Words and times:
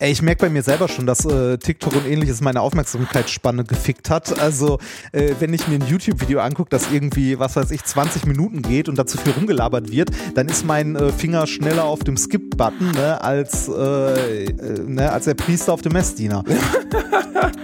Ey, 0.00 0.10
ich 0.10 0.22
merke 0.22 0.46
bei 0.46 0.50
mir 0.50 0.64
selber 0.64 0.88
schon, 0.88 1.06
dass 1.06 1.24
äh, 1.24 1.56
TikTok 1.56 1.94
und 1.94 2.04
ähnliches 2.04 2.40
meine 2.40 2.62
Aufmerksamkeitsspanne 2.62 3.62
gefickt 3.62 4.10
hat. 4.10 4.40
Also, 4.40 4.80
äh, 5.12 5.34
wenn 5.38 5.54
ich 5.54 5.68
mir 5.68 5.76
ein 5.76 5.86
YouTube-Video 5.86 6.40
angucke, 6.40 6.68
das 6.68 6.90
irgendwie, 6.90 7.38
was 7.38 7.54
weiß 7.54 7.70
ich, 7.70 7.84
20 7.84 8.26
Minuten 8.26 8.60
geht 8.60 8.88
und 8.88 8.98
dazu 8.98 9.18
viel 9.18 9.32
rumgelabert 9.32 9.92
wird, 9.92 10.10
dann 10.34 10.48
ist 10.48 10.66
mein 10.66 10.96
äh, 10.96 11.12
Finger 11.12 11.46
schneller 11.46 11.84
auf 11.84 12.00
dem 12.00 12.16
Skip-Button 12.16 12.90
ne, 12.90 13.22
als, 13.22 13.68
äh, 13.68 14.46
äh, 14.46 14.80
ne, 14.84 15.12
als 15.12 15.26
der 15.26 15.34
Priester 15.34 15.72
auf 15.72 15.82
dem 15.82 15.92
Messdiener. 15.92 16.42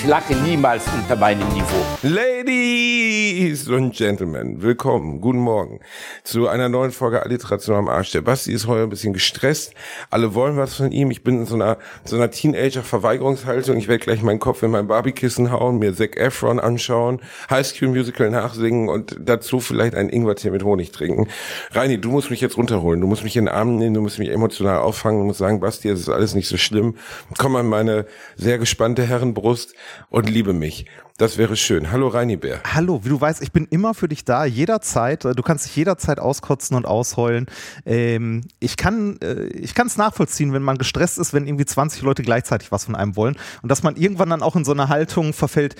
Ich 0.00 0.06
lache 0.06 0.32
niemals 0.32 0.84
unter 0.94 1.16
meinem 1.16 1.48
Niveau. 1.48 1.84
Ladies 2.02 3.68
und 3.68 3.96
Gentlemen, 3.96 4.62
willkommen, 4.62 5.20
guten 5.20 5.40
Morgen 5.40 5.80
zu 6.22 6.46
einer 6.46 6.68
neuen 6.68 6.92
Folge 6.92 7.24
Alliteration 7.24 7.74
am 7.74 7.88
Arsch. 7.88 8.12
Der 8.12 8.20
Basti 8.20 8.52
ist 8.52 8.68
heute 8.68 8.84
ein 8.84 8.90
bisschen 8.90 9.12
gestresst. 9.12 9.74
Alle 10.08 10.34
wollen 10.34 10.56
was 10.56 10.76
von 10.76 10.92
ihm. 10.92 11.10
Ich 11.10 11.24
bin 11.24 11.40
in 11.40 11.46
so 11.46 11.56
einer, 11.56 11.78
so 12.04 12.14
einer 12.14 12.30
Teenager-Verweigerungshaltung. 12.30 13.76
Ich 13.76 13.88
werde 13.88 14.04
gleich 14.04 14.22
meinen 14.22 14.38
Kopf 14.38 14.62
in 14.62 14.70
mein 14.70 14.86
Barbiekissen 14.86 15.50
hauen, 15.50 15.80
mir 15.80 15.92
Zac 15.96 16.16
Efron 16.16 16.60
anschauen, 16.60 17.20
High 17.50 17.66
School 17.66 17.88
Musical 17.88 18.30
nachsingen 18.30 18.88
und 18.88 19.16
dazu 19.18 19.58
vielleicht 19.58 19.96
einen 19.96 20.10
Ingwertee 20.10 20.50
mit 20.50 20.62
Honig 20.62 20.92
trinken. 20.92 21.26
Reini, 21.72 22.00
du 22.00 22.12
musst 22.12 22.30
mich 22.30 22.40
jetzt 22.40 22.56
runterholen. 22.56 23.00
Du 23.00 23.08
musst 23.08 23.24
mich 23.24 23.36
in 23.36 23.46
den 23.46 23.52
Arm 23.52 23.74
nehmen, 23.74 23.94
du 23.94 24.00
musst 24.00 24.20
mich 24.20 24.30
emotional 24.30 24.78
auffangen, 24.78 25.18
du 25.18 25.26
musst 25.26 25.40
sagen, 25.40 25.58
Basti, 25.58 25.88
es 25.88 25.98
ist 25.98 26.08
alles 26.08 26.36
nicht 26.36 26.46
so 26.46 26.56
schlimm. 26.56 26.94
Komm 27.36 27.56
an 27.56 27.66
meine 27.66 28.06
sehr 28.36 28.58
gespannte 28.58 29.02
Herrenbrust 29.02 29.74
und 30.10 30.28
liebe 30.28 30.52
mich. 30.52 30.86
Das 31.18 31.36
wäre 31.36 31.56
schön. 31.56 31.90
Hallo 31.90 32.06
Reini 32.06 32.36
Bär. 32.36 32.60
Hallo, 32.72 33.04
wie 33.04 33.08
du 33.08 33.20
weißt, 33.20 33.42
ich 33.42 33.50
bin 33.50 33.66
immer 33.70 33.92
für 33.92 34.08
dich 34.08 34.24
da, 34.24 34.44
jederzeit. 34.44 35.24
Du 35.24 35.42
kannst 35.42 35.66
dich 35.66 35.74
jederzeit 35.74 36.20
auskotzen 36.20 36.76
und 36.76 36.86
ausheulen. 36.86 37.46
Ähm, 37.84 38.44
ich 38.60 38.76
kann 38.76 39.18
äh, 39.20 39.46
ich 39.46 39.74
kann 39.74 39.88
es 39.88 39.96
nachvollziehen, 39.96 40.52
wenn 40.52 40.62
man 40.62 40.78
gestresst 40.78 41.18
ist, 41.18 41.34
wenn 41.34 41.46
irgendwie 41.46 41.64
20 41.64 42.02
Leute 42.02 42.22
gleichzeitig 42.22 42.70
was 42.70 42.84
von 42.84 42.94
einem 42.94 43.16
wollen 43.16 43.36
und 43.62 43.68
dass 43.68 43.82
man 43.82 43.96
irgendwann 43.96 44.30
dann 44.30 44.42
auch 44.42 44.54
in 44.54 44.64
so 44.64 44.72
eine 44.72 44.88
Haltung 44.88 45.32
verfällt, 45.32 45.74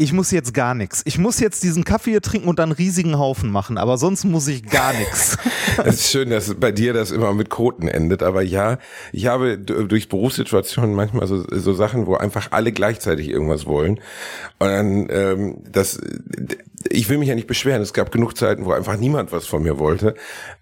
ich 0.00 0.14
muss 0.14 0.30
jetzt 0.30 0.54
gar 0.54 0.74
nichts. 0.74 1.02
Ich 1.04 1.18
muss 1.18 1.40
jetzt 1.40 1.62
diesen 1.62 1.84
Kaffee 1.84 2.12
hier 2.12 2.22
trinken 2.22 2.48
und 2.48 2.58
dann 2.58 2.70
einen 2.70 2.76
riesigen 2.76 3.18
Haufen 3.18 3.50
machen, 3.50 3.76
aber 3.76 3.98
sonst 3.98 4.24
muss 4.24 4.48
ich 4.48 4.64
gar 4.64 4.94
nichts. 4.94 5.36
Es 5.84 5.96
ist 5.96 6.10
schön, 6.10 6.30
dass 6.30 6.54
bei 6.54 6.72
dir 6.72 6.92
das 6.92 7.10
immer 7.10 7.32
mit 7.32 7.48
Koten 7.48 7.86
endet, 7.86 8.22
aber 8.22 8.42
ja, 8.42 8.78
ich 9.12 9.26
habe 9.26 9.56
durch 9.56 10.08
Berufssituationen 10.08 10.94
manchmal 10.94 11.26
so, 11.26 11.44
so 11.48 11.72
Sachen, 11.72 12.06
wo 12.06 12.16
einfach 12.16 12.48
alle 12.50 12.72
gleichzeitig 12.72 13.28
irgendwas 13.28 13.66
wollen 13.66 14.00
und 14.58 14.68
dann 14.68 15.08
ähm, 15.10 15.58
das 15.70 16.00
ich 16.88 17.08
will 17.08 17.18
mich 17.18 17.28
ja 17.28 17.34
nicht 17.34 17.46
beschweren. 17.46 17.82
Es 17.82 17.92
gab 17.92 18.10
genug 18.10 18.36
Zeiten, 18.36 18.64
wo 18.64 18.72
einfach 18.72 18.96
niemand 18.96 19.32
was 19.32 19.46
von 19.46 19.62
mir 19.62 19.78
wollte, 19.78 20.14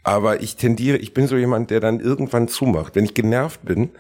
aber 0.02 0.42
ich 0.42 0.56
tendiere, 0.56 0.98
ich 0.98 1.14
bin 1.14 1.26
so 1.26 1.36
jemand, 1.36 1.70
der 1.70 1.80
dann 1.80 2.00
irgendwann 2.00 2.48
zumacht, 2.48 2.96
wenn 2.96 3.04
ich 3.04 3.14
genervt 3.14 3.64
bin 3.64 3.90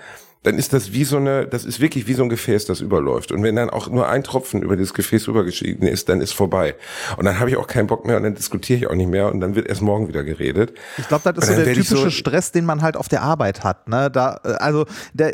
dann 0.44 0.56
ist 0.56 0.72
das 0.72 0.92
wie 0.92 1.04
so 1.04 1.16
eine, 1.16 1.46
das 1.46 1.64
ist 1.64 1.80
wirklich 1.80 2.06
wie 2.06 2.14
so 2.14 2.22
ein 2.22 2.28
Gefäß, 2.28 2.64
das 2.66 2.80
überläuft. 2.80 3.32
Und 3.32 3.42
wenn 3.42 3.56
dann 3.56 3.70
auch 3.70 3.88
nur 3.88 4.08
ein 4.08 4.22
Tropfen 4.22 4.62
über 4.62 4.76
dieses 4.76 4.94
Gefäß 4.94 5.26
rübergeschieden 5.28 5.86
ist, 5.88 6.08
dann 6.08 6.20
ist 6.20 6.32
vorbei. 6.32 6.76
Und 7.16 7.24
dann 7.24 7.40
habe 7.40 7.50
ich 7.50 7.56
auch 7.56 7.66
keinen 7.66 7.88
Bock 7.88 8.06
mehr 8.06 8.16
und 8.16 8.22
dann 8.22 8.34
diskutiere 8.34 8.78
ich 8.78 8.86
auch 8.86 8.94
nicht 8.94 9.10
mehr 9.10 9.32
und 9.32 9.40
dann 9.40 9.56
wird 9.56 9.66
erst 9.66 9.82
morgen 9.82 10.06
wieder 10.06 10.22
geredet. 10.22 10.74
Ich 10.96 11.08
glaube, 11.08 11.32
das 11.32 11.48
ist 11.48 11.56
so 11.56 11.64
der 11.64 11.74
typische 11.74 11.96
so 11.96 12.10
Stress, 12.10 12.52
den 12.52 12.64
man 12.64 12.82
halt 12.82 12.96
auf 12.96 13.08
der 13.08 13.22
Arbeit 13.22 13.64
hat. 13.64 13.88
Ne? 13.88 14.10
Da, 14.10 14.40
äh, 14.44 14.52
also 14.54 14.86
der, 15.12 15.32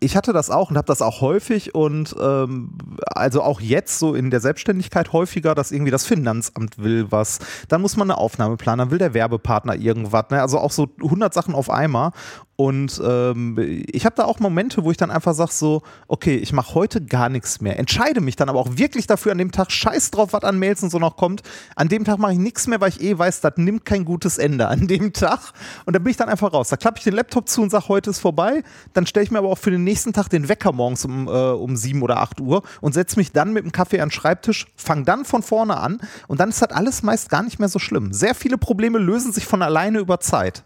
ich 0.00 0.16
hatte 0.16 0.32
das 0.34 0.50
auch 0.50 0.70
und 0.70 0.76
habe 0.76 0.86
das 0.86 1.00
auch 1.00 1.22
häufig 1.22 1.74
und 1.74 2.14
ähm, 2.20 2.76
also 3.06 3.42
auch 3.42 3.60
jetzt 3.60 3.98
so 3.98 4.14
in 4.14 4.30
der 4.30 4.40
Selbstständigkeit 4.40 5.12
häufiger, 5.12 5.54
dass 5.54 5.72
irgendwie 5.72 5.90
das 5.90 6.04
Finanzamt 6.04 6.78
will 6.82 7.06
was, 7.10 7.38
dann 7.68 7.80
muss 7.80 7.96
man 7.96 8.10
eine 8.10 8.18
Aufnahme 8.18 8.56
planen, 8.58 8.80
dann 8.80 8.90
will 8.90 8.98
der 8.98 9.14
Werbepartner 9.14 9.76
irgendwas. 9.76 10.26
Ne? 10.30 10.42
Also 10.42 10.58
auch 10.58 10.72
so 10.72 10.88
100 11.02 11.32
Sachen 11.32 11.54
auf 11.54 11.70
einmal 11.70 12.10
und 12.56 13.00
ähm, 13.04 13.82
ich 13.90 14.06
habe 14.06 14.14
da 14.14 14.24
auch 14.24 14.38
Momente, 14.38 14.84
wo 14.84 14.90
ich 14.92 14.96
dann 14.96 15.10
einfach 15.10 15.34
sage 15.34 15.52
so, 15.52 15.82
okay, 16.06 16.36
ich 16.36 16.52
mache 16.52 16.74
heute 16.74 17.04
gar 17.04 17.28
nichts 17.28 17.60
mehr. 17.60 17.78
Entscheide 17.78 18.20
mich 18.20 18.36
dann 18.36 18.48
aber 18.48 18.60
auch 18.60 18.76
wirklich 18.76 19.08
dafür 19.08 19.32
an 19.32 19.38
dem 19.38 19.50
Tag, 19.50 19.72
scheiß 19.72 20.12
drauf, 20.12 20.32
was 20.32 20.44
an 20.44 20.58
Mails 20.58 20.82
und 20.82 20.90
so 20.90 21.00
noch 21.00 21.16
kommt. 21.16 21.42
An 21.74 21.88
dem 21.88 22.04
Tag 22.04 22.18
mache 22.18 22.32
ich 22.32 22.38
nichts 22.38 22.68
mehr, 22.68 22.80
weil 22.80 22.90
ich 22.90 23.00
eh 23.00 23.18
weiß, 23.18 23.40
das 23.40 23.54
nimmt 23.56 23.84
kein 23.84 24.04
gutes 24.04 24.38
Ende 24.38 24.68
an 24.68 24.86
dem 24.86 25.12
Tag. 25.12 25.52
Und 25.84 25.96
dann 25.96 26.04
bin 26.04 26.12
ich 26.12 26.16
dann 26.16 26.28
einfach 26.28 26.52
raus. 26.52 26.68
Da 26.68 26.76
klappe 26.76 26.98
ich 26.98 27.04
den 27.04 27.14
Laptop 27.14 27.48
zu 27.48 27.60
und 27.60 27.70
sage, 27.70 27.88
heute 27.88 28.10
ist 28.10 28.20
vorbei. 28.20 28.62
Dann 28.92 29.06
stelle 29.06 29.24
ich 29.24 29.32
mir 29.32 29.38
aber 29.38 29.48
auch 29.48 29.58
für 29.58 29.72
den 29.72 29.82
nächsten 29.82 30.12
Tag 30.12 30.28
den 30.28 30.48
Wecker 30.48 30.72
morgens 30.72 31.04
um, 31.04 31.26
äh, 31.26 31.30
um 31.30 31.76
7 31.76 32.02
oder 32.02 32.18
8 32.18 32.40
Uhr 32.40 32.62
und 32.80 32.92
setze 32.92 33.18
mich 33.18 33.32
dann 33.32 33.52
mit 33.52 33.64
dem 33.64 33.72
Kaffee 33.72 34.00
an 34.00 34.10
den 34.10 34.12
Schreibtisch, 34.12 34.66
fange 34.76 35.02
dann 35.02 35.24
von 35.24 35.42
vorne 35.42 35.76
an 35.76 36.00
und 36.28 36.38
dann 36.38 36.50
ist 36.50 36.62
das 36.62 36.70
alles 36.70 37.02
meist 37.02 37.30
gar 37.30 37.42
nicht 37.42 37.58
mehr 37.58 37.68
so 37.68 37.80
schlimm. 37.80 38.12
Sehr 38.12 38.34
viele 38.34 38.58
Probleme 38.58 38.98
lösen 38.98 39.32
sich 39.32 39.44
von 39.44 39.62
alleine 39.62 39.98
über 39.98 40.20
Zeit. 40.20 40.64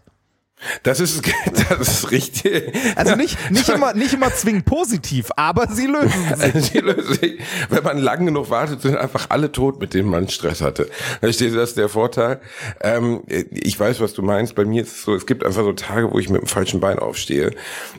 Das 0.83 0.99
ist, 0.99 1.21
das 1.69 1.87
ist 1.87 2.11
richtig. 2.11 2.73
Also 2.95 3.15
nicht, 3.15 3.51
nicht, 3.51 3.69
immer, 3.69 3.93
nicht 3.93 4.13
immer 4.13 4.33
zwingend 4.33 4.65
positiv, 4.65 5.29
aber 5.35 5.67
sie 5.71 5.87
lösen 5.87 6.35
sich. 6.35 6.71
sie 6.71 6.79
lösen 6.79 7.13
sich. 7.13 7.39
Wenn 7.69 7.83
man 7.83 7.97
lang 7.97 8.25
genug 8.25 8.49
wartet, 8.49 8.81
sind 8.81 8.97
einfach 8.97 9.27
alle 9.29 9.51
tot, 9.51 9.79
mit 9.79 9.93
denen 9.93 10.09
man 10.09 10.27
Stress 10.27 10.61
hatte. 10.61 10.89
Verstehst 11.21 11.53
du, 11.53 11.59
das 11.59 11.69
ist 11.69 11.77
der 11.77 11.89
Vorteil. 11.89 12.41
Ähm, 12.81 13.23
ich 13.27 13.79
weiß, 13.79 14.01
was 14.01 14.13
du 14.13 14.21
meinst. 14.21 14.55
Bei 14.55 14.65
mir 14.65 14.83
ist 14.83 14.91
es 14.91 15.03
so, 15.03 15.15
es 15.15 15.25
gibt 15.25 15.45
einfach 15.45 15.63
so 15.63 15.73
Tage, 15.73 16.11
wo 16.11 16.19
ich 16.19 16.29
mit 16.29 16.41
dem 16.41 16.47
falschen 16.47 16.79
Bein 16.79 16.99
aufstehe. 16.99 17.51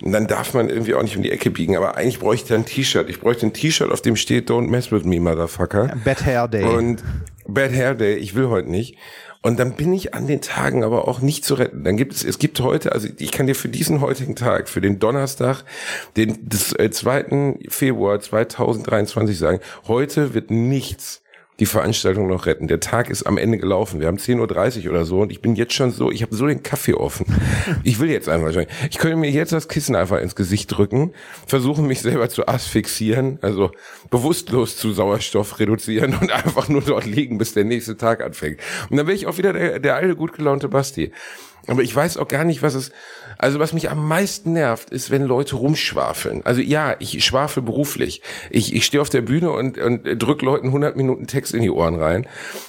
Und 0.02 0.12
dann 0.12 0.26
darf 0.26 0.52
man 0.52 0.68
irgendwie 0.68 0.94
auch 0.94 1.02
nicht 1.02 1.16
um 1.16 1.22
die 1.22 1.32
Ecke 1.32 1.50
biegen. 1.50 1.76
Aber 1.76 1.96
eigentlich 1.96 2.18
bräuchte 2.18 2.52
ich 2.52 2.60
ein 2.60 2.66
T-Shirt. 2.66 3.08
Ich 3.08 3.20
bräuchte 3.20 3.46
ein 3.46 3.52
T-Shirt, 3.52 3.90
auf 3.90 4.02
dem 4.02 4.16
steht, 4.16 4.50
don't 4.50 4.68
mess 4.68 4.92
with 4.92 5.04
me, 5.04 5.18
motherfucker. 5.18 5.94
Bad 6.04 6.24
Hair 6.24 6.48
Day. 6.48 6.64
Und 6.64 7.02
Bad 7.46 7.72
Hair 7.72 7.94
Day. 7.94 8.16
Ich 8.16 8.34
will 8.34 8.48
heute 8.48 8.70
nicht. 8.70 8.96
Und 9.42 9.58
dann 9.58 9.72
bin 9.72 9.92
ich 9.94 10.12
an 10.12 10.26
den 10.26 10.42
Tagen 10.42 10.84
aber 10.84 11.08
auch 11.08 11.20
nicht 11.20 11.44
zu 11.44 11.54
retten. 11.54 11.82
Dann 11.82 11.96
gibt 11.96 12.12
es, 12.12 12.24
es 12.24 12.38
gibt 12.38 12.60
heute, 12.60 12.92
also 12.92 13.08
ich 13.18 13.32
kann 13.32 13.46
dir 13.46 13.54
für 13.54 13.70
diesen 13.70 14.02
heutigen 14.02 14.36
Tag, 14.36 14.68
für 14.68 14.82
den 14.82 14.98
Donnerstag, 14.98 15.64
den 16.16 16.46
des, 16.46 16.74
äh, 16.74 16.90
2. 16.90 17.58
Februar 17.68 18.20
2023 18.20 19.38
sagen, 19.38 19.60
heute 19.86 20.34
wird 20.34 20.50
nichts 20.50 21.19
die 21.60 21.66
Veranstaltung 21.66 22.26
noch 22.26 22.46
retten. 22.46 22.68
Der 22.68 22.80
Tag 22.80 23.10
ist 23.10 23.24
am 23.24 23.36
Ende 23.36 23.58
gelaufen. 23.58 24.00
Wir 24.00 24.08
haben 24.08 24.16
10.30 24.16 24.84
Uhr 24.86 24.90
oder 24.90 25.04
so 25.04 25.20
und 25.20 25.30
ich 25.30 25.42
bin 25.42 25.54
jetzt 25.54 25.74
schon 25.74 25.92
so, 25.92 26.10
ich 26.10 26.22
habe 26.22 26.34
so 26.34 26.46
den 26.46 26.62
Kaffee 26.62 26.94
offen. 26.94 27.26
Ich 27.82 27.98
will 27.98 28.10
jetzt 28.10 28.28
einfach 28.28 28.52
schon. 28.52 28.66
Ich 28.90 28.98
könnte 28.98 29.16
mir 29.16 29.30
jetzt 29.30 29.52
das 29.52 29.68
Kissen 29.68 29.94
einfach 29.94 30.18
ins 30.18 30.34
Gesicht 30.34 30.76
drücken, 30.76 31.12
versuchen 31.46 31.86
mich 31.86 32.00
selber 32.00 32.28
zu 32.28 32.46
asphyxieren, 32.46 33.38
also 33.42 33.72
bewusstlos 34.10 34.76
zu 34.76 34.92
Sauerstoff 34.92 35.58
reduzieren 35.58 36.16
und 36.20 36.30
einfach 36.30 36.68
nur 36.68 36.80
dort 36.80 37.06
liegen, 37.06 37.38
bis 37.38 37.54
der 37.54 37.64
nächste 37.64 37.96
Tag 37.96 38.22
anfängt. 38.22 38.60
Und 38.88 38.96
dann 38.96 39.06
wäre 39.06 39.16
ich 39.16 39.26
auch 39.26 39.38
wieder 39.38 39.52
der, 39.52 39.78
der 39.78 39.96
alte, 39.96 40.16
gut 40.16 40.32
gelaunte 40.32 40.68
Basti. 40.68 41.12
Aber 41.66 41.82
ich 41.82 41.94
weiß 41.94 42.16
auch 42.16 42.28
gar 42.28 42.44
nicht, 42.44 42.62
was 42.62 42.74
es, 42.74 42.90
also 43.38 43.58
was 43.58 43.72
mich 43.72 43.90
am 43.90 44.06
meisten 44.06 44.52
nervt, 44.52 44.90
ist, 44.90 45.10
wenn 45.10 45.24
Leute 45.24 45.56
rumschwafeln. 45.56 46.44
Also 46.44 46.60
ja, 46.60 46.96
ich 46.98 47.24
schwafel 47.24 47.62
beruflich. 47.62 48.22
Ich, 48.50 48.74
ich 48.74 48.84
stehe 48.84 49.00
auf 49.00 49.10
der 49.10 49.22
Bühne 49.22 49.50
und, 49.50 49.78
und 49.78 50.04
drück 50.22 50.42
Leuten 50.42 50.68
100 50.68 50.96
Minuten 50.96 51.26
Text 51.26 51.54
in 51.54 51.62
die 51.62 51.70
Ohren 51.70 51.96
rein. 51.96 52.26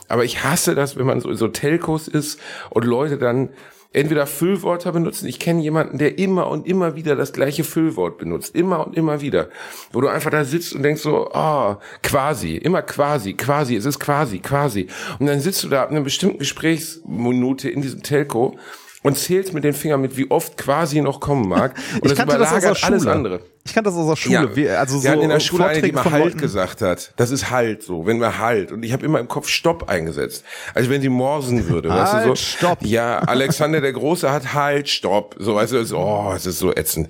Aber 0.07 0.25
ich 0.25 0.43
hasse 0.43 0.75
das, 0.75 0.97
wenn 0.97 1.05
man 1.05 1.21
so, 1.21 1.33
so 1.33 1.47
Telcos 1.47 2.07
ist 2.07 2.39
und 2.69 2.85
Leute 2.85 3.17
dann 3.17 3.49
entweder 3.93 4.25
Füllwörter 4.25 4.91
benutzen. 4.91 5.27
Ich 5.27 5.39
kenne 5.39 5.61
jemanden, 5.61 5.97
der 5.97 6.17
immer 6.17 6.47
und 6.47 6.65
immer 6.65 6.95
wieder 6.95 7.15
das 7.15 7.33
gleiche 7.33 7.63
Füllwort 7.63 8.17
benutzt. 8.17 8.55
Immer 8.55 8.87
und 8.87 8.95
immer 8.95 9.21
wieder. 9.21 9.49
Wo 9.91 10.01
du 10.01 10.07
einfach 10.07 10.31
da 10.31 10.45
sitzt 10.45 10.73
und 10.73 10.83
denkst 10.83 11.01
so, 11.01 11.31
ah, 11.33 11.73
oh, 11.73 11.77
quasi, 12.01 12.55
immer 12.55 12.81
quasi, 12.81 13.33
quasi, 13.33 13.75
es 13.75 13.85
ist 13.85 13.99
quasi, 13.99 14.39
quasi. 14.39 14.87
Und 15.19 15.27
dann 15.27 15.41
sitzt 15.41 15.63
du 15.63 15.69
da 15.69 15.83
ab 15.83 15.91
einer 15.91 16.01
bestimmten 16.01 16.39
Gesprächsminute 16.39 17.69
in 17.69 17.81
diesem 17.81 18.01
Telco 18.01 18.57
und 19.03 19.17
zählst 19.17 19.53
mit 19.53 19.63
den 19.63 19.73
Fingern 19.73 20.01
mit, 20.01 20.15
wie 20.15 20.29
oft 20.29 20.57
quasi 20.57 21.01
noch 21.01 21.19
kommen 21.19 21.47
mag. 21.47 21.75
Und 22.01 22.11
ich 22.11 22.17
das 22.17 22.23
überlagert 22.23 22.71
das 22.71 22.83
alles 22.83 23.07
andere. 23.07 23.41
Ich 23.63 23.73
kannte 23.73 23.89
das 23.89 23.97
aus 23.97 24.07
der 24.07 24.15
Schule. 24.15 24.51
Ja. 24.55 24.79
Also 24.79 24.99
so 24.99 25.07
in 25.07 25.29
der 25.29 25.39
Schule 25.39 25.63
Vorträge 25.63 25.83
eine, 25.83 25.87
die 25.87 25.93
mal 25.93 26.11
Halt 26.11 26.23
Leuten. 26.25 26.37
gesagt 26.39 26.81
hat. 26.81 27.13
Das 27.17 27.31
ist 27.31 27.51
Halt 27.51 27.83
so, 27.83 28.05
wenn 28.05 28.19
wir 28.19 28.39
Halt. 28.39 28.71
Und 28.71 28.83
ich 28.83 28.91
habe 28.91 29.05
immer 29.05 29.19
im 29.19 29.27
Kopf 29.27 29.47
Stopp 29.47 29.89
eingesetzt. 29.89 30.43
Also 30.73 30.89
wenn 30.89 31.01
sie 31.01 31.09
morsen 31.09 31.69
würde. 31.69 31.93
halt, 31.93 32.01
weißt 32.01 32.25
du, 32.25 32.29
so, 32.29 32.35
Stopp. 32.35 32.79
Ja, 32.83 33.19
Alexander 33.19 33.81
der 33.81 33.93
Große 33.93 34.31
hat 34.31 34.53
Halt, 34.53 34.89
Stopp. 34.89 35.35
So, 35.37 35.55
weißt 35.55 35.73
du, 35.73 35.85
so, 35.85 35.99
oh, 35.99 36.33
es 36.35 36.45
ist 36.45 36.59
so 36.59 36.71
ätzend. 36.71 37.09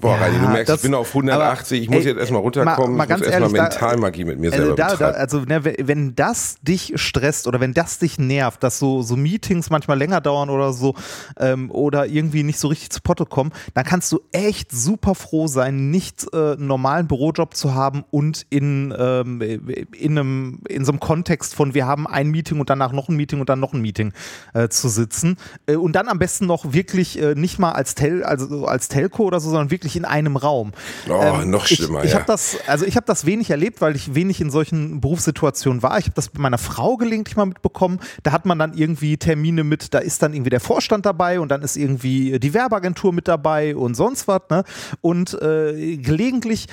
Boah, 0.00 0.16
ja, 0.16 0.24
Reini, 0.24 0.38
du 0.38 0.48
merkst, 0.48 0.68
das, 0.68 0.76
ich 0.76 0.82
bin 0.82 0.94
auf 0.94 1.08
180, 1.08 1.82
ich 1.82 1.88
muss 1.88 2.00
ey, 2.00 2.08
jetzt 2.08 2.18
erstmal 2.18 2.42
runterkommen, 2.42 2.96
mal, 2.96 3.06
mal 3.06 3.14
ich 3.14 3.18
muss 3.18 3.28
erstmal 3.28 3.62
Mentalmagie 3.62 4.24
mit 4.24 4.38
mir 4.38 4.50
selber 4.50 4.74
da, 4.74 4.94
da, 4.94 5.10
Also 5.10 5.40
ne, 5.40 5.64
wenn 5.64 6.14
das 6.14 6.56
dich 6.60 6.92
stresst 6.96 7.46
oder 7.46 7.60
wenn 7.60 7.72
das 7.72 7.98
dich 7.98 8.18
nervt, 8.18 8.62
dass 8.62 8.78
so, 8.78 9.00
so 9.00 9.16
Meetings 9.16 9.70
manchmal 9.70 9.96
länger 9.96 10.20
dauern 10.20 10.50
oder 10.50 10.72
so 10.74 10.94
ähm, 11.38 11.70
oder 11.70 12.06
irgendwie 12.06 12.42
nicht 12.42 12.58
so 12.58 12.68
richtig 12.68 12.90
zu 12.90 13.00
Potte 13.00 13.24
kommen, 13.24 13.52
dann 13.72 13.84
kannst 13.84 14.12
du 14.12 14.20
echt 14.32 14.70
super 14.70 15.14
froh 15.14 15.46
sein, 15.46 15.85
nicht 15.90 16.26
äh, 16.32 16.52
einen 16.52 16.66
normalen 16.66 17.06
Bürojob 17.06 17.54
zu 17.54 17.74
haben 17.74 18.04
und 18.10 18.46
in, 18.50 18.94
ähm, 18.98 19.40
in, 19.40 20.18
einem, 20.18 20.60
in 20.68 20.84
so 20.84 20.92
einem 20.92 21.00
Kontext 21.00 21.54
von 21.54 21.74
wir 21.74 21.86
haben 21.86 22.06
ein 22.06 22.28
Meeting 22.28 22.60
und 22.60 22.70
danach 22.70 22.92
noch 22.92 23.08
ein 23.08 23.16
Meeting 23.16 23.40
und 23.40 23.48
dann 23.48 23.60
noch 23.60 23.72
ein 23.72 23.80
Meeting 23.80 24.12
äh, 24.54 24.68
zu 24.68 24.88
sitzen. 24.88 25.36
Äh, 25.66 25.76
und 25.76 25.92
dann 25.92 26.08
am 26.08 26.18
besten 26.18 26.46
noch 26.46 26.72
wirklich 26.72 27.20
äh, 27.20 27.34
nicht 27.34 27.58
mal 27.58 27.72
als, 27.72 27.94
Tel 27.94 28.22
also 28.24 28.66
als 28.66 28.88
Telco 28.88 29.24
oder 29.24 29.40
so, 29.40 29.50
sondern 29.50 29.70
wirklich 29.70 29.96
in 29.96 30.04
einem 30.04 30.36
Raum. 30.36 30.72
Oh, 31.08 31.20
ähm, 31.22 31.50
noch 31.50 31.66
schlimmer. 31.66 32.00
Ich, 32.00 32.06
ich 32.06 32.12
ja. 32.12 32.18
habe 32.18 32.26
das, 32.26 32.58
also 32.66 32.84
ich 32.84 32.96
habe 32.96 33.06
das 33.06 33.26
wenig 33.26 33.50
erlebt, 33.50 33.80
weil 33.80 33.96
ich 33.96 34.14
wenig 34.14 34.40
in 34.40 34.50
solchen 34.50 35.00
Berufssituationen 35.00 35.82
war. 35.82 35.98
Ich 35.98 36.06
habe 36.06 36.14
das 36.14 36.28
bei 36.28 36.40
meiner 36.40 36.58
Frau 36.58 36.96
gelegentlich 36.96 37.36
mal 37.36 37.46
mitbekommen. 37.46 38.00
Da 38.22 38.32
hat 38.32 38.46
man 38.46 38.58
dann 38.58 38.74
irgendwie 38.74 39.16
Termine 39.16 39.64
mit, 39.64 39.94
da 39.94 39.98
ist 39.98 40.22
dann 40.22 40.34
irgendwie 40.34 40.50
der 40.50 40.60
Vorstand 40.60 41.06
dabei 41.06 41.40
und 41.40 41.50
dann 41.50 41.62
ist 41.62 41.76
irgendwie 41.76 42.38
die 42.38 42.54
Werbeagentur 42.54 43.12
mit 43.12 43.28
dabei 43.28 43.76
und 43.76 43.94
sonst 43.94 44.28
was. 44.28 44.42
Ne? 44.50 44.64
Und 45.00 45.34
äh, 45.40 45.75
gelegentlich 45.76 46.66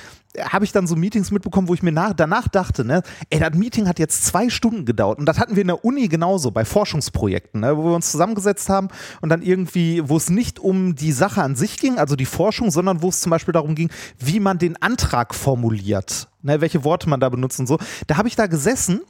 habe 0.50 0.64
ich 0.64 0.72
dann 0.72 0.86
so 0.86 0.96
Meetings 0.96 1.30
mitbekommen, 1.30 1.68
wo 1.68 1.74
ich 1.74 1.82
mir 1.82 1.92
nach, 1.92 2.12
danach 2.12 2.48
dachte, 2.48 2.84
ne, 2.84 3.02
ey, 3.30 3.38
das 3.38 3.54
Meeting 3.54 3.86
hat 3.86 3.98
jetzt 3.98 4.26
zwei 4.26 4.50
Stunden 4.50 4.84
gedauert 4.84 5.18
und 5.18 5.26
das 5.26 5.38
hatten 5.38 5.54
wir 5.54 5.60
in 5.60 5.68
der 5.68 5.84
Uni 5.84 6.08
genauso 6.08 6.50
bei 6.50 6.64
Forschungsprojekten, 6.64 7.60
ne, 7.60 7.76
wo 7.76 7.84
wir 7.84 7.94
uns 7.94 8.10
zusammengesetzt 8.10 8.68
haben 8.68 8.88
und 9.20 9.28
dann 9.28 9.42
irgendwie, 9.42 10.08
wo 10.08 10.16
es 10.16 10.30
nicht 10.30 10.58
um 10.58 10.96
die 10.96 11.12
Sache 11.12 11.42
an 11.42 11.54
sich 11.54 11.78
ging, 11.78 11.98
also 11.98 12.16
die 12.16 12.24
Forschung, 12.24 12.70
sondern 12.70 13.00
wo 13.00 13.10
es 13.10 13.20
zum 13.20 13.30
Beispiel 13.30 13.52
darum 13.52 13.74
ging, 13.74 13.90
wie 14.18 14.40
man 14.40 14.58
den 14.58 14.80
Antrag 14.82 15.34
formuliert, 15.34 16.28
ne, 16.42 16.60
welche 16.60 16.82
Worte 16.82 17.08
man 17.08 17.20
da 17.20 17.28
benutzt 17.28 17.60
und 17.60 17.68
so. 17.68 17.78
Da 18.08 18.16
habe 18.16 18.26
ich 18.26 18.34
da 18.34 18.46
gesessen 18.46 19.02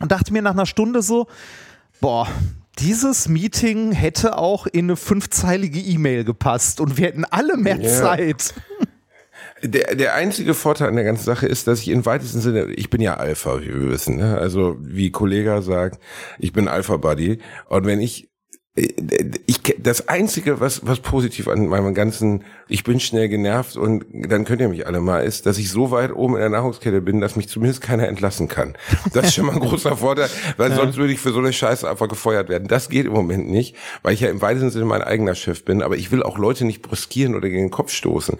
und 0.00 0.10
dachte 0.10 0.32
mir 0.32 0.42
nach 0.42 0.52
einer 0.52 0.66
Stunde 0.66 1.02
so, 1.02 1.28
boah, 2.00 2.26
dieses 2.78 3.28
Meeting 3.28 3.92
hätte 3.92 4.38
auch 4.38 4.66
in 4.66 4.86
eine 4.86 4.96
fünfzeilige 4.96 5.78
E-Mail 5.78 6.24
gepasst 6.24 6.80
und 6.80 6.96
wir 6.96 7.06
hätten 7.06 7.24
alle 7.26 7.56
mehr 7.56 7.78
yeah. 7.78 8.02
Zeit. 8.02 8.54
Der, 9.64 9.94
der 9.94 10.14
einzige 10.14 10.54
Vorteil 10.54 10.88
an 10.88 10.96
der 10.96 11.04
ganzen 11.04 11.24
Sache 11.24 11.46
ist, 11.46 11.68
dass 11.68 11.80
ich 11.80 11.88
in 11.88 12.04
weitesten 12.04 12.40
Sinne, 12.40 12.64
ich 12.72 12.90
bin 12.90 13.00
ja 13.00 13.14
Alpha, 13.14 13.60
wie 13.60 13.68
wir 13.68 13.90
wissen, 13.90 14.16
ne? 14.16 14.36
also 14.36 14.76
wie 14.80 15.12
Kollega 15.12 15.62
sagt, 15.62 16.00
ich 16.40 16.52
bin 16.52 16.66
Alpha 16.66 16.96
Buddy 16.96 17.38
und 17.68 17.86
wenn 17.86 18.00
ich 18.00 18.31
ich 18.74 19.60
das 19.78 20.08
einzige 20.08 20.58
was 20.58 20.86
was 20.86 21.00
positiv 21.00 21.46
an 21.46 21.66
meinem 21.66 21.92
ganzen 21.92 22.42
ich 22.68 22.84
bin 22.84 23.00
schnell 23.00 23.28
genervt 23.28 23.76
und 23.76 24.06
dann 24.10 24.46
könnt 24.46 24.62
ihr 24.62 24.70
mich 24.70 24.86
alle 24.86 25.00
mal 25.02 25.24
ist 25.24 25.44
dass 25.44 25.58
ich 25.58 25.70
so 25.70 25.90
weit 25.90 26.10
oben 26.10 26.36
in 26.36 26.40
der 26.40 26.48
Nahrungskette 26.48 27.02
bin 27.02 27.20
dass 27.20 27.36
mich 27.36 27.50
zumindest 27.50 27.82
keiner 27.82 28.08
entlassen 28.08 28.48
kann 28.48 28.74
das 29.12 29.26
ist 29.26 29.34
schon 29.34 29.44
mal 29.44 29.56
ein 29.56 29.60
großer 29.60 29.94
Vorteil 29.98 30.30
weil 30.56 30.70
ja. 30.70 30.76
sonst 30.76 30.96
würde 30.96 31.12
ich 31.12 31.20
für 31.20 31.32
so 31.32 31.40
eine 31.40 31.52
Scheiße 31.52 31.88
einfach 31.88 32.08
gefeuert 32.08 32.48
werden 32.48 32.66
das 32.66 32.88
geht 32.88 33.04
im 33.04 33.12
Moment 33.12 33.50
nicht 33.50 33.76
weil 34.02 34.14
ich 34.14 34.20
ja 34.20 34.30
im 34.30 34.40
weitesten 34.40 34.70
Sinne 34.70 34.86
mein 34.86 35.02
eigener 35.02 35.34
Chef 35.34 35.66
bin 35.66 35.82
aber 35.82 35.96
ich 35.98 36.10
will 36.10 36.22
auch 36.22 36.38
Leute 36.38 36.64
nicht 36.64 36.80
brüskieren 36.80 37.34
oder 37.34 37.50
gegen 37.50 37.64
den 37.64 37.70
Kopf 37.70 37.92
stoßen 37.92 38.38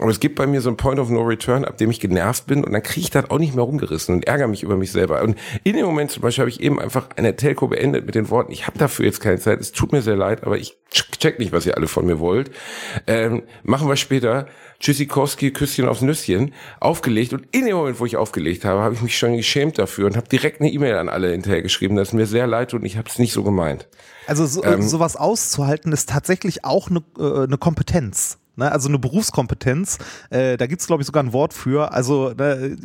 aber 0.00 0.10
es 0.10 0.20
gibt 0.20 0.36
bei 0.36 0.46
mir 0.46 0.60
so 0.60 0.70
ein 0.70 0.76
Point 0.76 1.00
of 1.00 1.10
No 1.10 1.22
Return, 1.22 1.64
ab 1.64 1.76
dem 1.76 1.90
ich 1.90 1.98
genervt 1.98 2.46
bin 2.46 2.62
und 2.62 2.72
dann 2.72 2.82
kriege 2.82 3.00
ich 3.00 3.10
das 3.10 3.30
auch 3.30 3.38
nicht 3.38 3.54
mehr 3.54 3.64
rumgerissen 3.64 4.14
und 4.14 4.26
ärgere 4.26 4.46
mich 4.46 4.62
über 4.62 4.76
mich 4.76 4.92
selber. 4.92 5.22
Und 5.22 5.36
in 5.64 5.74
dem 5.74 5.86
Moment 5.86 6.12
zum 6.12 6.22
Beispiel 6.22 6.42
habe 6.42 6.50
ich 6.50 6.60
eben 6.60 6.80
einfach 6.80 7.08
eine 7.16 7.34
Telco 7.34 7.66
beendet 7.66 8.06
mit 8.06 8.14
den 8.14 8.30
Worten, 8.30 8.52
ich 8.52 8.66
habe 8.66 8.78
dafür 8.78 9.06
jetzt 9.06 9.20
keine 9.20 9.38
Zeit, 9.38 9.67
es 9.68 9.72
tut 9.72 9.92
mir 9.92 10.02
sehr 10.02 10.16
leid, 10.16 10.44
aber 10.44 10.58
ich 10.58 10.76
check 10.90 11.38
nicht, 11.38 11.52
was 11.52 11.66
ihr 11.66 11.76
alle 11.76 11.88
von 11.88 12.06
mir 12.06 12.18
wollt. 12.18 12.50
Ähm, 13.06 13.42
machen 13.62 13.88
wir 13.88 13.96
später. 13.96 14.46
Tschüssikowski, 14.80 15.50
Küsschen 15.50 15.88
aufs 15.88 16.02
Nüsschen, 16.02 16.54
aufgelegt 16.78 17.32
und 17.32 17.46
in 17.50 17.66
dem 17.66 17.76
Moment, 17.76 17.98
wo 17.98 18.06
ich 18.06 18.16
aufgelegt 18.16 18.64
habe, 18.64 18.80
habe 18.80 18.94
ich 18.94 19.02
mich 19.02 19.18
schon 19.18 19.36
geschämt 19.36 19.76
dafür 19.78 20.06
und 20.06 20.16
habe 20.16 20.28
direkt 20.28 20.60
eine 20.60 20.70
E-Mail 20.70 20.94
an 20.94 21.08
alle 21.08 21.32
hinterher 21.32 21.62
geschrieben, 21.62 21.96
dass 21.96 22.08
es 22.08 22.14
mir 22.14 22.26
sehr 22.26 22.46
leid 22.46 22.70
tut 22.70 22.80
und 22.80 22.86
ich 22.86 22.96
habe 22.96 23.08
es 23.08 23.18
nicht 23.18 23.32
so 23.32 23.42
gemeint. 23.42 23.88
Also 24.28 24.46
so, 24.46 24.62
ähm, 24.62 24.82
sowas 24.82 25.16
auszuhalten 25.16 25.92
ist 25.92 26.08
tatsächlich 26.08 26.64
auch 26.64 26.90
eine, 26.90 27.02
äh, 27.18 27.44
eine 27.44 27.58
Kompetenz 27.58 28.38
ne? 28.58 28.70
also 28.70 28.88
eine 28.88 28.98
Berufskompetenz. 28.98 29.98
Äh, 30.30 30.56
da 30.58 30.66
gibt 30.66 30.82
es, 30.82 30.86
glaube 30.86 31.02
ich, 31.02 31.06
sogar 31.06 31.22
ein 31.22 31.32
Wort 31.32 31.54
für. 31.54 31.92
Also 31.92 32.34
ne, 32.36 32.76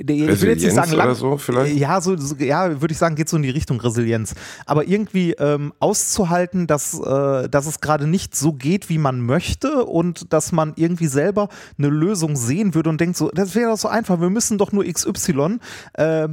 ich 0.00 0.40
will 0.40 0.50
jetzt 0.50 0.62
nicht 0.62 0.74
sagen, 0.74 0.92
lang, 0.92 1.14
so 1.14 1.36
vielleicht? 1.36 1.76
Ja, 1.76 2.00
so, 2.00 2.16
so 2.16 2.34
ja, 2.36 2.80
würde 2.80 2.92
ich 2.92 2.98
sagen, 2.98 3.14
geht 3.16 3.28
so 3.28 3.36
in 3.36 3.42
die 3.42 3.50
Richtung 3.50 3.80
Resilienz. 3.80 4.34
Aber 4.66 4.86
irgendwie 4.86 5.32
ähm, 5.32 5.72
auszuhalten, 5.78 6.66
dass, 6.66 6.98
äh, 6.98 7.48
dass 7.48 7.66
es 7.66 7.80
gerade 7.80 8.06
nicht 8.06 8.34
so 8.34 8.52
geht, 8.52 8.88
wie 8.88 8.98
man 8.98 9.20
möchte 9.20 9.84
und 9.84 10.32
dass 10.32 10.52
man 10.52 10.72
irgendwie 10.76 11.06
selber 11.06 11.48
eine 11.78 11.88
Lösung 11.88 12.36
sehen 12.36 12.74
würde 12.74 12.90
und 12.90 13.00
denkt 13.00 13.16
so, 13.16 13.30
das 13.30 13.54
wäre 13.54 13.70
doch 13.70 13.78
so 13.78 13.88
einfach, 13.88 14.20
wir 14.20 14.30
müssen 14.30 14.58
doch 14.58 14.72
nur 14.72 14.84
XY. 14.84 15.58
Äh, 15.94 16.28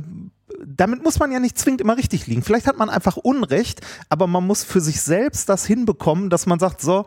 damit 0.65 1.03
muss 1.03 1.19
man 1.19 1.31
ja 1.31 1.39
nicht 1.39 1.57
zwingend 1.57 1.81
immer 1.81 1.97
richtig 1.97 2.27
liegen. 2.27 2.41
Vielleicht 2.41 2.67
hat 2.67 2.77
man 2.77 2.89
einfach 2.89 3.17
Unrecht, 3.17 3.81
aber 4.09 4.27
man 4.27 4.45
muss 4.45 4.63
für 4.63 4.81
sich 4.81 5.01
selbst 5.01 5.49
das 5.49 5.65
hinbekommen, 5.65 6.29
dass 6.29 6.45
man 6.45 6.59
sagt, 6.59 6.81
so, 6.81 7.05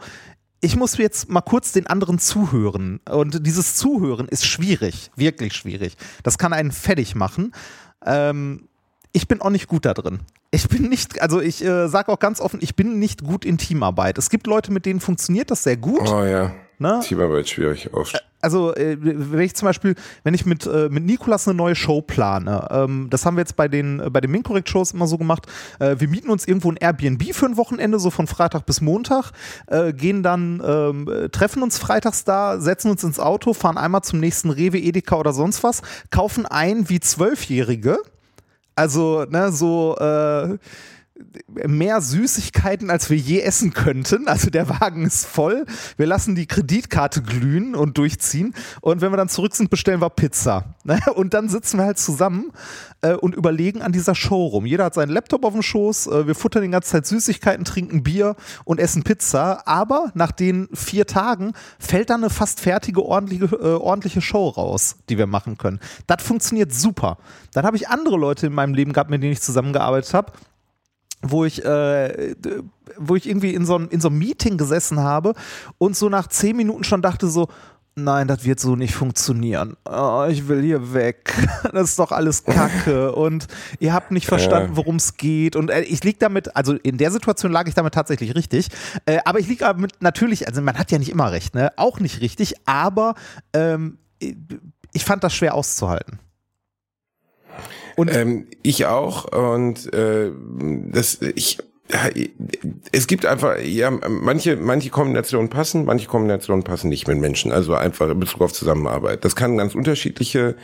ich 0.60 0.76
muss 0.76 0.96
jetzt 0.98 1.28
mal 1.28 1.40
kurz 1.40 1.72
den 1.72 1.86
anderen 1.86 2.18
zuhören. 2.18 3.00
Und 3.10 3.46
dieses 3.46 3.76
Zuhören 3.76 4.28
ist 4.28 4.46
schwierig, 4.46 5.10
wirklich 5.16 5.54
schwierig. 5.54 5.96
Das 6.22 6.38
kann 6.38 6.52
einen 6.52 6.72
fertig 6.72 7.14
machen. 7.14 7.52
Ähm, 8.04 8.68
ich 9.12 9.26
bin 9.26 9.40
auch 9.40 9.50
nicht 9.50 9.66
gut 9.66 9.84
da 9.84 9.94
drin. 9.94 10.20
Ich 10.50 10.68
bin 10.68 10.88
nicht, 10.88 11.20
also 11.22 11.40
ich 11.40 11.64
äh, 11.64 11.88
sage 11.88 12.12
auch 12.12 12.18
ganz 12.18 12.40
offen, 12.40 12.58
ich 12.62 12.76
bin 12.76 12.98
nicht 12.98 13.24
gut 13.24 13.44
in 13.44 13.56
Teamarbeit. 13.56 14.18
Es 14.18 14.30
gibt 14.30 14.46
Leute, 14.46 14.72
mit 14.72 14.84
denen 14.84 15.00
funktioniert 15.00 15.50
das 15.50 15.62
sehr 15.62 15.76
gut. 15.76 16.08
Oh 16.08 16.24
ja. 16.24 16.52
Ne? 16.80 17.00
Teamarbeit 17.04 17.46
schwierig 17.46 17.92
oft. 17.92 18.14
Äh, 18.14 18.18
also 18.40 18.74
äh, 18.74 18.96
wenn 18.98 19.40
ich 19.40 19.54
zum 19.54 19.66
Beispiel, 19.66 19.94
wenn 20.24 20.32
ich 20.32 20.46
mit, 20.46 20.66
äh, 20.66 20.88
mit 20.88 21.04
Nikolas 21.04 21.46
eine 21.46 21.54
neue 21.54 21.74
Show 21.74 22.00
plane, 22.00 22.68
ähm, 22.70 23.08
das 23.10 23.26
haben 23.26 23.36
wir 23.36 23.42
jetzt 23.42 23.54
bei 23.54 23.68
den, 23.68 24.02
bei 24.10 24.22
den 24.22 24.30
Minkorrekt-Shows 24.30 24.92
immer 24.92 25.06
so 25.06 25.18
gemacht, 25.18 25.46
äh, 25.78 25.96
wir 25.98 26.08
mieten 26.08 26.30
uns 26.30 26.48
irgendwo 26.48 26.72
ein 26.72 26.76
Airbnb 26.76 27.34
für 27.34 27.44
ein 27.44 27.58
Wochenende, 27.58 27.98
so 27.98 28.08
von 28.08 28.26
Freitag 28.26 28.64
bis 28.64 28.80
Montag, 28.80 29.32
äh, 29.66 29.92
gehen 29.92 30.22
dann, 30.22 30.62
ähm, 30.66 31.28
treffen 31.32 31.62
uns 31.62 31.76
freitags 31.76 32.24
da, 32.24 32.58
setzen 32.58 32.90
uns 32.90 33.04
ins 33.04 33.20
Auto, 33.20 33.52
fahren 33.52 33.76
einmal 33.76 34.00
zum 34.00 34.18
nächsten 34.18 34.48
Rewe, 34.48 34.78
Edeka 34.78 35.16
oder 35.16 35.34
sonst 35.34 35.62
was, 35.62 35.82
kaufen 36.10 36.46
ein 36.46 36.88
wie 36.88 37.00
Zwölfjährige, 37.00 37.98
also 38.74 39.26
ne, 39.28 39.52
so 39.52 39.98
äh, 39.98 40.56
mehr 41.66 42.00
Süßigkeiten, 42.00 42.90
als 42.90 43.10
wir 43.10 43.16
je 43.16 43.40
essen 43.40 43.72
könnten. 43.72 44.28
Also 44.28 44.50
der 44.50 44.68
Wagen 44.68 45.04
ist 45.04 45.26
voll. 45.26 45.66
Wir 45.96 46.06
lassen 46.06 46.34
die 46.34 46.46
Kreditkarte 46.46 47.22
glühen 47.22 47.74
und 47.74 47.98
durchziehen. 47.98 48.54
Und 48.80 49.00
wenn 49.00 49.12
wir 49.12 49.16
dann 49.16 49.28
zurück 49.28 49.54
sind, 49.54 49.70
bestellen 49.70 50.00
wir 50.00 50.10
Pizza. 50.10 50.74
Und 51.14 51.34
dann 51.34 51.48
sitzen 51.48 51.78
wir 51.78 51.84
halt 51.84 51.98
zusammen 51.98 52.52
äh, 53.02 53.14
und 53.14 53.34
überlegen 53.34 53.82
an 53.82 53.92
dieser 53.92 54.14
Show 54.14 54.46
rum. 54.46 54.66
Jeder 54.66 54.84
hat 54.84 54.94
seinen 54.94 55.10
Laptop 55.10 55.44
auf 55.44 55.52
dem 55.52 55.62
Schoß. 55.62 56.06
Äh, 56.06 56.26
wir 56.26 56.34
futtern 56.34 56.62
die 56.62 56.68
ganze 56.68 56.90
Zeit 56.90 57.06
Süßigkeiten, 57.06 57.64
trinken 57.64 58.02
Bier 58.02 58.36
und 58.64 58.80
essen 58.80 59.02
Pizza. 59.02 59.66
Aber 59.66 60.10
nach 60.14 60.32
den 60.32 60.68
vier 60.72 61.06
Tagen 61.06 61.52
fällt 61.78 62.10
dann 62.10 62.22
eine 62.22 62.30
fast 62.30 62.60
fertige, 62.60 63.04
ordentliche, 63.04 63.54
äh, 63.56 63.74
ordentliche 63.74 64.20
Show 64.20 64.48
raus, 64.48 64.96
die 65.08 65.18
wir 65.18 65.26
machen 65.26 65.58
können. 65.58 65.80
Das 66.06 66.22
funktioniert 66.22 66.72
super. 66.72 67.18
Dann 67.52 67.64
habe 67.64 67.76
ich 67.76 67.88
andere 67.88 68.16
Leute 68.16 68.46
in 68.46 68.52
meinem 68.52 68.74
Leben 68.74 68.92
gehabt, 68.92 69.10
mit 69.10 69.22
denen 69.22 69.32
ich 69.32 69.42
zusammengearbeitet 69.42 70.14
habe 70.14 70.32
wo 71.22 71.44
ich, 71.44 71.64
äh, 71.64 72.34
wo 72.96 73.16
ich 73.16 73.28
irgendwie 73.28 73.54
in 73.54 73.66
so, 73.66 73.76
einem, 73.76 73.88
in 73.90 74.00
so 74.00 74.08
einem 74.08 74.18
Meeting 74.18 74.56
gesessen 74.56 75.00
habe 75.00 75.34
und 75.78 75.96
so 75.96 76.08
nach 76.08 76.28
zehn 76.28 76.56
Minuten 76.56 76.84
schon 76.84 77.02
dachte 77.02 77.28
so, 77.28 77.48
nein, 77.94 78.28
das 78.28 78.44
wird 78.44 78.60
so 78.60 78.76
nicht 78.76 78.94
funktionieren. 78.94 79.76
Oh, 79.84 80.26
ich 80.28 80.48
will 80.48 80.62
hier 80.62 80.94
weg. 80.94 81.34
Das 81.72 81.90
ist 81.90 81.98
doch 81.98 82.10
alles 82.10 82.44
Kacke 82.44 83.12
und 83.14 83.46
ihr 83.78 83.92
habt 83.92 84.10
nicht 84.10 84.26
verstanden, 84.26 84.76
worum 84.76 84.96
es 84.96 85.16
geht. 85.16 85.54
Und 85.56 85.70
äh, 85.70 85.82
ich 85.82 86.02
liege 86.02 86.18
damit, 86.18 86.56
also 86.56 86.74
in 86.74 86.98
der 86.98 87.10
Situation 87.10 87.52
lag 87.52 87.68
ich 87.68 87.74
damit 87.74 87.94
tatsächlich 87.94 88.34
richtig. 88.34 88.68
Äh, 89.06 89.18
aber 89.24 89.38
ich 89.38 89.46
liege 89.46 89.64
damit 89.64 89.92
natürlich, 90.00 90.48
also 90.48 90.62
man 90.62 90.78
hat 90.78 90.90
ja 90.90 90.98
nicht 90.98 91.10
immer 91.10 91.30
recht, 91.30 91.54
ne? 91.54 91.72
Auch 91.76 92.00
nicht 92.00 92.20
richtig, 92.20 92.54
aber 92.66 93.14
ähm, 93.52 93.98
ich 94.18 95.04
fand 95.04 95.22
das 95.22 95.34
schwer 95.34 95.54
auszuhalten. 95.54 96.18
Und 98.00 98.14
ähm, 98.16 98.46
ich 98.62 98.86
auch 98.86 99.30
und 99.32 99.92
äh, 99.92 100.30
das 100.92 101.20
ich 101.34 101.58
es 102.92 103.06
gibt 103.06 103.26
einfach, 103.26 103.58
ja, 103.58 103.90
manche, 103.90 104.56
manche 104.56 104.90
Kombinationen 104.90 105.50
passen, 105.50 105.84
manche 105.84 106.06
Kombinationen 106.06 106.62
passen 106.62 106.88
nicht 106.88 107.08
mit 107.08 107.18
Menschen. 107.18 107.52
Also 107.52 107.74
einfach 107.74 108.08
in 108.08 108.20
Bezug 108.20 108.42
auf 108.42 108.52
Zusammenarbeit. 108.52 109.24
Das 109.24 109.34
kann 109.36 109.56
ganz 109.56 109.74
unterschiedliche 109.74 110.54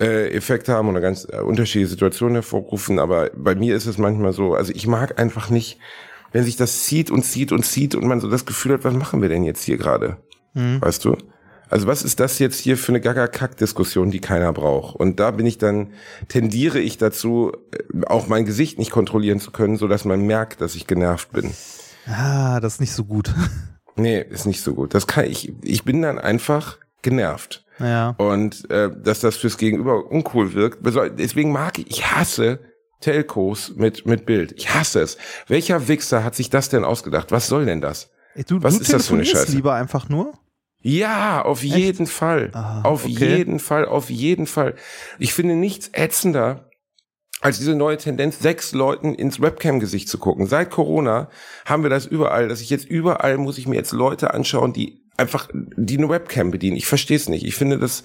äh, 0.00 0.30
Effekte 0.34 0.72
haben 0.72 0.88
oder 0.88 1.00
ganz 1.00 1.26
äh, 1.30 1.40
unterschiedliche 1.40 1.90
Situationen 1.90 2.36
hervorrufen. 2.36 2.98
Aber 2.98 3.30
bei 3.36 3.54
mir 3.54 3.76
ist 3.76 3.86
es 3.86 3.98
manchmal 3.98 4.32
so, 4.32 4.54
also 4.54 4.72
ich 4.74 4.86
mag 4.86 5.20
einfach 5.20 5.50
nicht, 5.50 5.78
wenn 6.32 6.44
sich 6.44 6.56
das 6.56 6.84
zieht 6.84 7.10
und 7.10 7.22
zieht 7.24 7.52
und 7.52 7.64
zieht 7.64 7.94
und 7.94 8.06
man 8.06 8.20
so 8.20 8.28
das 8.28 8.46
Gefühl 8.46 8.72
hat, 8.72 8.84
was 8.84 8.94
machen 8.94 9.22
wir 9.22 9.28
denn 9.28 9.44
jetzt 9.44 9.62
hier 9.62 9.76
gerade? 9.76 10.16
Mhm. 10.54 10.80
Weißt 10.80 11.04
du? 11.04 11.16
Also 11.68 11.86
was 11.86 12.02
ist 12.02 12.20
das 12.20 12.38
jetzt 12.38 12.60
hier 12.60 12.76
für 12.76 12.92
eine 12.92 13.00
Gaga-Kack-Diskussion, 13.00 14.10
die 14.10 14.20
keiner 14.20 14.52
braucht? 14.52 14.96
Und 14.96 15.18
da 15.20 15.30
bin 15.32 15.46
ich 15.46 15.58
dann, 15.58 15.92
tendiere 16.28 16.78
ich 16.78 16.98
dazu, 16.98 17.52
äh, 17.72 18.06
auch 18.06 18.28
mein 18.28 18.44
Gesicht 18.44 18.78
nicht 18.78 18.90
kontrollieren 18.90 19.40
zu 19.40 19.50
können, 19.50 19.76
so 19.76 19.88
dass 19.88 20.04
man 20.04 20.20
merkt, 20.26 20.60
dass 20.60 20.74
ich 20.74 20.86
genervt 20.86 21.32
bin. 21.32 21.52
Ah, 22.06 22.60
das 22.60 22.74
ist 22.74 22.80
nicht 22.80 22.92
so 22.92 23.04
gut. 23.04 23.34
Nee, 23.98 24.20
ist 24.20 24.44
nicht 24.44 24.60
so 24.60 24.74
gut. 24.74 24.92
Das 24.92 25.06
kann 25.06 25.24
ich, 25.24 25.54
ich 25.62 25.84
bin 25.84 26.02
dann 26.02 26.18
einfach 26.18 26.76
genervt. 27.00 27.64
Ja. 27.78 28.10
Und 28.18 28.70
äh, 28.70 28.90
dass 28.94 29.20
das 29.20 29.36
fürs 29.36 29.56
Gegenüber 29.56 30.10
uncool 30.10 30.52
wirkt. 30.52 30.80
Deswegen 31.18 31.50
mag 31.50 31.78
ich, 31.78 31.88
ich 31.90 32.12
hasse 32.12 32.60
Telcos 33.00 33.72
mit, 33.74 34.04
mit 34.04 34.26
Bild. 34.26 34.52
Ich 34.52 34.74
hasse 34.74 35.00
es. 35.00 35.16
Welcher 35.46 35.88
Wichser 35.88 36.24
hat 36.24 36.34
sich 36.34 36.50
das 36.50 36.68
denn 36.68 36.84
ausgedacht? 36.84 37.32
Was 37.32 37.46
soll 37.46 37.64
denn 37.64 37.80
das? 37.80 38.10
Du, 38.46 38.62
Was 38.62 38.74
du 38.76 38.82
ist 38.82 38.92
das 38.92 39.06
für 39.06 39.14
eine 39.14 39.24
Scheiße? 39.24 39.52
lieber 39.52 39.72
einfach 39.72 40.10
nur? 40.10 40.34
Ja, 40.88 41.42
auf 41.42 41.62
Echt? 41.64 41.74
jeden 41.76 42.06
Fall. 42.06 42.50
Ah, 42.52 42.82
auf 42.82 43.04
okay. 43.04 43.36
jeden 43.38 43.58
Fall, 43.58 43.86
auf 43.86 44.08
jeden 44.08 44.46
Fall. 44.46 44.74
Ich 45.18 45.34
finde 45.34 45.56
nichts 45.56 45.90
ätzender, 45.92 46.70
als 47.40 47.58
diese 47.58 47.74
neue 47.74 47.96
Tendenz, 47.96 48.38
sechs 48.38 48.72
Leuten 48.72 49.12
ins 49.14 49.40
Webcam-Gesicht 49.40 50.08
zu 50.08 50.18
gucken. 50.18 50.46
Seit 50.46 50.70
Corona 50.70 51.28
haben 51.64 51.82
wir 51.82 51.90
das 51.90 52.06
überall, 52.06 52.46
dass 52.48 52.60
ich 52.60 52.70
jetzt 52.70 52.84
überall 52.88 53.36
muss 53.36 53.58
ich 53.58 53.66
mir 53.66 53.74
jetzt 53.74 53.92
Leute 53.92 54.32
anschauen, 54.32 54.72
die 54.72 55.02
einfach 55.16 55.48
die 55.52 55.98
eine 55.98 56.08
Webcam 56.08 56.50
bedienen. 56.52 56.76
Ich 56.76 56.86
verstehe 56.86 57.16
es 57.16 57.28
nicht. 57.28 57.44
Ich 57.44 57.56
finde 57.56 57.78
das 57.78 58.04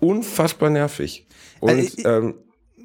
unfassbar 0.00 0.70
nervig. 0.70 1.26
Und 1.60 1.70
Also 1.70 1.82
ich- 1.82 2.04
ähm, 2.04 2.34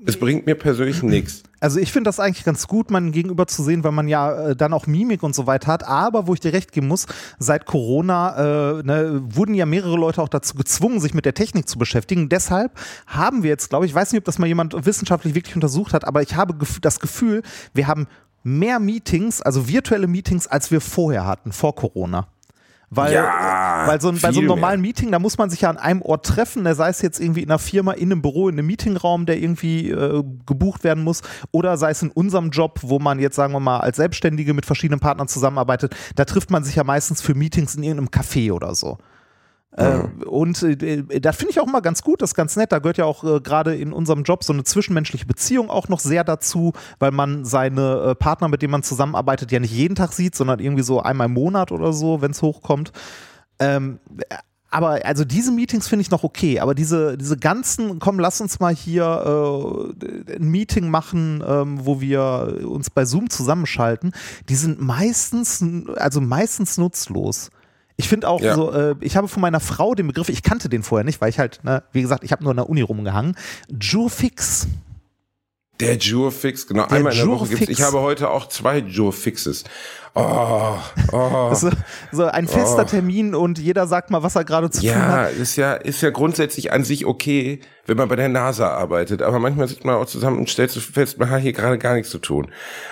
es 0.06 0.18
bringt 0.20 0.46
mir 0.46 0.56
persönlich 0.56 1.04
nichts. 1.04 1.44
Also 1.60 1.80
ich 1.80 1.92
finde 1.92 2.08
das 2.08 2.20
eigentlich 2.20 2.44
ganz 2.44 2.68
gut, 2.68 2.90
man 2.90 3.12
gegenüber 3.12 3.46
zu 3.48 3.62
sehen, 3.64 3.84
weil 3.84 3.92
man 3.92 4.08
ja 4.08 4.50
äh, 4.50 4.56
dann 4.56 4.74
auch 4.74 4.88
Mimik 4.88 5.22
und 5.24 5.36
so 5.36 5.46
weiter 5.48 5.68
hat. 5.72 5.88
Aber 5.88 6.26
wo 6.28 6.34
ich 6.34 6.40
dir 6.40 6.54
recht 6.54 6.72
geben 6.72 6.88
muss, 6.88 7.06
seit 7.38 7.66
Corona 7.66 8.80
äh, 8.80 8.84
ne, 8.84 9.22
wurden 9.26 9.54
ja 9.54 9.66
mehrere 9.66 9.96
Leute 9.98 10.22
auch 10.22 10.30
dazu 10.30 10.56
gezwungen, 10.56 11.00
sich 11.00 11.14
mit 11.14 11.26
der 11.26 11.34
Technik 11.36 11.70
zu 11.70 11.78
beschäftigen. 11.78 12.30
Deshalb 12.30 12.72
haben 13.06 13.44
wir 13.44 13.50
jetzt, 13.50 13.70
glaube 13.70 13.86
ich, 13.86 13.92
ich 13.92 13.96
weiß 13.96 14.12
nicht, 14.12 14.20
ob 14.20 14.26
das 14.26 14.40
mal 14.40 14.48
jemand 14.48 14.74
wissenschaftlich 14.86 15.36
wirklich 15.36 15.56
untersucht 15.56 15.94
hat, 15.94 16.06
aber 16.06 16.22
ich 16.22 16.36
habe 16.36 16.54
gef- 16.54 16.82
das 16.82 17.00
Gefühl, 17.00 17.44
wir 17.74 17.88
haben 17.88 18.08
mehr 18.44 18.80
Meetings, 18.80 19.42
also 19.42 19.68
virtuelle 19.68 20.08
Meetings, 20.08 20.48
als 20.48 20.72
wir 20.72 20.82
vorher 20.82 21.26
hatten, 21.28 21.52
vor 21.52 21.76
Corona. 21.76 22.28
Weil, 22.90 23.14
Ja, 23.14 23.24
weil 23.88 24.02
so 24.02 24.10
ein, 24.10 24.16
bei 24.16 24.32
so 24.32 24.40
einem 24.40 24.48
mehr. 24.48 24.56
normalen 24.56 24.82
Meeting, 24.82 25.12
da 25.12 25.20
muss 25.20 25.38
man 25.38 25.50
sich 25.50 25.62
ja 25.62 25.70
an 25.70 25.78
einem 25.78 26.02
Ort 26.02 26.26
treffen, 26.26 26.64
ne, 26.64 26.76
sei 26.76 26.90
es 26.90 27.02
jetzt 27.02 27.20
irgendwie 27.20 27.42
in 27.42 27.50
einer 27.50 27.60
Firma, 27.60 27.94
in 27.94 28.12
einem 28.12 28.22
Büro, 28.22 28.50
in 28.50 28.56
einem 28.56 28.68
Meetingraum, 28.68 29.26
der 29.26 29.38
irgendwie 29.40 29.90
äh, 29.90 30.24
gebucht 30.46 30.84
werden 30.84 31.04
muss, 31.04 31.22
oder 31.52 31.78
sei 31.78 31.92
es 31.92 32.02
in 32.02 32.12
unserem 32.12 32.50
Job, 32.50 32.80
wo 32.84 33.00
man 33.00 33.20
jetzt, 33.20 33.36
sagen 33.36 33.54
wir 33.54 33.60
mal, 33.60 33.80
als 33.80 33.98
Selbstständige 33.98 34.54
mit 34.54 34.66
verschiedenen 34.66 35.00
Partnern 35.00 35.28
zusammenarbeitet, 35.28 35.96
da 36.16 36.26
trifft 36.26 36.52
man 36.52 36.64
sich 36.64 36.76
ja 36.76 36.84
meistens 36.84 37.22
für 37.22 37.36
Meetings 37.36 37.76
in 37.76 37.84
irgendeinem 37.84 38.10
Café 38.10 38.52
oder 38.52 38.76
so. 38.76 38.98
Äh, 39.78 40.04
und 40.26 40.62
äh, 40.64 41.22
das 41.22 41.38
finde 41.38 41.52
ich 41.52 41.60
auch 41.60 41.68
immer 41.68 41.82
ganz 41.82 42.04
gut, 42.04 42.22
das 42.22 42.32
ist 42.32 42.36
ganz 42.36 42.56
nett. 42.58 42.72
Da 42.72 42.80
gehört 42.80 42.98
ja 42.98 43.06
auch 43.06 43.24
äh, 43.24 43.40
gerade 43.40 43.76
in 43.76 43.94
unserem 43.94 44.24
Job 44.24 44.44
so 44.44 44.52
eine 44.52 44.64
zwischenmenschliche 44.64 45.26
Beziehung 45.26 45.70
auch 45.70 45.88
noch 45.88 46.00
sehr 46.00 46.24
dazu, 46.24 46.74
weil 47.00 47.12
man 47.12 47.46
seine 47.46 48.10
äh, 48.12 48.16
Partner, 48.16 48.50
mit 48.50 48.62
denen 48.62 48.72
man 48.72 48.84
zusammenarbeitet, 48.84 49.52
ja 49.52 49.60
nicht 49.60 49.74
jeden 49.74 49.96
Tag 49.96 50.12
sieht, 50.12 50.36
sondern 50.36 50.60
irgendwie 50.60 50.84
so 50.84 51.02
einmal 51.02 51.28
im 51.28 51.34
Monat 51.34 51.72
oder 51.72 51.94
so, 51.94 52.22
wenn 52.22 52.32
es 52.32 52.42
hochkommt. 52.42 52.92
Ähm, 53.62 54.00
aber 54.74 55.06
also 55.06 55.26
diese 55.26 55.52
Meetings 55.52 55.88
finde 55.90 56.02
ich 56.02 56.12
noch 56.12 56.24
okay, 56.24 56.60
aber 56.62 56.74
diese, 56.74 57.18
diese 57.18 57.36
ganzen, 57.38 58.00
komm, 58.00 58.20
lass 58.20 58.40
uns 58.40 58.60
mal 58.62 58.74
hier 58.74 59.94
äh, 60.00 60.36
ein 60.38 60.50
Meeting 60.50 60.90
machen, 60.90 61.44
ähm, 61.46 61.86
wo 61.86 62.00
wir 62.00 62.62
uns 62.66 62.90
bei 62.90 63.04
Zoom 63.06 63.30
zusammenschalten, 63.30 64.14
die 64.48 64.56
sind 64.56 64.82
meistens, 64.82 65.62
also 65.98 66.22
meistens 66.22 66.78
nutzlos. 66.78 67.50
Ich 67.98 68.08
finde 68.08 68.30
auch 68.30 68.40
Ja. 68.42 68.56
so, 68.56 68.72
äh, 68.72 68.96
ich 69.02 69.18
habe 69.18 69.28
von 69.28 69.42
meiner 69.42 69.60
Frau 69.60 69.94
den 69.94 70.08
Begriff, 70.08 70.30
ich 70.30 70.42
kannte 70.42 70.70
den 70.70 70.84
vorher 70.84 71.04
nicht, 71.04 71.20
weil 71.20 71.30
ich 71.30 71.38
halt, 71.38 71.60
ne, 71.64 71.84
wie 71.92 72.02
gesagt, 72.02 72.24
ich 72.24 72.32
habe 72.32 72.42
nur 72.44 72.52
an 72.52 72.58
der 72.58 72.70
Uni 72.70 72.82
rumgehangen. 72.82 73.36
Jurfix. 73.70 74.68
Der 75.82 75.98
Jurfix, 75.98 76.66
genau. 76.66 76.86
Der 76.86 76.98
einmal 76.98 77.12
in 77.12 77.18
der 77.20 77.28
Woche 77.28 77.40
Jurfix. 77.46 77.60
gibt's. 77.60 77.80
Ich 77.80 77.86
habe 77.86 78.00
heute 78.00 78.30
auch 78.30 78.48
zwei 78.48 78.78
Jurfixes. 78.78 79.66
Oh, 80.14 80.76
oh. 81.14 81.50
Ist 81.52 81.68
so 82.12 82.26
ein 82.26 82.48
fester 82.48 82.86
Termin 82.86 83.34
und 83.34 83.60
jeder 83.60 83.88
sagt 83.88 84.12
mal, 84.12 84.24
was 84.24 84.36
er 84.36 84.44
gerade 84.44 84.70
zu 84.70 84.82
tun 84.82 84.90
Ja, 84.90 85.08
hat. 85.08 85.34
ist 85.34 85.56
ja, 85.56 85.74
ist 85.74 86.02
ja 86.02 86.10
grundsätzlich 86.10 86.74
an 86.74 86.84
sich 86.84 87.06
okay, 87.06 87.62
wenn 87.86 87.98
man 87.98 88.10
bei 88.10 88.16
der 88.18 88.30
NASA 88.30 88.70
arbeitet. 88.70 89.22
Aber 89.22 89.40
manchmal 89.40 89.68
sitzt 89.68 89.86
man 89.86 89.96
auch 89.96 90.06
zusammen 90.06 90.38
und 90.40 90.50
stellt 90.50 90.70
so 90.70 90.80
fest, 90.80 91.18
man 91.18 91.30
hat 91.30 91.42
hier 91.42 91.54
gerade 91.54 91.78
gar 91.78 91.94
nichts 91.94 92.10
zu 92.10 92.20
tun. 92.20 92.48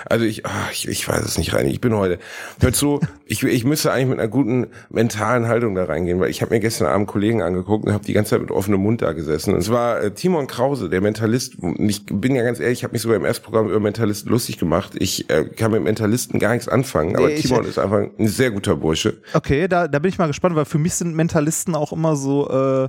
Also 0.06 0.24
ich, 0.24 0.46
ah, 0.46 0.68
ich, 0.72 0.88
ich 0.88 1.06
weiß 1.06 1.22
es 1.22 1.36
nicht 1.38 1.54
rein. 1.54 1.66
Ich 1.66 1.80
bin 1.80 1.94
heute, 1.94 2.18
hört 2.60 2.74
so, 2.74 3.00
ich, 3.26 3.42
ich 3.42 3.64
müsste 3.64 3.92
eigentlich 3.92 4.08
mit 4.08 4.18
einer 4.18 4.28
guten 4.28 4.68
mentalen 4.88 5.46
Haltung 5.46 5.74
da 5.74 5.84
reingehen, 5.84 6.20
weil 6.20 6.30
ich 6.30 6.40
habe 6.42 6.54
mir 6.54 6.60
gestern 6.60 6.88
Abend 6.88 7.06
Kollegen 7.06 7.42
angeguckt 7.42 7.84
und 7.84 7.92
habe 7.92 8.04
die 8.04 8.14
ganze 8.14 8.30
Zeit 8.30 8.40
mit 8.40 8.50
offenem 8.50 8.80
Mund 8.80 9.02
da 9.02 9.12
gesessen. 9.12 9.54
Und 9.54 9.60
es 9.60 9.70
war 9.70 10.00
äh, 10.00 10.10
Timon 10.12 10.46
Krause, 10.46 10.88
der 10.88 11.00
Mentalist. 11.02 11.56
Und 11.58 11.88
ich 11.88 12.06
bin 12.06 12.34
ja 12.34 12.42
ganz 12.42 12.60
ehrlich, 12.60 12.78
ich 12.78 12.84
habe 12.84 12.92
mich 12.92 13.02
sogar 13.02 13.16
im 13.16 13.24
ersten 13.24 13.44
Programm 13.44 13.68
über 13.68 13.80
Mentalisten 13.80 14.30
lustig 14.30 14.58
gemacht. 14.58 14.92
Ich 14.98 15.28
äh, 15.30 15.44
kann 15.44 15.70
mit 15.70 15.82
Mentalisten 15.82 16.40
gar 16.40 16.52
nichts 16.52 16.68
anfangen. 16.68 17.09
Aber 17.16 17.28
Nee, 17.28 17.34
ich- 17.34 17.42
Timon 17.42 17.64
ist 17.64 17.78
einfach 17.78 17.98
ein 18.18 18.28
sehr 18.28 18.50
guter 18.50 18.76
Bursche. 18.76 19.20
Okay, 19.34 19.68
da, 19.68 19.88
da 19.88 19.98
bin 19.98 20.08
ich 20.10 20.18
mal 20.18 20.26
gespannt, 20.26 20.56
weil 20.56 20.64
für 20.64 20.78
mich 20.78 20.94
sind 20.94 21.14
Mentalisten 21.14 21.74
auch 21.74 21.92
immer 21.92 22.16
so 22.16 22.48
äh, 22.50 22.84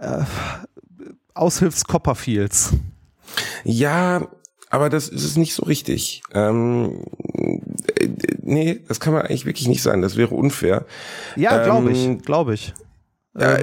äh, 0.00 0.24
Aushilfs-Copperfields. 1.34 2.72
Ja, 3.64 4.26
aber 4.70 4.88
das 4.90 5.08
ist 5.08 5.24
es 5.24 5.36
nicht 5.36 5.54
so 5.54 5.64
richtig. 5.64 6.22
Ähm, 6.32 7.02
äh, 7.96 8.08
nee, 8.42 8.80
das 8.88 9.00
kann 9.00 9.12
man 9.12 9.22
eigentlich 9.22 9.46
wirklich 9.46 9.68
nicht 9.68 9.82
sein. 9.82 10.02
Das 10.02 10.16
wäre 10.16 10.34
unfair. 10.34 10.84
Ja, 11.36 11.62
glaube 11.64 11.90
Ähm, 11.90 12.18
ich, 12.18 12.24
glaube 12.24 12.54
ich. 12.54 12.74
Ja, 13.38 13.58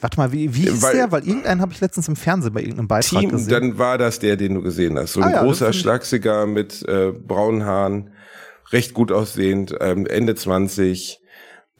Warte 0.00 0.18
mal, 0.18 0.30
wie, 0.30 0.54
wie 0.54 0.60
hieß 0.70 0.82
weil- 0.82 0.94
der? 0.94 1.10
Weil 1.10 1.26
irgendeinen 1.26 1.60
habe 1.62 1.72
ich 1.72 1.80
letztens 1.80 2.06
im 2.06 2.16
Fernsehen 2.16 2.52
bei 2.52 2.60
irgendeinem 2.60 2.86
Beitrag 2.86 3.20
Team, 3.20 3.30
gesehen. 3.30 3.48
dann 3.48 3.78
war 3.78 3.96
das 3.98 4.18
der, 4.18 4.36
den 4.36 4.54
du 4.54 4.62
gesehen 4.62 4.96
hast. 4.98 5.14
So 5.14 5.20
ein 5.22 5.28
Ah 5.28 5.30
ja, 5.32 5.42
großer, 5.42 5.70
ich- 5.70 5.80
schlagsiger 5.80 6.46
mit 6.46 6.86
äh, 6.86 7.12
braunen 7.12 7.64
Haaren, 7.64 8.10
recht 8.70 8.94
gut 8.94 9.12
aussehend, 9.12 9.74
ähm, 9.80 10.06
Ende 10.06 10.34
20. 10.34 11.20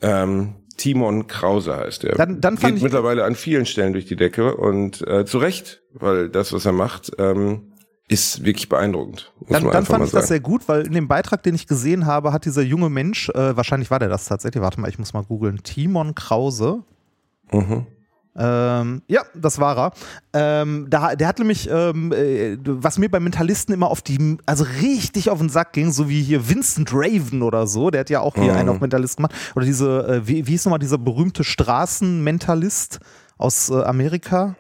Ähm, 0.03 0.55
Timon 0.77 1.27
Krause 1.27 1.75
heißt 1.77 2.05
er. 2.05 2.17
Dann- 2.17 2.41
dann 2.41 2.59
fand 2.59 2.73
Geht 2.75 2.77
ich- 2.79 2.83
mittlerweile 2.83 3.25
an 3.25 3.35
vielen 3.35 3.65
Stellen 3.65 3.95
durch 3.95 4.05
die 4.05 4.17
Decke 4.17 4.57
und 4.57 5.01
äh, 5.09 5.25
zu 5.25 5.39
Recht, 5.39 5.81
weil 5.95 6.29
das, 6.29 6.53
was 6.53 6.67
er 6.67 6.73
macht, 6.73 7.13
ähm, 7.19 7.73
ist 8.09 8.45
wirklich 8.45 8.69
beeindruckend. 8.69 9.33
Dann 9.49 9.65
dann 9.71 9.85
fand 9.87 10.05
ich 10.05 10.13
das 10.13 10.29
sehr 10.29 10.39
gut, 10.39 10.69
weil 10.69 10.87
in 10.87 10.93
dem 10.93 11.09
Beitrag, 11.09 11.43
den 11.43 11.55
ich 11.55 11.67
gesehen 11.67 12.05
habe, 12.07 12.33
hat 12.33 12.45
dieser 12.45 12.63
junge 12.63 12.91
Mensch, 12.91 13.31
äh, 13.31 13.57
wahrscheinlich 13.57 13.91
war 13.91 13.99
der 13.99 14.09
das 14.11 14.27
tatsächlich, 14.27 14.63
warte 14.63 14.81
mal, 14.81 14.89
ich 14.89 14.99
muss 14.99 15.13
mal 15.15 15.25
googeln, 15.25 15.61
Timon 15.65 16.15
Krause. 16.15 16.83
Mhm. 17.51 17.87
Ähm, 18.39 19.03
ja, 19.09 19.23
das 19.35 19.59
war 19.59 19.79
er. 19.79 19.93
Ähm, 20.35 20.87
da, 20.91 21.17
der 21.17 21.27
hat 21.29 21.39
nämlich, 21.39 21.71
ähm, 21.71 22.13
äh, 22.13 22.59
was 22.63 22.99
mir 22.99 23.09
bei 23.11 23.19
Mentalisten 23.19 23.73
immer 23.73 23.89
auf 23.91 24.03
die, 24.03 24.37
also 24.45 24.65
richtig 24.83 25.31
auf 25.31 25.39
den 25.39 25.49
Sack 25.49 25.73
ging, 25.73 25.91
so 25.91 26.09
wie 26.11 26.23
hier 26.23 26.49
Vincent 26.49 26.91
Raven 26.93 27.43
oder 27.43 27.67
so, 27.67 27.91
der 27.91 28.01
hat 28.01 28.11
ja 28.11 28.21
auch 28.21 28.35
hier 28.35 28.53
Mhm. 28.53 28.59
einen 28.59 28.69
auf 28.69 28.81
Mentalist 28.81 29.17
gemacht. 29.17 29.33
Oder 29.55 29.65
diese, 29.65 30.07
äh, 30.07 30.29
wie, 30.29 30.47
wie 30.47 30.51
hieß 30.51 30.67
nochmal 30.67 30.79
dieser 30.79 30.99
berühmte 30.99 31.45
Straßenmentalist 31.45 33.01
aus 33.39 33.71
äh, 33.71 33.83
Amerika? 33.83 34.57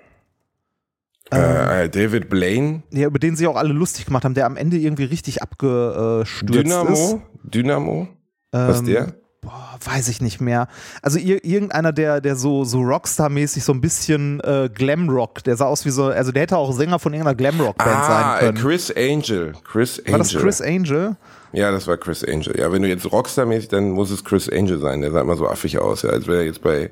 Äh, 1.32 1.84
äh, 1.84 1.88
David 1.90 2.28
Blaine, 2.30 2.82
Ja, 2.92 3.06
über 3.08 3.18
den 3.18 3.34
sie 3.36 3.46
auch 3.46 3.56
alle 3.56 3.72
lustig 3.72 4.06
gemacht 4.06 4.24
haben, 4.24 4.34
der 4.34 4.46
am 4.46 4.56
Ende 4.56 4.76
irgendwie 4.76 5.04
richtig 5.04 5.42
abgestürzt 5.42 6.32
ist. 6.50 6.64
Dynamo, 6.64 7.22
Dynamo, 7.42 8.08
was 8.52 8.78
Ähm, 8.78 8.86
der? 8.86 9.14
Boah, 9.46 9.78
weiß 9.84 10.08
ich 10.08 10.20
nicht 10.20 10.40
mehr. 10.40 10.66
Also 11.02 11.18
ir 11.20 11.44
irgendeiner, 11.44 11.92
der, 11.92 12.20
der 12.20 12.34
so, 12.34 12.64
so 12.64 12.80
Rockstar-mäßig 12.80 13.62
so 13.62 13.72
ein 13.72 13.80
bisschen 13.80 14.40
äh, 14.40 14.68
Glamrock, 14.74 15.44
der 15.44 15.56
sah 15.56 15.66
aus 15.66 15.84
wie 15.84 15.90
so, 15.90 16.06
also 16.06 16.32
der 16.32 16.42
hätte 16.42 16.56
auch 16.56 16.72
Sänger 16.72 16.98
von 16.98 17.12
irgendeiner 17.14 17.36
Glamrock-Band 17.36 17.88
Ah, 17.96 18.06
sein 18.38 18.40
können. 18.40 18.58
Chris 18.58 18.90
Angel. 18.96 19.52
Chris 19.64 20.00
Angel. 20.00 20.12
War 20.12 20.18
das 20.18 20.34
Chris 20.34 20.60
Angel? 20.60 21.16
Ja, 21.52 21.70
das 21.70 21.86
war 21.86 21.96
Chris 21.96 22.24
Angel. 22.24 22.58
Ja, 22.58 22.72
wenn 22.72 22.82
du 22.82 22.88
jetzt 22.88 23.06
Rockstar-mäßig, 23.06 23.68
dann 23.68 23.90
muss 23.92 24.10
es 24.10 24.24
Chris 24.24 24.48
Angel 24.48 24.78
sein. 24.80 25.00
Der 25.00 25.12
sah 25.12 25.20
immer 25.20 25.36
so 25.36 25.46
affig 25.48 25.78
aus, 25.78 26.02
ja, 26.02 26.10
als 26.10 26.26
wäre 26.26 26.38
er 26.40 26.44
jetzt 26.46 26.60
bei, 26.60 26.90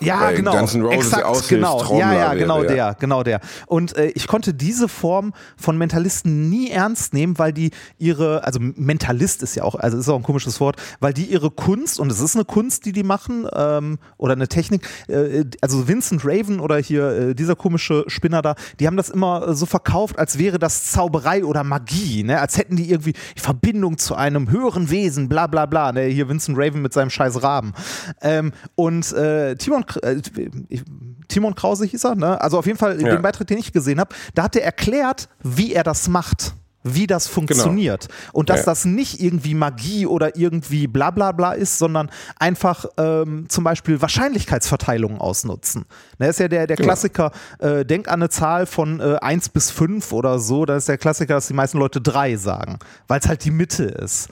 Ja, 0.00 0.18
bei 0.20 0.34
genau. 0.34 0.56
Guns 0.56 0.74
N' 0.74 0.82
Roses 0.82 1.06
Exakt, 1.06 1.48
genau. 1.48 1.74
Aushilfstrommler 1.74 2.06
Ja, 2.06 2.12
ja, 2.12 2.20
wäre, 2.30 2.38
genau 2.38 2.62
ja. 2.62 2.68
der, 2.68 2.96
genau 2.98 3.22
der. 3.22 3.40
Und 3.66 3.96
äh, 3.96 4.06
ich 4.08 4.26
konnte 4.26 4.54
diese 4.54 4.88
Form 4.88 5.32
von 5.56 5.76
Mentalisten 5.76 6.48
nie 6.48 6.70
ernst 6.70 7.12
nehmen, 7.12 7.38
weil 7.38 7.52
die 7.52 7.70
ihre, 7.98 8.44
also 8.44 8.58
Mentalist 8.60 9.42
ist 9.42 9.54
ja 9.54 9.64
auch, 9.64 9.74
also 9.74 9.98
ist 9.98 10.08
auch 10.08 10.16
ein 10.16 10.22
komisches 10.22 10.60
Wort, 10.60 10.76
weil 11.00 11.12
die 11.12 11.24
ihre 11.24 11.50
Kunst, 11.50 12.00
und 12.00 12.10
es 12.10 12.20
ist 12.20 12.34
eine 12.34 12.44
Kunst, 12.44 12.86
die 12.86 12.92
die 12.92 13.02
machen, 13.02 13.46
ähm, 13.54 13.98
oder 14.16 14.32
eine 14.32 14.48
Technik, 14.48 14.88
äh, 15.08 15.44
also 15.60 15.86
Vincent 15.86 16.24
Raven 16.24 16.60
oder 16.60 16.78
hier 16.78 17.10
äh, 17.10 17.34
dieser 17.34 17.56
komische 17.56 18.04
Spinner 18.06 18.42
da, 18.42 18.54
die 18.78 18.86
haben 18.86 18.96
das 18.96 19.10
immer 19.10 19.48
äh, 19.48 19.54
so 19.54 19.66
verkauft, 19.66 20.18
als 20.18 20.38
wäre 20.38 20.58
das 20.58 20.90
Zauberei 20.90 21.44
oder 21.44 21.64
Magie, 21.64 22.22
ne? 22.22 22.40
als 22.40 22.56
hätten 22.56 22.76
die 22.76 22.90
irgendwie 22.90 23.12
die 23.36 23.40
Verbindung 23.40 23.98
zu 23.98 24.14
einem 24.14 24.50
höheren 24.50 24.90
Wesen, 24.90 25.28
bla 25.28 25.46
bla 25.46 25.66
bla. 25.66 25.92
Ne? 25.92 26.04
Hier 26.04 26.28
Vincent 26.28 26.56
Raven 26.58 26.82
mit 26.82 26.92
seinem 26.92 27.10
scheiß 27.10 27.42
Raben. 27.42 27.72
Ähm, 28.22 28.52
und 28.74 29.12
äh, 29.12 29.56
Timon, 29.56 29.84
Timon 31.28 31.54
Krause 31.54 31.84
hieß 31.86 32.04
er, 32.04 32.14
ne? 32.16 32.40
also 32.40 32.58
auf 32.58 32.66
jeden 32.66 32.78
Fall 32.78 33.00
Ja. 33.00 33.10
dem 33.10 33.22
Beitrag, 33.22 33.46
den 33.46 33.58
ich 33.58 33.72
gesehen 33.72 34.00
habe, 34.00 34.14
da 34.34 34.42
hat 34.44 34.56
er 34.56 34.64
erklärt, 34.64 35.28
wie 35.42 35.72
er 35.72 35.84
das 35.84 36.08
macht. 36.08 36.54
Wie 36.82 37.06
das 37.06 37.26
funktioniert. 37.26 38.08
Und 38.32 38.48
dass 38.48 38.60
Ja. 38.60 38.64
das 38.64 38.86
nicht 38.86 39.20
irgendwie 39.22 39.52
Magie 39.54 40.06
oder 40.06 40.34
irgendwie 40.38 40.86
bla 40.86 41.10
bla 41.10 41.30
bla 41.32 41.52
ist, 41.52 41.76
sondern 41.78 42.10
einfach 42.38 42.86
ähm, 42.96 43.44
zum 43.50 43.64
Beispiel 43.64 44.00
Wahrscheinlichkeitsverteilungen 44.00 45.18
ausnutzen. 45.18 45.84
Ne, 46.18 46.28
ist 46.28 46.40
ja 46.40 46.48
der, 46.48 46.66
der 46.66 46.76
Genau. 46.78 46.86
Klassiker, 46.86 47.32
äh, 47.58 47.84
denk 47.84 48.08
an 48.08 48.14
eine 48.14 48.30
Zahl 48.30 48.64
von 48.64 48.98
äh, 49.00 49.16
1 49.20 49.50
bis 49.50 49.70
5 49.70 50.10
oder 50.14 50.38
so, 50.38 50.64
da 50.64 50.76
ist 50.76 50.88
der 50.88 50.96
Klassiker, 50.96 51.34
dass 51.34 51.48
die 51.48 51.52
meisten 51.54 51.76
Leute 51.78 52.00
3 52.00 52.36
sagen, 52.36 52.78
weil 53.08 53.20
es 53.20 53.28
halt 53.28 53.44
die 53.44 53.50
Mitte 53.50 53.84
ist. 53.84 54.28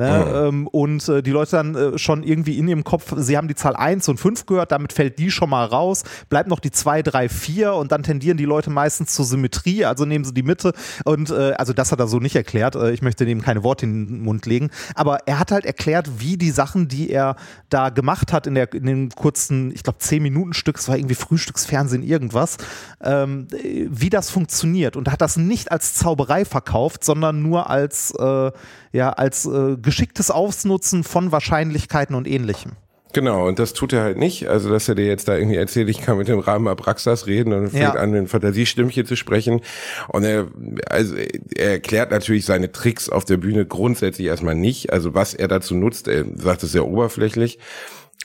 Ne? 0.00 0.50
Mhm. 0.52 0.68
und 0.68 1.08
äh, 1.08 1.24
die 1.24 1.32
Leute 1.32 1.50
dann 1.56 1.74
äh, 1.74 1.98
schon 1.98 2.22
irgendwie 2.22 2.56
in 2.56 2.68
ihrem 2.68 2.84
Kopf, 2.84 3.14
sie 3.16 3.36
haben 3.36 3.48
die 3.48 3.56
Zahl 3.56 3.74
1 3.74 4.08
und 4.08 4.18
5 4.18 4.46
gehört, 4.46 4.70
damit 4.70 4.92
fällt 4.92 5.18
die 5.18 5.32
schon 5.32 5.50
mal 5.50 5.64
raus, 5.64 6.04
bleibt 6.28 6.48
noch 6.48 6.60
die 6.60 6.70
2, 6.70 7.02
3, 7.02 7.28
4 7.28 7.72
und 7.72 7.90
dann 7.90 8.04
tendieren 8.04 8.36
die 8.36 8.44
Leute 8.44 8.70
meistens 8.70 9.12
zur 9.12 9.24
Symmetrie, 9.24 9.84
also 9.84 10.04
nehmen 10.04 10.24
sie 10.24 10.32
die 10.32 10.44
Mitte 10.44 10.72
und 11.04 11.30
äh, 11.30 11.54
also 11.58 11.72
das 11.72 11.90
hat 11.90 11.98
er 11.98 12.06
so 12.06 12.20
nicht 12.20 12.36
erklärt, 12.36 12.76
äh, 12.76 12.92
ich 12.92 13.02
möchte 13.02 13.26
dem 13.26 13.42
keine 13.42 13.64
Worte 13.64 13.86
in 13.86 14.06
den 14.06 14.22
Mund 14.22 14.46
legen, 14.46 14.70
aber 14.94 15.26
er 15.26 15.40
hat 15.40 15.50
halt 15.50 15.66
erklärt, 15.66 16.20
wie 16.20 16.36
die 16.36 16.52
Sachen, 16.52 16.86
die 16.86 17.10
er 17.10 17.34
da 17.68 17.88
gemacht 17.88 18.32
hat 18.32 18.46
in, 18.46 18.54
der, 18.54 18.72
in 18.72 18.86
dem 18.86 19.10
kurzen, 19.10 19.72
ich 19.72 19.82
glaube 19.82 19.98
10 19.98 20.22
Minuten 20.22 20.52
Stück, 20.52 20.76
es 20.76 20.88
war 20.88 20.96
irgendwie 20.96 21.16
Frühstücksfernsehen 21.16 22.04
irgendwas, 22.04 22.58
ähm, 23.02 23.48
wie 23.50 24.10
das 24.10 24.30
funktioniert 24.30 24.94
und 24.94 25.10
hat 25.10 25.20
das 25.20 25.36
nicht 25.36 25.72
als 25.72 25.94
Zauberei 25.94 26.44
verkauft, 26.44 27.02
sondern 27.02 27.42
nur 27.42 27.68
als, 27.68 28.12
äh, 28.12 28.52
ja, 28.92 29.10
als 29.10 29.46
äh, 29.46 29.76
geschicktes 29.76 30.30
Ausnutzen 30.30 31.04
von 31.04 31.32
Wahrscheinlichkeiten 31.32 32.14
und 32.14 32.26
ähnlichem. 32.26 32.72
Genau, 33.14 33.48
und 33.48 33.58
das 33.58 33.72
tut 33.72 33.94
er 33.94 34.02
halt 34.02 34.18
nicht. 34.18 34.48
Also, 34.48 34.68
dass 34.68 34.88
er 34.88 34.94
dir 34.94 35.06
jetzt 35.06 35.28
da 35.28 35.36
irgendwie 35.36 35.56
erzählt, 35.56 35.88
ich 35.88 36.02
kann 36.02 36.18
mit 36.18 36.28
dem 36.28 36.40
Rahmen 36.40 36.68
Abraxas 36.68 37.26
reden 37.26 37.52
und 37.52 37.70
fängt 37.70 37.82
ja. 37.82 37.92
an, 37.94 38.14
ein 38.14 38.28
Fantasiestimmchen 38.28 39.06
zu 39.06 39.16
sprechen. 39.16 39.62
Und 40.08 40.24
er, 40.24 40.48
also, 40.88 41.16
er 41.16 41.70
erklärt 41.70 42.10
natürlich 42.10 42.44
seine 42.44 42.70
Tricks 42.70 43.08
auf 43.08 43.24
der 43.24 43.38
Bühne 43.38 43.64
grundsätzlich 43.64 44.26
erstmal 44.26 44.54
nicht. 44.54 44.92
Also, 44.92 45.14
was 45.14 45.32
er 45.32 45.48
dazu 45.48 45.74
nutzt, 45.74 46.06
er 46.06 46.26
sagt 46.36 46.62
es 46.62 46.72
sehr 46.72 46.86
oberflächlich. 46.86 47.58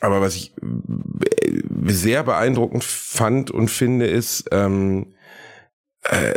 Aber 0.02 0.20
was 0.20 0.36
ich 0.36 0.54
äh, 0.62 1.62
sehr 1.86 2.24
beeindruckend 2.24 2.84
fand 2.84 3.52
und 3.52 3.70
finde, 3.70 4.08
ist, 4.08 4.50
ähm, 4.52 5.14
äh, 6.04 6.34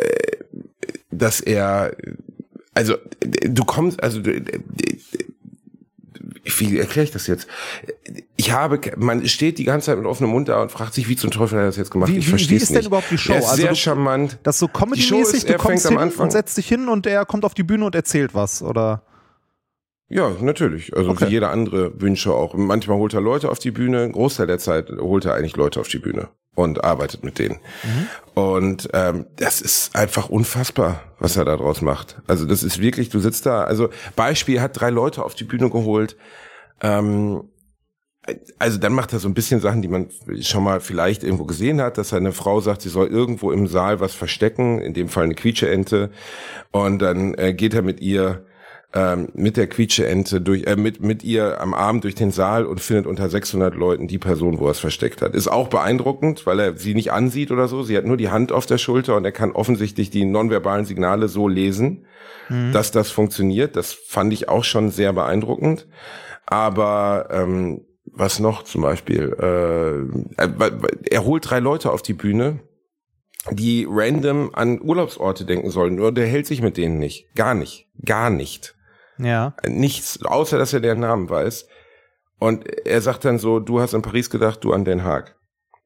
dass 1.11 1.41
er 1.41 1.97
also 2.77 2.97
du 3.21 3.65
kommst, 3.65 4.03
also 4.03 4.25
wie 4.25 6.79
erkläre 6.79 7.05
ich 7.05 7.11
das 7.11 7.27
jetzt? 7.27 7.49
Ich 8.37 8.53
habe, 8.53 8.81
man 8.97 9.27
steht 9.27 9.59
die 9.59 9.65
ganze 9.65 9.87
Zeit 9.87 9.99
mit 9.99 10.07
offenem 10.07 10.31
Mund 10.31 10.49
da 10.49 10.61
und 10.61 10.71
fragt 10.71 10.95
sich, 10.95 11.09
wie 11.09 11.17
zum 11.17 11.31
Teufel 11.31 11.59
hat 11.59 11.65
er 11.65 11.67
das 11.67 11.77
jetzt 11.77 11.91
gemacht? 11.91 12.13
Wie, 12.13 12.19
ich 12.19 12.29
verstehe. 12.29 12.59
Wie 12.59 12.63
ist 12.63 12.75
denn 12.75 12.85
überhaupt 12.85 13.11
die 13.11 13.19
Show? 13.19 13.33
Er 13.33 13.39
ist 13.39 13.47
also 13.47 13.63
sehr 13.63 13.71
du, 13.71 13.77
charmant. 13.77 14.39
Das 14.43 14.57
ist 14.57 14.61
so 14.61 14.69
comedy-mäßig, 14.69 15.47
du 15.47 15.55
kommst 15.55 15.89
hin 15.89 15.97
und 15.97 16.33
setzt 16.33 16.59
dich 16.59 16.69
hin 16.69 16.89
und 16.89 17.07
er 17.07 17.25
kommt 17.25 17.45
auf 17.45 17.55
die 17.55 17.63
Bühne 17.63 17.87
und 17.87 17.95
erzählt 17.95 18.35
was, 18.35 18.63
oder? 18.63 19.03
Ja, 20.09 20.31
natürlich. 20.41 20.97
Also 20.97 21.11
okay. 21.11 21.27
wie 21.27 21.33
jeder 21.33 21.51
andere 21.51 22.01
Wünsche 22.01 22.33
auch. 22.33 22.55
Manchmal 22.55 22.97
holt 22.97 23.15
er 23.15 23.21
Leute 23.21 23.51
auf 23.51 23.59
die 23.59 23.73
Bühne, 23.73 24.03
ein 24.03 24.13
Großteil 24.13 24.47
der 24.47 24.59
Zeit 24.59 24.89
holt 24.91 25.25
er 25.25 25.35
eigentlich 25.35 25.57
Leute 25.57 25.81
auf 25.81 25.89
die 25.89 25.99
Bühne 25.99 26.29
und 26.55 26.85
arbeitet 26.85 27.25
mit 27.25 27.39
denen. 27.39 27.59
Mhm. 27.83 28.07
Und 28.35 28.89
ähm, 28.93 29.27
das 29.37 29.61
ist 29.61 29.97
einfach 29.97 30.29
unfassbar, 30.29 31.03
was 31.19 31.37
er 31.37 31.45
da 31.45 31.57
draus 31.57 31.83
macht. 31.83 32.23
Also 32.27 32.47
das 32.47 32.63
ist 32.63 32.81
wirklich, 32.81 33.09
du 33.09 33.19
sitzt 33.19 33.47
da, 33.47 33.65
also 33.65 33.91
Beispiel 34.15 34.61
hat 34.61 34.81
drei 34.81 34.91
Leute 34.91 35.25
auf 35.25 35.35
die 35.35 35.45
Bühne 35.45 35.71
geholt. 35.71 36.17
Ähm, 36.81 37.45
also 38.59 38.79
dann 38.79 38.93
macht 38.93 39.13
er 39.13 39.19
so 39.19 39.29
ein 39.29 39.35
bisschen 39.35 39.61
Sachen, 39.61 39.83
die 39.83 39.89
man 39.89 40.09
schon 40.41 40.65
mal 40.65 40.81
vielleicht 40.81 41.23
irgendwo 41.23 41.45
gesehen 41.45 41.81
hat, 41.81 41.99
dass 41.99 42.13
eine 42.13 42.33
Frau 42.33 42.61
sagt, 42.61 42.83
sie 42.83 42.89
soll 42.89 43.09
irgendwo 43.09 43.53
im 43.53 43.67
Saal 43.67 44.01
was 44.01 44.15
verstecken, 44.15 44.81
in 44.81 44.95
dem 44.95 45.09
Fall 45.09 45.25
eine 45.25 45.35
Quietscheente. 45.35 46.11
Und 46.71 47.01
dann 47.01 47.35
äh, 47.35 47.55
geht 47.55 47.75
er 47.75 47.83
mit 47.83 48.01
ihr 48.01 48.46
ähm, 48.95 49.29
mit 49.35 49.57
der 49.57 49.67
Quietscheente 49.67 50.41
durch, 50.41 50.65
äh, 50.65 50.77
mit, 50.77 51.03
mit 51.03 51.25
ihr 51.25 51.61
am 51.61 51.75
Arm 51.75 52.01
durch 52.01 52.15
den 52.15 52.31
Saal 52.31 52.65
und 52.65 52.81
findet 52.81 53.07
unter 53.07 53.29
600 53.29 53.75
Leuten 53.75 54.09
die 54.09 54.19
Person, 54.19 54.59
wo 54.59 54.67
er 54.67 54.71
es 54.71 54.79
versteckt 54.79 55.23
hat. 55.23 55.35
Ist 55.35 55.49
auch 55.49 55.69
beeindruckend, 55.69 56.47
weil 56.47 56.61
er 56.61 56.77
sie 56.77 56.95
nicht 56.95 57.13
ansieht 57.13 57.51
oder 57.51 57.69
so. 57.69 57.83
Sie 57.83 57.97
hat 57.97 58.05
nur 58.05 58.17
die 58.17 58.31
Hand 58.31 58.53
auf 58.53 58.67
der 58.67 58.79
Schulter 58.79 59.17
und 59.17 59.25
er 59.25 59.33
kann 59.33 59.53
offensichtlich 59.53 60.11
die 60.11 60.25
nonverbalen 60.25 60.85
Signale 60.85 61.29
so 61.29 61.49
lesen, 61.49 62.07
mhm. 62.49 62.73
dass 62.73 62.91
das 62.91 63.11
funktioniert. 63.11 63.77
Das 63.77 63.93
fand 63.93 64.33
ich 64.33 64.49
auch 64.49 64.65
schon 64.65 64.91
sehr 64.91 65.13
beeindruckend. 65.13 65.89
Aber 66.47 67.29
ähm, 67.31 67.83
was 68.05 68.39
noch 68.39 68.63
zum 68.63 68.83
Beispiel? 68.83 69.35
Äh, 69.39 71.11
er 71.11 71.25
holt 71.25 71.51
drei 71.51 71.59
Leute 71.59 71.91
auf 71.91 72.03
die 72.03 72.15
Bühne, 72.15 72.61
die 73.51 73.87
random 73.89 74.51
an 74.55 74.81
Urlaubsorte 74.81 75.45
denken 75.45 75.71
sollen. 75.71 75.97
Nur 75.97 76.13
der 76.13 76.27
hält 76.27 76.47
sich 76.47 76.63
mit 76.63 76.77
denen 76.77 76.99
nicht. 76.99 77.35
Gar 77.35 77.55
nicht. 77.55 77.89
Gar 78.05 78.31
nicht. 78.31 78.76
Ja. 79.19 79.55
Nichts, 79.67 80.25
außer 80.25 80.59
dass 80.59 80.73
er 80.73 80.81
deren 80.81 81.01
Namen 81.01 81.29
weiß. 81.29 81.67
Und 82.39 82.67
er 82.87 83.01
sagt 83.01 83.25
dann 83.25 83.39
so, 83.39 83.61
du 83.61 83.81
hast 83.81 83.95
an 83.95 84.03
Paris 84.03 84.31
gedacht, 84.31 84.63
du 84.65 84.73
an 84.73 84.85
Den 84.85 85.05
Haag. 85.05 85.37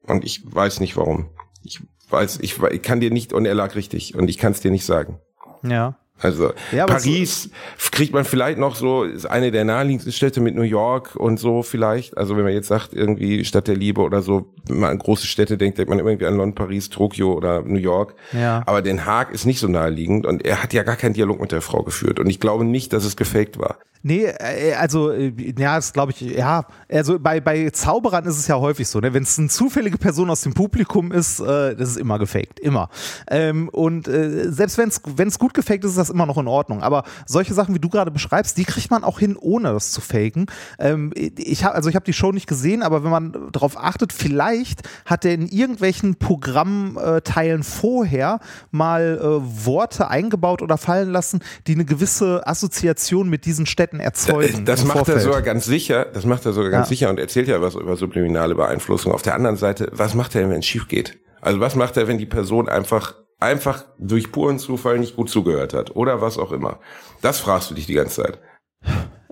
Und 0.07 0.25
ich 0.25 0.41
weiß 0.43 0.79
nicht 0.79 0.97
warum. 0.97 1.29
Ich 1.63 1.81
weiß, 2.09 2.39
ich, 2.41 2.61
ich 2.61 2.81
kann 2.81 2.99
dir 2.99 3.11
nicht, 3.11 3.33
und 3.33 3.45
er 3.45 3.55
lag 3.55 3.75
richtig, 3.75 4.15
und 4.15 4.29
ich 4.29 4.37
kann 4.37 4.51
es 4.51 4.61
dir 4.61 4.71
nicht 4.71 4.85
sagen. 4.85 5.19
Ja. 5.63 5.97
Also 6.21 6.53
ja, 6.71 6.85
Paris 6.85 7.43
so 7.77 7.89
kriegt 7.91 8.13
man 8.13 8.25
vielleicht 8.25 8.59
noch 8.59 8.75
so, 8.75 9.03
ist 9.03 9.25
eine 9.25 9.51
der 9.51 9.65
naheliegendsten 9.65 10.13
Städte 10.13 10.39
mit 10.39 10.55
New 10.55 10.61
York 10.61 11.15
und 11.15 11.39
so 11.39 11.63
vielleicht. 11.63 12.17
Also 12.17 12.37
wenn 12.37 12.43
man 12.43 12.53
jetzt 12.53 12.67
sagt, 12.67 12.93
irgendwie 12.93 13.43
Stadt 13.43 13.67
der 13.67 13.75
Liebe 13.75 14.01
oder 14.01 14.21
so, 14.21 14.53
wenn 14.67 14.79
man 14.79 14.91
an 14.91 14.99
große 14.99 15.27
Städte 15.27 15.57
denkt, 15.57 15.77
denkt 15.77 15.89
man 15.89 15.99
irgendwie 15.99 16.25
an 16.25 16.35
London, 16.35 16.55
Paris, 16.55 16.89
Tokio 16.89 17.33
oder 17.33 17.61
New 17.63 17.79
York. 17.79 18.15
Ja. 18.33 18.63
Aber 18.65 18.81
Den 18.81 19.05
Haag 19.05 19.31
ist 19.31 19.45
nicht 19.45 19.59
so 19.59 19.67
naheliegend 19.67 20.25
und 20.25 20.45
er 20.45 20.61
hat 20.61 20.73
ja 20.73 20.83
gar 20.83 20.95
keinen 20.95 21.13
Dialog 21.13 21.41
mit 21.41 21.51
der 21.51 21.61
Frau 21.61 21.83
geführt. 21.83 22.19
Und 22.19 22.29
ich 22.29 22.39
glaube 22.39 22.65
nicht, 22.65 22.93
dass 22.93 23.03
es 23.03 23.15
gefaked 23.15 23.57
war. 23.57 23.77
Nee, 24.03 24.25
äh, 24.25 24.73
also, 24.73 25.11
äh, 25.11 25.31
ja, 25.57 25.75
das 25.75 25.93
glaube 25.93 26.11
ich, 26.11 26.21
ja, 26.21 26.65
also 26.89 27.19
bei, 27.19 27.39
bei 27.39 27.69
Zauberern 27.69 28.25
ist 28.25 28.37
es 28.37 28.47
ja 28.47 28.57
häufig 28.57 28.87
so, 28.87 28.99
ne? 28.99 29.13
wenn 29.13 29.23
es 29.23 29.37
eine 29.37 29.49
zufällige 29.49 29.97
Person 29.97 30.29
aus 30.29 30.41
dem 30.41 30.53
Publikum 30.53 31.11
ist, 31.11 31.39
äh, 31.39 31.75
das 31.75 31.89
ist 31.89 31.97
immer 31.97 32.17
gefaked, 32.17 32.59
immer. 32.59 32.89
Ähm, 33.29 33.69
und 33.69 34.07
äh, 34.07 34.51
selbst 34.51 34.77
wenn 34.77 35.27
es 35.27 35.39
gut 35.39 35.53
gefaked 35.53 35.83
ist, 35.83 35.91
ist 35.91 35.97
das 35.97 36.09
immer 36.09 36.25
noch 36.25 36.37
in 36.37 36.47
Ordnung. 36.47 36.81
Aber 36.81 37.03
solche 37.25 37.53
Sachen, 37.53 37.75
wie 37.75 37.79
du 37.79 37.89
gerade 37.89 38.11
beschreibst, 38.11 38.57
die 38.57 38.65
kriegt 38.65 38.89
man 38.91 39.03
auch 39.03 39.19
hin, 39.19 39.35
ohne 39.39 39.73
das 39.73 39.91
zu 39.91 40.01
faken. 40.01 40.47
Ähm, 40.79 41.11
ich 41.15 41.63
habe 41.63 41.75
also 41.75 41.89
ich 41.89 41.95
habe 41.95 42.05
die 42.05 42.13
Show 42.13 42.31
nicht 42.31 42.47
gesehen, 42.47 42.83
aber 42.83 43.03
wenn 43.03 43.11
man 43.11 43.51
darauf 43.51 43.77
achtet, 43.77 44.13
vielleicht 44.13 44.81
hat 45.05 45.25
er 45.25 45.33
in 45.33 45.47
irgendwelchen 45.47 46.15
Programmteilen 46.15 47.63
vorher 47.63 48.39
mal 48.71 49.19
äh, 49.21 49.65
Worte 49.65 50.09
eingebaut 50.09 50.61
oder 50.61 50.77
fallen 50.77 51.11
lassen, 51.11 51.39
die 51.67 51.73
eine 51.73 51.85
gewisse 51.85 52.45
Assoziation 52.47 53.29
mit 53.29 53.45
diesen 53.45 53.65
Städten 53.65 53.90
erzeugen. 53.99 54.65
Das 54.65 54.85
macht 54.85 54.97
Vorfeld. 54.97 55.17
er 55.17 55.23
sogar 55.23 55.41
ganz 55.41 55.65
sicher. 55.65 56.05
Das 56.05 56.25
macht 56.25 56.45
er 56.45 56.53
sogar 56.53 56.71
ganz 56.71 56.87
ja. 56.87 56.89
sicher 56.89 57.09
und 57.09 57.19
erzählt 57.19 57.47
ja 57.47 57.61
was 57.61 57.75
über 57.75 57.95
subliminale 57.97 58.55
Beeinflussung. 58.55 59.11
Auf 59.11 59.21
der 59.21 59.35
anderen 59.35 59.57
Seite, 59.57 59.89
was 59.91 60.13
macht 60.13 60.35
er, 60.35 60.49
wenn 60.49 60.59
es 60.59 60.65
schief 60.65 60.87
geht? 60.87 61.19
Also 61.41 61.59
was 61.59 61.75
macht 61.75 61.97
er, 61.97 62.07
wenn 62.07 62.17
die 62.17 62.25
Person 62.25 62.69
einfach 62.69 63.15
einfach 63.41 63.85
durch 63.97 64.31
puren 64.31 64.59
Zufall 64.59 64.99
nicht 64.99 65.15
gut 65.15 65.29
zugehört 65.29 65.73
hat 65.73 65.95
oder 65.95 66.21
was 66.21 66.37
auch 66.37 66.51
immer. 66.51 66.79
Das 67.21 67.39
fragst 67.39 67.71
du 67.71 67.73
dich 67.73 67.87
die 67.87 67.95
ganze 67.95 68.21
Zeit. 68.21 68.39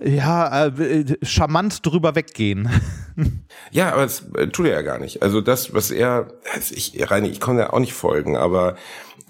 Ja, 0.02 0.66
äh, 0.66 1.04
charmant 1.22 1.84
drüber 1.84 2.14
weggehen. 2.14 2.68
ja, 3.70 3.92
aber 3.92 4.02
das 4.02 4.24
äh, 4.34 4.48
tut 4.48 4.66
er 4.66 4.72
ja 4.72 4.82
gar 4.82 4.98
nicht. 4.98 5.22
Also 5.22 5.40
das, 5.40 5.74
was 5.74 5.90
er, 5.90 6.32
also 6.52 6.74
ich, 6.74 7.10
rein, 7.10 7.24
ich 7.24 7.40
konnte 7.40 7.62
ja 7.62 7.72
auch 7.72 7.78
nicht 7.78 7.92
folgen, 7.92 8.36
aber 8.36 8.76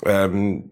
ähm, 0.05 0.71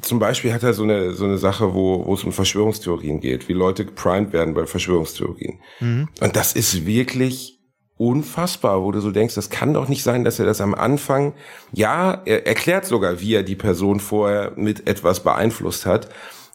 zum 0.00 0.18
Beispiel 0.18 0.52
hat 0.52 0.62
er 0.62 0.74
so 0.74 0.84
eine, 0.84 1.12
so 1.12 1.24
eine 1.24 1.38
Sache, 1.38 1.74
wo, 1.74 2.06
wo 2.06 2.14
es 2.14 2.24
um 2.24 2.32
Verschwörungstheorien 2.32 3.20
geht, 3.20 3.48
wie 3.48 3.52
Leute 3.52 3.84
geprimed 3.84 4.32
werden 4.32 4.54
bei 4.54 4.66
Verschwörungstheorien. 4.66 5.60
Mhm. 5.80 6.08
Und 6.20 6.36
das 6.36 6.52
ist 6.52 6.86
wirklich 6.86 7.58
unfassbar, 7.96 8.82
wo 8.82 8.92
du 8.92 9.00
so 9.00 9.10
denkst, 9.10 9.34
das 9.34 9.50
kann 9.50 9.74
doch 9.74 9.88
nicht 9.88 10.04
sein, 10.04 10.24
dass 10.24 10.38
er 10.38 10.46
das 10.46 10.60
am 10.60 10.74
Anfang, 10.74 11.34
ja, 11.72 12.22
er 12.24 12.46
erklärt 12.46 12.86
sogar, 12.86 13.20
wie 13.20 13.34
er 13.34 13.42
die 13.42 13.56
Person 13.56 13.98
vorher 14.00 14.52
mit 14.56 14.88
etwas 14.88 15.22
beeinflusst 15.22 15.84
hat. 15.84 16.08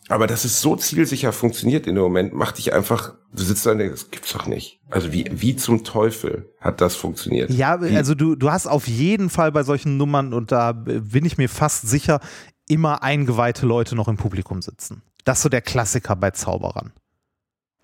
Aber 0.09 0.27
dass 0.27 0.43
es 0.43 0.61
so 0.61 0.75
zielsicher 0.75 1.31
funktioniert 1.31 1.87
in 1.87 1.95
dem 1.95 2.03
Moment, 2.03 2.33
macht 2.33 2.57
dich 2.57 2.73
einfach, 2.73 3.13
du 3.33 3.41
sitzt 3.41 3.65
da 3.65 3.71
und 3.71 3.77
denkst, 3.77 4.01
das 4.01 4.11
gibt's 4.11 4.33
doch 4.33 4.47
nicht. 4.47 4.79
Also 4.89 5.13
wie, 5.13 5.29
wie 5.31 5.55
zum 5.55 5.85
Teufel 5.85 6.53
hat 6.59 6.81
das 6.81 6.95
funktioniert? 6.95 7.49
Ja, 7.51 7.75
also 7.75 8.13
du, 8.13 8.35
du 8.35 8.51
hast 8.51 8.67
auf 8.67 8.87
jeden 8.87 9.29
Fall 9.29 9.51
bei 9.53 9.63
solchen 9.63 9.95
Nummern, 9.97 10.33
und 10.33 10.51
da 10.51 10.73
bin 10.73 11.25
ich 11.25 11.37
mir 11.37 11.47
fast 11.47 11.87
sicher, 11.87 12.19
immer 12.67 13.03
eingeweihte 13.03 13.65
Leute 13.65 13.95
noch 13.95 14.07
im 14.07 14.17
Publikum 14.17 14.61
sitzen. 14.61 15.01
Das 15.25 15.39
ist 15.39 15.43
so 15.43 15.49
der 15.49 15.61
Klassiker 15.61 16.15
bei 16.15 16.31
Zauberern. 16.31 16.93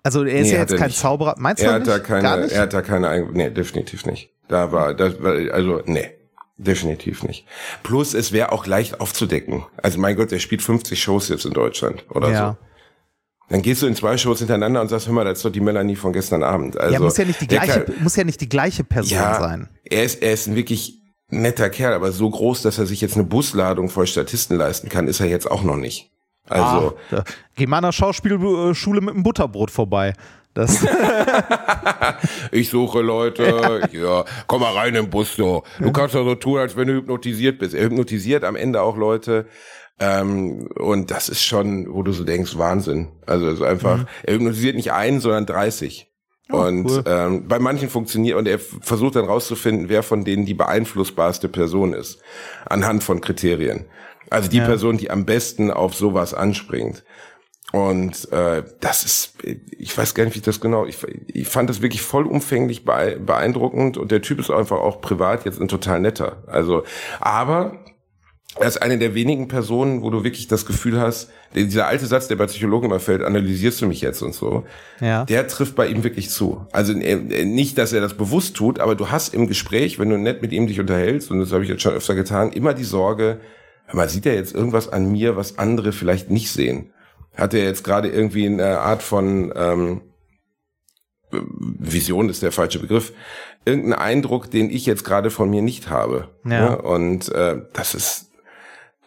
Also 0.02 0.24
er 0.24 0.40
ist 0.40 0.48
nee, 0.48 0.54
ja 0.54 0.60
jetzt 0.60 0.76
kein 0.76 0.88
nicht. 0.88 0.98
Zauberer. 0.98 1.34
Meinst 1.38 1.62
er 1.62 1.78
du 1.78 1.80
hat 1.80 1.86
Da 1.86 1.98
keine, 1.98 2.50
Er 2.50 2.62
hat 2.62 2.72
da 2.72 2.82
keine, 2.82 3.28
nee, 3.32 3.50
definitiv 3.50 4.06
nicht. 4.06 4.30
Da 4.48 4.72
war, 4.72 4.94
das 4.94 5.22
war, 5.22 5.34
also, 5.52 5.82
nee. 5.86 6.10
Definitiv 6.56 7.22
nicht. 7.22 7.46
Plus, 7.82 8.12
es 8.12 8.32
wäre 8.32 8.52
auch 8.52 8.66
leicht 8.66 9.00
aufzudecken. 9.00 9.64
Also 9.82 9.98
mein 9.98 10.14
Gott, 10.14 10.30
der 10.30 10.40
spielt 10.40 10.60
50 10.60 11.02
Shows 11.02 11.30
jetzt 11.30 11.46
in 11.46 11.54
Deutschland 11.54 12.04
oder 12.10 12.30
ja. 12.30 12.48
so. 12.50 12.66
Dann 13.48 13.62
gehst 13.62 13.80
du 13.80 13.86
in 13.86 13.96
zwei 13.96 14.18
Shows 14.18 14.40
hintereinander 14.40 14.80
und 14.82 14.88
sagst, 14.88 15.06
hör 15.06 15.14
mal, 15.14 15.24
das 15.24 15.38
ist 15.38 15.44
doch 15.44 15.50
die 15.50 15.60
Melanie 15.60 15.96
von 15.96 16.12
gestern 16.12 16.42
Abend. 16.42 16.78
Also, 16.78 16.92
ja, 16.92 17.00
muss 17.00 17.16
ja 17.16 17.24
nicht 17.24 17.40
die 17.40 17.46
gleiche, 17.46 17.80
kann, 17.80 17.94
muss 18.02 18.14
ja 18.14 18.24
nicht 18.24 18.40
die 18.42 18.48
gleiche 18.48 18.84
Person 18.84 19.18
ja, 19.18 19.40
sein. 19.40 19.68
Er 19.84 20.04
ist, 20.04 20.22
er 20.22 20.34
ist 20.34 20.46
ein 20.48 20.54
wirklich 20.54 20.99
netter 21.30 21.70
Kerl, 21.70 21.94
aber 21.94 22.12
so 22.12 22.28
groß, 22.28 22.62
dass 22.62 22.78
er 22.78 22.86
sich 22.86 23.00
jetzt 23.00 23.16
eine 23.16 23.24
Busladung 23.24 23.88
voll 23.88 24.06
Statisten 24.06 24.56
leisten 24.56 24.88
kann, 24.88 25.08
ist 25.08 25.20
er 25.20 25.26
jetzt 25.26 25.50
auch 25.50 25.62
noch 25.62 25.76
nicht. 25.76 26.10
Also. 26.48 26.96
Ah, 27.12 27.22
geh 27.54 27.66
mal 27.66 27.78
an 27.78 27.84
der 27.84 27.92
Schauspielschule 27.92 29.00
mit 29.00 29.14
einem 29.14 29.22
Butterbrot 29.22 29.70
vorbei. 29.70 30.14
Das 30.52 30.84
ich 32.50 32.70
suche 32.70 33.02
Leute, 33.02 33.88
ja. 33.92 34.24
komm 34.48 34.62
mal 34.62 34.74
rein 34.74 34.96
im 34.96 35.08
Bus 35.08 35.36
so. 35.36 35.62
Du 35.78 35.92
kannst 35.92 36.16
doch 36.16 36.24
so 36.24 36.34
tun, 36.34 36.58
als 36.58 36.76
wenn 36.76 36.88
du 36.88 36.94
hypnotisiert 36.94 37.60
bist. 37.60 37.72
Er 37.72 37.84
hypnotisiert 37.84 38.42
am 38.42 38.56
Ende 38.56 38.82
auch 38.82 38.96
Leute. 38.96 39.46
Ähm, 40.00 40.66
und 40.76 41.12
das 41.12 41.28
ist 41.28 41.44
schon, 41.44 41.86
wo 41.92 42.02
du 42.02 42.10
so 42.10 42.24
denkst, 42.24 42.58
Wahnsinn. 42.58 43.12
Also, 43.26 43.46
also 43.46 43.64
einfach, 43.64 43.98
mhm. 43.98 44.06
er 44.24 44.34
hypnotisiert 44.34 44.74
nicht 44.74 44.92
einen, 44.92 45.20
sondern 45.20 45.46
30. 45.46 46.09
Oh, 46.52 46.58
und 46.58 46.86
cool. 46.86 47.04
ähm, 47.06 47.48
bei 47.48 47.58
manchen 47.58 47.88
funktioniert 47.88 48.36
und 48.36 48.46
er 48.46 48.58
versucht 48.58 49.16
dann 49.16 49.26
rauszufinden, 49.26 49.88
wer 49.88 50.02
von 50.02 50.24
denen 50.24 50.46
die 50.46 50.54
beeinflussbarste 50.54 51.48
Person 51.48 51.92
ist, 51.92 52.20
anhand 52.66 53.04
von 53.04 53.20
Kriterien. 53.20 53.84
Also 54.30 54.48
die 54.48 54.58
ja. 54.58 54.66
Person, 54.66 54.96
die 54.96 55.10
am 55.10 55.24
besten 55.24 55.70
auf 55.70 55.94
sowas 55.94 56.34
anspringt. 56.34 57.04
Und 57.72 58.30
äh, 58.32 58.64
das 58.80 59.04
ist, 59.04 59.34
ich 59.78 59.96
weiß 59.96 60.14
gar 60.14 60.24
nicht, 60.24 60.34
wie 60.34 60.40
ich 60.40 60.44
das 60.44 60.60
genau, 60.60 60.86
ich, 60.86 60.98
ich 61.28 61.46
fand 61.46 61.70
das 61.70 61.82
wirklich 61.82 62.02
vollumfänglich 62.02 62.84
beeindruckend 62.84 63.96
und 63.96 64.10
der 64.10 64.22
Typ 64.22 64.40
ist 64.40 64.50
einfach 64.50 64.78
auch 64.78 65.00
privat 65.00 65.44
jetzt 65.44 65.60
ein 65.60 65.68
total 65.68 66.00
netter. 66.00 66.42
Also, 66.48 66.82
aber 67.20 67.84
er 68.58 68.66
ist 68.66 68.82
eine 68.82 68.98
der 68.98 69.14
wenigen 69.14 69.48
Personen, 69.48 70.02
wo 70.02 70.10
du 70.10 70.24
wirklich 70.24 70.48
das 70.48 70.66
Gefühl 70.66 71.00
hast, 71.00 71.30
dieser 71.54 71.86
alte 71.86 72.06
Satz, 72.06 72.26
der 72.28 72.36
bei 72.36 72.46
Psychologen 72.46 72.86
immer 72.86 73.00
fällt, 73.00 73.22
analysierst 73.22 73.80
du 73.80 73.86
mich 73.86 74.00
jetzt 74.00 74.22
und 74.22 74.34
so, 74.34 74.64
ja. 75.00 75.24
der 75.24 75.46
trifft 75.46 75.76
bei 75.76 75.86
ihm 75.86 76.02
wirklich 76.02 76.30
zu. 76.30 76.66
Also 76.72 76.92
nicht, 76.92 77.78
dass 77.78 77.92
er 77.92 78.00
das 78.00 78.14
bewusst 78.14 78.56
tut, 78.56 78.80
aber 78.80 78.96
du 78.96 79.10
hast 79.10 79.34
im 79.34 79.46
Gespräch, 79.46 79.98
wenn 79.98 80.10
du 80.10 80.18
nett 80.18 80.42
mit 80.42 80.52
ihm 80.52 80.66
dich 80.66 80.80
unterhältst, 80.80 81.30
und 81.30 81.38
das 81.38 81.52
habe 81.52 81.62
ich 81.62 81.70
jetzt 81.70 81.82
schon 81.82 81.94
öfter 81.94 82.14
getan, 82.14 82.52
immer 82.52 82.74
die 82.74 82.84
Sorge, 82.84 83.40
man 83.92 84.08
sieht 84.08 84.26
ja 84.26 84.32
jetzt 84.32 84.54
irgendwas 84.54 84.88
an 84.88 85.10
mir, 85.10 85.36
was 85.36 85.58
andere 85.58 85.92
vielleicht 85.92 86.30
nicht 86.30 86.50
sehen 86.50 86.92
hat 87.36 87.54
er 87.54 87.64
jetzt 87.64 87.84
gerade 87.84 88.08
irgendwie 88.08 88.46
eine 88.46 88.80
Art 88.80 89.02
von 89.02 89.52
ähm, 89.54 90.02
Vision 91.30 92.28
ist 92.28 92.42
der 92.42 92.52
falsche 92.52 92.80
Begriff, 92.80 93.12
irgendeinen 93.64 93.94
Eindruck, 93.94 94.50
den 94.50 94.68
ich 94.68 94.86
jetzt 94.86 95.04
gerade 95.04 95.30
von 95.30 95.48
mir 95.48 95.62
nicht 95.62 95.88
habe. 95.88 96.28
Ja. 96.44 96.50
ja 96.50 96.74
und 96.74 97.28
äh, 97.30 97.62
das 97.72 97.94
ist, 97.94 98.29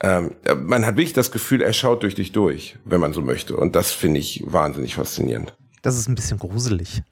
ähm, 0.04 0.32
man 0.66 0.86
hat 0.86 0.98
wirklich 0.98 1.14
das 1.14 1.32
Gefühl, 1.32 1.62
er 1.62 1.74
schaut 1.74 2.04
durch 2.04 2.14
dich 2.14 2.34
durch, 2.34 2.78
wenn 2.84 3.00
man 3.00 3.14
so 3.14 3.22
möchte. 3.22 3.56
Und 3.56 3.76
das 3.76 3.92
finde 3.92 4.20
ich 4.20 4.44
wahnsinnig 4.46 4.96
faszinierend. 4.96 5.56
Das 5.82 5.98
ist 5.98 6.08
ein 6.08 6.16
bisschen 6.16 6.38
gruselig. 6.38 7.04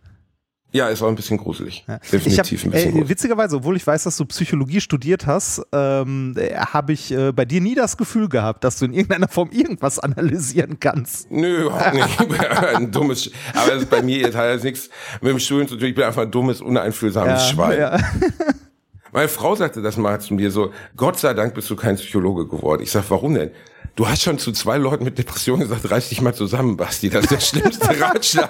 Ja, 0.73 0.87
ist 0.87 1.01
auch 1.01 1.09
ein 1.09 1.15
bisschen 1.15 1.37
gruselig. 1.37 1.83
Ja. 1.87 1.99
Definitiv 2.11 2.59
hab, 2.61 2.67
ein 2.67 2.71
bisschen 2.71 2.73
äh, 2.73 2.91
gruselig. 2.91 3.09
Witzigerweise, 3.09 3.55
obwohl 3.57 3.75
ich 3.75 3.85
weiß, 3.85 4.03
dass 4.03 4.15
du 4.15 4.25
Psychologie 4.25 4.79
studiert 4.79 5.25
hast, 5.25 5.61
ähm, 5.73 6.35
habe 6.55 6.93
ich 6.93 7.11
äh, 7.11 7.31
bei 7.33 7.43
dir 7.43 7.59
nie 7.59 7.75
das 7.75 7.97
Gefühl 7.97 8.29
gehabt, 8.29 8.63
dass 8.63 8.79
du 8.79 8.85
in 8.85 8.93
irgendeiner 8.93 9.27
Form 9.27 9.51
irgendwas 9.51 9.99
analysieren 9.99 10.79
kannst. 10.79 11.29
Nö, 11.29 11.65
überhaupt 11.65 11.93
nicht. 11.93 12.49
ein 12.75 12.91
dummes, 12.91 13.31
aber 13.53 13.71
das 13.71 13.83
ist 13.83 13.89
bei 13.89 14.01
mir 14.01 14.19
jetzt 14.19 14.35
halt 14.35 14.63
nichts 14.63 14.89
mit 15.21 15.31
dem 15.31 15.39
Studium 15.39 15.67
zu 15.67 15.75
tun. 15.75 15.87
Ich 15.87 15.95
bin 15.95 16.05
einfach 16.05 16.21
ein 16.21 16.31
dummes, 16.31 16.61
uneinfühlsames 16.61 17.41
ja, 17.41 17.47
Schwein. 17.47 17.79
Ja. 17.79 17.99
Meine 19.11 19.27
Frau 19.27 19.55
sagte 19.55 19.81
das 19.81 19.97
mal 19.97 20.19
zu 20.21 20.33
mir 20.33 20.51
so, 20.51 20.71
Gott 20.95 21.19
sei 21.19 21.33
Dank 21.33 21.53
bist 21.53 21.69
du 21.69 21.75
kein 21.75 21.95
Psychologe 21.95 22.47
geworden. 22.47 22.81
Ich 22.81 22.91
sag, 22.91 23.09
warum 23.09 23.33
denn? 23.33 23.51
Du 23.95 24.07
hast 24.07 24.23
schon 24.23 24.39
zu 24.39 24.51
zwei 24.53 24.77
Leuten 24.77 25.03
mit 25.03 25.17
Depressionen 25.17 25.67
gesagt, 25.67 25.89
reiß 25.89 26.09
dich 26.09 26.21
mal 26.21 26.33
zusammen, 26.33 26.77
Basti. 26.77 27.09
Das 27.09 27.25
ist 27.25 27.31
der 27.31 27.39
schlimmste 27.41 27.99
Ratschlag. 28.01 28.49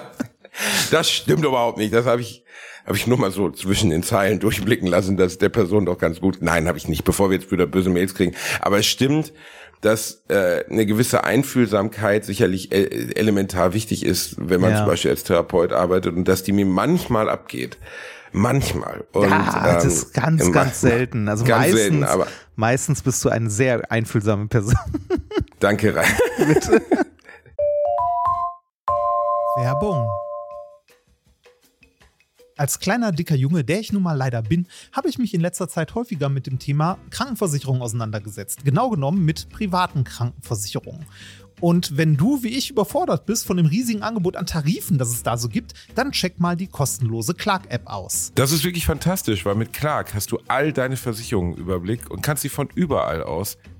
Das 0.90 1.10
stimmt 1.10 1.44
überhaupt 1.44 1.78
nicht. 1.78 1.92
Das 1.92 2.06
habe 2.06 2.20
ich, 2.20 2.44
habe 2.86 2.96
ich 2.96 3.06
nur 3.06 3.18
mal 3.18 3.32
so 3.32 3.50
zwischen 3.50 3.90
den 3.90 4.02
Zeilen 4.04 4.38
durchblicken 4.38 4.86
lassen, 4.86 5.16
dass 5.16 5.38
der 5.38 5.48
Person 5.48 5.86
doch 5.86 5.98
ganz 5.98 6.20
gut. 6.20 6.38
Nein, 6.40 6.68
habe 6.68 6.78
ich 6.78 6.86
nicht, 6.86 7.04
bevor 7.04 7.30
wir 7.30 7.38
jetzt 7.38 7.50
wieder 7.50 7.66
böse 7.66 7.90
Mails 7.90 8.14
kriegen. 8.14 8.34
Aber 8.60 8.78
es 8.78 8.86
stimmt, 8.86 9.32
dass 9.80 10.22
äh, 10.28 10.64
eine 10.70 10.86
gewisse 10.86 11.24
Einfühlsamkeit 11.24 12.24
sicherlich 12.24 12.72
e 12.72 13.10
elementar 13.16 13.74
wichtig 13.74 14.06
ist, 14.06 14.36
wenn 14.38 14.60
man 14.60 14.70
ja. 14.70 14.76
zum 14.78 14.86
Beispiel 14.86 15.10
als 15.10 15.24
Therapeut 15.24 15.72
arbeitet 15.72 16.14
und 16.14 16.28
dass 16.28 16.44
die 16.44 16.52
mir 16.52 16.66
manchmal 16.66 17.28
abgeht. 17.28 17.78
Manchmal. 18.32 19.04
Und, 19.12 19.28
ja, 19.28 19.74
das 19.74 19.84
ähm, 19.84 19.90
ist 19.90 20.14
ganz, 20.14 20.42
immer, 20.42 20.52
ganz 20.52 20.80
selten. 20.80 21.28
Also 21.28 21.44
ganz 21.48 21.60
meistens, 21.60 21.80
selten, 21.80 22.04
aber 22.04 22.26
meistens 22.56 23.02
bist 23.02 23.24
du 23.24 23.28
eine 23.28 23.50
sehr 23.50 23.90
einfühlsame 23.90 24.46
Person. 24.48 24.74
Danke, 25.60 25.94
Rein. 25.94 26.10
Bitte. 26.38 26.82
Werbung. 29.56 30.08
Als 32.56 32.78
kleiner, 32.78 33.12
dicker 33.12 33.34
Junge, 33.34 33.64
der 33.64 33.80
ich 33.80 33.92
nun 33.92 34.02
mal 34.02 34.16
leider 34.16 34.42
bin, 34.42 34.68
habe 34.92 35.08
ich 35.08 35.18
mich 35.18 35.34
in 35.34 35.40
letzter 35.40 35.68
Zeit 35.68 35.94
häufiger 35.94 36.28
mit 36.28 36.46
dem 36.46 36.58
Thema 36.58 36.98
Krankenversicherung 37.10 37.82
auseinandergesetzt. 37.82 38.64
Genau 38.64 38.90
genommen 38.90 39.24
mit 39.24 39.48
privaten 39.48 40.04
Krankenversicherungen. 40.04 41.06
Und 41.62 41.96
wenn 41.96 42.16
du 42.16 42.42
wie 42.42 42.48
ich 42.48 42.70
überfordert 42.70 43.24
bist 43.24 43.46
von 43.46 43.56
dem 43.56 43.66
riesigen 43.66 44.02
Angebot 44.02 44.36
an 44.36 44.46
Tarifen, 44.46 44.98
das 44.98 45.10
es 45.10 45.22
da 45.22 45.36
so 45.36 45.48
gibt, 45.48 45.74
dann 45.94 46.10
check 46.10 46.40
mal 46.40 46.56
die 46.56 46.66
kostenlose 46.66 47.34
Clark-App 47.34 47.86
aus. 47.86 48.32
Das 48.34 48.50
ist 48.50 48.64
wirklich 48.64 48.84
fantastisch, 48.84 49.46
weil 49.46 49.54
mit 49.54 49.72
Clark 49.72 50.12
hast 50.12 50.32
du 50.32 50.40
all 50.48 50.72
deine 50.72 50.96
Versicherungen 50.96 51.54
im 51.54 51.60
Überblick 51.60 52.10
und 52.10 52.20
kannst 52.20 52.42
sie 52.42 52.48
von 52.48 52.68
überall 52.74 53.22
aus 53.22 53.58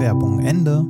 Werbung 0.00 0.40
Ende. 0.40 0.84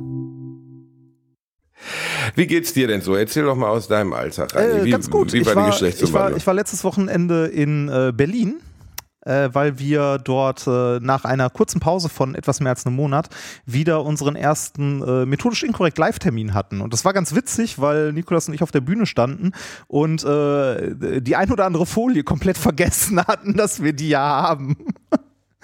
Wie 2.35 2.47
geht's 2.47 2.71
dir 2.71 2.87
denn 2.87 3.01
so? 3.01 3.15
Erzähl 3.15 3.43
doch 3.43 3.55
mal 3.55 3.69
aus 3.69 3.87
deinem 3.87 4.13
Alltag. 4.13 4.55
Äh, 4.55 4.85
wie, 4.85 4.89
ganz 4.89 5.09
gut. 5.09 5.33
Wie 5.33 5.45
war, 5.45 5.55
war 5.55 5.65
die 5.65 5.71
Geschlechtsumwandlung? 5.71 6.27
Ich 6.27 6.31
war, 6.31 6.37
ich 6.37 6.47
war 6.47 6.53
letztes 6.53 6.83
Wochenende 6.83 7.47
in 7.47 7.89
äh, 7.89 8.13
Berlin 8.15 8.61
äh, 9.25 9.49
weil 9.53 9.79
wir 9.79 10.17
dort 10.17 10.65
äh, 10.67 10.99
nach 10.99 11.25
einer 11.25 11.49
kurzen 11.49 11.79
Pause 11.79 12.09
von 12.09 12.35
etwas 12.35 12.59
mehr 12.59 12.71
als 12.71 12.85
einem 12.85 12.95
Monat 12.95 13.29
wieder 13.65 14.03
unseren 14.03 14.35
ersten 14.35 15.01
äh, 15.03 15.25
methodisch 15.25 15.63
inkorrekt 15.63 15.97
Live-Termin 15.97 16.53
hatten. 16.53 16.81
Und 16.81 16.93
das 16.93 17.05
war 17.05 17.13
ganz 17.13 17.35
witzig, 17.35 17.79
weil 17.79 18.13
Nikolas 18.13 18.47
und 18.47 18.53
ich 18.53 18.63
auf 18.63 18.71
der 18.71 18.81
Bühne 18.81 19.05
standen 19.05 19.51
und 19.87 20.23
äh, 20.23 21.21
die 21.21 21.35
ein 21.35 21.51
oder 21.51 21.65
andere 21.65 21.85
Folie 21.85 22.23
komplett 22.23 22.57
vergessen 22.57 23.19
hatten, 23.27 23.55
dass 23.55 23.83
wir 23.83 23.93
die 23.93 24.09
ja 24.09 24.21
haben. 24.21 24.77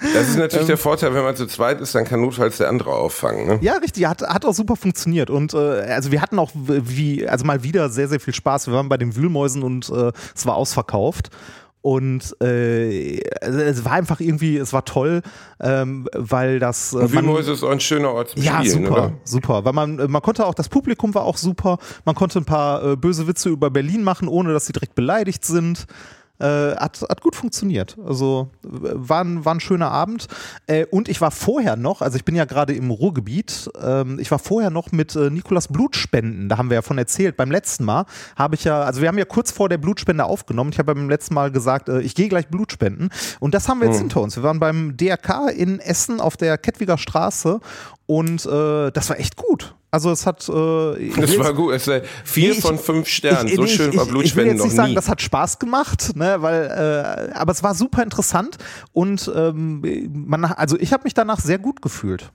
Das 0.00 0.28
ist 0.28 0.36
natürlich 0.36 0.62
ähm, 0.62 0.66
der 0.68 0.78
Vorteil, 0.78 1.12
wenn 1.12 1.24
man 1.24 1.34
zu 1.34 1.46
zweit 1.46 1.80
ist, 1.80 1.94
dann 1.94 2.04
kann 2.04 2.20
notfalls 2.20 2.58
der 2.58 2.68
andere 2.68 2.92
auffangen. 2.92 3.46
Ne? 3.46 3.58
Ja, 3.62 3.74
richtig, 3.78 4.06
hat, 4.06 4.22
hat 4.22 4.44
auch 4.44 4.54
super 4.54 4.76
funktioniert. 4.76 5.28
Und 5.28 5.54
äh, 5.54 5.56
also 5.56 6.12
wir 6.12 6.22
hatten 6.22 6.38
auch 6.38 6.52
wie, 6.54 7.28
also 7.28 7.44
mal 7.44 7.64
wieder 7.64 7.90
sehr, 7.90 8.08
sehr 8.08 8.20
viel 8.20 8.34
Spaß. 8.34 8.68
Wir 8.68 8.74
waren 8.74 8.88
bei 8.88 8.96
den 8.96 9.16
Wühlmäusen 9.16 9.62
und 9.62 9.90
äh, 9.90 10.12
es 10.34 10.46
war 10.46 10.54
ausverkauft. 10.54 11.30
Und 11.80 12.36
äh, 12.42 13.20
es 13.40 13.84
war 13.84 13.92
einfach 13.92 14.20
irgendwie, 14.20 14.56
es 14.56 14.72
war 14.72 14.84
toll, 14.84 15.22
ähm, 15.60 16.08
weil 16.12 16.58
das. 16.58 16.92
Äh, 16.92 17.12
Wühlmäuse 17.12 17.52
ist 17.52 17.62
auch 17.62 17.70
ein 17.70 17.80
schöner 17.80 18.12
Ort 18.12 18.30
zum 18.30 18.42
ja, 18.42 18.58
Spielen, 18.58 18.84
super, 18.84 18.92
oder? 18.92 19.12
super. 19.24 19.64
Weil 19.64 19.72
man, 19.72 20.10
man 20.10 20.22
konnte 20.22 20.44
auch, 20.44 20.54
das 20.54 20.68
Publikum 20.68 21.14
war 21.14 21.24
auch 21.24 21.36
super. 21.36 21.78
Man 22.04 22.14
konnte 22.14 22.40
ein 22.40 22.44
paar 22.44 22.84
äh, 22.84 22.96
böse 22.96 23.26
Witze 23.26 23.48
über 23.48 23.70
Berlin 23.70 24.02
machen, 24.02 24.28
ohne 24.28 24.52
dass 24.52 24.66
sie 24.66 24.72
direkt 24.72 24.96
beleidigt 24.96 25.44
sind. 25.44 25.86
Äh, 26.40 26.76
hat, 26.76 27.02
hat 27.08 27.20
gut 27.20 27.34
funktioniert. 27.34 27.96
Also 28.06 28.50
war 28.62 29.24
ein, 29.24 29.44
war 29.44 29.54
ein 29.54 29.60
schöner 29.60 29.90
Abend. 29.90 30.28
Äh, 30.68 30.86
und 30.86 31.08
ich 31.08 31.20
war 31.20 31.32
vorher 31.32 31.74
noch, 31.74 32.00
also 32.00 32.16
ich 32.16 32.24
bin 32.24 32.36
ja 32.36 32.44
gerade 32.44 32.74
im 32.74 32.90
Ruhrgebiet, 32.90 33.68
ähm, 33.82 34.20
ich 34.20 34.30
war 34.30 34.38
vorher 34.38 34.70
noch 34.70 34.92
mit 34.92 35.16
äh, 35.16 35.30
Nikolas 35.30 35.66
Blutspenden, 35.66 36.48
da 36.48 36.56
haben 36.56 36.70
wir 36.70 36.76
ja 36.76 36.82
von 36.82 36.96
erzählt. 36.96 37.36
Beim 37.36 37.50
letzten 37.50 37.84
Mal 37.84 38.06
habe 38.36 38.54
ich 38.54 38.62
ja, 38.62 38.82
also 38.82 39.00
wir 39.00 39.08
haben 39.08 39.18
ja 39.18 39.24
kurz 39.24 39.50
vor 39.50 39.68
der 39.68 39.78
Blutspende 39.78 40.24
aufgenommen. 40.24 40.70
Ich 40.72 40.78
habe 40.78 40.94
beim 40.94 41.10
letzten 41.10 41.34
Mal 41.34 41.50
gesagt, 41.50 41.88
äh, 41.88 42.00
ich 42.02 42.14
gehe 42.14 42.28
gleich 42.28 42.46
Blutspenden. 42.46 43.10
Und 43.40 43.54
das 43.54 43.68
haben 43.68 43.80
wir 43.80 43.88
jetzt 43.88 43.96
mhm. 43.96 44.02
hinter 44.02 44.20
uns. 44.20 44.36
Wir 44.36 44.44
waren 44.44 44.60
beim 44.60 44.96
DRK 44.96 45.48
in 45.48 45.80
Essen 45.80 46.20
auf 46.20 46.36
der 46.36 46.56
Kettwiger 46.56 46.98
Straße 46.98 47.58
und 48.06 48.46
äh, 48.46 48.90
das 48.92 49.10
war 49.10 49.18
echt 49.18 49.36
gut. 49.36 49.74
Also 49.90 50.10
es 50.10 50.26
hat. 50.26 50.46
Äh, 50.48 51.10
das 51.16 51.38
war 51.38 51.54
gut. 51.54 51.72
Es 51.74 51.86
war 51.86 52.02
vier 52.24 52.54
nee, 52.54 52.60
von 52.60 52.78
fünf 52.78 53.08
Sternen. 53.08 53.48
Ich, 53.48 53.56
so 53.56 53.66
schön 53.66 53.96
war 53.96 54.04
Blutspenden 54.04 54.24
Ich 54.24 54.36
will 54.36 54.46
jetzt 54.46 54.64
nicht 54.64 54.76
sagen, 54.76 54.94
das 54.94 55.08
hat 55.08 55.22
Spaß 55.22 55.58
gemacht, 55.58 56.14
ne, 56.14 56.36
weil, 56.40 57.30
äh, 57.30 57.34
aber 57.34 57.52
es 57.52 57.62
war 57.62 57.74
super 57.74 58.02
interessant 58.02 58.58
und 58.92 59.30
ähm, 59.34 60.26
man, 60.26 60.44
also 60.44 60.78
ich 60.78 60.92
habe 60.92 61.04
mich 61.04 61.14
danach 61.14 61.40
sehr 61.40 61.58
gut 61.58 61.80
gefühlt. 61.80 62.30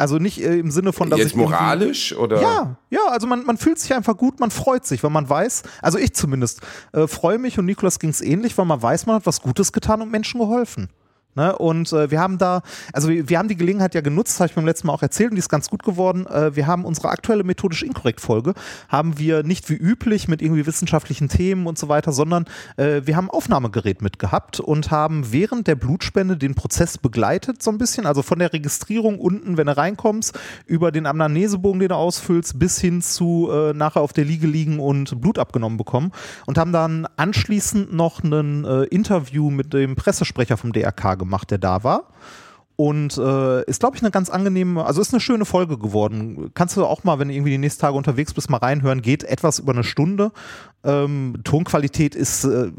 Also 0.00 0.16
nicht 0.16 0.42
äh, 0.42 0.58
im 0.58 0.70
Sinne 0.70 0.94
von, 0.94 1.10
dass 1.10 1.18
Jetzt 1.18 1.32
ich 1.32 1.36
moralisch 1.36 2.16
oder? 2.16 2.40
Ja, 2.40 2.76
ja, 2.88 3.00
also 3.10 3.26
man, 3.26 3.44
man 3.44 3.58
fühlt 3.58 3.78
sich 3.78 3.92
einfach 3.92 4.16
gut, 4.16 4.40
man 4.40 4.50
freut 4.50 4.86
sich, 4.86 5.02
weil 5.02 5.10
man 5.10 5.28
weiß, 5.28 5.62
also 5.82 5.98
ich 5.98 6.14
zumindest, 6.14 6.62
äh, 6.92 7.06
freue 7.06 7.36
mich 7.36 7.58
und 7.58 7.66
Nikolas 7.66 7.98
ging 7.98 8.08
es 8.08 8.22
ähnlich, 8.22 8.56
weil 8.56 8.64
man 8.64 8.80
weiß, 8.80 9.04
man 9.04 9.16
hat 9.16 9.26
was 9.26 9.42
Gutes 9.42 9.72
getan 9.72 10.00
und 10.00 10.10
Menschen 10.10 10.40
geholfen. 10.40 10.88
Ne? 11.34 11.56
Und 11.56 11.92
äh, 11.92 12.10
wir 12.10 12.20
haben 12.20 12.38
da, 12.38 12.62
also 12.92 13.08
wir, 13.08 13.28
wir 13.28 13.38
haben 13.38 13.48
die 13.48 13.56
Gelegenheit 13.56 13.94
ja 13.94 14.00
genutzt, 14.00 14.40
habe 14.40 14.48
ich 14.48 14.54
beim 14.54 14.66
letzten 14.66 14.88
Mal 14.88 14.94
auch 14.94 15.02
erzählt 15.02 15.30
und 15.30 15.36
die 15.36 15.40
ist 15.40 15.48
ganz 15.48 15.70
gut 15.70 15.84
geworden. 15.84 16.26
Äh, 16.26 16.56
wir 16.56 16.66
haben 16.66 16.84
unsere 16.84 17.10
aktuelle 17.10 17.44
methodisch 17.44 17.82
inkorrekt 17.82 18.20
Folge, 18.20 18.54
haben 18.88 19.18
wir 19.18 19.44
nicht 19.44 19.70
wie 19.70 19.74
üblich 19.74 20.26
mit 20.26 20.42
irgendwie 20.42 20.66
wissenschaftlichen 20.66 21.28
Themen 21.28 21.66
und 21.66 21.78
so 21.78 21.88
weiter, 21.88 22.12
sondern 22.12 22.46
äh, 22.76 23.02
wir 23.04 23.16
haben 23.16 23.30
Aufnahmegerät 23.30 24.02
mitgehabt 24.02 24.58
und 24.58 24.90
haben 24.90 25.32
während 25.32 25.68
der 25.68 25.76
Blutspende 25.76 26.36
den 26.36 26.54
Prozess 26.54 26.98
begleitet 26.98 27.62
so 27.62 27.70
ein 27.70 27.78
bisschen, 27.78 28.06
also 28.06 28.22
von 28.22 28.40
der 28.40 28.52
Registrierung 28.52 29.18
unten, 29.20 29.56
wenn 29.56 29.66
du 29.66 29.76
reinkommst, 29.76 30.36
über 30.66 30.90
den 30.90 31.06
Amnesebogen, 31.06 31.78
den 31.78 31.90
du 31.90 31.94
ausfüllst, 31.94 32.58
bis 32.58 32.80
hin 32.80 33.02
zu 33.02 33.48
äh, 33.52 33.72
nachher 33.72 34.00
auf 34.00 34.12
der 34.12 34.24
Liege 34.24 34.48
liegen 34.48 34.80
und 34.80 35.20
Blut 35.20 35.38
abgenommen 35.38 35.78
bekommen 35.78 36.10
und 36.46 36.58
haben 36.58 36.72
dann 36.72 37.06
anschließend 37.16 37.92
noch 37.92 38.24
ein 38.24 38.64
äh, 38.64 38.82
Interview 38.84 39.50
mit 39.50 39.72
dem 39.72 39.94
Pressesprecher 39.94 40.56
vom 40.56 40.72
DRK 40.72 41.20
gemacht, 41.20 41.29
der 41.44 41.58
da 41.58 41.84
war. 41.84 42.04
Und 42.80 43.18
äh, 43.18 43.62
ist, 43.64 43.80
glaube 43.80 43.96
ich, 43.96 44.02
eine 44.02 44.10
ganz 44.10 44.30
angenehme, 44.30 44.82
also 44.86 45.02
ist 45.02 45.12
eine 45.12 45.20
schöne 45.20 45.44
Folge 45.44 45.76
geworden. 45.76 46.50
Kannst 46.54 46.78
du 46.78 46.86
auch 46.86 47.04
mal, 47.04 47.18
wenn 47.18 47.28
du 47.28 47.34
irgendwie 47.34 47.50
die 47.50 47.58
nächsten 47.58 47.82
Tage 47.82 47.94
unterwegs 47.94 48.32
bist, 48.32 48.48
mal 48.48 48.56
reinhören. 48.56 49.02
Geht 49.02 49.22
etwas 49.22 49.58
über 49.58 49.72
eine 49.72 49.84
Stunde. 49.84 50.32
Ähm, 50.82 51.34
Tonqualität 51.44 52.14
ist, 52.14 52.44
äh, 52.44 52.70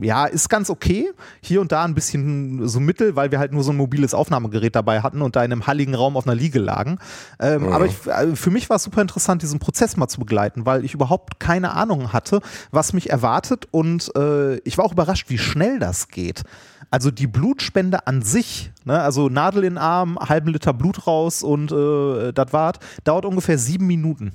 ja, 0.00 0.24
ist 0.24 0.48
ganz 0.48 0.70
okay. 0.70 1.10
Hier 1.42 1.60
und 1.60 1.72
da 1.72 1.84
ein 1.84 1.94
bisschen 1.94 2.66
so 2.66 2.80
mittel, 2.80 3.16
weil 3.16 3.32
wir 3.32 3.38
halt 3.38 3.52
nur 3.52 3.62
so 3.62 3.72
ein 3.72 3.76
mobiles 3.76 4.14
Aufnahmegerät 4.14 4.74
dabei 4.74 5.02
hatten 5.02 5.20
und 5.20 5.36
da 5.36 5.44
in 5.44 5.52
einem 5.52 5.66
halligen 5.66 5.94
Raum 5.94 6.16
auf 6.16 6.26
einer 6.26 6.34
Liege 6.34 6.58
lagen. 6.58 6.98
Ähm, 7.38 7.66
ja. 7.66 7.72
Aber 7.72 7.84
ich, 7.84 8.06
äh, 8.06 8.34
für 8.36 8.50
mich 8.50 8.70
war 8.70 8.76
es 8.76 8.84
super 8.84 9.02
interessant, 9.02 9.42
diesen 9.42 9.58
Prozess 9.58 9.98
mal 9.98 10.08
zu 10.08 10.20
begleiten, 10.20 10.64
weil 10.64 10.86
ich 10.86 10.94
überhaupt 10.94 11.38
keine 11.38 11.72
Ahnung 11.74 12.14
hatte, 12.14 12.40
was 12.70 12.94
mich 12.94 13.10
erwartet. 13.10 13.68
Und 13.72 14.10
äh, 14.16 14.56
ich 14.60 14.78
war 14.78 14.86
auch 14.86 14.92
überrascht, 14.92 15.28
wie 15.28 15.36
schnell 15.36 15.78
das 15.78 16.08
geht. 16.08 16.44
Also 16.90 17.10
die 17.10 17.26
Blutspende 17.26 18.06
an 18.06 18.22
sich, 18.22 18.70
ne, 18.84 19.00
also 19.00 19.28
Nadel 19.28 19.64
in 19.64 19.74
den 19.74 19.78
Arm, 19.78 20.18
halben 20.18 20.50
Liter 20.50 20.72
Blut 20.72 21.06
raus 21.06 21.42
und 21.42 21.72
äh, 21.72 22.32
das 22.32 22.52
war's, 22.52 22.78
dauert 23.04 23.24
ungefähr 23.24 23.58
sieben 23.58 23.86
Minuten. 23.86 24.32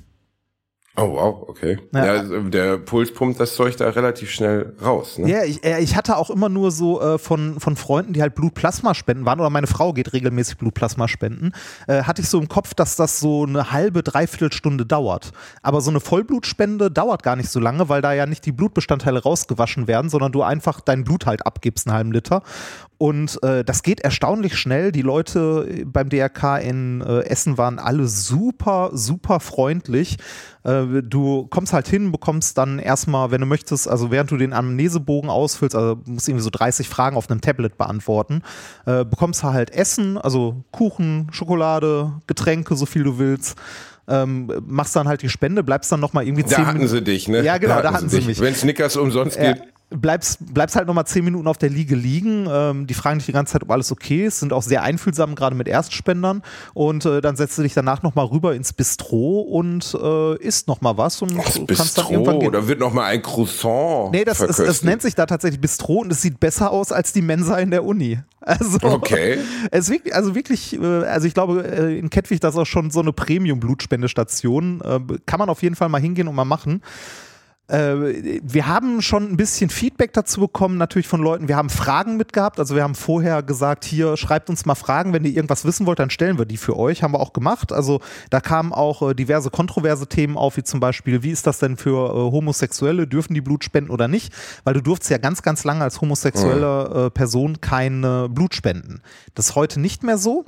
Oh 0.96 1.12
wow, 1.14 1.48
okay. 1.48 1.78
Ja. 1.92 2.04
ja. 2.04 2.12
Also 2.12 2.40
der 2.48 2.76
Puls 2.76 3.14
pumpt 3.14 3.38
das 3.38 3.54
Zeug 3.54 3.76
da 3.76 3.88
relativ 3.90 4.30
schnell 4.30 4.74
raus. 4.84 5.18
Ne? 5.18 5.30
Ja, 5.30 5.44
ich, 5.44 5.64
ich 5.64 5.96
hatte 5.96 6.16
auch 6.16 6.30
immer 6.30 6.48
nur 6.48 6.72
so 6.72 7.00
äh, 7.00 7.18
von, 7.18 7.60
von 7.60 7.76
Freunden, 7.76 8.12
die 8.12 8.22
halt 8.22 8.34
Blutplasma 8.34 8.94
spenden 8.94 9.24
waren, 9.24 9.38
oder 9.38 9.50
meine 9.50 9.68
Frau 9.68 9.92
geht 9.92 10.12
regelmäßig 10.12 10.58
Blutplasma 10.58 11.06
spenden, 11.06 11.52
äh, 11.86 12.02
hatte 12.02 12.22
ich 12.22 12.28
so 12.28 12.40
im 12.40 12.48
Kopf, 12.48 12.74
dass 12.74 12.96
das 12.96 13.20
so 13.20 13.44
eine 13.44 13.70
halbe, 13.70 14.02
dreiviertel 14.02 14.52
Stunde 14.52 14.84
dauert. 14.84 15.30
Aber 15.62 15.80
so 15.80 15.90
eine 15.90 16.00
Vollblutspende 16.00 16.90
dauert 16.90 17.22
gar 17.22 17.36
nicht 17.36 17.50
so 17.50 17.60
lange, 17.60 17.88
weil 17.88 18.02
da 18.02 18.12
ja 18.12 18.26
nicht 18.26 18.44
die 18.44 18.52
Blutbestandteile 18.52 19.22
rausgewaschen 19.22 19.86
werden, 19.86 20.10
sondern 20.10 20.32
du 20.32 20.42
einfach 20.42 20.80
dein 20.80 21.04
Blut 21.04 21.24
halt 21.24 21.46
abgibst, 21.46 21.86
einen 21.86 21.94
halben 21.94 22.12
Liter. 22.12 22.42
Und 23.00 23.42
äh, 23.42 23.64
das 23.64 23.82
geht 23.82 24.00
erstaunlich 24.00 24.58
schnell. 24.58 24.92
Die 24.92 25.00
Leute 25.00 25.86
beim 25.86 26.10
DRK 26.10 26.58
in 26.58 27.00
äh, 27.00 27.20
Essen 27.20 27.56
waren 27.56 27.78
alle 27.78 28.06
super, 28.06 28.90
super 28.92 29.40
freundlich. 29.40 30.18
Äh, 30.64 31.00
du 31.02 31.46
kommst 31.46 31.72
halt 31.72 31.88
hin, 31.88 32.12
bekommst 32.12 32.58
dann 32.58 32.78
erstmal, 32.78 33.30
wenn 33.30 33.40
du 33.40 33.46
möchtest, 33.46 33.88
also 33.88 34.10
während 34.10 34.30
du 34.30 34.36
den 34.36 34.52
Amnesebogen 34.52 35.30
ausfüllst, 35.30 35.74
also 35.74 35.96
musst 36.04 36.28
irgendwie 36.28 36.44
so 36.44 36.50
30 36.50 36.90
Fragen 36.90 37.16
auf 37.16 37.30
einem 37.30 37.40
Tablet 37.40 37.78
beantworten, 37.78 38.42
äh, 38.84 39.06
bekommst 39.06 39.44
halt 39.44 39.70
Essen, 39.70 40.18
also 40.18 40.62
Kuchen, 40.70 41.28
Schokolade, 41.30 42.12
Getränke, 42.26 42.76
so 42.76 42.84
viel 42.84 43.04
du 43.04 43.18
willst. 43.18 43.56
Ähm, 44.08 44.52
machst 44.66 44.94
dann 44.94 45.08
halt 45.08 45.22
die 45.22 45.30
Spende, 45.30 45.62
bleibst 45.62 45.90
dann 45.90 46.00
nochmal 46.00 46.26
irgendwie 46.26 46.44
zehn 46.44 46.58
Minuten. 46.58 46.66
Da 46.66 46.74
hatten 46.74 46.88
sie 46.88 47.02
dich, 47.02 47.28
ne? 47.28 47.42
Ja, 47.42 47.56
genau, 47.56 47.76
da, 47.76 47.82
da 47.82 47.92
hatten 47.94 48.10
sie, 48.10 48.20
sie 48.20 48.26
mich. 48.26 48.40
Wenn 48.40 48.54
Snickers 48.54 48.96
umsonst 48.98 49.38
geht 49.38 49.62
bleibst, 49.90 50.54
bleibst 50.54 50.76
halt 50.76 50.86
nochmal 50.86 51.06
zehn 51.06 51.24
Minuten 51.24 51.46
auf 51.46 51.58
der 51.58 51.68
Liege 51.68 51.94
liegen. 51.94 52.48
Ähm, 52.50 52.86
die 52.86 52.94
fragen 52.94 53.18
dich 53.18 53.26
die 53.26 53.32
ganze 53.32 53.52
Zeit, 53.52 53.62
ob 53.62 53.70
alles 53.70 53.92
okay 53.92 54.26
ist, 54.26 54.40
sind 54.40 54.52
auch 54.52 54.62
sehr 54.62 54.82
einfühlsam, 54.82 55.34
gerade 55.34 55.56
mit 55.56 55.68
Erstspendern. 55.68 56.42
Und 56.74 57.04
äh, 57.04 57.20
dann 57.20 57.36
setzt 57.36 57.58
du 57.58 57.62
dich 57.62 57.74
danach 57.74 58.02
nochmal 58.02 58.26
rüber 58.26 58.54
ins 58.54 58.72
Bistro 58.72 59.40
und 59.40 59.96
äh, 60.00 60.36
isst 60.38 60.68
nochmal 60.68 60.96
was 60.96 61.20
und 61.22 61.32
Ach, 61.38 61.58
kannst 61.66 61.98
dann 61.98 62.08
irgendwann 62.08 62.38
gehen. 62.38 62.48
Oder 62.48 62.68
wird 62.68 62.80
nochmal 62.80 63.06
ein 63.06 63.22
Croissant. 63.22 64.12
Nee, 64.12 64.24
das, 64.24 64.40
ist, 64.40 64.58
es 64.58 64.82
nennt 64.82 65.02
sich 65.02 65.14
da 65.14 65.26
tatsächlich 65.26 65.60
Bistro 65.60 66.00
und 66.00 66.12
es 66.12 66.22
sieht 66.22 66.40
besser 66.40 66.70
aus 66.70 66.92
als 66.92 67.12
die 67.12 67.22
Mensa 67.22 67.58
in 67.58 67.70
der 67.70 67.84
Uni. 67.84 68.18
Also, 68.42 68.78
okay. 68.82 69.36
Es 69.70 69.90
wirklich, 69.90 70.14
also 70.14 70.34
wirklich, 70.34 70.80
äh, 70.80 71.04
also 71.04 71.26
ich 71.26 71.34
glaube, 71.34 71.62
äh, 71.62 71.98
in 71.98 72.08
Kettwig 72.08 72.40
das 72.40 72.54
ist 72.54 72.58
auch 72.58 72.64
schon 72.64 72.90
so 72.90 73.00
eine 73.00 73.12
Premium-Blutspendestation. 73.12 74.80
Äh, 74.80 75.00
kann 75.26 75.38
man 75.38 75.50
auf 75.50 75.62
jeden 75.62 75.74
Fall 75.76 75.90
mal 75.90 76.00
hingehen 76.00 76.26
und 76.26 76.34
mal 76.34 76.46
machen. 76.46 76.80
Äh, 77.70 78.40
wir 78.42 78.66
haben 78.66 79.00
schon 79.00 79.30
ein 79.30 79.36
bisschen 79.36 79.70
Feedback 79.70 80.12
dazu 80.12 80.40
bekommen, 80.40 80.76
natürlich 80.76 81.08
von 81.08 81.22
Leuten. 81.22 81.48
Wir 81.48 81.56
haben 81.56 81.70
Fragen 81.70 82.16
mitgehabt. 82.16 82.58
Also 82.58 82.74
wir 82.74 82.82
haben 82.82 82.94
vorher 82.94 83.42
gesagt, 83.42 83.84
hier 83.84 84.16
schreibt 84.16 84.50
uns 84.50 84.66
mal 84.66 84.74
Fragen, 84.74 85.12
wenn 85.12 85.24
ihr 85.24 85.32
irgendwas 85.32 85.64
wissen 85.64 85.86
wollt, 85.86 85.98
dann 85.98 86.10
stellen 86.10 86.38
wir 86.38 86.46
die 86.46 86.56
für 86.56 86.76
euch. 86.76 87.02
Haben 87.02 87.14
wir 87.14 87.20
auch 87.20 87.32
gemacht. 87.32 87.72
Also 87.72 88.00
da 88.30 88.40
kamen 88.40 88.72
auch 88.72 89.08
äh, 89.08 89.14
diverse 89.14 89.50
kontroverse 89.50 90.08
Themen 90.08 90.36
auf, 90.36 90.56
wie 90.56 90.64
zum 90.64 90.80
Beispiel, 90.80 91.22
wie 91.22 91.30
ist 91.30 91.46
das 91.46 91.58
denn 91.58 91.76
für 91.76 92.10
äh, 92.10 92.32
Homosexuelle? 92.32 93.06
Dürfen 93.06 93.34
die 93.34 93.40
Blut 93.40 93.64
spenden 93.64 93.90
oder 93.90 94.08
nicht? 94.08 94.32
Weil 94.64 94.74
du 94.74 94.80
durftest 94.80 95.10
ja 95.10 95.18
ganz, 95.18 95.42
ganz 95.42 95.64
lange 95.64 95.84
als 95.84 96.00
homosexuelle 96.00 97.06
äh, 97.06 97.10
Person 97.10 97.60
kein 97.60 98.00
Blut 98.30 98.54
spenden. 98.54 99.02
Das 99.34 99.50
ist 99.50 99.54
heute 99.54 99.80
nicht 99.80 100.02
mehr 100.02 100.18
so. 100.18 100.44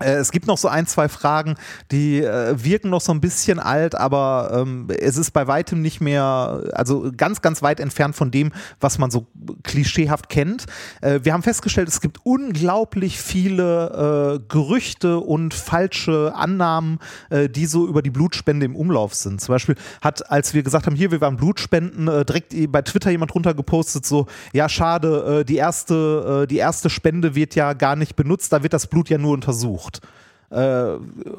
Äh, 0.00 0.14
es 0.14 0.32
gibt 0.32 0.46
noch 0.46 0.58
so 0.58 0.68
ein, 0.68 0.86
zwei 0.86 1.08
Fragen, 1.08 1.56
die 1.90 2.20
äh, 2.20 2.54
wirken 2.62 2.90
noch 2.90 3.00
so 3.00 3.12
ein 3.12 3.20
bisschen 3.20 3.58
alt, 3.58 3.94
aber 3.94 4.50
ähm, 4.54 4.88
es 4.98 5.16
ist 5.16 5.30
bei 5.32 5.46
weitem 5.46 5.82
nicht 5.82 6.00
mehr, 6.00 6.64
also 6.72 7.10
ganz, 7.16 7.42
ganz 7.42 7.62
weit 7.62 7.80
entfernt 7.80 8.16
von 8.16 8.30
dem, 8.30 8.52
was 8.80 8.98
man 8.98 9.10
so 9.10 9.26
klischeehaft 9.62 10.28
kennt. 10.28 10.66
Äh, 11.00 11.20
wir 11.22 11.32
haben 11.32 11.42
festgestellt, 11.42 11.88
es 11.88 12.00
gibt 12.00 12.18
unglaublich 12.24 13.20
viele 13.20 14.40
äh, 14.40 14.44
Gerüchte 14.48 15.18
und 15.18 15.54
falsche 15.54 16.32
Annahmen, 16.34 16.98
äh, 17.28 17.48
die 17.48 17.66
so 17.66 17.86
über 17.86 18.02
die 18.02 18.10
Blutspende 18.10 18.66
im 18.66 18.76
Umlauf 18.76 19.14
sind. 19.14 19.40
Zum 19.40 19.54
Beispiel 19.54 19.76
hat, 20.00 20.30
als 20.30 20.54
wir 20.54 20.62
gesagt 20.62 20.86
haben, 20.86 20.96
hier, 20.96 21.10
wir 21.10 21.20
waren 21.20 21.36
Blutspenden, 21.36 22.08
äh, 22.08 22.24
direkt 22.24 22.54
bei 22.72 22.82
Twitter 22.82 23.10
jemand 23.10 23.34
runtergepostet, 23.34 24.06
so, 24.06 24.26
ja, 24.52 24.68
schade, 24.68 25.44
die 25.44 25.56
erste, 25.56 26.46
die 26.48 26.56
erste 26.56 26.90
Spende 26.90 27.34
wird 27.34 27.54
ja 27.54 27.72
gar 27.72 27.96
nicht 27.96 28.16
benutzt, 28.16 28.52
da 28.52 28.62
wird 28.62 28.72
das 28.72 28.86
Blut 28.86 29.08
ja 29.08 29.18
nur 29.18 29.32
untersucht 29.32 29.89
gesucht. 29.90 30.00
Äh, 30.50 30.96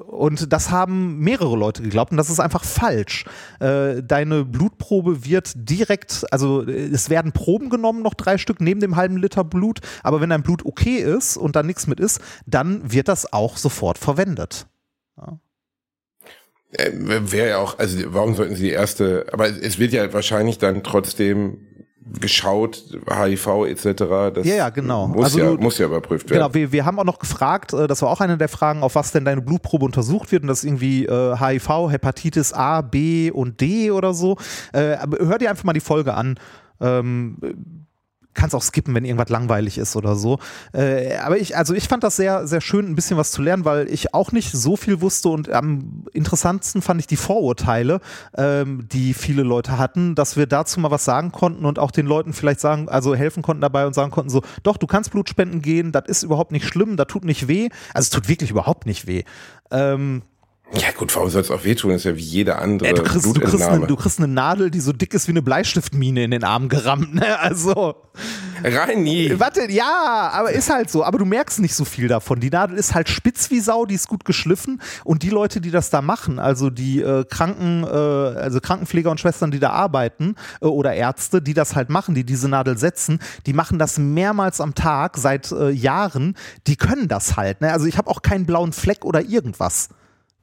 und 0.08 0.54
das 0.54 0.72
haben 0.72 1.20
mehrere 1.20 1.58
Leute 1.58 1.84
geglaubt 1.84 2.12
und 2.12 2.18
das 2.18 2.30
ist 2.30 2.40
einfach 2.40 2.64
falsch. 2.64 3.26
Äh, 3.60 4.02
deine 4.04 4.46
Blutprobe 4.46 5.26
wird 5.26 5.52
direkt, 5.56 6.26
also 6.32 6.64
es 6.64 7.10
werden 7.10 7.34
Proben 7.34 7.70
genommen, 7.70 8.04
noch 8.04 8.14
drei 8.14 8.38
Stück 8.38 8.62
neben 8.62 8.80
dem 8.80 8.96
halben 8.96 9.18
Liter 9.18 9.44
Blut, 9.44 9.80
aber 10.04 10.22
wenn 10.22 10.30
dein 10.30 10.44
Blut 10.44 10.66
okay 10.66 10.98
ist 10.98 11.36
und 11.36 11.56
da 11.56 11.64
nichts 11.64 11.88
mit 11.88 12.00
ist, 12.00 12.22
dann 12.46 12.92
wird 12.92 13.08
das 13.10 13.32
auch 13.34 13.58
sofort 13.58 13.98
verwendet. 13.98 14.68
Ja. 15.18 15.40
Äh, 16.72 16.92
Wäre 16.94 17.50
ja 17.50 17.58
auch, 17.58 17.80
also 17.80 17.98
warum 18.14 18.34
sollten 18.36 18.56
sie 18.56 18.64
die 18.64 18.70
erste, 18.70 19.26
aber 19.34 19.50
es 19.50 19.78
wird 19.78 19.92
ja 19.92 20.14
wahrscheinlich 20.14 20.58
dann 20.58 20.84
trotzdem 20.84 21.68
geschaut, 22.20 22.84
HIV 23.10 23.66
etc. 23.66 23.84
Das 24.34 24.46
ja, 24.46 24.56
ja, 24.56 24.70
genau. 24.70 25.08
Muss, 25.08 25.26
also 25.26 25.40
ja, 25.40 25.46
du, 25.52 25.58
muss 25.58 25.78
ja 25.78 25.86
überprüft 25.86 26.30
werden. 26.30 26.42
Genau, 26.42 26.54
wir, 26.54 26.72
wir 26.72 26.86
haben 26.86 27.00
auch 27.00 27.04
noch 27.06 27.20
gefragt, 27.20 27.74
äh, 27.74 27.88
das 27.88 28.02
war 28.02 28.10
auch 28.10 28.22
eine 28.22 28.38
der 28.38 28.50
Fragen, 28.50 28.84
auf 28.84 28.96
was 28.96 29.12
denn 29.12 29.26
deine 29.26 29.42
Blutprobe 29.42 29.86
untersucht 29.86 30.32
wird 30.32 30.44
und 30.44 30.48
das 30.48 30.60
ist 30.60 30.66
irgendwie 30.66 31.06
äh, 31.06 31.38
HIV, 31.38 31.92
Hepatitis 31.92 32.54
A, 32.54 32.82
B 32.82 33.32
und 33.32 33.62
D 33.62 33.92
oder 33.92 34.14
so. 34.14 34.38
Äh, 34.74 34.98
hör 35.20 35.38
dir 35.38 35.50
einfach 35.50 35.64
mal 35.64 35.74
die 35.74 35.80
Folge 35.80 36.14
an. 36.14 36.40
Ähm, 36.80 37.38
kannst 38.34 38.56
auch 38.56 38.62
skippen, 38.62 38.94
wenn 38.96 39.06
irgendwas 39.06 39.30
langweilig 39.30 39.78
ist 39.78 39.96
oder 39.96 40.16
so. 40.16 40.40
Äh, 40.74 41.16
aber 41.18 41.38
ich, 41.38 41.58
also 41.58 41.74
ich 41.74 41.88
fand 41.88 42.04
das 42.04 42.16
sehr, 42.16 42.48
sehr 42.48 42.62
schön, 42.62 42.86
ein 42.88 42.96
bisschen 42.96 43.18
was 43.18 43.32
zu 43.32 43.42
lernen, 43.42 43.66
weil 43.66 43.90
ich 43.92 44.14
auch 44.14 44.32
nicht 44.32 44.52
so 44.52 44.76
viel 44.76 45.02
wusste 45.02 45.30
und 45.30 45.50
am 45.52 46.06
interessantesten 46.14 46.82
fand 46.82 47.00
ich 47.00 47.08
die 47.08 47.18
Vorurteile, 47.18 48.00
ähm, 48.36 48.88
die 48.92 49.14
viele 49.14 49.44
Leute 49.44 49.78
hatten, 49.78 50.16
dass 50.16 50.38
wir 50.38 50.48
dazu 50.48 50.80
mal 50.80 50.92
was 50.92 51.06
sagen 51.06 51.32
konnten 51.32 51.66
und 51.66 51.80
auch 51.80 51.92
den 51.92 52.06
Leuten 52.06 52.34
vielleicht 52.34 52.60
sagen, 52.60 52.90
also 52.90 53.16
helfen 53.16 53.44
konnten 53.44 53.62
dabei 53.62 53.86
und 53.86 53.94
sagen 53.94 54.12
konnten 54.12 54.30
so, 54.30 54.42
doch, 54.64 54.78
du 54.78 54.88
kannst 54.88 55.12
Blutspenden 55.12 55.62
gehen, 55.62 55.92
das 55.92 56.04
ist 56.08 56.24
überhaupt 56.24 56.52
nicht 56.52 56.66
schlimm, 56.66 56.98
das 56.98 57.08
tut 57.08 57.26
nicht 57.26 57.48
weh. 57.48 57.70
Also 57.94 58.06
es 58.06 58.10
tut 58.10 58.30
wirklich 58.30 58.52
überhaupt 58.52 58.86
nicht 58.86 59.08
weh. 59.08 59.24
Ähm, 59.72 60.24
Ja 60.74 60.92
gut, 60.92 61.14
warum 61.16 61.30
soll 61.30 61.42
es 61.42 61.52
auch 61.52 61.66
wehtun? 61.66 61.92
Das 61.92 62.02
ist 62.02 62.06
ja 62.06 62.16
wie 62.16 62.22
jede 62.22 62.56
andere 62.58 62.90
ja, 62.90 62.96
du, 62.96 63.04
kriegst, 63.04 63.26
du, 63.26 63.34
kriegst 63.34 63.62
eine, 63.62 63.88
du 63.88 63.96
kriegst 63.98 64.20
eine 64.20 64.30
Nadel, 64.30 64.72
die 64.72 64.80
so 64.80 64.94
dick 64.94 65.14
ist 65.14 65.28
wie 65.28 65.32
eine 65.32 65.42
Bleistiftmine 65.42 66.24
in 66.24 66.32
den 66.32 66.44
Arm 66.46 66.70
gerammt. 66.70 67.14
Ne? 67.14 67.40
Also 67.40 67.96
rein 68.64 69.04
nie. 69.04 69.38
Warte, 69.38 69.70
ja, 69.70 70.30
aber 70.34 70.52
ist 70.52 70.70
halt 70.70 70.90
so. 70.90 71.04
Aber 71.04 71.18
du 71.18 71.26
merkst 71.26 71.60
nicht 71.60 71.76
so 71.76 71.84
viel 71.84 72.08
davon. 72.08 72.40
Die 72.40 72.50
Nadel 72.50 72.78
ist 72.78 72.94
halt 72.94 73.10
spitz 73.10 73.50
wie 73.52 73.60
Sau, 73.60 73.86
die 73.86 73.96
ist 73.96 74.08
gut 74.08 74.24
geschliffen 74.24 74.82
und 75.04 75.24
die 75.24 75.30
Leute, 75.30 75.60
die 75.60 75.72
das 75.72 75.90
da 75.90 76.02
machen, 76.02 76.40
also 76.40 76.70
die 76.70 77.02
äh, 77.02 77.26
Kranken, 77.26 77.84
äh, 77.84 77.88
also 77.88 78.62
Krankenpfleger 78.62 79.12
und 79.12 79.20
Schwestern, 79.20 79.52
die 79.52 79.60
da 79.60 79.72
arbeiten 79.72 80.36
äh, 80.62 80.66
oder 80.66 80.94
Ärzte, 80.94 81.42
die 81.42 81.54
das 81.54 81.76
halt 81.76 81.90
machen, 81.90 82.16
die 82.16 82.24
diese 82.24 82.48
Nadel 82.48 82.78
setzen, 82.78 83.20
die 83.46 83.54
machen 83.54 83.78
das 83.78 83.98
mehrmals 83.98 84.62
am 84.62 84.74
Tag 84.74 85.18
seit 85.18 85.52
äh, 85.52 85.70
Jahren. 85.70 86.36
Die 86.68 86.78
können 86.78 87.10
das 87.10 87.36
halt. 87.36 87.60
Ne? 87.62 87.74
Also 87.74 87.88
ich 87.88 87.98
habe 87.98 88.10
auch 88.10 88.22
keinen 88.22 88.46
blauen 88.46 88.72
Fleck 88.72 89.04
oder 89.04 89.22
irgendwas 89.22 89.90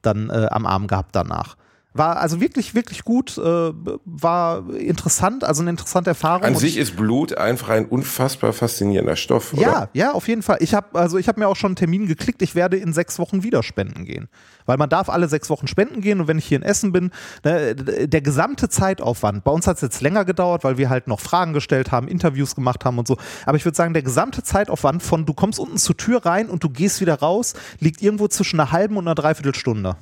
dann 0.01 0.29
äh, 0.29 0.47
am 0.51 0.65
Arm 0.65 0.87
gehabt 0.87 1.15
danach. 1.15 1.55
War 1.93 2.17
also 2.17 2.39
wirklich, 2.39 2.75
wirklich 2.75 3.03
gut, 3.03 3.35
äh, 3.39 3.41
war 3.41 4.69
interessant, 4.75 5.43
also 5.43 5.63
eine 5.63 5.71
interessante 5.71 6.11
Erfahrung. 6.11 6.43
An 6.43 6.55
sich 6.55 6.77
ist 6.77 6.95
Blut 6.95 7.35
einfach 7.35 7.69
ein 7.69 7.87
unfassbar 7.87 8.53
faszinierender 8.53 9.15
Stoff. 9.15 9.53
Oder? 9.53 9.61
Ja, 9.61 9.89
ja, 9.93 10.11
auf 10.11 10.27
jeden 10.27 10.43
Fall. 10.43 10.57
Ich 10.59 10.75
habe 10.75 10.99
also 10.99 11.17
ich 11.17 11.27
habe 11.27 11.39
mir 11.39 11.47
auch 11.47 11.55
schon 11.55 11.69
einen 11.69 11.75
Termin 11.77 12.05
geklickt. 12.05 12.43
Ich 12.43 12.53
werde 12.53 12.77
in 12.77 12.93
sechs 12.93 13.17
Wochen 13.17 13.41
wieder 13.41 13.63
spenden 13.63 14.05
gehen, 14.05 14.29
weil 14.67 14.77
man 14.77 14.87
darf 14.87 15.09
alle 15.09 15.27
sechs 15.27 15.49
Wochen 15.49 15.65
spenden 15.65 16.01
gehen 16.01 16.21
und 16.21 16.27
wenn 16.27 16.37
ich 16.37 16.45
hier 16.45 16.57
in 16.57 16.63
Essen 16.63 16.91
bin, 16.91 17.09
ne, 17.43 17.73
der 17.73 18.21
gesamte 18.21 18.69
Zeitaufwand. 18.69 19.43
Bei 19.43 19.51
uns 19.51 19.65
hat 19.65 19.77
es 19.77 19.81
jetzt 19.81 20.01
länger 20.01 20.25
gedauert, 20.25 20.63
weil 20.63 20.77
wir 20.77 20.91
halt 20.91 21.07
noch 21.07 21.19
Fragen 21.19 21.53
gestellt 21.53 21.91
haben, 21.91 22.07
Interviews 22.07 22.53
gemacht 22.53 22.85
haben 22.85 22.99
und 22.99 23.07
so. 23.07 23.17
Aber 23.47 23.57
ich 23.57 23.65
würde 23.65 23.75
sagen, 23.75 23.93
der 23.93 24.03
gesamte 24.03 24.43
Zeitaufwand 24.43 25.01
von 25.01 25.25
du 25.25 25.33
kommst 25.33 25.59
unten 25.59 25.77
zur 25.77 25.97
Tür 25.97 26.23
rein 26.23 26.49
und 26.49 26.63
du 26.63 26.69
gehst 26.69 27.01
wieder 27.01 27.15
raus, 27.15 27.55
liegt 27.79 28.03
irgendwo 28.03 28.27
zwischen 28.27 28.59
einer 28.59 28.71
halben 28.71 28.95
und 28.95 29.07
einer 29.07 29.15
Dreiviertelstunde 29.15 29.95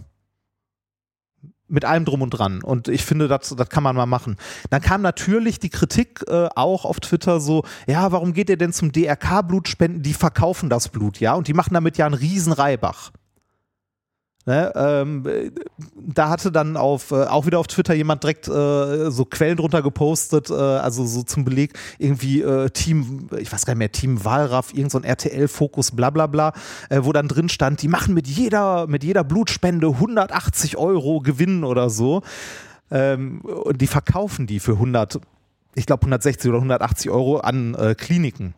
mit 1.67 1.86
allem 1.86 2.06
drum 2.06 2.21
und 2.21 2.32
dran. 2.32 2.63
Und 2.63 2.88
ich 2.88 3.06
finde, 3.06 3.27
das, 3.27 3.56
das 3.56 3.69
kann 3.69 3.84
man 3.84 3.95
mal 3.95 4.06
machen. 4.06 4.38
Dann 4.69 4.82
kam 4.82 5.01
natürlich 5.01 5.60
die 5.60 5.69
Kritik 5.69 6.23
äh, 6.27 6.47
auch 6.56 6.86
auf 6.86 6.99
Twitter 6.99 7.39
so, 7.39 7.63
ja, 7.88 8.12
warum 8.12 8.34
geht 8.34 8.49
ihr 8.49 8.58
denn 8.58 8.73
zum 8.73 8.91
DRK-Blutspenden? 8.91 10.01
Die 10.01 10.13
verkaufen 10.13 10.69
das 10.69 10.89
Blut, 10.89 11.19
ja, 11.19 11.34
und 11.34 11.47
die 11.47 11.53
machen 11.53 11.73
damit 11.73 11.97
ja 11.97 12.06
einen 12.06 12.15
riesen 12.15 12.53
Reibach. 12.53 13.12
Ne, 14.47 14.71
ähm, 14.75 15.25
da 15.93 16.29
hatte 16.29 16.53
dann 16.53 16.77
auf, 16.77 17.12
äh, 17.12 17.25
auch 17.25 17.45
wieder 17.45 17.60
auf 17.60 17.67
Twitter 17.67 17.93
jemand 17.93 18.23
direkt 18.23 18.47
äh, 18.47 19.12
so 19.12 19.25
Quellen 19.25 19.57
drunter 19.57 19.81
gepostet, 19.81 20.49
äh, 20.49 20.53
also 20.53 21.05
so 21.05 21.23
zum 21.23 21.43
Beleg 21.43 21.77
irgendwie 21.97 22.43
äh, 22.43 22.69
Team, 22.69 23.27
ich 23.38 23.51
weiß 23.51 23.65
gar 23.65 23.73
nicht 23.73 23.79
mehr, 23.79 23.91
Team 23.91 24.23
Walraff, 24.23 24.73
irgend 24.73 24.91
so 24.93 24.99
ein 24.99 25.03
RTL-Fokus, 25.03 25.91
bla 25.91 26.12
bla 26.12 26.27
bla, 26.27 26.53
äh, 26.89 27.01
wo 27.03 27.12
dann 27.12 27.27
drin 27.27 27.49
stand, 27.49 27.81
die 27.81 27.89
machen 27.89 28.13
mit 28.13 28.25
jeder, 28.25 28.88
mit 28.88 29.03
jeder 29.03 29.25
Blutspende 29.25 29.88
180 29.88 30.77
Euro 30.77 31.19
Gewinn 31.19 31.65
oder 31.65 31.89
so. 31.89 32.21
Ähm, 32.89 33.41
und 33.41 33.81
die 33.81 33.88
verkaufen 33.88 34.47
die 34.47 34.62
für 34.62 34.75
100, 34.75 35.19
ich 35.75 35.86
glaube 35.86 36.03
160 36.03 36.47
oder 36.47 36.60
180 36.60 37.12
Euro 37.12 37.39
an 37.39 37.75
äh, 37.75 37.95
Kliniken. 37.95 38.53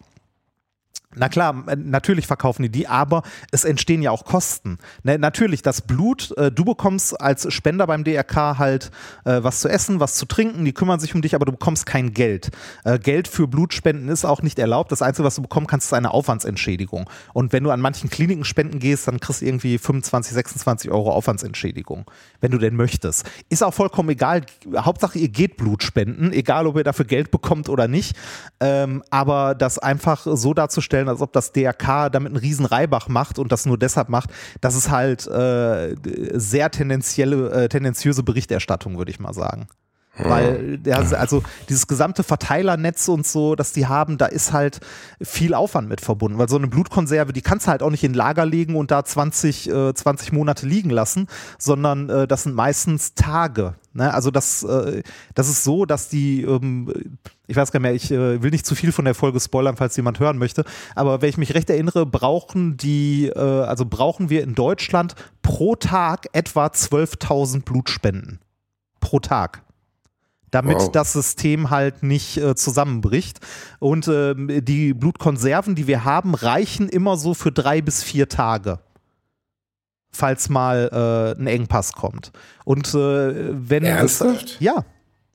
Na 1.15 1.27
klar, 1.27 1.63
äh, 1.67 1.75
natürlich 1.75 2.27
verkaufen 2.27 2.61
die 2.61 2.69
die, 2.69 2.87
aber 2.87 3.23
es 3.51 3.63
entstehen 3.63 4.03
ja 4.03 4.11
auch 4.11 4.25
Kosten. 4.25 4.77
Ne, 5.01 5.17
natürlich, 5.17 5.63
das 5.63 5.81
Blut, 5.81 6.37
äh, 6.37 6.51
du 6.51 6.63
bekommst 6.63 7.19
als 7.19 7.51
Spender 7.51 7.87
beim 7.87 8.03
DRK 8.03 8.59
halt 8.59 8.91
äh, 9.25 9.41
was 9.41 9.59
zu 9.59 9.69
essen, 9.69 9.99
was 9.99 10.13
zu 10.13 10.27
trinken, 10.27 10.65
die 10.65 10.71
kümmern 10.71 10.99
sich 10.99 11.15
um 11.15 11.23
dich, 11.23 11.33
aber 11.33 11.45
du 11.45 11.51
bekommst 11.53 11.87
kein 11.87 12.13
Geld. 12.13 12.51
Äh, 12.83 12.99
Geld 12.99 13.27
für 13.27 13.47
Blutspenden 13.47 14.07
ist 14.09 14.23
auch 14.23 14.43
nicht 14.43 14.59
erlaubt. 14.59 14.91
Das 14.91 15.01
Einzige, 15.01 15.25
was 15.25 15.33
du 15.33 15.41
bekommen 15.41 15.65
kannst, 15.65 15.87
ist 15.87 15.93
eine 15.93 16.11
Aufwandsentschädigung. 16.11 17.09
Und 17.33 17.53
wenn 17.53 17.63
du 17.63 17.71
an 17.71 17.81
manchen 17.81 18.11
Kliniken 18.11 18.43
spenden 18.43 18.77
gehst, 18.77 19.07
dann 19.07 19.19
kriegst 19.19 19.41
du 19.41 19.47
irgendwie 19.47 19.79
25, 19.79 20.33
26 20.33 20.91
Euro 20.91 21.11
Aufwandsentschädigung, 21.11 22.05
wenn 22.39 22.51
du 22.51 22.59
denn 22.59 22.75
möchtest. 22.75 23.27
Ist 23.49 23.63
auch 23.63 23.73
vollkommen 23.73 24.09
egal. 24.09 24.41
Hauptsache, 24.77 25.17
ihr 25.17 25.29
geht 25.29 25.57
Blut 25.57 25.81
spenden, 25.81 26.31
egal 26.33 26.67
ob 26.67 26.77
ihr 26.77 26.83
dafür 26.83 27.05
Geld 27.05 27.31
bekommt 27.31 27.67
oder 27.67 27.87
nicht. 27.87 28.15
Ähm, 28.59 29.01
aber 29.09 29.55
das 29.55 29.79
einfach 29.79 30.27
so 30.29 30.53
darzustellen, 30.53 30.98
darstellen, 30.99 31.09
als 31.09 31.21
ob 31.21 31.33
das 31.33 31.51
DRK 31.51 32.09
damit 32.09 32.31
einen 32.31 32.37
riesen 32.37 32.65
Reibach 32.65 33.07
macht 33.07 33.39
und 33.39 33.51
das 33.51 33.65
nur 33.65 33.77
deshalb 33.77 34.09
macht. 34.09 34.29
Das 34.61 34.75
ist 34.75 34.89
halt 34.89 35.27
äh, 35.27 35.95
sehr 36.33 36.71
tendenzielle, 36.71 37.51
äh, 37.51 37.69
tendenziöse 37.69 38.23
Berichterstattung, 38.23 38.97
würde 38.97 39.11
ich 39.11 39.19
mal 39.19 39.33
sagen. 39.33 39.67
Weil 40.19 40.77
der, 40.77 40.99
also 41.19 41.43
dieses 41.69 41.87
gesamte 41.87 42.23
Verteilernetz 42.23 43.07
und 43.07 43.25
so, 43.25 43.55
das 43.55 43.71
die 43.71 43.87
haben, 43.87 44.17
da 44.17 44.25
ist 44.25 44.53
halt 44.53 44.79
viel 45.21 45.53
Aufwand 45.53 45.87
mit 45.87 46.01
verbunden. 46.01 46.37
Weil 46.37 46.49
so 46.49 46.57
eine 46.57 46.67
Blutkonserve, 46.67 47.33
die 47.33 47.41
kannst 47.41 47.67
du 47.67 47.71
halt 47.71 47.83
auch 47.83 47.89
nicht 47.89 48.03
in 48.03 48.13
Lager 48.13 48.45
legen 48.45 48.75
und 48.75 48.91
da 48.91 49.03
20, 49.03 49.69
äh, 49.69 49.93
20 49.93 50.31
Monate 50.31 50.65
liegen 50.65 50.89
lassen, 50.89 51.27
sondern 51.57 52.09
äh, 52.09 52.27
das 52.27 52.43
sind 52.43 52.55
meistens 52.55 53.13
Tage. 53.13 53.75
Ne? 53.93 54.13
Also 54.13 54.31
das, 54.31 54.63
äh, 54.63 55.03
das 55.35 55.49
ist 55.49 55.63
so, 55.63 55.85
dass 55.85 56.09
die, 56.09 56.43
ähm, 56.43 57.17
ich 57.47 57.55
weiß 57.55 57.71
gar 57.71 57.79
nicht 57.79 57.83
mehr, 57.83 57.93
ich 57.93 58.11
äh, 58.11 58.41
will 58.43 58.51
nicht 58.51 58.65
zu 58.65 58.75
viel 58.75 58.91
von 58.91 59.05
der 59.05 59.15
Folge 59.15 59.39
spoilern, 59.39 59.77
falls 59.77 59.95
jemand 59.95 60.19
hören 60.19 60.37
möchte, 60.37 60.63
aber 60.95 61.21
wenn 61.21 61.29
ich 61.29 61.37
mich 61.37 61.55
recht 61.55 61.69
erinnere, 61.69 62.05
brauchen 62.05 62.77
die, 62.77 63.27
äh, 63.27 63.39
also 63.39 63.85
brauchen 63.85 64.29
wir 64.29 64.43
in 64.43 64.53
Deutschland 64.53 65.15
pro 65.41 65.75
Tag 65.75 66.27
etwa 66.33 66.67
12.000 66.67 67.63
Blutspenden. 67.63 68.39
Pro 68.99 69.19
Tag 69.19 69.63
damit 70.51 70.77
wow. 70.77 70.91
das 70.91 71.13
System 71.13 71.69
halt 71.69 72.03
nicht 72.03 72.37
äh, 72.37 72.55
zusammenbricht. 72.55 73.39
Und 73.79 74.07
äh, 74.07 74.61
die 74.61 74.93
Blutkonserven, 74.93 75.75
die 75.75 75.87
wir 75.87 76.05
haben, 76.05 76.35
reichen 76.35 76.89
immer 76.89 77.17
so 77.17 77.33
für 77.33 77.51
drei 77.51 77.81
bis 77.81 78.03
vier 78.03 78.29
Tage. 78.29 78.79
Falls 80.11 80.49
mal 80.49 81.35
äh, 81.37 81.39
ein 81.39 81.47
Engpass 81.47 81.93
kommt. 81.93 82.31
Und 82.65 82.93
äh, 82.95 83.69
wenn 83.69 83.83
Ernsthaft? 83.83 84.45
Es, 84.45 84.59
ja, 84.59 84.83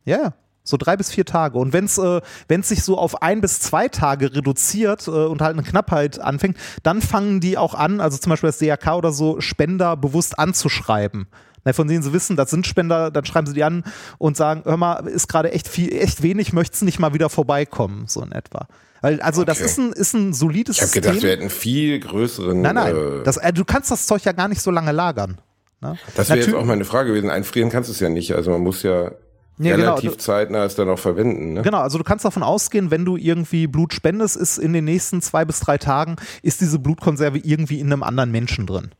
ja, 0.04 0.34
so 0.64 0.76
drei 0.76 0.96
bis 0.96 1.10
vier 1.10 1.24
Tage. 1.24 1.58
Und 1.58 1.72
wenn 1.72 1.84
es 1.84 1.98
äh, 1.98 2.20
wenn's 2.48 2.68
sich 2.68 2.82
so 2.82 2.98
auf 2.98 3.22
ein 3.22 3.40
bis 3.40 3.60
zwei 3.60 3.88
Tage 3.88 4.34
reduziert 4.34 5.06
äh, 5.06 5.10
und 5.10 5.42
halt 5.42 5.52
eine 5.56 5.62
Knappheit 5.62 6.18
anfängt, 6.18 6.56
dann 6.82 7.02
fangen 7.02 7.40
die 7.40 7.56
auch 7.56 7.74
an, 7.74 8.00
also 8.00 8.18
zum 8.18 8.30
Beispiel 8.30 8.48
das 8.48 8.58
DRK 8.58 8.96
oder 8.96 9.12
so, 9.12 9.40
Spender 9.40 9.96
bewusst 9.96 10.38
anzuschreiben 10.38 11.28
na, 11.64 11.72
von 11.72 11.88
denen 11.88 12.02
sie 12.02 12.12
wissen, 12.12 12.36
das 12.36 12.50
sind 12.50 12.66
Spender, 12.66 13.10
dann 13.10 13.24
schreiben 13.24 13.46
sie 13.46 13.54
die 13.54 13.64
an 13.64 13.84
und 14.18 14.36
sagen, 14.36 14.62
hör 14.64 14.76
mal, 14.76 15.06
ist 15.06 15.28
gerade 15.28 15.52
echt 15.52 15.68
viel, 15.68 15.92
echt 15.92 16.22
wenig, 16.22 16.52
möchtest 16.52 16.82
du 16.82 16.86
nicht 16.86 16.98
mal 16.98 17.14
wieder 17.14 17.28
vorbeikommen, 17.28 18.04
so 18.06 18.22
in 18.22 18.32
etwa. 18.32 18.66
Weil, 19.00 19.20
also 19.20 19.42
okay. 19.42 19.48
das 19.48 19.60
ist 19.60 19.78
ein, 19.78 19.92
ist 19.92 20.14
ein 20.14 20.32
solides 20.32 20.76
ich 20.76 20.82
hab 20.82 20.88
System. 20.88 21.02
Ich 21.02 21.08
habe 21.08 21.16
gedacht, 21.18 21.22
wir 21.24 21.30
hätten 21.46 21.50
viel 21.50 22.00
größeren. 22.00 22.60
Nein, 22.60 22.74
nein, 22.74 22.96
äh, 22.96 23.22
das, 23.24 23.36
äh, 23.36 23.52
du 23.52 23.64
kannst 23.64 23.90
das 23.90 24.06
Zeug 24.06 24.24
ja 24.24 24.32
gar 24.32 24.48
nicht 24.48 24.62
so 24.62 24.70
lange 24.70 24.92
lagern. 24.92 25.40
Ne? 25.80 25.98
Das 26.16 26.30
wäre 26.30 26.38
jetzt 26.38 26.54
auch 26.54 26.64
meine 26.64 26.84
Frage 26.84 27.10
gewesen. 27.10 27.28
Einfrieren 27.28 27.70
kannst 27.70 27.90
du 27.90 27.92
es 27.92 28.00
ja 28.00 28.08
nicht. 28.08 28.34
Also 28.34 28.50
man 28.50 28.62
muss 28.62 28.82
ja 28.82 29.12
ja, 29.58 29.76
genau. 29.76 29.90
relativ 29.90 30.12
genau. 30.12 30.22
zeitnah 30.22 30.64
es 30.64 30.74
dann 30.74 30.88
auch 30.88 30.98
verwenden. 30.98 31.52
Ne? 31.54 31.62
Genau, 31.62 31.78
also 31.78 31.98
du 31.98 32.04
kannst 32.04 32.24
davon 32.24 32.42
ausgehen, 32.42 32.90
wenn 32.90 33.04
du 33.04 33.16
irgendwie 33.16 33.66
Blut 33.66 33.94
spendest, 33.94 34.36
ist 34.36 34.58
in 34.58 34.72
den 34.72 34.84
nächsten 34.84 35.22
zwei 35.22 35.44
bis 35.44 35.60
drei 35.60 35.78
Tagen, 35.78 36.16
ist 36.42 36.60
diese 36.60 36.78
Blutkonserve 36.78 37.38
irgendwie 37.38 37.78
in 37.78 37.92
einem 37.92 38.02
anderen 38.02 38.32
Menschen 38.32 38.66
drin. 38.66 38.90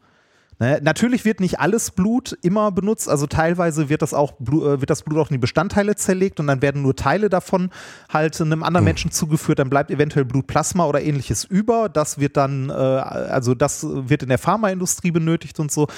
Natürlich 0.59 1.25
wird 1.25 1.41
nicht 1.41 1.59
alles 1.59 1.91
Blut 1.91 2.39
immer 2.43 2.71
benutzt, 2.71 3.09
also 3.09 3.27
teilweise 3.27 3.89
wird 3.89 4.03
das, 4.03 4.15
auch, 4.15 4.41
äh, 4.41 4.81
wird 4.81 4.89
das 4.89 5.03
Blut 5.03 5.19
auch 5.19 5.31
in 5.31 5.35
die 5.35 5.39
Bestandteile 5.39 5.97
zerlegt 5.97 6.39
und 6.39 6.47
dann 6.47 6.63
werden 6.63 6.83
nur 6.83 6.95
Teile 6.95 7.29
davon 7.29 7.71
halt 8.09 8.41
einem 8.41 8.63
anderen 8.63 8.83
hm. 8.83 8.91
Menschen 8.91 9.11
zugeführt, 9.11 9.59
dann 9.59 9.69
bleibt 9.69 9.91
eventuell 9.91 10.25
Blutplasma 10.25 10.85
oder 10.87 11.03
ähnliches 11.03 11.45
über. 11.45 11.89
Das 11.89 12.19
wird 12.19 12.37
dann, 12.37 12.71
äh, 12.71 12.73
also 12.73 13.55
das 13.55 13.85
wird 13.85 14.23
in 14.23 14.29
der 14.29 14.39
Pharmaindustrie 14.39 15.11
benötigt 15.11 15.59
und 15.59 15.73
so. 15.73 15.89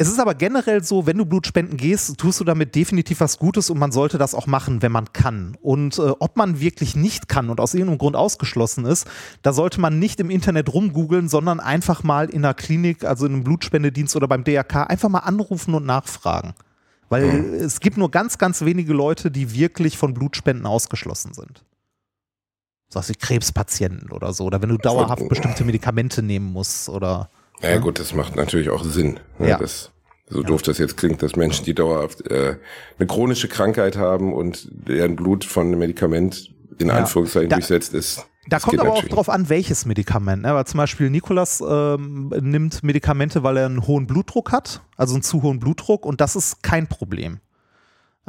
Es 0.00 0.06
ist 0.06 0.20
aber 0.20 0.36
generell 0.36 0.84
so, 0.84 1.06
wenn 1.06 1.18
du 1.18 1.26
Blut 1.26 1.48
spenden 1.48 1.76
gehst, 1.76 2.18
tust 2.18 2.38
du 2.38 2.44
damit 2.44 2.76
definitiv 2.76 3.18
was 3.18 3.36
Gutes 3.36 3.68
und 3.68 3.80
man 3.80 3.90
sollte 3.90 4.16
das 4.16 4.32
auch 4.32 4.46
machen, 4.46 4.80
wenn 4.80 4.92
man 4.92 5.12
kann. 5.12 5.56
Und 5.60 5.98
äh, 5.98 6.12
ob 6.20 6.36
man 6.36 6.60
wirklich 6.60 6.94
nicht 6.94 7.28
kann 7.28 7.50
und 7.50 7.58
aus 7.58 7.74
irgendeinem 7.74 7.98
Grund 7.98 8.14
ausgeschlossen 8.14 8.84
ist, 8.84 9.08
da 9.42 9.52
sollte 9.52 9.80
man 9.80 9.98
nicht 9.98 10.20
im 10.20 10.30
Internet 10.30 10.72
rumgoogeln, 10.72 11.28
sondern 11.28 11.58
einfach 11.58 12.04
mal 12.04 12.30
in 12.30 12.44
einer 12.44 12.54
Klinik, 12.54 13.04
also 13.04 13.26
in 13.26 13.32
einem 13.32 13.44
Blutspendedienst 13.44 14.14
oder 14.14 14.28
beim 14.28 14.44
DRK, 14.44 14.84
einfach 14.84 15.08
mal 15.08 15.18
anrufen 15.18 15.74
und 15.74 15.84
nachfragen. 15.84 16.54
Weil 17.08 17.24
mhm. 17.24 17.54
es 17.54 17.80
gibt 17.80 17.96
nur 17.96 18.12
ganz, 18.12 18.38
ganz 18.38 18.64
wenige 18.64 18.92
Leute, 18.92 19.32
die 19.32 19.52
wirklich 19.52 19.98
von 19.98 20.14
Blutspenden 20.14 20.66
ausgeschlossen 20.66 21.34
sind. 21.34 21.64
So 22.88 23.00
was 23.00 23.08
wie 23.08 23.14
Krebspatienten 23.14 24.12
oder 24.12 24.32
so. 24.32 24.44
Oder 24.44 24.62
wenn 24.62 24.68
du 24.68 24.78
dauerhaft 24.78 25.28
bestimmte 25.28 25.64
Medikamente 25.64 26.22
nehmen 26.22 26.52
musst 26.52 26.88
oder. 26.88 27.30
Ja, 27.62 27.70
ja, 27.70 27.78
gut, 27.78 27.98
das 27.98 28.14
macht 28.14 28.36
natürlich 28.36 28.70
auch 28.70 28.84
Sinn. 28.84 29.18
Ne? 29.38 29.48
Ja. 29.48 29.58
Das, 29.58 29.90
so 30.28 30.42
doof 30.42 30.62
das 30.62 30.78
jetzt 30.78 30.96
klingt, 30.96 31.22
dass 31.22 31.36
Menschen, 31.36 31.64
die 31.64 31.74
dauerhaft 31.74 32.30
äh, 32.30 32.56
eine 32.98 33.06
chronische 33.06 33.48
Krankheit 33.48 33.96
haben 33.96 34.32
und 34.32 34.68
deren 34.70 35.16
Blut 35.16 35.44
von 35.44 35.66
einem 35.66 35.78
Medikament 35.78 36.50
in 36.78 36.88
ja. 36.88 36.94
Anführungszeichen 36.94 37.48
da, 37.48 37.56
durchsetzt 37.56 37.94
ist. 37.94 38.26
Da 38.48 38.58
kommt 38.60 38.80
aber 38.80 38.92
auch 38.92 39.04
drauf 39.04 39.28
an, 39.28 39.48
welches 39.48 39.84
Medikament. 39.84 40.42
Ne? 40.42 40.54
Weil 40.54 40.66
zum 40.66 40.78
Beispiel 40.78 41.10
Nikolas 41.10 41.62
ähm, 41.66 42.32
nimmt 42.40 42.82
Medikamente, 42.82 43.42
weil 43.42 43.56
er 43.58 43.66
einen 43.66 43.86
hohen 43.86 44.06
Blutdruck 44.06 44.52
hat, 44.52 44.82
also 44.96 45.14
einen 45.14 45.22
zu 45.22 45.42
hohen 45.42 45.58
Blutdruck, 45.58 46.06
und 46.06 46.20
das 46.20 46.36
ist 46.36 46.62
kein 46.62 46.86
Problem. 46.86 47.40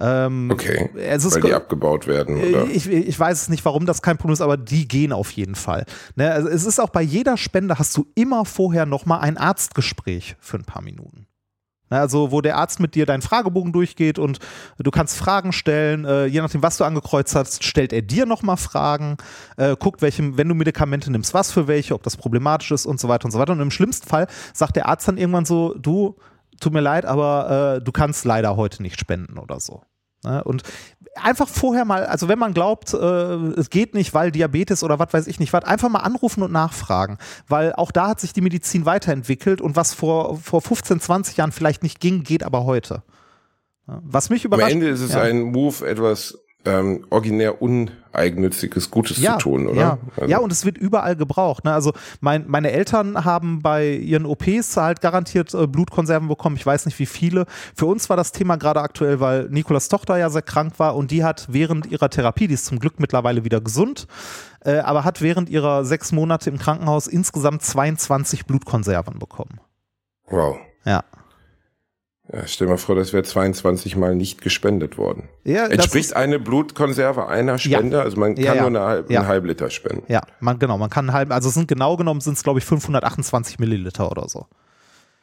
Ähm, 0.01 0.49
okay, 0.51 0.89
weil 0.93 1.41
die 1.41 1.53
abgebaut 1.53 2.07
werden, 2.07 2.37
oder? 2.37 2.65
Ich, 2.67 2.89
ich 2.89 3.19
weiß 3.19 3.41
es 3.41 3.49
nicht, 3.49 3.65
warum 3.65 3.85
das 3.85 4.01
kein 4.01 4.17
Problem 4.17 4.33
ist, 4.33 4.41
aber 4.41 4.55
die 4.55 4.87
gehen 4.87 5.11
auf 5.11 5.31
jeden 5.31 5.55
Fall. 5.55 5.85
Ne? 6.15 6.31
Also 6.31 6.47
es 6.47 6.65
ist 6.65 6.79
auch 6.79 6.89
bei 6.89 7.01
jeder 7.01 7.35
Spende 7.35 7.77
hast 7.77 7.97
du 7.97 8.07
immer 8.15 8.45
vorher 8.45 8.85
nochmal 8.85 9.19
ein 9.19 9.37
Arztgespräch 9.37 10.37
für 10.39 10.57
ein 10.57 10.63
paar 10.63 10.81
Minuten. 10.81 11.27
Also, 11.89 12.31
wo 12.31 12.41
der 12.41 12.57
Arzt 12.57 12.79
mit 12.79 12.95
dir 12.95 13.05
deinen 13.05 13.21
Fragebogen 13.21 13.73
durchgeht 13.73 14.19
und 14.19 14.39
du 14.77 14.91
kannst 14.91 15.17
Fragen 15.17 15.51
stellen. 15.51 16.05
Äh, 16.05 16.25
je 16.25 16.41
nachdem, 16.41 16.61
was 16.61 16.77
du 16.77 16.83
angekreuzt 16.83 17.35
hast, 17.35 17.63
stellt 17.63 17.93
er 17.93 18.01
dir 18.01 18.25
nochmal 18.25 18.57
Fragen, 18.57 19.17
äh, 19.57 19.75
guckt, 19.75 20.01
welche, 20.01 20.37
wenn 20.37 20.47
du 20.47 20.55
Medikamente 20.55 21.11
nimmst, 21.11 21.33
was 21.33 21.51
für 21.51 21.67
welche, 21.67 21.95
ob 21.95 22.03
das 22.03 22.15
problematisch 22.15 22.71
ist 22.71 22.85
und 22.85 22.99
so 22.99 23.07
weiter 23.07 23.25
und 23.25 23.31
so 23.31 23.39
weiter. 23.39 23.53
Und 23.53 23.59
im 23.59 23.71
schlimmsten 23.71 24.07
Fall 24.07 24.27
sagt 24.53 24.75
der 24.75 24.87
Arzt 24.87 25.07
dann 25.07 25.17
irgendwann 25.17 25.45
so: 25.45 25.73
Du, 25.79 26.15
tut 26.59 26.73
mir 26.73 26.81
leid, 26.81 27.05
aber 27.05 27.77
äh, 27.77 27.83
du 27.83 27.91
kannst 27.91 28.25
leider 28.25 28.55
heute 28.55 28.81
nicht 28.81 28.99
spenden 28.99 29.37
oder 29.37 29.59
so. 29.59 29.83
Ne? 30.23 30.43
Und 30.43 30.63
einfach 31.15 31.47
vorher 31.47 31.85
mal, 31.85 32.05
also 32.05 32.27
wenn 32.27 32.39
man 32.39 32.53
glaubt, 32.53 32.93
äh, 32.93 32.97
es 32.97 33.69
geht 33.69 33.93
nicht, 33.93 34.13
weil 34.13 34.31
Diabetes 34.31 34.83
oder 34.83 34.99
was 34.99 35.13
weiß 35.13 35.27
ich 35.27 35.39
nicht 35.39 35.53
was, 35.53 35.63
einfach 35.63 35.89
mal 35.89 35.99
anrufen 35.99 36.43
und 36.43 36.51
nachfragen. 36.51 37.17
Weil 37.47 37.73
auch 37.73 37.91
da 37.91 38.09
hat 38.09 38.19
sich 38.19 38.33
die 38.33 38.41
Medizin 38.41 38.85
weiterentwickelt 38.85 39.61
und 39.61 39.75
was 39.75 39.93
vor, 39.93 40.37
vor 40.37 40.61
15, 40.61 40.99
20 40.99 41.37
Jahren 41.37 41.51
vielleicht 41.51 41.83
nicht 41.83 41.99
ging, 41.99 42.23
geht 42.23 42.43
aber 42.43 42.65
heute. 42.65 43.03
Was 43.85 44.29
mich 44.29 44.45
überrascht. 44.45 44.67
Am 44.67 44.71
Ende 44.73 44.89
ist 44.89 45.01
es 45.01 45.13
ja. 45.13 45.21
ein 45.21 45.41
Move, 45.41 45.87
etwas 45.87 46.37
ähm, 46.65 47.05
originär 47.09 47.61
uneigennütziges 47.61 48.91
Gutes 48.91 49.17
ja, 49.19 49.33
zu 49.33 49.43
tun, 49.43 49.67
oder? 49.67 49.79
Ja, 49.79 49.97
also. 50.17 50.29
ja, 50.29 50.39
und 50.39 50.51
es 50.51 50.65
wird 50.65 50.77
überall 50.77 51.15
gebraucht. 51.15 51.63
Ne? 51.63 51.73
Also 51.73 51.93
mein, 52.19 52.45
meine 52.47 52.71
Eltern 52.71 53.23
haben 53.23 53.61
bei 53.61 53.91
ihren 53.91 54.25
OPs 54.25 54.75
halt 54.75 54.99
garantiert 54.99 55.53
äh, 55.53 55.67
Blutkonserven 55.67 56.27
bekommen. 56.27 56.57
Ich 56.57 56.65
weiß 56.65 56.85
nicht 56.85 56.99
wie 56.99 57.05
viele. 57.05 57.45
Für 57.75 57.85
uns 57.85 58.09
war 58.09 58.17
das 58.17 58.33
Thema 58.33 58.57
gerade 58.57 58.81
aktuell, 58.81 59.19
weil 59.21 59.47
Nikolas 59.49 59.87
Tochter 59.87 60.17
ja 60.17 60.29
sehr 60.29 60.41
krank 60.41 60.73
war 60.79 60.95
und 60.95 61.11
die 61.11 61.23
hat 61.23 61.47
während 61.49 61.85
ihrer 61.85 62.09
Therapie, 62.09 62.47
die 62.47 62.55
ist 62.55 62.65
zum 62.65 62.79
Glück 62.79 62.99
mittlerweile 62.99 63.45
wieder 63.45 63.61
gesund, 63.61 64.07
äh, 64.65 64.79
aber 64.79 65.05
hat 65.05 65.21
während 65.21 65.49
ihrer 65.49 65.85
sechs 65.85 66.11
Monate 66.11 66.49
im 66.49 66.57
Krankenhaus 66.57 67.07
insgesamt 67.07 67.61
22 67.61 68.45
Blutkonserven 68.45 69.17
bekommen. 69.17 69.61
Wow. 70.25 70.57
Ja. 70.85 71.03
Ja, 72.31 72.45
stell 72.45 72.67
mal 72.67 72.77
vor, 72.77 72.95
das 72.95 73.11
wäre 73.11 73.23
22 73.23 73.95
Mal 73.95 74.15
nicht 74.15 74.41
gespendet 74.41 74.97
worden. 74.99 75.29
Ja, 75.43 75.65
Entspricht 75.65 76.15
eine 76.15 76.39
Blutkonserve 76.39 77.27
einer 77.27 77.57
Spende? 77.57 77.97
Ja. 77.97 78.03
Also 78.03 78.19
man 78.19 78.35
kann 78.35 78.43
ja, 78.43 78.55
nur 78.55 78.67
eine, 78.67 78.81
halb, 78.81 79.09
einen 79.09 79.27
halben 79.27 79.47
Liter 79.47 79.69
spenden. 79.71 80.03
Ja, 80.07 80.21
man, 80.39 80.59
genau, 80.59 80.77
man 80.77 80.91
kann 80.91 81.05
einen 81.05 81.13
halben, 81.13 81.31
also 81.31 81.49
sind 81.49 81.67
genau 81.67 81.97
genommen 81.97 82.21
sind 82.21 82.37
es 82.37 82.43
glaube 82.43 82.59
ich 82.59 82.65
528 82.65 83.57
Milliliter 83.57 84.11
oder 84.11 84.29
so. 84.29 84.45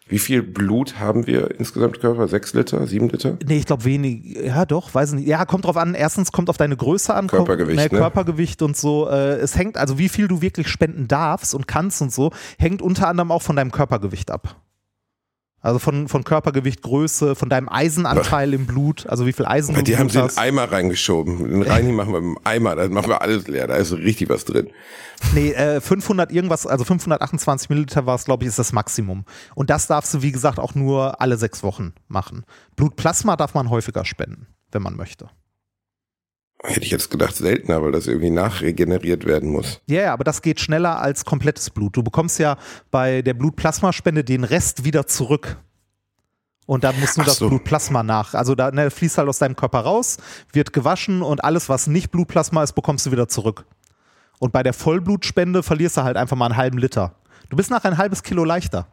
Wie 0.08 0.20
viel 0.20 0.42
Blut 0.42 1.00
haben 1.00 1.26
wir 1.26 1.58
insgesamt 1.58 2.00
Körper? 2.00 2.28
Sechs 2.28 2.54
Liter, 2.54 2.86
sieben 2.86 3.08
Liter? 3.08 3.38
Nee, 3.44 3.58
ich 3.58 3.66
glaube 3.66 3.84
wenig. 3.84 4.36
Ja, 4.36 4.64
doch, 4.64 4.94
weiß 4.94 5.14
nicht. 5.14 5.26
Ja, 5.26 5.44
kommt 5.44 5.64
drauf 5.64 5.76
an. 5.76 5.94
Erstens 5.94 6.30
kommt 6.30 6.48
auf 6.48 6.56
deine 6.56 6.76
Größe 6.76 7.12
an. 7.12 7.26
Körpergewicht. 7.26 7.76
Ne, 7.76 7.82
ne? 7.82 7.88
Körpergewicht 7.88 8.62
und 8.62 8.76
so. 8.76 9.08
Äh, 9.08 9.38
es 9.38 9.56
hängt, 9.56 9.76
also 9.76 9.98
wie 9.98 10.08
viel 10.08 10.28
du 10.28 10.42
wirklich 10.42 10.68
spenden 10.68 11.08
darfst 11.08 11.56
und 11.56 11.66
kannst 11.66 12.02
und 12.02 12.12
so, 12.12 12.30
hängt 12.56 12.82
unter 12.82 13.08
anderem 13.08 13.32
auch 13.32 13.42
von 13.42 13.56
deinem 13.56 13.72
Körpergewicht 13.72 14.30
ab. 14.30 14.54
Also 15.66 15.80
von, 15.80 16.06
von 16.06 16.22
Körpergewicht, 16.22 16.80
Größe, 16.82 17.34
von 17.34 17.48
deinem 17.48 17.68
Eisenanteil 17.68 18.54
im 18.54 18.66
Blut, 18.66 19.04
also 19.08 19.26
wie 19.26 19.32
viel 19.32 19.46
Eisen 19.46 19.74
du 19.74 19.82
Die 19.82 19.98
haben 19.98 20.08
sie 20.08 20.20
in 20.20 20.28
den 20.28 20.38
Eimer 20.38 20.70
reingeschoben. 20.70 21.38
Den 21.38 21.62
Reini 21.62 21.90
machen 21.90 22.12
wir 22.12 22.18
im 22.18 22.38
Eimer, 22.44 22.76
da 22.76 22.88
machen 22.88 23.08
wir 23.08 23.20
alles 23.20 23.48
leer, 23.48 23.66
da 23.66 23.74
ist 23.74 23.92
richtig 23.92 24.28
was 24.28 24.44
drin. 24.44 24.70
Nee, 25.34 25.50
äh, 25.50 25.80
500 25.80 26.30
irgendwas, 26.30 26.68
also 26.68 26.84
528 26.84 27.68
Milliliter 27.68 28.06
war 28.06 28.14
es, 28.14 28.24
glaube 28.26 28.44
ich, 28.44 28.48
ist 28.48 28.60
das 28.60 28.72
Maximum. 28.72 29.24
Und 29.56 29.68
das 29.68 29.88
darfst 29.88 30.14
du, 30.14 30.22
wie 30.22 30.30
gesagt, 30.30 30.60
auch 30.60 30.76
nur 30.76 31.20
alle 31.20 31.36
sechs 31.36 31.64
Wochen 31.64 31.94
machen. 32.06 32.44
Blutplasma 32.76 33.34
darf 33.34 33.54
man 33.54 33.68
häufiger 33.68 34.04
spenden, 34.04 34.46
wenn 34.70 34.82
man 34.82 34.94
möchte. 34.94 35.30
Hätte 36.66 36.84
ich 36.84 36.90
jetzt 36.90 37.10
gedacht, 37.10 37.36
seltener, 37.36 37.82
weil 37.82 37.92
das 37.92 38.06
irgendwie 38.06 38.30
nachregeneriert 38.30 39.24
werden 39.24 39.50
muss. 39.50 39.80
Ja, 39.86 40.00
yeah, 40.00 40.12
aber 40.12 40.24
das 40.24 40.42
geht 40.42 40.60
schneller 40.60 41.00
als 41.00 41.24
komplettes 41.24 41.70
Blut. 41.70 41.96
Du 41.96 42.02
bekommst 42.02 42.38
ja 42.38 42.58
bei 42.90 43.22
der 43.22 43.34
Blutplasmaspende 43.34 44.24
den 44.24 44.44
Rest 44.44 44.84
wieder 44.84 45.06
zurück. 45.06 45.58
Und 46.66 46.82
dann 46.82 46.98
musst 46.98 47.16
du 47.16 47.20
Ach 47.22 47.26
das 47.26 47.36
so. 47.36 47.48
Blutplasma 47.48 48.02
nach. 48.02 48.34
Also 48.34 48.54
da 48.56 48.72
ne, 48.72 48.90
fließt 48.90 49.18
halt 49.18 49.28
aus 49.28 49.38
deinem 49.38 49.54
Körper 49.54 49.80
raus, 49.80 50.18
wird 50.52 50.72
gewaschen 50.72 51.22
und 51.22 51.44
alles, 51.44 51.68
was 51.68 51.86
nicht 51.86 52.10
Blutplasma 52.10 52.62
ist, 52.64 52.72
bekommst 52.72 53.06
du 53.06 53.12
wieder 53.12 53.28
zurück. 53.28 53.64
Und 54.38 54.52
bei 54.52 54.62
der 54.62 54.72
Vollblutspende 54.72 55.62
verlierst 55.62 55.96
du 55.96 56.02
halt 56.02 56.16
einfach 56.16 56.36
mal 56.36 56.46
einen 56.46 56.56
halben 56.56 56.78
Liter. 56.78 57.14
Du 57.48 57.56
bist 57.56 57.70
nachher 57.70 57.90
ein 57.90 57.98
halbes 57.98 58.22
Kilo 58.24 58.44
leichter. 58.44 58.88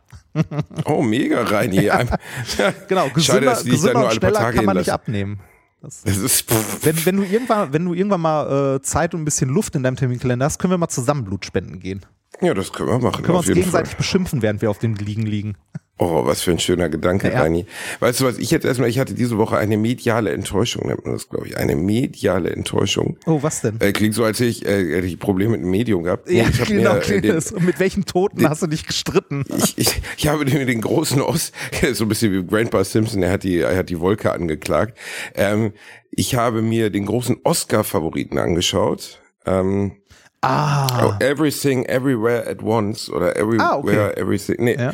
Oh, 0.86 1.02
mega, 1.02 1.42
Reini. 1.42 1.82
ja. 1.86 2.04
genau, 2.88 3.10
gesünder, 3.10 3.56
Schade, 3.56 3.70
gesünder 3.70 4.06
und 4.06 4.14
schneller 4.14 4.54
kann 4.54 4.66
man 4.66 4.78
nicht 4.78 4.92
abnehmen. 4.92 5.40
Das, 5.84 6.02
das 6.04 6.18
ist, 6.18 6.46
wenn, 6.86 7.06
wenn, 7.06 7.18
du 7.18 7.24
irgendwann, 7.24 7.74
wenn 7.74 7.86
du 7.86 7.94
irgendwann 7.94 8.22
mal 8.22 8.76
äh, 8.78 8.82
Zeit 8.82 9.14
und 9.14 9.22
ein 9.22 9.26
bisschen 9.26 9.50
Luft 9.50 9.76
in 9.76 9.84
deinem 9.84 9.98
Terminkalender 9.98 10.46
hast, 10.46 10.58
können 10.58 10.72
wir 10.72 10.78
mal 10.78 10.88
zusammen 10.88 11.26
Blut 11.26 11.46
spenden 11.46 11.80
gehen. 11.80 12.06
Ja, 12.42 12.54
das 12.54 12.72
können 12.72 12.90
wir 12.90 13.00
machen. 13.00 13.22
Können 13.22 13.36
wir 13.36 13.40
uns 13.40 13.48
gegenseitig 13.48 13.90
Fall. 13.90 13.98
beschimpfen, 13.98 14.42
während 14.42 14.62
wir 14.62 14.70
auf 14.70 14.80
dem 14.80 14.96
Liegen 14.96 15.24
liegen. 15.24 15.56
Oh, 16.00 16.26
was 16.26 16.42
für 16.42 16.50
ein 16.50 16.58
schöner 16.58 16.90
Gedanke, 16.90 17.32
ja, 17.32 17.44
Dani. 17.44 17.68
Weißt 18.00 18.20
du 18.20 18.26
was, 18.26 18.40
ich 18.40 18.50
jetzt 18.50 18.66
erstmal, 18.66 18.90
ich 18.90 18.98
hatte 18.98 19.14
diese 19.14 19.38
Woche 19.38 19.58
eine 19.58 19.78
mediale 19.78 20.32
Enttäuschung, 20.32 20.88
nennt 20.88 21.06
man 21.06 21.14
das, 21.14 21.30
glaube 21.30 21.48
ich. 21.48 21.56
Eine 21.56 21.76
mediale 21.76 22.50
Enttäuschung. 22.50 23.18
Oh, 23.28 23.44
was 23.44 23.62
denn? 23.62 23.80
Äh, 23.80 23.92
klingt 23.92 24.16
so, 24.16 24.24
als 24.24 24.40
hätte 24.40 24.50
ich, 24.50 24.66
äh, 24.66 24.96
hätte 24.96 25.06
ich 25.06 25.20
Probleme 25.20 25.52
mit 25.52 25.62
dem 25.62 25.70
Medium 25.70 26.02
gehabt. 26.02 26.32
Ja, 26.32 26.46
ich 26.50 26.66
genau, 26.66 26.96
mir, 26.96 27.10
äh, 27.10 27.22
den, 27.22 27.40
Mit 27.60 27.80
welchen 27.80 28.06
Toten 28.06 28.40
den, 28.40 28.50
hast 28.50 28.64
du 28.64 28.68
dich 28.68 28.88
gestritten? 28.88 29.46
Ich, 29.56 29.78
ich, 29.78 30.02
ich 30.18 30.28
habe 30.28 30.46
den, 30.46 30.66
den 30.66 30.82
großen 30.82 31.22
Ost, 31.22 31.54
so 31.94 32.06
ein 32.06 32.08
bisschen 32.10 32.34
wie 32.34 32.44
Grandpa 32.44 32.84
Simpson, 32.84 33.22
er 33.22 33.32
hat 33.32 33.44
die, 33.44 33.60
er 33.60 33.78
hat 33.78 33.90
die 33.90 34.00
Wolke 34.00 34.32
angeklagt. 34.32 34.98
Ähm, 35.36 35.74
ich 36.10 36.34
habe 36.34 36.64
mir 36.64 36.90
den 36.90 37.06
großen 37.06 37.38
Oscar-Favoriten 37.44 38.40
angeschaut. 38.40 39.22
Ähm, 39.46 39.98
Ah. 40.46 41.06
Oh, 41.08 41.24
everything, 41.24 41.86
Everywhere 41.86 42.46
at 42.46 42.62
Once 42.62 43.10
oder 43.10 43.38
Everywhere, 43.38 43.64
ah, 43.66 43.78
okay. 43.78 44.12
Everything. 44.20 44.58
Nee. 44.60 44.76
Ja 44.76 44.94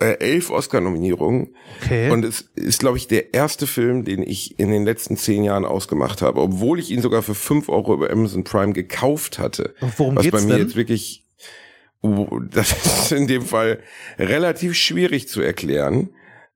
äh, 0.00 0.18
elf 0.18 0.50
Oscar-Nominierungen. 0.50 1.54
Okay. 1.82 2.10
Und 2.10 2.24
es 2.24 2.50
ist, 2.54 2.80
glaube 2.80 2.98
ich, 2.98 3.08
der 3.08 3.34
erste 3.34 3.66
Film, 3.66 4.04
den 4.04 4.22
ich 4.22 4.58
in 4.58 4.70
den 4.70 4.84
letzten 4.84 5.16
zehn 5.16 5.44
Jahren 5.44 5.64
ausgemacht 5.64 6.22
habe, 6.22 6.40
obwohl 6.40 6.78
ich 6.78 6.90
ihn 6.90 7.02
sogar 7.02 7.22
für 7.22 7.34
fünf 7.34 7.68
Euro 7.68 7.94
über 7.94 8.10
Amazon 8.10 8.44
Prime 8.44 8.72
gekauft 8.72 9.38
hatte. 9.38 9.74
Worum 9.96 10.16
was 10.16 10.24
geht's 10.24 10.36
bei 10.36 10.42
mir 10.42 10.54
denn? 10.54 10.66
jetzt 10.66 10.76
wirklich, 10.76 11.24
das 12.50 12.72
ist 12.72 13.12
in 13.12 13.26
dem 13.26 13.42
Fall 13.42 13.80
relativ 14.18 14.74
schwierig 14.74 15.28
zu 15.28 15.40
erklären. 15.40 16.10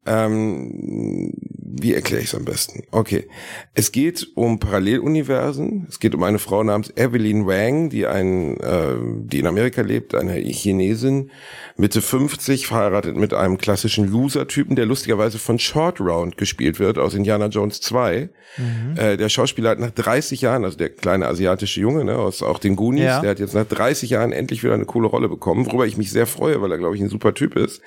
Ähm, 0.07 1.33
wie 1.79 1.95
erkläre 1.95 2.23
ich 2.23 2.29
es 2.29 2.35
am 2.35 2.45
besten? 2.45 2.85
Okay. 2.91 3.29
Es 3.75 3.93
geht 3.93 4.29
um 4.35 4.59
Paralleluniversen. 4.59 5.87
Es 5.89 6.01
geht 6.01 6.15
um 6.15 6.23
eine 6.23 6.39
Frau 6.39 6.63
namens 6.63 6.91
Evelyn 6.97 7.47
Wang, 7.47 7.91
die 7.91 8.07
ein, 8.07 8.59
äh, 8.61 8.95
die 9.01 9.41
in 9.41 9.47
Amerika 9.47 9.83
lebt, 9.83 10.15
eine 10.15 10.35
Chinesin, 10.37 11.31
Mitte 11.77 12.01
50, 12.01 12.67
verheiratet 12.67 13.17
mit 13.17 13.35
einem 13.35 13.59
klassischen 13.59 14.11
Loser-Typen, 14.11 14.77
der 14.77 14.87
lustigerweise 14.87 15.39
von 15.39 15.59
Short 15.59 16.01
Round 16.01 16.39
gespielt 16.39 16.79
wird 16.79 16.99
aus 16.99 17.15
Indiana 17.15 17.47
Jones 17.47 17.81
2. 17.83 18.31
Mhm. 18.57 18.97
Äh, 18.97 19.17
der 19.17 19.29
Schauspieler 19.29 19.71
hat 19.71 19.79
nach 19.79 19.91
30 19.91 20.41
Jahren, 20.41 20.65
also 20.65 20.79
der 20.79 20.89
kleine 20.89 21.27
asiatische 21.27 21.81
Junge, 21.81 22.05
ne, 22.05 22.17
aus 22.17 22.43
auch 22.43 22.59
den 22.59 22.77
Goonies, 22.77 23.05
ja. 23.05 23.21
der 23.21 23.31
hat 23.31 23.41
jetzt 23.41 23.55
nach 23.55 23.67
30 23.67 24.11
Jahren 24.11 24.33
endlich 24.33 24.63
wieder 24.63 24.75
eine 24.75 24.87
coole 24.87 25.09
Rolle 25.09 25.29
bekommen, 25.29 25.67
worüber 25.67 25.87
ich 25.87 25.99
mich 25.99 26.11
sehr 26.11 26.27
freue, 26.27 26.63
weil 26.63 26.73
er, 26.73 26.79
glaube 26.79 26.97
ich, 26.97 27.03
ein 27.03 27.11
super 27.11 27.35
Typ 27.35 27.57
ist. 27.57 27.83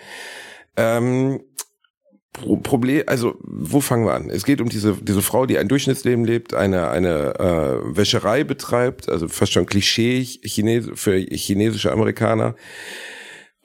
Ähm, 0.77 1.41
Problem, 2.31 3.03
also 3.07 3.37
wo 3.41 3.81
fangen 3.81 4.05
wir 4.05 4.13
an? 4.13 4.29
Es 4.29 4.45
geht 4.45 4.61
um 4.61 4.69
diese 4.69 4.95
diese 5.01 5.21
Frau, 5.21 5.45
die 5.45 5.57
ein 5.57 5.67
Durchschnittsleben 5.67 6.23
lebt, 6.23 6.53
eine 6.53 6.89
eine 6.89 7.39
äh, 7.39 7.97
Wäscherei 7.97 8.43
betreibt, 8.43 9.09
also 9.09 9.27
fast 9.27 9.51
schon 9.51 9.65
Klischee 9.65 10.23
Chines 10.23 10.89
für 10.93 11.17
chinesische 11.17 11.91
Amerikaner 11.91 12.55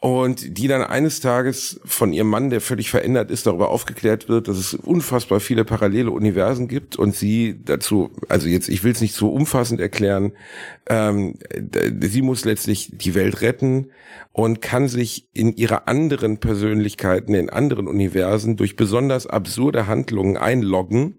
und 0.05 0.59
die 0.59 0.69
dann 0.69 0.83
eines 0.83 1.21
Tages 1.21 1.81
von 1.87 2.13
ihrem 2.13 2.29
Mann, 2.29 2.51
der 2.51 2.61
völlig 2.61 2.91
verändert 2.91 3.31
ist, 3.31 3.47
darüber 3.47 3.71
aufgeklärt 3.71 4.29
wird, 4.29 4.49
dass 4.49 4.59
es 4.59 4.75
unfassbar 4.75 5.41
viele 5.41 5.65
parallele 5.65 6.11
Universen 6.11 6.69
gibt 6.69 6.97
und 6.97 7.17
sie 7.17 7.59
dazu, 7.65 8.11
also 8.29 8.47
jetzt, 8.47 8.69
ich 8.69 8.85
will 8.85 8.93
es 8.93 9.01
nicht 9.01 9.15
so 9.15 9.31
umfassend 9.31 9.81
erklären, 9.81 10.33
ähm, 10.91 11.39
sie 12.03 12.21
muss 12.21 12.45
letztlich 12.45 12.91
die 12.93 13.15
Welt 13.15 13.41
retten 13.41 13.93
und 14.33 14.61
kann 14.61 14.89
sich 14.89 15.27
in 15.33 15.57
ihre 15.57 15.87
anderen 15.87 16.37
Persönlichkeiten, 16.37 17.33
in 17.33 17.49
anderen 17.49 17.89
Universen 17.89 18.57
durch 18.59 18.77
besonders 18.77 19.27
absurde 19.27 19.87
Handlungen 19.87 20.37
einloggen 20.37 21.17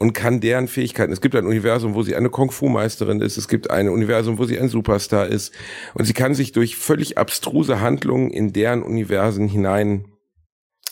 und 0.00 0.14
kann 0.14 0.40
deren 0.40 0.66
Fähigkeiten. 0.66 1.12
Es 1.12 1.20
gibt 1.20 1.36
ein 1.36 1.46
Universum, 1.46 1.94
wo 1.94 2.02
sie 2.02 2.16
eine 2.16 2.30
Kung-Fu-Meisterin 2.30 3.20
ist. 3.20 3.36
Es 3.36 3.48
gibt 3.48 3.70
ein 3.70 3.90
Universum, 3.90 4.38
wo 4.38 4.46
sie 4.46 4.58
ein 4.58 4.70
Superstar 4.70 5.26
ist. 5.26 5.52
Und 5.92 6.06
sie 6.06 6.14
kann 6.14 6.34
sich 6.34 6.52
durch 6.52 6.74
völlig 6.74 7.18
abstruse 7.18 7.80
Handlungen 7.80 8.30
in 8.30 8.54
deren 8.54 8.82
Universen 8.82 9.46
hinein 9.46 10.06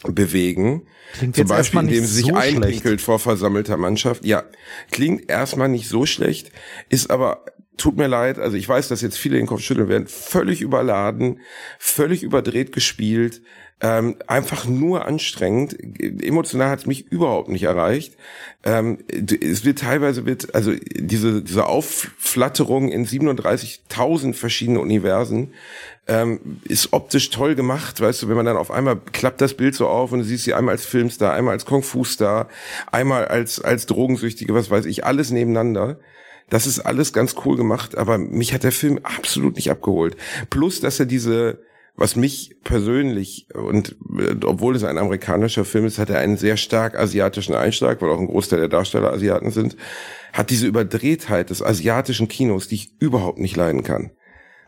bewegen. 0.04 0.86
Klingt 1.14 1.36
Zum 1.36 1.48
Beispiel, 1.48 1.80
indem 1.80 2.04
sie 2.04 2.16
sich 2.16 2.26
so 2.26 2.34
einpinkelt 2.34 3.00
vor 3.00 3.18
versammelter 3.18 3.78
Mannschaft. 3.78 4.26
Ja, 4.26 4.44
klingt 4.90 5.30
erstmal 5.30 5.70
nicht 5.70 5.88
so 5.88 6.04
schlecht, 6.04 6.52
ist 6.90 7.11
aber 7.11 7.46
tut 7.79 7.97
mir 7.97 8.09
leid, 8.09 8.39
also 8.39 8.57
ich 8.57 8.68
weiß, 8.68 8.89
dass 8.89 9.01
jetzt 9.01 9.18
viele 9.18 9.39
den 9.39 9.47
Kopf 9.47 9.61
schütteln 9.61 9.89
werden, 9.89 10.07
völlig 10.07 10.61
überladen, 10.61 11.41
völlig 11.79 12.22
überdreht 12.22 12.72
gespielt, 12.72 13.41
ähm, 13.81 14.16
einfach 14.26 14.66
nur 14.66 15.07
anstrengend. 15.07 15.76
Emotional 16.01 16.68
hat 16.68 16.81
es 16.81 16.87
mich 16.87 17.07
überhaupt 17.12 17.49
nicht 17.49 17.62
erreicht. 17.62 18.16
Ähm, 18.64 18.99
es 19.09 19.64
wird 19.64 19.79
teilweise 19.79 20.26
wird 20.26 20.55
also 20.55 20.72
diese 20.97 21.43
diese 21.43 21.66
Aufflatterung 21.66 22.89
in 22.89 23.07
37.000 23.07 24.35
verschiedene 24.35 24.81
Universen 24.81 25.53
ähm, 26.09 26.61
ist 26.64 26.93
optisch 26.93 27.31
toll 27.31 27.55
gemacht, 27.55 28.01
weißt 28.01 28.22
du, 28.22 28.29
wenn 28.29 28.37
man 28.37 28.47
dann 28.47 28.57
auf 28.57 28.72
einmal 28.72 28.99
klappt 29.12 29.41
das 29.41 29.55
Bild 29.55 29.76
so 29.76 29.87
auf 29.87 30.11
und 30.11 30.20
du 30.20 30.24
siehst 30.24 30.45
sie 30.45 30.55
einmal 30.55 30.72
als 30.72 30.85
Filmstar, 30.85 31.35
einmal 31.35 31.53
als 31.53 31.64
Kung 31.64 31.85
Fu 31.85 32.03
Star, 32.03 32.49
einmal 32.91 33.26
als 33.26 33.61
als 33.61 33.87
Drogensüchtige, 33.87 34.55
was 34.55 34.70
weiß 34.70 34.87
ich, 34.87 35.05
alles 35.05 35.31
nebeneinander. 35.31 36.01
Das 36.51 36.66
ist 36.66 36.80
alles 36.80 37.12
ganz 37.12 37.34
cool 37.44 37.57
gemacht, 37.57 37.96
aber 37.96 38.18
mich 38.18 38.55
hat 38.55 38.64
der 38.64 38.72
Film 38.72 39.01
absolut 39.03 39.57
nicht 39.57 39.70
abgeholt. 39.70 40.16
Plus, 40.51 40.80
dass 40.80 40.99
er 40.99 41.07
diese, 41.07 41.61
was 41.94 42.16
mich 42.16 42.57
persönlich, 42.64 43.49
und 43.55 43.96
äh, 44.18 44.34
obwohl 44.44 44.74
es 44.74 44.84
ein 44.84 44.99
amerikanischer 44.99 45.64
Film 45.64 45.84
ist, 45.84 45.99
hat 45.99 46.11
er 46.11 46.18
einen 46.20 46.36
sehr 46.36 46.57
stark 46.57 46.99
asiatischen 46.99 47.55
Einschlag, 47.55 48.01
weil 48.01 48.11
auch 48.11 48.20
ein 48.20 48.28
Großteil 48.28 48.61
der 48.61 48.68
Darsteller 48.68 49.12
Asiaten 49.12 49.51
sind, 49.51 49.76
hat 50.32 50.51
diese 50.51 50.66
Überdrehtheit 50.66 51.51
des 51.51 51.62
asiatischen 51.62 52.28
Kinos, 52.28 52.68
die 52.68 52.76
ich 52.76 52.92
überhaupt 52.99 53.38
nicht 53.38 53.57
leiden 53.57 53.82
kann. 53.82 54.12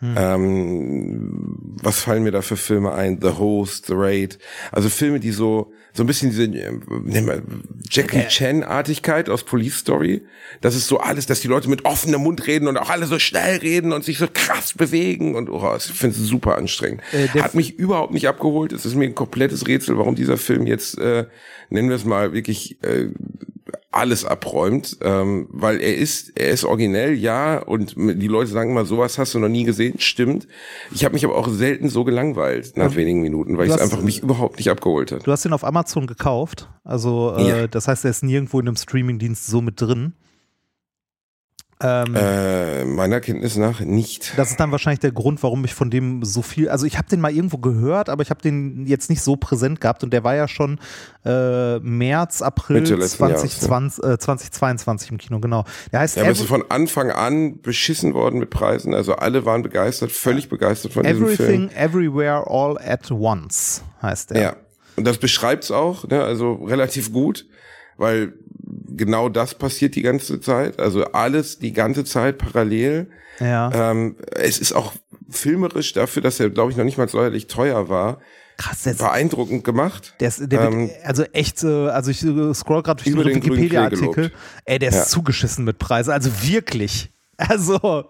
Hm. 0.00 0.14
Ähm, 0.16 1.76
was 1.82 2.00
fallen 2.00 2.22
mir 2.22 2.32
da 2.32 2.42
für 2.42 2.56
Filme 2.56 2.92
ein? 2.92 3.20
The 3.20 3.38
Host, 3.38 3.86
The 3.86 3.94
Raid. 3.94 4.38
Also 4.72 4.88
Filme, 4.88 5.20
die 5.20 5.30
so, 5.30 5.72
so 5.92 6.02
ein 6.02 6.06
bisschen 6.06 6.30
diese 6.30 6.44
äh, 6.44 7.42
Jackie 7.90 8.26
Chan-Artigkeit 8.28 9.28
aus 9.28 9.44
Police 9.44 9.78
Story. 9.78 10.22
Das 10.60 10.74
ist 10.74 10.86
so 10.86 11.00
alles, 11.00 11.26
dass 11.26 11.40
die 11.40 11.48
Leute 11.48 11.68
mit 11.68 11.84
offenem 11.84 12.22
Mund 12.22 12.46
reden 12.46 12.68
und 12.68 12.76
auch 12.76 12.90
alle 12.90 13.06
so 13.06 13.18
schnell 13.18 13.58
reden 13.58 13.92
und 13.92 14.04
sich 14.04 14.18
so 14.18 14.28
krass 14.32 14.74
bewegen 14.74 15.34
und 15.34 15.50
oh, 15.50 15.74
ich 15.76 15.84
finde 15.84 16.16
es 16.16 16.22
super 16.22 16.56
anstrengend. 16.56 17.02
Äh, 17.12 17.28
Hat 17.40 17.54
mich 17.54 17.78
überhaupt 17.78 18.12
nicht 18.12 18.28
abgeholt. 18.28 18.72
Es 18.72 18.86
ist 18.86 18.94
mir 18.94 19.06
ein 19.06 19.14
komplettes 19.14 19.66
Rätsel, 19.66 19.98
warum 19.98 20.14
dieser 20.14 20.36
Film 20.36 20.66
jetzt, 20.66 20.98
äh, 20.98 21.26
nennen 21.70 21.88
wir 21.88 21.96
es 21.96 22.04
mal, 22.04 22.32
wirklich 22.32 22.82
äh, 22.82 23.08
alles 23.92 24.24
abräumt, 24.24 24.98
ähm, 25.00 25.48
weil 25.50 25.80
er 25.80 25.96
ist, 25.96 26.32
er 26.36 26.50
ist 26.50 26.64
originell, 26.64 27.14
ja, 27.14 27.58
und 27.58 27.94
die 27.96 28.28
Leute 28.28 28.50
sagen 28.50 28.70
immer, 28.70 28.84
sowas 28.84 29.18
hast 29.18 29.34
du 29.34 29.40
noch 29.40 29.48
nie 29.48 29.64
gesehen, 29.64 29.98
stimmt. 29.98 30.46
Ich 30.92 31.04
habe 31.04 31.14
mich 31.14 31.24
aber 31.24 31.36
auch 31.36 31.48
selten 31.48 31.88
so 31.88 32.04
gelangweilt 32.04 32.76
nach 32.76 32.92
ja. 32.92 32.96
wenigen 32.96 33.20
Minuten, 33.20 33.58
weil 33.58 33.68
es 33.68 33.78
einfach 33.78 34.00
mich 34.02 34.22
überhaupt 34.22 34.58
nicht 34.58 34.70
abgeholt 34.70 35.10
hat. 35.10 35.26
Du 35.26 35.32
hast 35.32 35.44
ihn 35.44 35.52
auf 35.52 35.64
Amazon 35.64 36.06
gekauft, 36.06 36.68
also 36.84 37.34
äh, 37.36 37.48
ja. 37.48 37.66
das 37.66 37.88
heißt, 37.88 38.04
er 38.04 38.12
ist 38.12 38.22
nirgendwo 38.22 38.60
in 38.60 38.68
einem 38.68 38.76
Streamingdienst 38.76 39.46
so 39.46 39.60
mit 39.60 39.80
drin. 39.80 40.14
Ähm, 41.82 42.14
äh, 42.14 42.84
meiner 42.84 43.20
Kenntnis 43.20 43.56
nach 43.56 43.80
nicht. 43.80 44.34
Das 44.36 44.50
ist 44.50 44.60
dann 44.60 44.70
wahrscheinlich 44.70 45.00
der 45.00 45.12
Grund, 45.12 45.42
warum 45.42 45.64
ich 45.64 45.72
von 45.72 45.90
dem 45.90 46.22
so 46.22 46.42
viel, 46.42 46.68
also 46.68 46.84
ich 46.84 46.98
habe 46.98 47.08
den 47.08 47.20
mal 47.20 47.32
irgendwo 47.32 47.56
gehört, 47.56 48.10
aber 48.10 48.22
ich 48.22 48.28
habe 48.28 48.42
den 48.42 48.86
jetzt 48.86 49.08
nicht 49.08 49.22
so 49.22 49.36
präsent 49.36 49.80
gehabt 49.80 50.04
und 50.04 50.12
der 50.12 50.22
war 50.22 50.34
ja 50.34 50.46
schon 50.46 50.78
äh, 51.24 51.78
März, 51.78 52.42
April 52.42 52.84
2020, 52.84 53.62
Jahres, 53.62 54.00
ja. 54.02 54.12
äh, 54.12 54.18
2022 54.18 55.10
im 55.10 55.18
Kino, 55.18 55.40
genau. 55.40 55.64
Der 55.90 56.00
heißt 56.00 56.16
ja, 56.16 56.24
aber 56.24 56.32
ist 56.32 56.42
von 56.42 56.64
Anfang 56.68 57.10
an 57.10 57.62
beschissen 57.62 58.12
worden 58.12 58.40
mit 58.40 58.50
Preisen, 58.50 58.92
also 58.92 59.14
alle 59.14 59.46
waren 59.46 59.62
begeistert, 59.62 60.12
völlig 60.12 60.50
begeistert 60.50 60.92
von 60.92 61.06
Everything, 61.06 61.28
diesem 61.28 61.46
Film. 61.46 61.70
Everything, 61.70 61.82
Everywhere, 61.82 62.44
All 62.46 62.76
at 62.76 63.10
Once 63.10 63.82
heißt 64.02 64.32
der. 64.32 64.42
Ja, 64.42 64.56
und 64.96 65.06
das 65.06 65.16
beschreibt's 65.16 65.70
auch, 65.70 66.06
ne, 66.06 66.22
also 66.22 66.52
relativ 66.52 67.10
gut, 67.10 67.46
weil 67.96 68.34
genau 68.88 69.28
das 69.28 69.54
passiert 69.54 69.94
die 69.96 70.02
ganze 70.02 70.40
Zeit. 70.40 70.78
Also 70.78 71.04
alles 71.12 71.58
die 71.58 71.72
ganze 71.72 72.04
Zeit 72.04 72.38
parallel. 72.38 73.10
Ja. 73.38 73.90
Ähm, 73.90 74.16
es 74.32 74.58
ist 74.58 74.72
auch 74.72 74.92
filmerisch 75.30 75.92
dafür, 75.92 76.22
dass 76.22 76.40
er, 76.40 76.50
glaube 76.50 76.70
ich, 76.70 76.76
noch 76.76 76.84
nicht 76.84 76.98
mal 76.98 77.08
säuerlich 77.08 77.46
teuer 77.46 77.88
war. 77.88 78.18
Krass, 78.56 78.82
das 78.82 78.98
beeindruckend 78.98 79.64
gemacht. 79.64 80.14
Der 80.20 80.28
ist, 80.28 80.52
der 80.52 80.60
ähm, 80.60 80.88
wird, 80.88 81.04
also 81.04 81.22
echt, 81.32 81.64
also 81.64 82.10
ich 82.10 82.18
scroll 82.54 82.82
gerade 82.82 83.02
durch 83.02 83.16
den 83.16 83.36
Wikipedia-Artikel. 83.36 84.32
Ey, 84.66 84.78
der 84.78 84.90
ist 84.90 84.94
ja. 84.96 85.04
zugeschissen 85.04 85.64
mit 85.64 85.78
Preisen. 85.78 86.12
Also 86.12 86.30
wirklich. 86.42 87.10
Also 87.48 88.04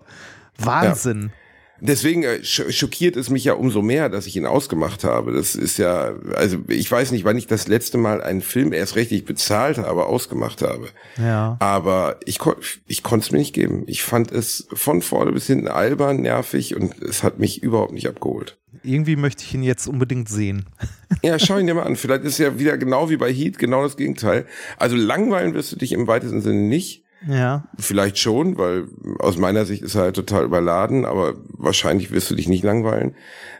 Wahnsinn. 0.58 1.30
Ja. 1.32 1.39
Deswegen 1.80 2.22
äh, 2.22 2.44
schockiert 2.44 3.16
es 3.16 3.30
mich 3.30 3.44
ja 3.44 3.54
umso 3.54 3.82
mehr, 3.82 4.08
dass 4.08 4.26
ich 4.26 4.36
ihn 4.36 4.46
ausgemacht 4.46 5.04
habe. 5.04 5.32
Das 5.32 5.54
ist 5.54 5.78
ja, 5.78 6.14
also 6.34 6.58
ich 6.68 6.90
weiß 6.90 7.12
nicht, 7.12 7.24
wann 7.24 7.36
ich 7.36 7.46
das 7.46 7.68
letzte 7.68 7.98
Mal 7.98 8.22
einen 8.22 8.42
Film 8.42 8.72
erst 8.72 8.96
richtig 8.96 9.24
bezahlt 9.24 9.78
habe, 9.78 10.06
ausgemacht 10.06 10.62
habe. 10.62 10.88
Ja. 11.18 11.56
Aber 11.60 12.18
ich, 12.24 12.38
ich 12.86 13.02
konnte 13.02 13.24
es 13.24 13.32
mir 13.32 13.38
nicht 13.38 13.54
geben. 13.54 13.84
Ich 13.86 14.02
fand 14.02 14.30
es 14.32 14.68
von 14.72 15.02
vorne 15.02 15.32
bis 15.32 15.46
hinten 15.46 15.68
albern, 15.68 16.20
nervig 16.20 16.76
und 16.76 17.00
es 17.02 17.22
hat 17.22 17.38
mich 17.38 17.62
überhaupt 17.62 17.92
nicht 17.92 18.08
abgeholt. 18.08 18.58
Irgendwie 18.82 19.16
möchte 19.16 19.42
ich 19.42 19.54
ihn 19.54 19.62
jetzt 19.62 19.86
unbedingt 19.86 20.28
sehen. 20.28 20.66
Ja, 21.22 21.40
schau 21.40 21.58
ihn 21.58 21.66
dir 21.66 21.74
mal 21.74 21.82
an. 21.82 21.96
Vielleicht 21.96 22.22
ist 22.22 22.38
ja 22.38 22.60
wieder 22.60 22.78
genau 22.78 23.10
wie 23.10 23.16
bei 23.16 23.32
Heat 23.32 23.58
genau 23.58 23.82
das 23.82 23.96
Gegenteil. 23.96 24.46
Also 24.78 24.94
langweilen 24.94 25.54
wirst 25.54 25.72
du 25.72 25.76
dich 25.76 25.90
im 25.90 26.06
weitesten 26.06 26.40
Sinne 26.40 26.60
nicht. 26.60 27.04
Ja. 27.26 27.64
Vielleicht 27.78 28.18
schon, 28.18 28.56
weil 28.56 28.88
aus 29.18 29.36
meiner 29.36 29.64
Sicht 29.64 29.82
ist 29.82 29.94
er 29.94 30.02
halt 30.02 30.16
total 30.16 30.44
überladen, 30.44 31.04
aber 31.04 31.34
wahrscheinlich 31.48 32.10
wirst 32.10 32.30
du 32.30 32.34
dich 32.34 32.48
nicht 32.48 32.64
langweilen. 32.64 33.14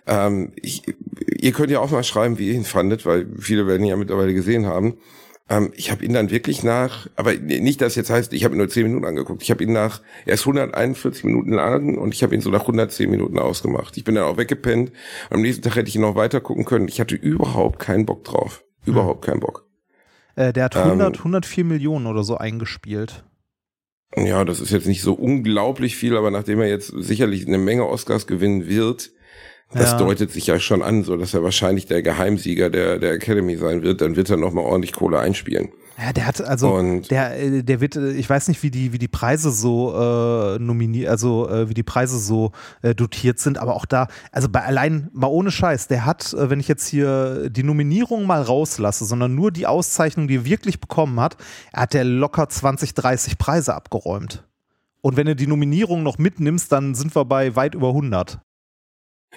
Ähm, 0.07 0.53
ich, 0.57 0.83
ihr 1.39 1.53
könnt 1.53 1.71
ja 1.71 1.81
auch 1.81 1.91
mal 1.91 2.05
schreiben, 2.05 2.39
wie 2.39 2.49
ihr 2.49 2.55
ihn 2.55 2.65
fandet, 2.65 3.05
weil 3.05 3.27
viele 3.39 3.67
werden 3.67 3.83
ihn 3.83 3.91
ja 3.91 3.97
mittlerweile 3.97 4.33
gesehen 4.33 4.67
haben. 4.67 4.97
Ähm, 5.51 5.73
ich 5.75 5.91
habe 5.91 6.05
ihn 6.05 6.15
dann 6.15 6.31
wirklich 6.31 6.63
nach, 6.63 7.09
aber 7.17 7.35
nicht, 7.35 7.83
dass 7.83 7.97
jetzt 7.97 8.09
heißt, 8.09 8.33
ich 8.33 8.45
habe 8.45 8.55
ihn 8.55 8.59
nur 8.59 8.69
10 8.69 8.85
Minuten 8.85 9.05
angeguckt. 9.05 9.43
Ich 9.43 9.51
habe 9.51 9.63
ihn 9.63 9.73
nach, 9.73 10.01
er 10.25 10.35
ist 10.35 10.43
141 10.43 11.25
Minuten 11.25 11.53
lang 11.53 11.99
und 11.99 12.15
ich 12.15 12.23
habe 12.23 12.35
ihn 12.35 12.41
so 12.41 12.51
nach 12.51 12.63
110 12.63 13.11
Minuten 13.11 13.39
ausgemacht. 13.39 13.97
Ich 13.97 14.05
bin 14.05 14.15
dann 14.15 14.25
auch 14.25 14.39
weggepennt. 14.39 14.93
Am 15.29 15.43
nächsten 15.43 15.63
Tag 15.63 15.77
hätte 15.77 15.89
ich 15.89 15.97
ihn 15.97 16.03
noch 16.03 16.15
weiter 16.15 16.41
gucken 16.41 16.65
können. 16.65 16.89
Ich 16.89 17.01
hatte 17.01 17.17
überhaupt 17.17 17.79
keinen 17.79 18.07
Bock 18.07 18.25
drauf. 18.25 18.65
Überhaupt 18.87 19.27
hm. 19.27 19.33
keinen 19.33 19.41
Bock. 19.41 19.67
Äh, 20.37 20.53
der 20.53 20.65
hat 20.65 20.77
100, 20.77 21.17
ähm, 21.17 21.19
104 21.19 21.65
Millionen 21.65 22.07
oder 22.07 22.23
so 22.23 22.39
eingespielt. 22.39 23.25
Ja, 24.17 24.45
das 24.45 24.61
ist 24.61 24.73
jetzt 24.73 24.87
nicht 24.87 25.03
so 25.03 25.15
unglaublich 25.15 25.97
viel, 25.97 26.17
aber 26.17 26.31
nachdem 26.31 26.61
er 26.61 26.69
jetzt 26.69 26.93
sicherlich 26.97 27.47
eine 27.47 27.59
Menge 27.59 27.89
Oscars 27.89 28.27
gewinnen 28.27 28.67
wird, 28.67 29.11
das 29.73 29.93
ja. 29.93 29.99
deutet 29.99 30.33
sich 30.33 30.49
ja 30.49 30.59
schon 30.59 30.83
an, 30.83 31.05
so 31.05 31.17
dass 31.17 31.33
er 31.33 31.45
wahrscheinlich 31.45 31.87
der 31.87 32.03
Geheimsieger 32.03 32.71
der, 32.71 32.99
der 32.99 33.13
Academy 33.13 33.57
sein 33.57 33.83
wird, 33.83 34.01
dann 34.01 34.17
wird 34.17 34.29
er 34.29 34.37
nochmal 34.37 34.65
ordentlich 34.65 34.93
Kohle 34.93 35.21
einspielen. 35.21 35.69
Ja, 36.03 36.15
der 36.15 36.27
hat 36.27 36.41
also 36.41 36.75
und 36.75 37.11
der 37.11 37.39
äh, 37.39 37.63
der 37.63 37.81
wird 37.81 37.95
äh, 37.95 38.13
ich 38.13 38.29
weiß 38.29 38.49
nicht, 38.49 38.63
wie 38.63 38.71
die 38.71 38.95
wie 38.95 38.99
die 38.99 39.09
Preise 39.09 39.51
so 39.51 39.95
äh, 39.95 40.59
nominiert, 40.59 41.11
also 41.11 41.49
äh, 41.51 41.69
wie 41.69 41.75
die 41.75 41.83
Preise 41.83 42.19
so 42.19 42.53
äh, 42.81 42.95
dotiert 42.95 43.39
sind, 43.39 43.59
aber 43.59 43.77
auch 43.77 43.85
da 43.85 44.09
also 44.33 44.49
bei 44.49 44.63
allein 44.63 45.11
mal 45.13 45.27
ohne 45.27 45.51
Scheiß, 45.51 45.89
der 45.89 46.07
hat, 46.07 46.33
äh, 46.33 46.49
wenn 46.49 46.59
ich 46.59 46.69
jetzt 46.69 46.87
hier 46.87 47.51
die 47.51 47.63
Nominierung 47.63 48.25
mal 48.25 48.41
rauslasse, 48.41 49.05
sondern 49.05 49.35
nur 49.35 49.51
die 49.51 49.67
Auszeichnung, 49.67 50.27
die 50.27 50.37
er 50.37 50.45
wirklich 50.47 50.81
bekommen 50.81 51.21
hat, 51.21 51.37
er 51.73 51.83
hat 51.83 51.93
der 51.93 52.05
locker 52.05 52.49
20, 52.49 52.95
30 52.95 53.37
Preise 53.37 53.75
abgeräumt. 53.75 54.45
Und 55.03 55.17
wenn 55.17 55.27
du 55.27 55.37
die 55.37 55.47
Nominierung 55.47 56.03
noch 56.03 56.17
mitnimmst, 56.17 56.73
dann 56.73 56.95
sind 56.95 57.15
wir 57.15 57.27
bei 57.27 57.57
weit 57.57 57.75
über 57.75 57.89
100. 57.89 58.41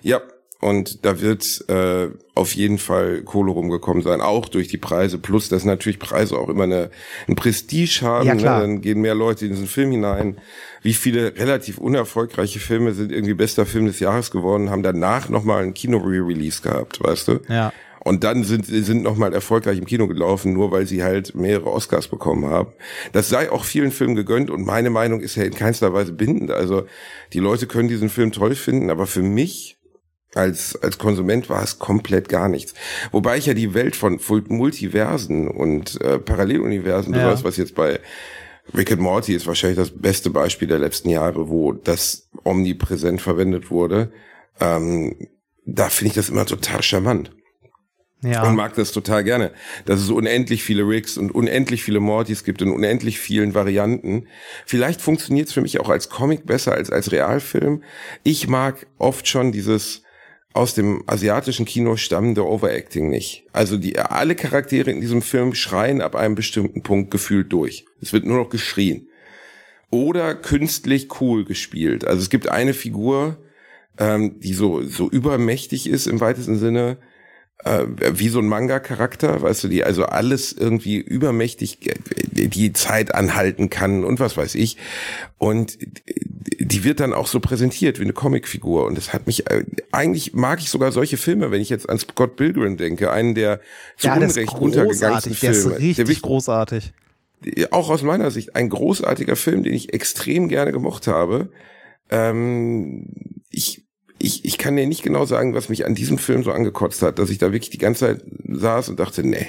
Ja, 0.02 0.22
und 0.64 1.04
da 1.04 1.20
wird 1.20 1.66
äh, 1.68 2.08
auf 2.36 2.56
jeden 2.56 2.78
Fall 2.78 3.22
Kohle 3.24 3.52
rumgekommen 3.52 4.02
sein, 4.02 4.22
auch 4.22 4.48
durch 4.48 4.70
die 4.70 4.78
Preise. 4.78 5.18
Plus, 5.18 5.50
dass 5.50 5.66
natürlich 5.66 6.00
Preise 6.00 6.38
auch 6.38 6.48
immer 6.48 6.64
eine, 6.64 6.90
ein 7.28 7.36
Prestige 7.36 8.00
haben. 8.04 8.26
Ja, 8.26 8.34
ne? 8.34 8.40
klar. 8.40 8.60
Ne? 8.60 8.68
Dann 8.68 8.82
gehen 8.82 9.02
mehr 9.02 9.14
Leute 9.14 9.46
in 9.46 9.52
diesen 9.52 9.68
Film 9.68 9.92
hinein. 9.92 10.38
Wie 10.82 10.94
viele 10.94 11.36
relativ 11.36 11.80
unerfolgreiche 11.80 12.60
Filme 12.60 12.94
sind 12.94 13.12
irgendwie 13.12 13.34
bester 13.34 13.66
Film 13.66 13.88
des 13.88 14.00
Jahres 14.00 14.32
geworden, 14.32 14.70
haben 14.70 14.84
danach 14.84 15.28
nochmal 15.28 15.64
ein 15.64 15.74
Kino-Re-Release 15.74 16.62
gehabt, 16.62 17.04
weißt 17.04 17.28
du? 17.28 17.40
Ja. 17.50 17.74
Und 18.00 18.24
dann 18.24 18.46
sind 18.46 18.66
sind 18.66 19.04
noch 19.04 19.18
mal 19.18 19.34
erfolgreich 19.34 19.78
im 19.78 19.86
Kino 19.86 20.08
gelaufen, 20.08 20.54
nur 20.54 20.72
weil 20.72 20.88
sie 20.88 21.04
halt 21.04 21.36
mehrere 21.36 21.72
Oscars 21.72 22.08
bekommen 22.08 22.46
haben. 22.46 22.72
Das 23.12 23.28
sei 23.28 23.52
auch 23.52 23.66
vielen 23.66 23.92
Filmen 23.92 24.16
gegönnt 24.16 24.50
und 24.50 24.66
meine 24.66 24.90
Meinung 24.90 25.20
ist 25.20 25.36
ja 25.36 25.44
in 25.44 25.54
keinster 25.54 25.94
Weise 25.94 26.14
bindend. 26.14 26.52
Also 26.52 26.86
die 27.34 27.40
Leute 27.40 27.68
können 27.68 27.90
diesen 27.90 28.10
Film 28.10 28.32
toll 28.32 28.56
finden, 28.56 28.90
aber 28.90 29.08
für 29.08 29.22
mich 29.22 29.78
als, 30.36 30.76
als 30.82 30.98
Konsument 30.98 31.50
war 31.50 31.64
es 31.64 31.80
komplett 31.80 32.30
gar 32.30 32.50
nichts. 32.50 32.74
Wobei 33.12 33.38
ich 33.38 33.46
ja 33.46 33.54
die 33.54 33.74
Welt 33.74 33.96
von 33.96 34.20
Multiversen 34.48 35.48
und 35.48 36.00
äh, 36.02 36.20
Paralleluniversen, 36.20 37.14
ja. 37.14 37.44
was 37.44 37.58
jetzt 37.58 37.76
bei 37.76 38.00
Rick 38.76 38.92
and 38.92 39.02
Morty 39.02 39.34
ist 39.34 39.46
wahrscheinlich 39.46 39.78
das 39.78 39.92
beste 39.92 40.30
Beispiel 40.30 40.68
der 40.68 40.80
letzten 40.80 41.10
Jahre, 41.10 41.50
wo 41.50 41.74
das 41.74 42.30
omnipräsent 42.44 43.22
verwendet 43.22 43.70
wurde. 43.70 44.12
Ähm, 44.60 45.16
da 45.66 45.90
finde 45.90 46.10
ich 46.10 46.16
das 46.16 46.30
immer 46.30 46.46
total 46.46 46.82
charmant. 46.82 47.32
Ja. 48.22 48.48
Und 48.48 48.56
mag 48.56 48.74
das 48.76 48.94
total 48.94 49.26
gerne, 49.26 49.52
dass 49.86 50.00
es 50.00 50.10
unendlich 50.10 50.64
viele 50.64 50.88
Ricks 50.88 51.18
und 51.18 51.36
unendlich 51.36 51.84
viele 51.84 52.00
Mortys 52.00 52.46
gibt 52.46 52.62
in 52.62 52.72
unendlich 52.72 53.20
vielen 53.20 53.54
Varianten. 53.54 54.28
Vielleicht 54.66 55.02
funktioniert 55.02 55.50
es 55.50 55.54
für 55.54 55.60
mich 55.60 55.82
auch 55.82 55.90
als 55.90 56.08
Comic 56.08 56.46
besser 56.46 56.72
als 56.72 56.90
als 56.90 57.12
Realfilm. 57.12 57.84
Ich 58.24 58.48
mag 58.48 58.88
oft 58.98 59.28
schon 59.28 59.52
dieses 59.52 60.03
aus 60.54 60.76
dem 60.76 61.04
asiatischen 61.08 61.66
Kino 61.66 61.96
stammende 61.98 62.46
Overacting 62.46 63.10
nicht. 63.10 63.46
Also 63.54 63.78
die 63.78 63.98
alle 63.98 64.36
Charaktere 64.36 64.92
in 64.92 65.02
diesem 65.02 65.22
Film 65.22 65.56
schreien 65.56 66.02
ab 66.02 66.16
einem 66.16 66.36
bestimmten 66.36 66.84
Punkt 66.84 67.12
gefühlt 67.12 67.52
durch. 67.52 67.86
Es 68.02 68.14
wird 68.14 68.26
nur 68.26 68.38
noch 68.38 68.50
geschrien. 68.50 69.08
oder 69.94 70.34
künstlich 70.34 71.22
cool 71.22 71.46
gespielt. 71.46 72.04
Also 72.06 72.22
es 72.24 72.32
gibt 72.32 72.50
eine 72.50 72.74
Figur, 72.74 73.38
ähm, 74.00 74.40
die 74.40 74.54
so, 74.54 74.82
so 74.82 75.08
übermächtig 75.08 75.88
ist 75.88 76.08
im 76.08 76.20
weitesten 76.20 76.58
Sinne, 76.58 76.98
äh, 77.64 77.86
wie 78.14 78.30
so 78.30 78.40
ein 78.40 78.48
Manga-Charakter, 78.48 79.42
weißt 79.42 79.64
du, 79.64 79.68
die 79.68 79.84
also 79.84 80.06
alles 80.06 80.52
irgendwie 80.54 80.98
übermächtig 80.98 81.88
äh, 81.88 82.48
die 82.48 82.74
Zeit 82.74 83.14
anhalten 83.14 83.70
kann 83.70 84.04
und 84.04 84.20
was 84.20 84.36
weiß 84.38 84.56
ich. 84.56 84.78
Und 85.38 85.78
die 86.60 86.84
wird 86.84 87.00
dann 87.00 87.14
auch 87.14 87.28
so 87.28 87.40
präsentiert 87.40 88.00
wie 88.00 88.04
eine 88.04 88.14
Comicfigur. 88.14 88.86
Und 88.86 88.98
das 88.98 89.14
hat 89.14 89.28
mich, 89.28 89.50
äh, 89.50 89.64
eigentlich 89.92 90.34
mag 90.34 90.60
ich 90.60 90.70
sogar 90.70 90.92
solche 90.92 91.18
Filme, 91.18 91.52
wenn 91.52 91.62
ich 91.62 91.70
jetzt 91.70 91.90
an 91.90 92.00
Scott 92.00 92.36
Pilgrim 92.36 92.78
denke, 92.78 93.12
einen 93.12 93.36
der 93.36 93.60
zu 93.98 94.08
ja, 94.08 94.16
Unrecht 94.16 94.54
untergegangensten 94.54 95.34
Filme. 95.34 95.56
Der 95.56 95.72
ist 95.72 95.80
richtig 95.80 96.22
der 96.22 96.30
großartig. 96.30 96.94
Auch 97.72 97.90
aus 97.90 98.04
meiner 98.04 98.32
Sicht 98.32 98.56
ein 98.56 98.70
großartiger 98.70 99.36
Film, 99.36 99.64
den 99.64 99.74
ich 99.74 99.94
extrem 99.94 100.48
gerne 100.48 100.72
gemocht 100.72 101.08
habe. 101.08 101.50
Ähm, 102.10 103.08
ich 103.50 103.83
ich, 104.24 104.46
ich 104.46 104.58
kann 104.58 104.76
dir 104.76 104.88
nicht 104.88 105.04
genau 105.04 105.26
sagen, 105.26 105.54
was 105.54 105.70
mich 105.70 105.86
an 105.86 105.96
diesem 105.96 106.18
Film 106.18 106.44
so 106.44 106.52
angekotzt 106.52 107.02
hat, 107.02 107.20
dass 107.20 107.30
ich 107.30 107.40
da 107.40 107.52
wirklich 107.52 107.72
die 107.72 107.78
ganze 107.78 108.06
Zeit 108.06 108.26
saß 108.48 108.90
und 108.90 109.00
dachte, 109.00 109.28
nee. 109.28 109.48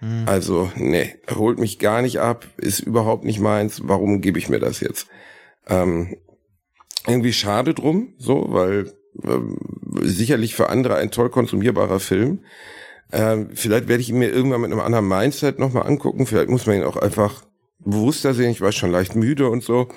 Mhm. 0.00 0.24
Also, 0.26 0.70
nee, 0.76 1.16
holt 1.34 1.58
mich 1.58 1.78
gar 1.78 2.02
nicht 2.02 2.20
ab, 2.20 2.46
ist 2.56 2.80
überhaupt 2.80 3.24
nicht 3.24 3.40
meins, 3.40 3.80
warum 3.84 4.20
gebe 4.20 4.38
ich 4.38 4.48
mir 4.48 4.60
das 4.60 4.80
jetzt? 4.80 5.08
Ähm, 5.66 6.16
irgendwie 7.06 7.32
schade 7.32 7.74
drum, 7.74 8.14
so, 8.16 8.46
weil 8.48 8.92
ähm, 9.24 9.58
sicherlich 10.02 10.54
für 10.54 10.68
andere 10.68 10.96
ein 10.96 11.10
toll 11.10 11.30
konsumierbarer 11.30 11.98
Film. 11.98 12.44
Ähm, 13.12 13.50
vielleicht 13.54 13.88
werde 13.88 14.00
ich 14.00 14.10
ihn 14.10 14.18
mir 14.18 14.30
irgendwann 14.30 14.60
mit 14.60 14.70
einem 14.70 14.80
anderen 14.80 15.08
Mindset 15.08 15.58
nochmal 15.58 15.86
angucken. 15.86 16.26
Vielleicht 16.26 16.48
muss 16.48 16.66
man 16.66 16.76
ihn 16.76 16.84
auch 16.84 16.96
einfach 16.96 17.44
bewusster 17.78 18.34
sehen. 18.34 18.50
Ich 18.50 18.60
war 18.60 18.72
schon 18.72 18.90
leicht 18.90 19.16
müde 19.16 19.48
und 19.48 19.64
so. 19.64 19.88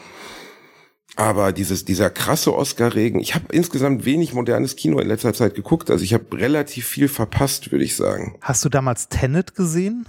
Aber 1.20 1.52
dieses, 1.52 1.84
dieser 1.84 2.10
krasse 2.10 2.56
Oscar-Regen, 2.56 3.20
ich 3.20 3.36
habe 3.36 3.44
insgesamt 3.52 4.06
wenig 4.06 4.34
modernes 4.34 4.78
Kino 4.78 5.00
in 5.00 5.08
letzter 5.10 5.34
Zeit 5.34 5.54
geguckt. 5.54 5.92
Also 5.92 6.02
ich 6.02 6.14
habe 6.14 6.24
relativ 6.32 6.88
viel 6.88 7.10
verpasst, 7.10 7.74
würde 7.74 7.84
ich 7.84 7.98
sagen. 7.98 8.38
Hast 8.40 8.64
du 8.64 8.70
damals 8.70 9.10
Tenet 9.10 9.54
gesehen? 9.54 10.06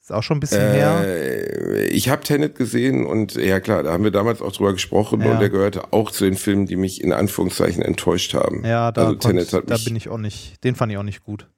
Ist 0.00 0.10
auch 0.10 0.24
schon 0.24 0.38
ein 0.38 0.40
bisschen 0.40 0.62
äh, 0.62 0.72
her. 0.72 1.92
Ich 1.92 2.08
habe 2.08 2.24
Tenet 2.24 2.56
gesehen 2.56 3.06
und 3.06 3.36
ja 3.36 3.60
klar, 3.60 3.84
da 3.84 3.92
haben 3.92 4.02
wir 4.02 4.10
damals 4.10 4.42
auch 4.42 4.50
drüber 4.50 4.72
gesprochen 4.72 5.20
ja. 5.20 5.30
und 5.30 5.38
der 5.38 5.48
gehörte 5.48 5.92
auch 5.92 6.10
zu 6.10 6.24
den 6.24 6.34
Filmen, 6.34 6.66
die 6.66 6.74
mich 6.74 7.00
in 7.00 7.12
Anführungszeichen 7.12 7.84
enttäuscht 7.84 8.34
haben. 8.34 8.64
Ja, 8.64 8.90
da, 8.90 9.04
also 9.04 9.14
Tenet 9.14 9.52
hat 9.52 9.70
da 9.70 9.76
bin 9.76 9.94
ich 9.94 10.08
auch 10.08 10.18
nicht, 10.18 10.64
den 10.64 10.74
fand 10.74 10.90
ich 10.90 10.98
auch 10.98 11.04
nicht 11.04 11.22
gut. 11.22 11.48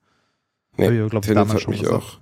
Nee, 0.76 1.04
ich, 1.04 1.08
glaub, 1.08 1.22
Tenet 1.22 1.48
hat 1.48 1.68
mich 1.68 1.80
gesagt. 1.80 2.02
auch 2.02 2.18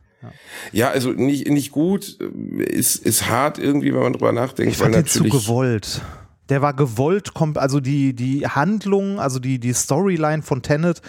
ja. 0.72 0.90
also 0.90 1.10
nicht, 1.10 1.48
nicht 1.48 1.70
gut, 1.70 2.18
ist, 2.58 2.96
ist 2.96 3.28
hart 3.28 3.58
irgendwie, 3.58 3.92
wenn 3.92 4.02
man 4.02 4.12
drüber 4.12 4.32
nachdenkt. 4.32 4.72
Ich 4.72 4.78
fand 4.78 4.94
den 4.94 5.06
zu 5.06 5.24
gewollt. 5.24 6.02
Der 6.48 6.60
war 6.60 6.74
gewollt, 6.74 7.30
also 7.54 7.80
die, 7.80 8.14
die 8.14 8.46
Handlung, 8.46 9.20
also 9.20 9.38
die, 9.38 9.58
die 9.58 9.72
Storyline 9.72 10.42
von 10.42 10.60
Tenet 10.60 11.00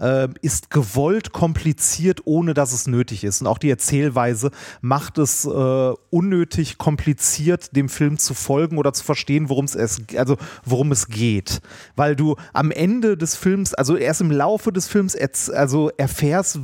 äh, 0.00 0.28
ist 0.42 0.70
gewollt 0.70 1.32
kompliziert, 1.32 2.22
ohne 2.24 2.54
dass 2.54 2.72
es 2.72 2.86
nötig 2.86 3.22
ist. 3.24 3.40
Und 3.40 3.46
auch 3.46 3.58
die 3.58 3.70
Erzählweise 3.70 4.50
macht 4.80 5.18
es 5.18 5.44
äh, 5.44 5.92
unnötig 6.10 6.78
kompliziert, 6.78 7.76
dem 7.76 7.88
Film 7.88 8.18
zu 8.18 8.34
folgen 8.34 8.78
oder 8.78 8.92
zu 8.92 9.04
verstehen, 9.04 9.48
worum 9.48 9.66
es 9.66 9.76
also 10.16 10.36
worum 10.64 10.92
es 10.92 11.08
geht. 11.08 11.60
Weil 11.96 12.16
du 12.16 12.36
am 12.52 12.70
Ende 12.70 13.16
des 13.16 13.36
Films, 13.36 13.74
also 13.74 13.96
erst 13.96 14.20
im 14.20 14.30
Laufe 14.30 14.72
des 14.72 14.88
Films, 14.88 15.16
also 15.50 15.90
erfährst, 15.96 16.58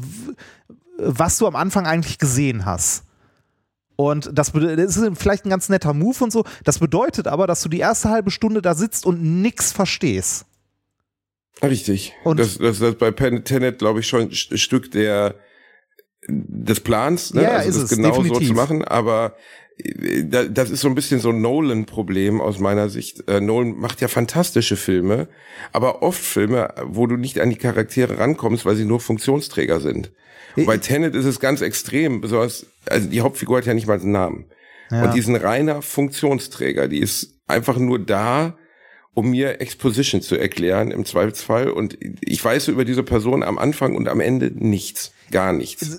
was 0.98 1.38
du 1.38 1.46
am 1.46 1.56
Anfang 1.56 1.86
eigentlich 1.86 2.18
gesehen 2.18 2.64
hast. 2.64 3.04
Und 3.96 4.30
das, 4.32 4.52
das, 4.52 4.96
ist 4.96 5.18
vielleicht 5.18 5.46
ein 5.46 5.50
ganz 5.50 5.68
netter 5.68 5.94
Move 5.94 6.24
und 6.24 6.30
so. 6.30 6.44
Das 6.64 6.78
bedeutet 6.78 7.26
aber, 7.26 7.46
dass 7.46 7.62
du 7.62 7.68
die 7.68 7.78
erste 7.78 8.10
halbe 8.10 8.30
Stunde 8.30 8.60
da 8.60 8.74
sitzt 8.74 9.06
und 9.06 9.22
nichts 9.22 9.72
verstehst. 9.72 10.44
Richtig. 11.62 12.12
Und 12.22 12.38
das, 12.38 12.58
das, 12.58 12.78
das 12.78 12.94
bei 12.96 13.10
Tenet, 13.10 13.78
glaube 13.78 14.00
ich, 14.00 14.06
schon 14.06 14.22
ein 14.22 14.32
Stück 14.32 14.90
der 14.90 15.34
des 16.28 16.80
Plans, 16.80 17.34
ne? 17.34 17.42
Ja, 17.42 17.50
also 17.50 17.82
ist 17.82 17.90
das 17.90 17.96
genau 17.96 18.10
definitiv. 18.10 18.48
so 18.48 18.54
zu 18.54 18.54
machen, 18.54 18.84
aber 18.84 19.36
das 19.78 20.70
ist 20.70 20.80
so 20.80 20.88
ein 20.88 20.94
bisschen 20.94 21.20
so 21.20 21.28
ein 21.30 21.42
Nolan-Problem 21.42 22.40
aus 22.40 22.58
meiner 22.58 22.88
Sicht. 22.88 23.28
Äh, 23.28 23.40
Nolan 23.40 23.76
macht 23.76 24.00
ja 24.00 24.08
fantastische 24.08 24.76
Filme, 24.76 25.28
aber 25.72 26.02
oft 26.02 26.22
Filme, 26.22 26.72
wo 26.84 27.06
du 27.06 27.16
nicht 27.16 27.40
an 27.40 27.50
die 27.50 27.56
Charaktere 27.56 28.18
rankommst, 28.18 28.64
weil 28.64 28.76
sie 28.76 28.86
nur 28.86 29.00
Funktionsträger 29.00 29.80
sind. 29.80 30.12
Bei 30.64 30.78
Tenet 30.78 31.14
ist 31.14 31.26
es 31.26 31.38
ganz 31.38 31.60
extrem, 31.60 32.22
besonders, 32.22 32.64
also 32.86 33.08
die 33.10 33.20
Hauptfigur 33.20 33.58
hat 33.58 33.66
ja 33.66 33.74
nicht 33.74 33.86
mal 33.86 34.00
einen 34.00 34.12
Namen. 34.12 34.46
Ja. 34.90 35.04
Und 35.04 35.14
die 35.14 35.18
ist 35.18 35.28
ein 35.28 35.36
reiner 35.36 35.82
Funktionsträger, 35.82 36.88
die 36.88 37.00
ist 37.00 37.34
einfach 37.46 37.76
nur 37.76 37.98
da, 37.98 38.56
um 39.12 39.30
mir 39.30 39.60
Exposition 39.60 40.22
zu 40.22 40.36
erklären 40.36 40.90
im 40.90 41.04
Zweifelsfall. 41.04 41.70
Und 41.70 41.98
ich 42.20 42.42
weiß 42.42 42.68
über 42.68 42.84
diese 42.84 43.02
Person 43.02 43.42
am 43.42 43.58
Anfang 43.58 43.96
und 43.96 44.08
am 44.08 44.20
Ende 44.20 44.50
nichts. 44.54 45.12
Gar 45.30 45.52
nichts. 45.52 45.82
Also, 45.82 45.98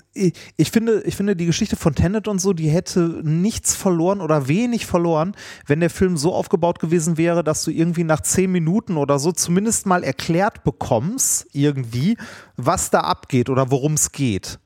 ich, 0.56 0.70
finde, 0.70 1.02
ich 1.04 1.16
finde, 1.16 1.36
die 1.36 1.46
Geschichte 1.46 1.76
von 1.76 1.94
Tenet 1.94 2.28
und 2.28 2.40
so, 2.40 2.52
die 2.52 2.68
hätte 2.68 3.20
nichts 3.22 3.74
verloren 3.74 4.20
oder 4.20 4.48
wenig 4.48 4.86
verloren, 4.86 5.34
wenn 5.66 5.80
der 5.80 5.90
Film 5.90 6.16
so 6.16 6.34
aufgebaut 6.34 6.78
gewesen 6.78 7.18
wäre, 7.18 7.44
dass 7.44 7.64
du 7.64 7.70
irgendwie 7.70 8.04
nach 8.04 8.22
zehn 8.22 8.50
Minuten 8.50 8.96
oder 8.96 9.18
so 9.18 9.32
zumindest 9.32 9.86
mal 9.86 10.02
erklärt 10.02 10.64
bekommst, 10.64 11.46
irgendwie, 11.52 12.16
was 12.56 12.90
da 12.90 13.00
abgeht 13.00 13.50
oder 13.50 13.70
worum 13.70 13.94
es 13.94 14.12
geht. 14.12 14.58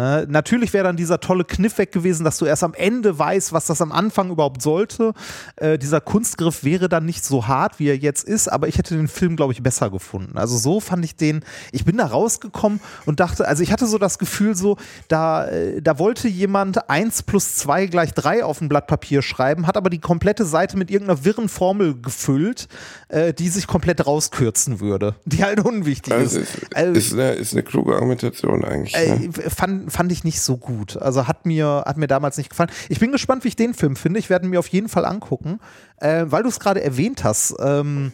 Ne? 0.00 0.26
Natürlich 0.30 0.72
wäre 0.72 0.84
dann 0.84 0.96
dieser 0.96 1.20
tolle 1.20 1.44
Kniff 1.44 1.76
weg 1.76 1.92
gewesen, 1.92 2.24
dass 2.24 2.38
du 2.38 2.46
erst 2.46 2.64
am 2.64 2.72
Ende 2.72 3.18
weißt, 3.18 3.52
was 3.52 3.66
das 3.66 3.82
am 3.82 3.92
Anfang 3.92 4.30
überhaupt 4.30 4.62
sollte. 4.62 5.12
Äh, 5.56 5.76
dieser 5.76 6.00
Kunstgriff 6.00 6.64
wäre 6.64 6.88
dann 6.88 7.04
nicht 7.04 7.22
so 7.22 7.46
hart, 7.46 7.78
wie 7.78 7.88
er 7.88 7.98
jetzt 7.98 8.26
ist, 8.26 8.48
aber 8.48 8.66
ich 8.66 8.78
hätte 8.78 8.96
den 8.96 9.08
Film, 9.08 9.36
glaube 9.36 9.52
ich, 9.52 9.62
besser 9.62 9.90
gefunden. 9.90 10.38
Also 10.38 10.56
so 10.56 10.80
fand 10.80 11.04
ich 11.04 11.16
den, 11.16 11.44
ich 11.70 11.84
bin 11.84 11.98
da 11.98 12.06
rausgekommen 12.06 12.80
und 13.04 13.20
dachte, 13.20 13.46
also 13.46 13.62
ich 13.62 13.72
hatte 13.72 13.86
so 13.86 13.98
das 13.98 14.18
Gefühl 14.18 14.56
so, 14.56 14.78
da, 15.08 15.46
äh, 15.48 15.82
da 15.82 15.98
wollte 15.98 16.28
jemand 16.28 16.88
1 16.88 17.24
plus 17.24 17.56
2 17.56 17.84
gleich 17.88 18.14
3 18.14 18.42
auf 18.42 18.62
ein 18.62 18.70
Blatt 18.70 18.86
Papier 18.86 19.20
schreiben, 19.20 19.66
hat 19.66 19.76
aber 19.76 19.90
die 19.90 19.98
komplette 19.98 20.46
Seite 20.46 20.78
mit 20.78 20.90
irgendeiner 20.90 21.26
wirren 21.26 21.50
Formel 21.50 22.00
gefüllt, 22.00 22.68
äh, 23.08 23.34
die 23.34 23.50
sich 23.50 23.66
komplett 23.66 24.06
rauskürzen 24.06 24.80
würde, 24.80 25.16
die 25.26 25.44
halt 25.44 25.60
unwichtig 25.60 26.14
also 26.14 26.40
ist. 26.40 26.54
Ist, 26.54 26.74
also, 26.76 26.92
ist, 26.92 27.12
eine, 27.12 27.32
ist 27.32 27.52
eine 27.52 27.62
kluge 27.62 27.92
Argumentation 27.96 28.64
eigentlich. 28.64 28.94
Ne? 28.94 29.50
Fand, 29.50 29.89
fand 29.90 30.12
ich 30.12 30.24
nicht 30.24 30.40
so 30.40 30.56
gut. 30.56 30.96
Also 30.96 31.26
hat 31.26 31.46
mir, 31.46 31.84
hat 31.86 31.96
mir 31.96 32.06
damals 32.06 32.36
nicht 32.36 32.50
gefallen. 32.50 32.70
Ich 32.88 33.00
bin 33.00 33.12
gespannt, 33.12 33.44
wie 33.44 33.48
ich 33.48 33.56
den 33.56 33.74
Film 33.74 33.96
finde. 33.96 34.18
Ich 34.18 34.30
werde 34.30 34.46
ihn 34.46 34.50
mir 34.50 34.58
auf 34.58 34.68
jeden 34.68 34.88
Fall 34.88 35.04
angucken. 35.04 35.60
Äh, 35.98 36.24
weil 36.26 36.42
du 36.42 36.48
es 36.48 36.60
gerade 36.60 36.82
erwähnt 36.82 37.24
hast, 37.24 37.54
ähm, 37.60 38.12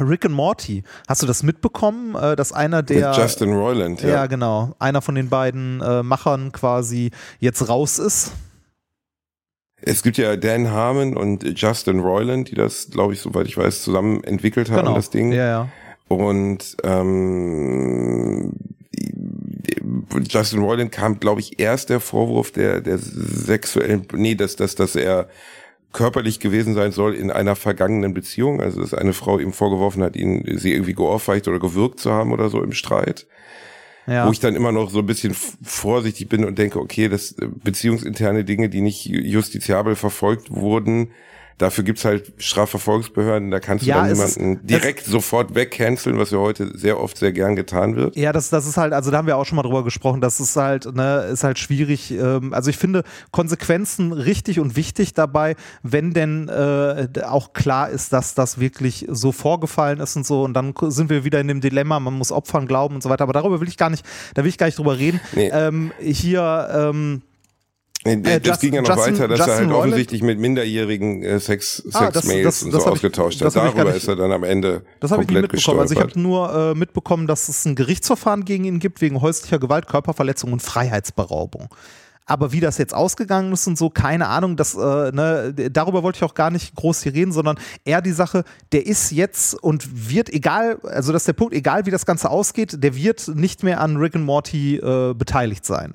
Rick 0.00 0.24
and 0.24 0.34
Morty. 0.34 0.84
Hast 1.08 1.22
du 1.22 1.26
das 1.26 1.42
mitbekommen, 1.42 2.14
äh, 2.14 2.36
dass 2.36 2.52
einer 2.52 2.82
der. 2.82 3.10
Mit 3.10 3.18
Justin 3.18 3.52
Roiland, 3.52 4.02
ja. 4.02 4.08
Ja, 4.08 4.26
genau. 4.26 4.74
Einer 4.78 5.02
von 5.02 5.14
den 5.14 5.28
beiden 5.28 5.80
äh, 5.80 6.02
Machern 6.02 6.52
quasi 6.52 7.10
jetzt 7.40 7.68
raus 7.68 7.98
ist. 7.98 8.32
Es 9.80 10.02
gibt 10.02 10.16
ja 10.16 10.36
Dan 10.36 10.70
Harmon 10.70 11.16
und 11.16 11.58
Justin 11.60 12.00
Roiland, 12.00 12.50
die 12.50 12.56
das, 12.56 12.90
glaube 12.90 13.12
ich, 13.12 13.20
soweit 13.20 13.46
ich 13.46 13.56
weiß, 13.56 13.82
zusammen 13.82 14.24
entwickelt 14.24 14.70
haben, 14.70 14.78
genau. 14.78 14.94
das 14.94 15.10
Ding. 15.10 15.32
Ja, 15.32 15.46
ja. 15.46 15.68
Und 16.08 16.76
ähm, 16.82 18.52
Justin 20.28 20.60
Roiland 20.60 20.92
kam, 20.92 21.20
glaube 21.20 21.40
ich, 21.40 21.60
erst 21.60 21.90
der 21.90 22.00
Vorwurf 22.00 22.50
der, 22.50 22.80
der 22.80 22.98
sexuellen, 22.98 24.06
nee, 24.12 24.34
dass, 24.34 24.56
dass, 24.56 24.74
dass 24.74 24.96
er 24.96 25.28
körperlich 25.92 26.40
gewesen 26.40 26.74
sein 26.74 26.92
soll 26.92 27.14
in 27.14 27.30
einer 27.30 27.56
vergangenen 27.56 28.14
Beziehung. 28.14 28.60
Also, 28.60 28.80
dass 28.80 28.94
eine 28.94 29.12
Frau 29.12 29.38
ihm 29.38 29.52
vorgeworfen 29.52 30.02
hat, 30.02 30.16
ihn, 30.16 30.44
sie 30.58 30.72
irgendwie 30.72 30.94
geohrfeigt 30.94 31.48
oder 31.48 31.58
gewürgt 31.58 32.00
zu 32.00 32.12
haben 32.12 32.32
oder 32.32 32.48
so 32.50 32.62
im 32.62 32.72
Streit. 32.72 33.26
Ja. 34.06 34.26
Wo 34.26 34.32
ich 34.32 34.40
dann 34.40 34.56
immer 34.56 34.72
noch 34.72 34.90
so 34.90 35.00
ein 35.00 35.06
bisschen 35.06 35.34
vorsichtig 35.34 36.28
bin 36.28 36.44
und 36.44 36.58
denke, 36.58 36.80
okay, 36.80 37.08
das 37.08 37.32
äh, 37.32 37.46
beziehungsinterne 37.46 38.44
Dinge, 38.44 38.70
die 38.70 38.80
nicht 38.80 39.04
justiziabel 39.04 39.96
verfolgt 39.96 40.50
wurden, 40.50 41.10
Dafür 41.58 41.84
gibt's 41.84 42.04
halt 42.04 42.32
Strafverfolgungsbehörden, 42.38 43.50
da 43.50 43.58
kannst 43.60 43.84
du 43.84 43.88
ja, 43.88 44.06
dann 44.06 44.14
jemanden 44.14 44.66
direkt 44.66 45.04
sofort 45.04 45.54
wegcanceln, 45.54 46.18
was 46.18 46.30
ja 46.30 46.38
heute 46.38 46.76
sehr 46.78 47.00
oft 47.00 47.18
sehr 47.18 47.32
gern 47.32 47.56
getan 47.56 47.96
wird. 47.96 48.16
Ja, 48.16 48.32
das, 48.32 48.48
das 48.48 48.66
ist 48.66 48.76
halt, 48.76 48.92
also 48.92 49.10
da 49.10 49.18
haben 49.18 49.26
wir 49.26 49.36
auch 49.36 49.44
schon 49.44 49.56
mal 49.56 49.62
drüber 49.62 49.82
gesprochen, 49.82 50.20
das 50.20 50.38
ist 50.38 50.56
halt, 50.56 50.94
ne, 50.94 51.28
ist 51.32 51.42
halt 51.42 51.58
schwierig. 51.58 52.12
Ähm, 52.12 52.54
also 52.54 52.70
ich 52.70 52.76
finde 52.76 53.02
Konsequenzen 53.32 54.12
richtig 54.12 54.60
und 54.60 54.76
wichtig 54.76 55.14
dabei, 55.14 55.56
wenn 55.82 56.12
denn 56.12 56.48
äh, 56.48 57.08
auch 57.24 57.52
klar 57.52 57.90
ist, 57.90 58.12
dass 58.12 58.34
das 58.34 58.60
wirklich 58.60 59.06
so 59.08 59.32
vorgefallen 59.32 60.00
ist 60.00 60.16
und 60.16 60.26
so. 60.26 60.44
Und 60.44 60.54
dann 60.54 60.74
sind 60.88 61.10
wir 61.10 61.24
wieder 61.24 61.40
in 61.40 61.48
dem 61.48 61.60
Dilemma, 61.60 61.98
man 61.98 62.14
muss 62.14 62.32
Opfern 62.32 62.66
glauben 62.66 62.94
und 62.94 63.02
so 63.02 63.10
weiter. 63.10 63.24
Aber 63.24 63.32
darüber 63.32 63.60
will 63.60 63.68
ich 63.68 63.76
gar 63.76 63.90
nicht, 63.90 64.04
da 64.34 64.44
will 64.44 64.48
ich 64.48 64.58
gar 64.58 64.66
nicht 64.66 64.78
drüber 64.78 64.98
reden. 64.98 65.20
Nee. 65.34 65.50
Ähm, 65.52 65.92
hier, 66.00 66.68
ähm, 66.72 67.22
Nee, 68.16 68.30
äh, 68.30 68.40
das 68.40 68.48
Just, 68.48 68.60
ging 68.60 68.74
ja 68.74 68.82
noch 68.82 68.88
Justin, 68.88 69.14
weiter, 69.14 69.28
dass 69.28 69.38
Justin 69.38 69.52
er 69.52 69.58
halt 69.58 69.68
Roiland? 69.68 69.86
offensichtlich 69.86 70.22
mit 70.22 70.38
minderjährigen 70.38 71.22
äh, 71.22 71.40
Sex, 71.40 71.82
ah, 71.92 72.10
Sex-Mails 72.12 72.62
und 72.64 72.72
so 72.72 72.78
ausgetauscht 72.78 73.40
hat. 73.42 73.54
Darüber 73.54 73.94
ist 73.94 74.08
er 74.08 74.16
dann 74.16 74.32
am 74.32 74.44
Ende 74.44 74.82
Das 75.00 75.10
habe 75.10 75.22
ich 75.22 75.28
nicht 75.28 75.42
mitbekommen. 75.42 75.80
Also 75.80 75.94
ich 75.94 76.00
habe 76.00 76.18
nur 76.18 76.54
äh, 76.54 76.74
mitbekommen, 76.74 77.26
dass 77.26 77.48
es 77.48 77.64
ein 77.64 77.74
Gerichtsverfahren 77.74 78.44
gegen 78.44 78.64
ihn 78.64 78.78
gibt 78.78 79.00
wegen 79.00 79.20
häuslicher 79.20 79.58
Gewalt, 79.58 79.86
Körperverletzung 79.86 80.52
und 80.52 80.62
Freiheitsberaubung. 80.62 81.68
Aber 82.28 82.52
wie 82.52 82.60
das 82.60 82.76
jetzt 82.76 82.94
ausgegangen 82.94 83.52
ist 83.52 83.66
und 83.66 83.78
so, 83.78 83.88
keine 83.88 84.28
Ahnung. 84.28 84.56
Das, 84.56 84.74
äh, 84.74 84.78
ne, 85.12 85.54
darüber 85.72 86.02
wollte 86.02 86.18
ich 86.18 86.24
auch 86.24 86.34
gar 86.34 86.50
nicht 86.50 86.74
groß 86.74 87.02
hier 87.02 87.14
reden, 87.14 87.32
sondern 87.32 87.58
eher 87.86 88.02
die 88.02 88.12
Sache, 88.12 88.44
der 88.72 88.86
ist 88.86 89.10
jetzt 89.12 89.54
und 89.54 90.10
wird, 90.10 90.28
egal, 90.28 90.78
also 90.82 91.12
das 91.12 91.22
ist 91.22 91.28
der 91.28 91.32
Punkt, 91.32 91.54
egal 91.54 91.86
wie 91.86 91.90
das 91.90 92.04
Ganze 92.04 92.28
ausgeht, 92.28 92.84
der 92.84 92.94
wird 92.94 93.28
nicht 93.28 93.62
mehr 93.62 93.80
an 93.80 93.96
Rick 93.96 94.14
and 94.14 94.26
Morty 94.26 94.76
äh, 94.76 95.14
beteiligt 95.14 95.64
sein. 95.64 95.94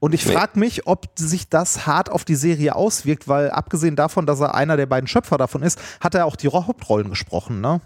Und 0.00 0.14
ich 0.14 0.24
nee. 0.26 0.32
frage 0.32 0.58
mich, 0.58 0.86
ob 0.86 1.06
sich 1.16 1.48
das 1.48 1.86
hart 1.86 2.10
auf 2.10 2.24
die 2.24 2.36
Serie 2.36 2.76
auswirkt, 2.76 3.26
weil 3.26 3.50
abgesehen 3.50 3.96
davon, 3.96 4.26
dass 4.26 4.40
er 4.40 4.54
einer 4.54 4.76
der 4.76 4.86
beiden 4.86 5.08
Schöpfer 5.08 5.38
davon 5.38 5.62
ist, 5.62 5.80
hat 6.00 6.14
er 6.14 6.26
auch 6.26 6.36
die 6.36 6.48
Hauptrollen 6.48 7.10
gesprochen, 7.10 7.60
ne? 7.60 7.80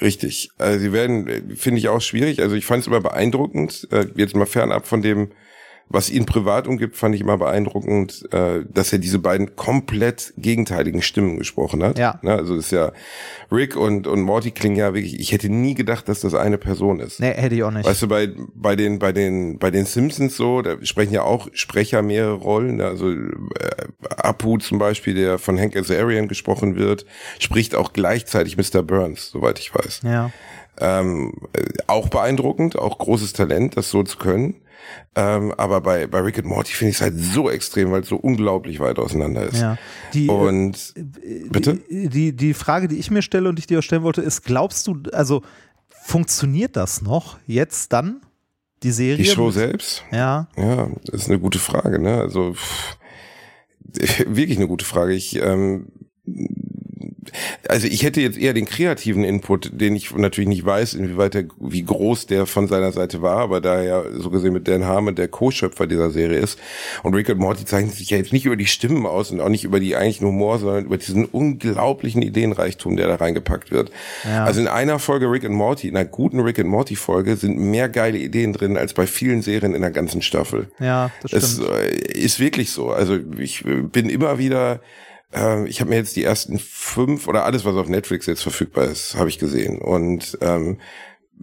Richtig. 0.00 0.50
Also 0.58 0.78
sie 0.78 0.92
werden, 0.92 1.56
finde 1.56 1.78
ich 1.78 1.88
auch 1.88 2.00
schwierig. 2.00 2.40
Also 2.40 2.54
ich 2.54 2.64
fand 2.64 2.82
es 2.82 2.86
immer 2.86 3.00
beeindruckend, 3.00 3.88
äh, 3.90 4.06
jetzt 4.14 4.36
mal 4.36 4.46
fernab 4.46 4.86
von 4.86 5.02
dem, 5.02 5.32
was 5.90 6.10
ihn 6.10 6.26
privat 6.26 6.66
umgibt, 6.68 6.96
fand 6.96 7.14
ich 7.14 7.22
immer 7.22 7.38
beeindruckend, 7.38 8.28
äh, 8.32 8.64
dass 8.68 8.92
er 8.92 8.98
diese 8.98 9.18
beiden 9.18 9.56
komplett 9.56 10.34
gegenteiligen 10.36 11.00
Stimmen 11.00 11.38
gesprochen 11.38 11.82
hat. 11.82 11.98
Ja. 11.98 12.18
Ne, 12.22 12.32
also 12.32 12.56
ist 12.56 12.72
ja 12.72 12.92
Rick 13.50 13.76
und, 13.76 14.06
und 14.06 14.20
Morty 14.20 14.50
klingen 14.50 14.76
ja 14.76 14.92
wirklich, 14.92 15.18
ich 15.18 15.32
hätte 15.32 15.48
nie 15.48 15.74
gedacht, 15.74 16.08
dass 16.08 16.20
das 16.20 16.34
eine 16.34 16.58
Person 16.58 17.00
ist. 17.00 17.20
Nee, 17.20 17.32
hätte 17.32 17.54
ich 17.54 17.62
auch 17.62 17.70
nicht. 17.70 17.86
Weißt 17.86 18.02
du, 18.02 18.08
bei, 18.08 18.28
bei 18.54 18.76
den, 18.76 18.98
bei 18.98 19.12
den, 19.12 19.58
bei 19.58 19.70
den 19.70 19.86
Simpsons 19.86 20.36
so, 20.36 20.60
da 20.60 20.76
sprechen 20.82 21.14
ja 21.14 21.22
auch 21.22 21.48
Sprecher 21.52 22.02
mehrere 22.02 22.34
Rollen. 22.34 22.76
Ne, 22.76 22.84
also 22.84 23.10
äh, 23.10 23.28
Apu 24.16 24.58
zum 24.58 24.78
Beispiel, 24.78 25.14
der 25.14 25.38
von 25.38 25.58
Hank 25.58 25.74
Azarian 25.74 26.28
gesprochen 26.28 26.76
wird, 26.76 27.06
spricht 27.38 27.74
auch 27.74 27.94
gleichzeitig 27.94 28.58
Mr. 28.58 28.82
Burns, 28.82 29.30
soweit 29.30 29.58
ich 29.58 29.74
weiß. 29.74 30.02
Ja. 30.04 30.30
Ähm, 30.80 31.32
auch 31.86 32.08
beeindruckend, 32.08 32.78
auch 32.78 32.98
großes 32.98 33.32
Talent, 33.32 33.76
das 33.76 33.90
so 33.90 34.02
zu 34.02 34.18
können. 34.18 34.60
Ähm, 35.14 35.52
aber 35.56 35.80
bei, 35.80 36.06
bei 36.06 36.20
Rick 36.20 36.38
and 36.38 36.46
Morty 36.46 36.72
finde 36.72 36.90
ich 36.90 36.96
es 36.96 37.02
halt 37.02 37.18
so 37.18 37.50
extrem, 37.50 37.90
weil 37.90 38.02
es 38.02 38.08
so 38.08 38.16
unglaublich 38.16 38.80
weit 38.80 38.98
auseinander 38.98 39.44
ist. 39.44 39.60
Ja. 39.60 39.78
Die, 40.14 40.28
und 40.28 40.94
äh, 40.96 41.48
bitte? 41.48 41.80
Die, 41.90 42.34
die 42.34 42.54
Frage, 42.54 42.88
die 42.88 42.96
ich 42.96 43.10
mir 43.10 43.22
stelle 43.22 43.48
und 43.48 43.58
ich 43.58 43.66
dir 43.66 43.80
auch 43.80 43.82
stellen 43.82 44.02
wollte, 44.02 44.22
ist, 44.22 44.44
glaubst 44.44 44.86
du, 44.86 45.02
also 45.12 45.42
funktioniert 46.04 46.76
das 46.76 47.02
noch 47.02 47.38
jetzt 47.46 47.92
dann? 47.92 48.22
Die 48.82 48.92
Serie? 48.92 49.16
Die 49.16 49.24
Show 49.24 49.50
selbst? 49.50 50.04
Ja. 50.12 50.48
Ja, 50.56 50.88
das 51.04 51.22
ist 51.22 51.28
eine 51.28 51.40
gute 51.40 51.58
Frage, 51.58 51.98
ne? 51.98 52.20
Also 52.20 52.54
pff, 52.54 52.96
wirklich 54.26 54.58
eine 54.58 54.68
gute 54.68 54.84
Frage. 54.84 55.14
Ich 55.14 55.36
ähm, 55.40 55.88
also 57.68 57.86
ich 57.86 58.02
hätte 58.02 58.20
jetzt 58.20 58.38
eher 58.38 58.54
den 58.54 58.66
kreativen 58.66 59.24
Input, 59.24 59.70
den 59.72 59.96
ich 59.96 60.14
natürlich 60.14 60.48
nicht 60.48 60.64
weiß, 60.64 60.94
inwieweit 60.94 61.34
der, 61.34 61.44
wie 61.58 61.84
groß 61.84 62.26
der 62.26 62.46
von 62.46 62.68
seiner 62.68 62.92
Seite 62.92 63.22
war, 63.22 63.38
aber 63.38 63.60
da 63.60 63.76
er 63.76 63.84
ja 63.84 64.04
so 64.12 64.30
gesehen 64.30 64.52
mit 64.52 64.68
Dan 64.68 64.84
Harmon 64.84 65.14
der 65.14 65.28
Co-Schöpfer 65.28 65.86
dieser 65.86 66.10
Serie 66.10 66.38
ist 66.38 66.58
und 67.02 67.14
Rick 67.14 67.28
und 67.28 67.38
Morty 67.38 67.64
zeichnet 67.64 67.94
sich 67.94 68.10
ja 68.10 68.16
jetzt 68.16 68.32
nicht 68.32 68.46
über 68.46 68.56
die 68.56 68.66
Stimmen 68.66 69.06
aus 69.06 69.30
und 69.30 69.40
auch 69.40 69.48
nicht 69.48 69.64
über 69.64 69.80
die 69.80 69.96
eigentlichen 69.96 70.26
Humor, 70.26 70.58
sondern 70.58 70.84
über 70.84 70.98
diesen 70.98 71.24
unglaublichen 71.24 72.22
Ideenreichtum, 72.22 72.96
der 72.96 73.08
da 73.08 73.16
reingepackt 73.16 73.70
wird. 73.70 73.90
Ja. 74.24 74.44
Also 74.44 74.60
in 74.60 74.68
einer 74.68 74.98
Folge 74.98 75.30
Rick 75.30 75.44
und 75.44 75.54
Morty, 75.54 75.88
in 75.88 75.96
einer 75.96 76.08
guten 76.08 76.40
Rick 76.40 76.58
und 76.58 76.68
Morty 76.68 76.96
Folge 76.96 77.36
sind 77.36 77.58
mehr 77.58 77.88
geile 77.88 78.18
Ideen 78.18 78.52
drin 78.52 78.76
als 78.76 78.94
bei 78.94 79.06
vielen 79.06 79.42
Serien 79.42 79.74
in 79.74 79.82
der 79.82 79.90
ganzen 79.90 80.22
Staffel. 80.22 80.68
Ja, 80.78 81.10
das 81.22 81.30
stimmt. 81.30 81.42
Es 81.44 81.58
äh, 81.58 82.18
ist 82.18 82.40
wirklich 82.40 82.70
so. 82.70 82.90
Also 82.90 83.18
ich 83.38 83.64
bin 83.64 84.08
immer 84.08 84.38
wieder 84.38 84.80
ähm, 85.32 85.66
ich 85.66 85.80
habe 85.80 85.90
mir 85.90 85.96
jetzt 85.96 86.16
die 86.16 86.24
ersten 86.24 86.58
fünf 86.58 87.28
oder 87.28 87.44
alles, 87.44 87.64
was 87.64 87.76
auf 87.76 87.88
Netflix 87.88 88.26
jetzt 88.26 88.42
verfügbar 88.42 88.86
ist, 88.86 89.14
habe 89.16 89.28
ich 89.28 89.38
gesehen. 89.38 89.78
Und 89.78 90.38
ähm, 90.40 90.78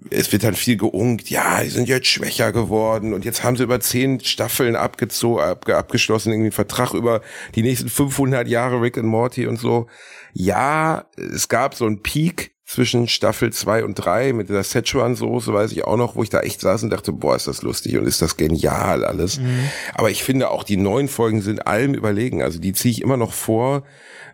es 0.10 0.32
wird 0.32 0.44
dann 0.44 0.56
viel 0.56 0.78
geungt, 0.78 1.30
ja, 1.30 1.62
die 1.64 1.70
sind 1.70 1.88
jetzt 1.88 2.08
schwächer 2.08 2.52
geworden 2.52 3.14
und 3.14 3.24
jetzt 3.24 3.44
haben 3.44 3.56
sie 3.56 3.64
über 3.64 3.80
zehn 3.80 4.20
Staffeln 4.20 4.76
abgezogen, 4.76 5.42
ab, 5.42 5.70
abgeschlossen, 5.70 6.32
irgendwie 6.32 6.48
einen 6.48 6.52
Vertrag 6.52 6.94
über 6.94 7.22
die 7.56 7.62
nächsten 7.62 7.90
500 7.90 8.48
Jahre 8.48 8.82
Rick 8.82 8.98
and 8.98 9.08
Morty 9.08 9.48
und 9.48 9.58
so. 9.58 9.88
Ja, 10.34 11.06
es 11.16 11.48
gab 11.48 11.76
so 11.76 11.86
einen 11.86 12.02
Peak, 12.02 12.55
zwischen 12.66 13.08
Staffel 13.08 13.54
2 13.54 13.84
und 13.84 13.94
3 13.94 14.34
mit 14.34 14.50
der 14.50 14.64
Szechuan-Soße, 14.64 15.54
weiß 15.54 15.72
ich 15.72 15.86
auch 15.86 15.98
noch, 15.98 16.16
wo 16.16 16.24
ich 16.24 16.30
da 16.30 16.40
echt 16.40 16.62
saß 16.62 16.84
und 16.84 16.90
dachte, 16.90 17.12
boah, 17.12 17.36
ist 17.36 17.48
das 17.48 17.62
lustig 17.62 17.96
und 17.98 18.08
ist 18.08 18.24
das 18.24 18.38
genial 18.38 19.06
alles. 19.06 19.40
Mhm. 19.40 19.70
Aber 19.94 20.10
ich 20.10 20.24
finde 20.24 20.50
auch, 20.50 20.64
die 20.64 20.78
neuen 20.78 21.08
Folgen 21.08 21.42
sind 21.42 21.68
allem 21.68 21.94
überlegen. 21.94 22.42
Also 22.42 22.60
die 22.60 22.74
ziehe 22.74 22.92
ich 22.92 23.02
immer 23.02 23.18
noch 23.18 23.34
vor. 23.34 23.84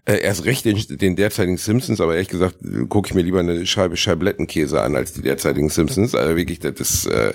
Äh, 0.05 0.21
erst 0.21 0.45
recht 0.45 0.63
den, 0.63 0.81
den 0.89 1.15
derzeitigen 1.17 1.57
Simpsons, 1.57 1.99
aber 1.99 2.13
ehrlich 2.13 2.29
gesagt 2.29 2.55
gucke 2.89 3.09
ich 3.09 3.13
mir 3.13 3.21
lieber 3.21 3.39
eine 3.39 3.67
Scheibe 3.67 3.97
Scheiblettenkäse 3.97 4.81
an 4.81 4.95
als 4.95 5.11
die 5.13 5.21
derzeitigen 5.21 5.69
Simpsons. 5.69 6.15
Also 6.15 6.37
wirklich, 6.37 6.59
das 6.59 6.79
ist 6.79 7.05
äh, 7.07 7.33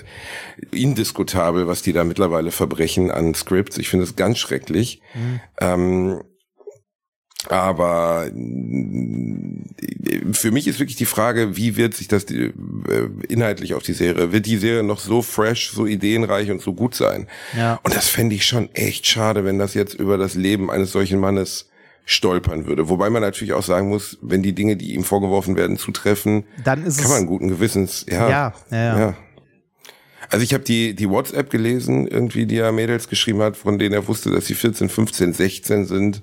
indiskutabel, 0.71 1.67
was 1.67 1.83
die 1.83 1.93
da 1.93 2.03
mittlerweile 2.03 2.51
verbrechen 2.51 3.11
an 3.11 3.35
Scripts. 3.35 3.77
Ich 3.77 3.87
finde 3.87 4.03
es 4.03 4.15
ganz 4.15 4.39
schrecklich. 4.39 5.01
Mhm. 5.13 5.39
Ähm, 5.61 6.21
aber 7.49 8.27
äh, 8.27 8.31
für 10.33 10.51
mich 10.51 10.67
ist 10.67 10.79
wirklich 10.79 10.97
die 10.97 11.05
Frage, 11.05 11.55
wie 11.55 11.77
wird 11.77 11.93
sich 11.93 12.07
das 12.07 12.25
äh, 12.25 12.51
inhaltlich 13.27 13.73
auf 13.73 13.83
die 13.83 13.93
Serie, 13.93 14.31
wird 14.31 14.45
die 14.45 14.57
Serie 14.57 14.83
noch 14.83 14.99
so 14.99 15.21
fresh, 15.21 15.71
so 15.71 15.85
ideenreich 15.85 16.51
und 16.51 16.61
so 16.61 16.73
gut 16.73 16.95
sein? 16.95 17.27
Ja. 17.55 17.79
Und 17.83 17.95
das 17.95 18.07
fände 18.07 18.35
ich 18.35 18.45
schon 18.45 18.69
echt 18.73 19.07
schade, 19.07 19.45
wenn 19.45 19.59
das 19.59 19.73
jetzt 19.73 19.93
über 19.93 20.17
das 20.17 20.35
Leben 20.35 20.69
eines 20.71 20.91
solchen 20.91 21.19
Mannes 21.19 21.69
stolpern 22.05 22.65
würde. 22.65 22.87
Wobei 22.89 23.09
man 23.09 23.21
natürlich 23.21 23.53
auch 23.53 23.63
sagen 23.63 23.89
muss, 23.89 24.17
wenn 24.21 24.41
die 24.41 24.53
Dinge, 24.53 24.77
die 24.77 24.93
ihm 24.93 25.03
vorgeworfen 25.03 25.57
werden, 25.57 25.77
zutreffen, 25.77 26.45
dann 26.63 26.85
ist 26.85 27.01
kann 27.01 27.11
man 27.11 27.25
guten 27.25 27.49
Gewissens, 27.49 28.05
ja, 28.09 28.29
ja, 28.29 28.53
ja, 28.71 28.77
ja. 28.77 28.99
ja. 28.99 29.17
Also 30.29 30.43
ich 30.43 30.53
habe 30.53 30.63
die, 30.63 30.93
die 30.93 31.09
WhatsApp 31.09 31.49
gelesen, 31.49 32.07
irgendwie, 32.07 32.45
die 32.45 32.57
er 32.57 32.71
Mädels 32.71 33.07
geschrieben 33.07 33.41
hat, 33.41 33.55
von 33.55 33.79
denen 33.79 33.93
er 33.93 34.07
wusste, 34.07 34.29
dass 34.29 34.45
sie 34.45 34.55
14, 34.55 34.89
15, 34.89 35.33
16 35.33 35.85
sind. 35.85 36.21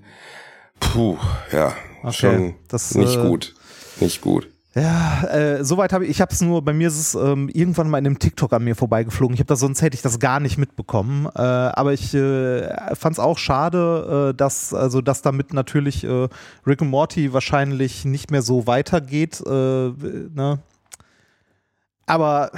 Puh, 0.80 1.18
ja, 1.52 1.74
okay. 2.02 2.12
schon 2.12 2.54
das, 2.68 2.94
nicht 2.94 3.16
äh, 3.16 3.28
gut. 3.28 3.54
Nicht 4.00 4.20
gut. 4.20 4.48
Ja, 4.76 5.22
äh, 5.28 5.64
soweit 5.64 5.92
habe 5.92 6.04
ich, 6.04 6.10
ich 6.10 6.20
habe 6.20 6.32
es 6.32 6.40
nur, 6.40 6.62
bei 6.62 6.72
mir 6.72 6.88
ist 6.88 6.98
es 6.98 7.14
ähm, 7.14 7.48
irgendwann 7.52 7.88
mal 7.88 7.98
in 7.98 8.06
einem 8.06 8.18
TikTok 8.18 8.52
an 8.52 8.64
mir 8.64 8.74
vorbeigeflogen. 8.74 9.34
Ich 9.34 9.40
habe 9.40 9.46
das, 9.46 9.60
sonst 9.60 9.82
hätte 9.82 9.94
ich 9.94 10.02
das 10.02 10.18
gar 10.18 10.40
nicht 10.40 10.58
mitbekommen. 10.58 11.26
Äh, 11.26 11.40
aber 11.40 11.92
ich 11.92 12.12
äh, 12.12 12.94
fand 12.96 13.12
es 13.14 13.20
auch 13.20 13.38
schade, 13.38 14.30
äh, 14.32 14.36
dass, 14.36 14.74
also, 14.74 15.00
dass 15.00 15.22
damit 15.22 15.52
natürlich 15.52 16.02
äh, 16.02 16.28
Rick 16.66 16.80
und 16.80 16.88
Morty 16.88 17.32
wahrscheinlich 17.32 18.04
nicht 18.04 18.32
mehr 18.32 18.42
so 18.42 18.66
weitergeht. 18.66 19.40
Äh, 19.46 19.50
ne? 19.50 20.58
Aber 22.06 22.50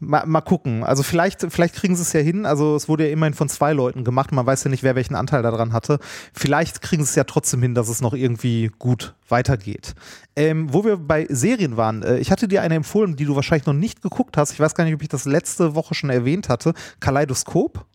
mal, 0.00 0.26
mal, 0.26 0.40
gucken. 0.40 0.82
Also 0.82 1.02
vielleicht, 1.02 1.46
vielleicht 1.50 1.74
kriegen 1.74 1.94
sie 1.94 2.02
es 2.02 2.12
ja 2.12 2.20
hin. 2.20 2.46
Also 2.46 2.74
es 2.74 2.88
wurde 2.88 3.06
ja 3.06 3.12
immerhin 3.12 3.34
von 3.34 3.48
zwei 3.48 3.72
Leuten 3.72 4.02
gemacht. 4.02 4.32
Man 4.32 4.44
weiß 4.44 4.64
ja 4.64 4.70
nicht, 4.70 4.82
wer 4.82 4.96
welchen 4.96 5.14
Anteil 5.14 5.42
daran 5.42 5.72
hatte. 5.72 5.98
Vielleicht 6.32 6.82
kriegen 6.82 7.04
sie 7.04 7.10
es 7.10 7.14
ja 7.14 7.24
trotzdem 7.24 7.62
hin, 7.62 7.74
dass 7.74 7.88
es 7.88 8.00
noch 8.00 8.14
irgendwie 8.14 8.70
gut 8.78 9.14
weitergeht. 9.28 9.94
Ähm, 10.34 10.72
wo 10.72 10.84
wir 10.84 10.96
bei 10.96 11.26
Serien 11.28 11.76
waren, 11.76 12.02
äh, 12.02 12.18
ich 12.18 12.30
hatte 12.30 12.48
dir 12.48 12.62
eine 12.62 12.74
empfohlen, 12.74 13.16
die 13.16 13.26
du 13.26 13.36
wahrscheinlich 13.36 13.66
noch 13.66 13.74
nicht 13.74 14.02
geguckt 14.02 14.36
hast. 14.36 14.52
Ich 14.52 14.60
weiß 14.60 14.74
gar 14.74 14.84
nicht, 14.84 14.94
ob 14.94 15.02
ich 15.02 15.08
das 15.08 15.26
letzte 15.26 15.74
Woche 15.74 15.94
schon 15.94 16.10
erwähnt 16.10 16.48
hatte. 16.48 16.72
Kaleidoskop. 16.98 17.86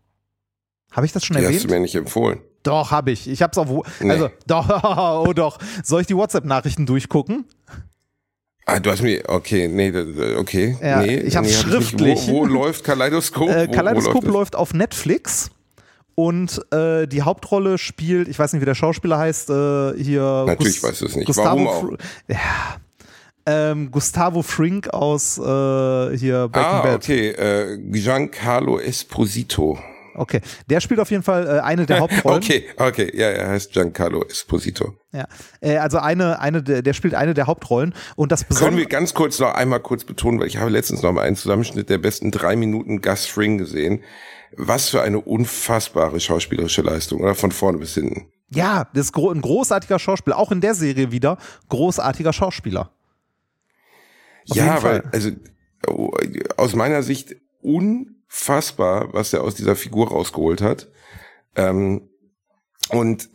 Habe 0.92 1.06
ich 1.06 1.12
das 1.12 1.26
schon 1.26 1.36
die 1.36 1.44
erwähnt? 1.44 1.60
Hast 1.60 1.70
du 1.70 1.74
mir 1.74 1.82
nicht 1.82 1.96
empfohlen? 1.96 2.40
Doch, 2.64 2.92
habe 2.92 3.12
ich. 3.12 3.28
Ich 3.28 3.42
habe 3.42 3.52
es 3.52 3.58
auch. 3.58 3.86
Also, 4.00 4.28
nee. 4.28 4.34
doch, 4.48 5.24
oh 5.28 5.34
doch. 5.34 5.60
Soll 5.84 6.02
ich 6.02 6.08
die 6.08 6.16
WhatsApp-Nachrichten 6.16 6.86
durchgucken? 6.86 7.46
Ah, 8.68 8.80
du 8.80 8.90
hast 8.90 9.04
mir, 9.04 9.22
okay, 9.28 9.68
nee, 9.68 9.94
okay. 10.38 10.76
Ja, 10.82 11.02
nee, 11.02 11.18
ich 11.18 11.36
habe 11.36 11.46
nee, 11.46 11.54
schriftlich. 11.54 12.20
Wo, 12.28 12.40
wo, 12.40 12.46
läuft 12.46 12.84
Kaleidoskop? 12.84 13.48
Äh, 13.48 13.68
Kaleidoskop 13.68 14.24
läuft, 14.24 14.34
läuft, 14.34 14.56
auf 14.56 14.74
Netflix 14.74 15.52
und 16.16 16.62
äh, 16.74 17.08
die 17.08 17.22
Hauptrolle 17.22 17.78
spielt, 17.78 18.28
ich 18.28 18.40
weiß 18.40 18.54
nicht, 18.54 18.62
wie 18.62 18.66
der 18.66 18.74
Schauspieler 18.74 19.20
heißt, 19.20 19.50
äh, 19.52 19.94
hier. 20.02 20.46
Natürlich 20.48 20.82
Gus 20.82 20.90
weißt 20.90 21.02
du 21.02 21.06
es 21.06 21.16
nicht. 21.16 21.28
Gustavo 21.28 21.66
Warum 21.66 21.68
auch? 21.68 21.98
ja. 22.28 22.38
Ähm, 23.48 23.92
Gustavo 23.92 24.42
Frink 24.42 24.90
aus 24.90 25.38
äh, 25.38 26.18
hier 26.18 26.48
Breaking 26.48 26.72
ah, 26.72 26.82
Bad. 26.82 26.96
okay, 26.96 27.30
äh, 27.30 27.78
Giancarlo 27.78 28.80
Esposito. 28.80 29.78
Okay, 30.16 30.42
der 30.70 30.80
spielt 30.80 31.00
auf 31.00 31.12
jeden 31.12 31.24
Fall 31.24 31.48
äh, 31.48 31.60
eine 31.60 31.86
der 31.86 32.00
Hauptrollen. 32.02 32.38
okay, 32.38 32.66
okay, 32.78 33.12
ja, 33.16 33.28
er 33.28 33.50
heißt 33.50 33.74
Giancarlo 33.74 34.24
Esposito. 34.24 34.96
Ja, 35.12 35.28
äh, 35.62 35.78
also 35.78 35.98
eine, 35.98 36.40
eine, 36.40 36.64
der, 36.64 36.94
spielt 36.94 37.16
eine 37.16 37.34
der 37.34 37.48
Hauptrollen 37.48 37.94
und 38.16 38.32
das 38.32 38.44
Besondere. 38.44 38.70
Können 38.70 38.78
wir 38.80 38.88
ganz 38.88 39.14
kurz 39.14 39.40
noch 39.40 39.54
einmal 39.54 39.80
kurz 39.80 40.04
betonen, 40.04 40.40
weil 40.40 40.48
ich 40.48 40.58
habe 40.58 40.70
letztens 40.70 41.02
noch 41.02 41.12
mal 41.12 41.22
einen 41.22 41.36
Zusammenschnitt 41.36 41.90
der 41.90 41.98
besten 41.98 42.32
drei 42.32 42.56
Minuten 42.56 43.02
Gus 43.02 43.26
Fring 43.26 43.58
gesehen. 43.58 44.04
Was 44.58 44.90
für 44.90 45.02
eine 45.02 45.20
unfassbare 45.20 46.20
schauspielerische 46.20 46.82
Leistung, 46.82 47.22
oder 47.22 47.36
von 47.36 47.52
vorne 47.52 47.78
bis 47.78 47.94
hinten. 47.94 48.28
Ja, 48.50 48.88
das 48.94 49.08
ist 49.08 49.16
ein 49.16 49.42
großartiger 49.42 50.00
Schauspieler, 50.00 50.38
auch 50.38 50.52
in 50.52 50.62
der 50.62 50.76
Serie 50.76 51.12
wieder 51.12 51.38
großartiger 51.70 52.32
Schauspieler. 52.32 52.92
Auf 54.50 54.56
ja, 54.56 54.82
weil 54.84 55.04
also 55.12 55.32
aus 56.58 56.76
meiner 56.76 57.04
Sicht 57.04 57.36
un 57.64 58.15
unfassbar, 58.30 59.14
was 59.14 59.34
er 59.34 59.44
aus 59.44 59.56
dieser 59.56 59.76
Figur 59.76 60.10
rausgeholt 60.10 60.62
hat. 60.62 60.88
Ähm, 61.56 62.10
und 62.90 63.30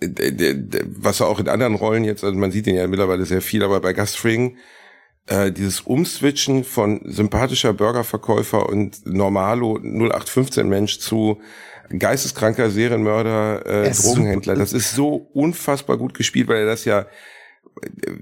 was 1.00 1.20
er 1.20 1.26
auch 1.26 1.40
in 1.40 1.48
anderen 1.48 1.74
Rollen 1.74 2.04
jetzt, 2.04 2.22
also 2.22 2.38
man 2.38 2.52
sieht 2.52 2.68
ihn 2.68 2.76
ja 2.76 2.86
mittlerweile 2.86 3.24
sehr 3.24 3.42
viel, 3.42 3.64
aber 3.64 3.80
bei 3.80 3.92
Gus 3.92 4.14
Fring, 4.14 4.58
äh, 5.26 5.50
dieses 5.50 5.80
Umswitchen 5.80 6.62
von 6.62 7.00
sympathischer 7.04 7.72
Burgerverkäufer 7.72 8.68
und 8.68 9.04
Normalo 9.06 9.78
0815 9.82 10.68
Mensch 10.68 11.00
zu 11.00 11.40
geisteskranker 11.98 12.70
Serienmörder, 12.70 13.66
äh, 13.66 13.90
Drogenhändler. 13.90 14.54
Das 14.54 14.72
ist 14.72 14.94
so 14.94 15.28
unfassbar 15.32 15.96
gut 15.98 16.14
gespielt, 16.14 16.46
weil 16.46 16.58
er 16.58 16.66
das 16.66 16.84
ja 16.84 17.06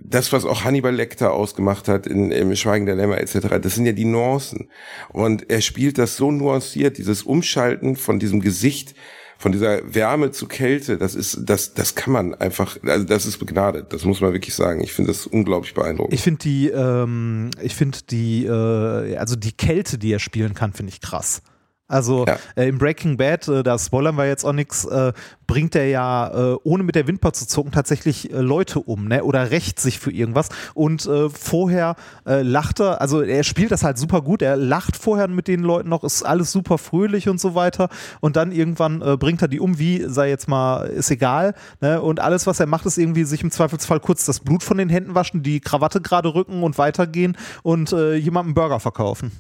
das, 0.03 0.33
was 0.33 0.45
auch 0.45 0.65
Hannibal 0.65 0.95
Lecter 0.95 1.33
ausgemacht 1.33 1.89
hat 1.89 2.07
in, 2.07 2.31
im 2.31 2.55
Schweigen 2.57 2.87
der 2.87 2.97
Lämmer 2.97 3.19
etc., 3.19 3.59
das 3.61 3.75
sind 3.75 3.87
ja 3.87 3.93
die 3.93 4.05
Nuancen. 4.05 4.69
Und 5.11 5.51
er 5.51 5.61
spielt 5.61 5.99
das 5.99 6.17
so 6.17 6.31
nuanciert, 6.31 6.99
dieses 6.99 7.23
Umschalten 7.23 7.97
von 7.97 8.19
diesem 8.19 8.41
Gesicht, 8.41 8.95
von 9.39 9.53
dieser 9.53 9.95
Wärme 9.95 10.33
zu 10.33 10.49
Kälte, 10.49 10.99
das 10.99 11.15
ist, 11.15 11.39
das, 11.43 11.73
das 11.73 11.95
kann 11.95 12.13
man 12.13 12.35
einfach, 12.35 12.77
also 12.83 13.05
das 13.05 13.25
ist 13.25 13.39
begnadet, 13.39 13.93
das 13.93 14.05
muss 14.05 14.21
man 14.21 14.33
wirklich 14.33 14.55
sagen. 14.55 14.81
Ich 14.83 14.93
finde 14.93 15.13
das 15.13 15.29
unglaublich 15.29 15.75
beeindruckend. 15.75 16.13
Ich 16.13 16.23
finde 16.23 16.41
die, 16.41 16.69
ähm, 16.69 17.51
ich 17.63 17.77
finde 17.77 17.99
die, 18.11 18.47
äh, 18.47 19.17
also 19.17 19.37
die 19.37 19.53
Kälte, 19.53 19.97
die 19.97 20.13
er 20.13 20.19
spielen 20.19 20.55
kann, 20.55 20.73
finde 20.73 20.93
ich 20.93 21.01
krass. 21.01 21.43
Also 21.89 22.27
ja. 22.27 22.37
äh, 22.55 22.69
im 22.69 22.77
Breaking 22.77 23.17
Bad, 23.17 23.49
äh, 23.49 23.63
da 23.63 23.79
spoilern 23.79 24.17
wir 24.17 24.27
jetzt 24.27 24.45
auch 24.45 24.53
nichts, 24.53 24.85
äh, 24.85 25.15
bringt 25.47 25.75
er 25.75 25.89
ja, 25.89 26.53
äh, 26.53 26.57
ohne 26.63 26.83
mit 26.83 26.95
der 26.95 27.07
Wimper 27.07 27.33
zu 27.33 27.49
zucken, 27.49 27.73
tatsächlich 27.73 28.31
äh, 28.31 28.41
Leute 28.41 28.81
um, 28.81 29.09
ne? 29.09 29.25
Oder 29.25 29.51
rächt 29.51 29.81
sich 29.81 29.99
für 29.99 30.13
irgendwas. 30.13 30.51
Und 30.75 31.07
äh, 31.07 31.31
vorher 31.31 31.97
lacht 32.25 32.81
er, 32.81 33.01
also 33.01 33.23
er 33.23 33.43
spielt 33.43 33.71
das 33.71 33.83
halt 33.83 33.97
super 33.97 34.21
gut, 34.21 34.43
er 34.43 34.57
lacht 34.57 34.97
vorher 34.97 35.29
mit 35.29 35.49
den 35.49 35.63
Leuten 35.63 35.89
noch, 35.89 36.05
ist 36.05 36.23
alles 36.23 36.53
super 36.53 36.77
fröhlich 36.77 37.29
und 37.29 37.41
so 37.41 37.55
weiter. 37.55 37.89
Und 38.21 38.37
dann 38.37 38.53
irgendwann 38.53 38.99
bringt 39.19 39.41
er 39.41 39.49
die 39.49 39.61
um, 39.61 39.79
wie, 39.79 40.05
sei 40.07 40.29
jetzt 40.29 40.47
mal, 40.47 40.87
ist 40.89 41.11
egal. 41.11 41.55
Ne? 41.81 42.03
Und 42.03 42.21
alles, 42.21 42.47
was 42.47 42.61
er 42.61 42.67
macht, 42.67 42.85
ist 42.85 42.99
irgendwie 42.99 43.25
sich 43.25 43.43
im 43.43 43.51
Zweifelsfall 43.51 44.01
kurz 44.01 44.27
das 44.27 44.41
Blut 44.41 44.63
von 44.63 44.77
den 44.77 44.91
Händen 44.91 45.15
waschen, 45.15 45.43
die 45.43 45.61
Krawatte 45.61 46.03
gerade 46.03 46.35
rücken 46.35 46.63
und 46.63 46.77
weitergehen 46.77 47.37
und 47.63 47.93
jemandem 47.93 48.53
Burger 48.53 48.81
verkaufen. 48.81 49.33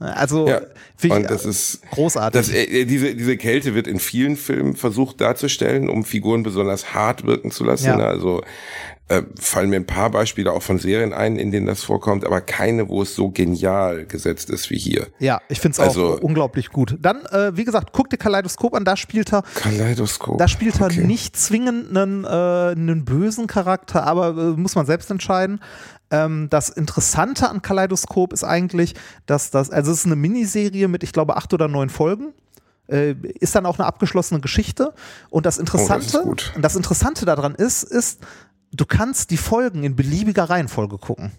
Also 0.00 0.48
ja, 0.48 0.62
und 1.14 1.30
das 1.30 1.44
ist 1.44 1.82
großartig. 1.90 2.40
Das, 2.40 2.48
äh, 2.48 2.86
diese, 2.86 3.14
diese 3.14 3.36
Kälte 3.36 3.74
wird 3.74 3.86
in 3.86 4.00
vielen 4.00 4.36
Filmen 4.36 4.74
versucht 4.74 5.20
darzustellen, 5.20 5.90
um 5.90 6.04
Figuren 6.04 6.42
besonders 6.42 6.94
hart 6.94 7.26
wirken 7.26 7.50
zu 7.50 7.64
lassen. 7.64 7.98
Ja. 7.98 7.98
Also 7.98 8.42
äh, 9.10 9.22
fallen 9.38 9.70
mir 9.70 9.76
ein 9.76 9.86
paar 9.86 10.08
Beispiele 10.10 10.52
auch 10.52 10.62
von 10.62 10.78
Serien 10.78 11.12
ein, 11.12 11.36
in 11.36 11.50
denen 11.50 11.66
das 11.66 11.82
vorkommt, 11.82 12.24
aber 12.24 12.40
keine, 12.40 12.88
wo 12.88 13.02
es 13.02 13.14
so 13.14 13.30
genial 13.30 14.06
gesetzt 14.06 14.48
ist 14.50 14.70
wie 14.70 14.78
hier. 14.78 15.08
Ja, 15.18 15.40
ich 15.48 15.60
finde 15.60 15.74
es 15.74 15.80
also, 15.80 16.14
auch 16.14 16.20
unglaublich 16.20 16.70
gut. 16.70 16.96
Dann, 17.00 17.26
äh, 17.26 17.56
wie 17.56 17.64
gesagt, 17.64 17.90
guck 17.92 18.08
dir 18.08 18.18
Kaleidoskop 18.18 18.72
an, 18.72 18.84
da 18.84 18.96
spielt 18.96 19.32
er. 19.34 19.42
Kaleidoskop. 19.54 20.38
Da 20.38 20.48
spielt 20.48 20.80
er 20.80 20.86
okay. 20.86 21.04
nicht 21.04 21.36
zwingend 21.36 21.94
einen, 21.94 22.24
äh, 22.24 22.28
einen 22.28 23.04
bösen 23.04 23.48
Charakter, 23.48 24.06
aber 24.06 24.28
äh, 24.28 24.56
muss 24.56 24.76
man 24.76 24.86
selbst 24.86 25.10
entscheiden. 25.10 25.60
Ähm, 26.10 26.48
das 26.50 26.68
Interessante 26.68 27.48
an 27.48 27.62
Kaleidoskop 27.62 28.32
ist 28.32 28.44
eigentlich, 28.44 28.94
dass 29.26 29.50
das, 29.50 29.70
also 29.70 29.92
es 29.92 30.00
ist 30.00 30.06
eine 30.06 30.16
Miniserie 30.16 30.88
mit, 30.88 31.02
ich 31.02 31.12
glaube, 31.12 31.36
acht 31.36 31.52
oder 31.54 31.68
neun 31.68 31.90
Folgen 31.90 32.32
äh, 32.90 33.14
ist 33.38 33.54
dann 33.54 33.66
auch 33.66 33.78
eine 33.78 33.86
abgeschlossene 33.86 34.40
Geschichte. 34.40 34.92
Und 35.30 35.46
das 35.46 35.58
Interessante, 35.58 36.22
oh, 36.24 36.34
das, 36.34 36.52
das, 36.60 36.76
Interessante 36.76 37.24
daran 37.24 37.54
ist, 37.54 37.82
ist, 37.82 38.20
du 38.72 38.84
kannst 38.84 39.30
die 39.30 39.36
Folgen 39.36 39.84
in 39.84 39.96
beliebiger 39.96 40.44
Reihenfolge 40.44 40.98
gucken. 40.98 41.32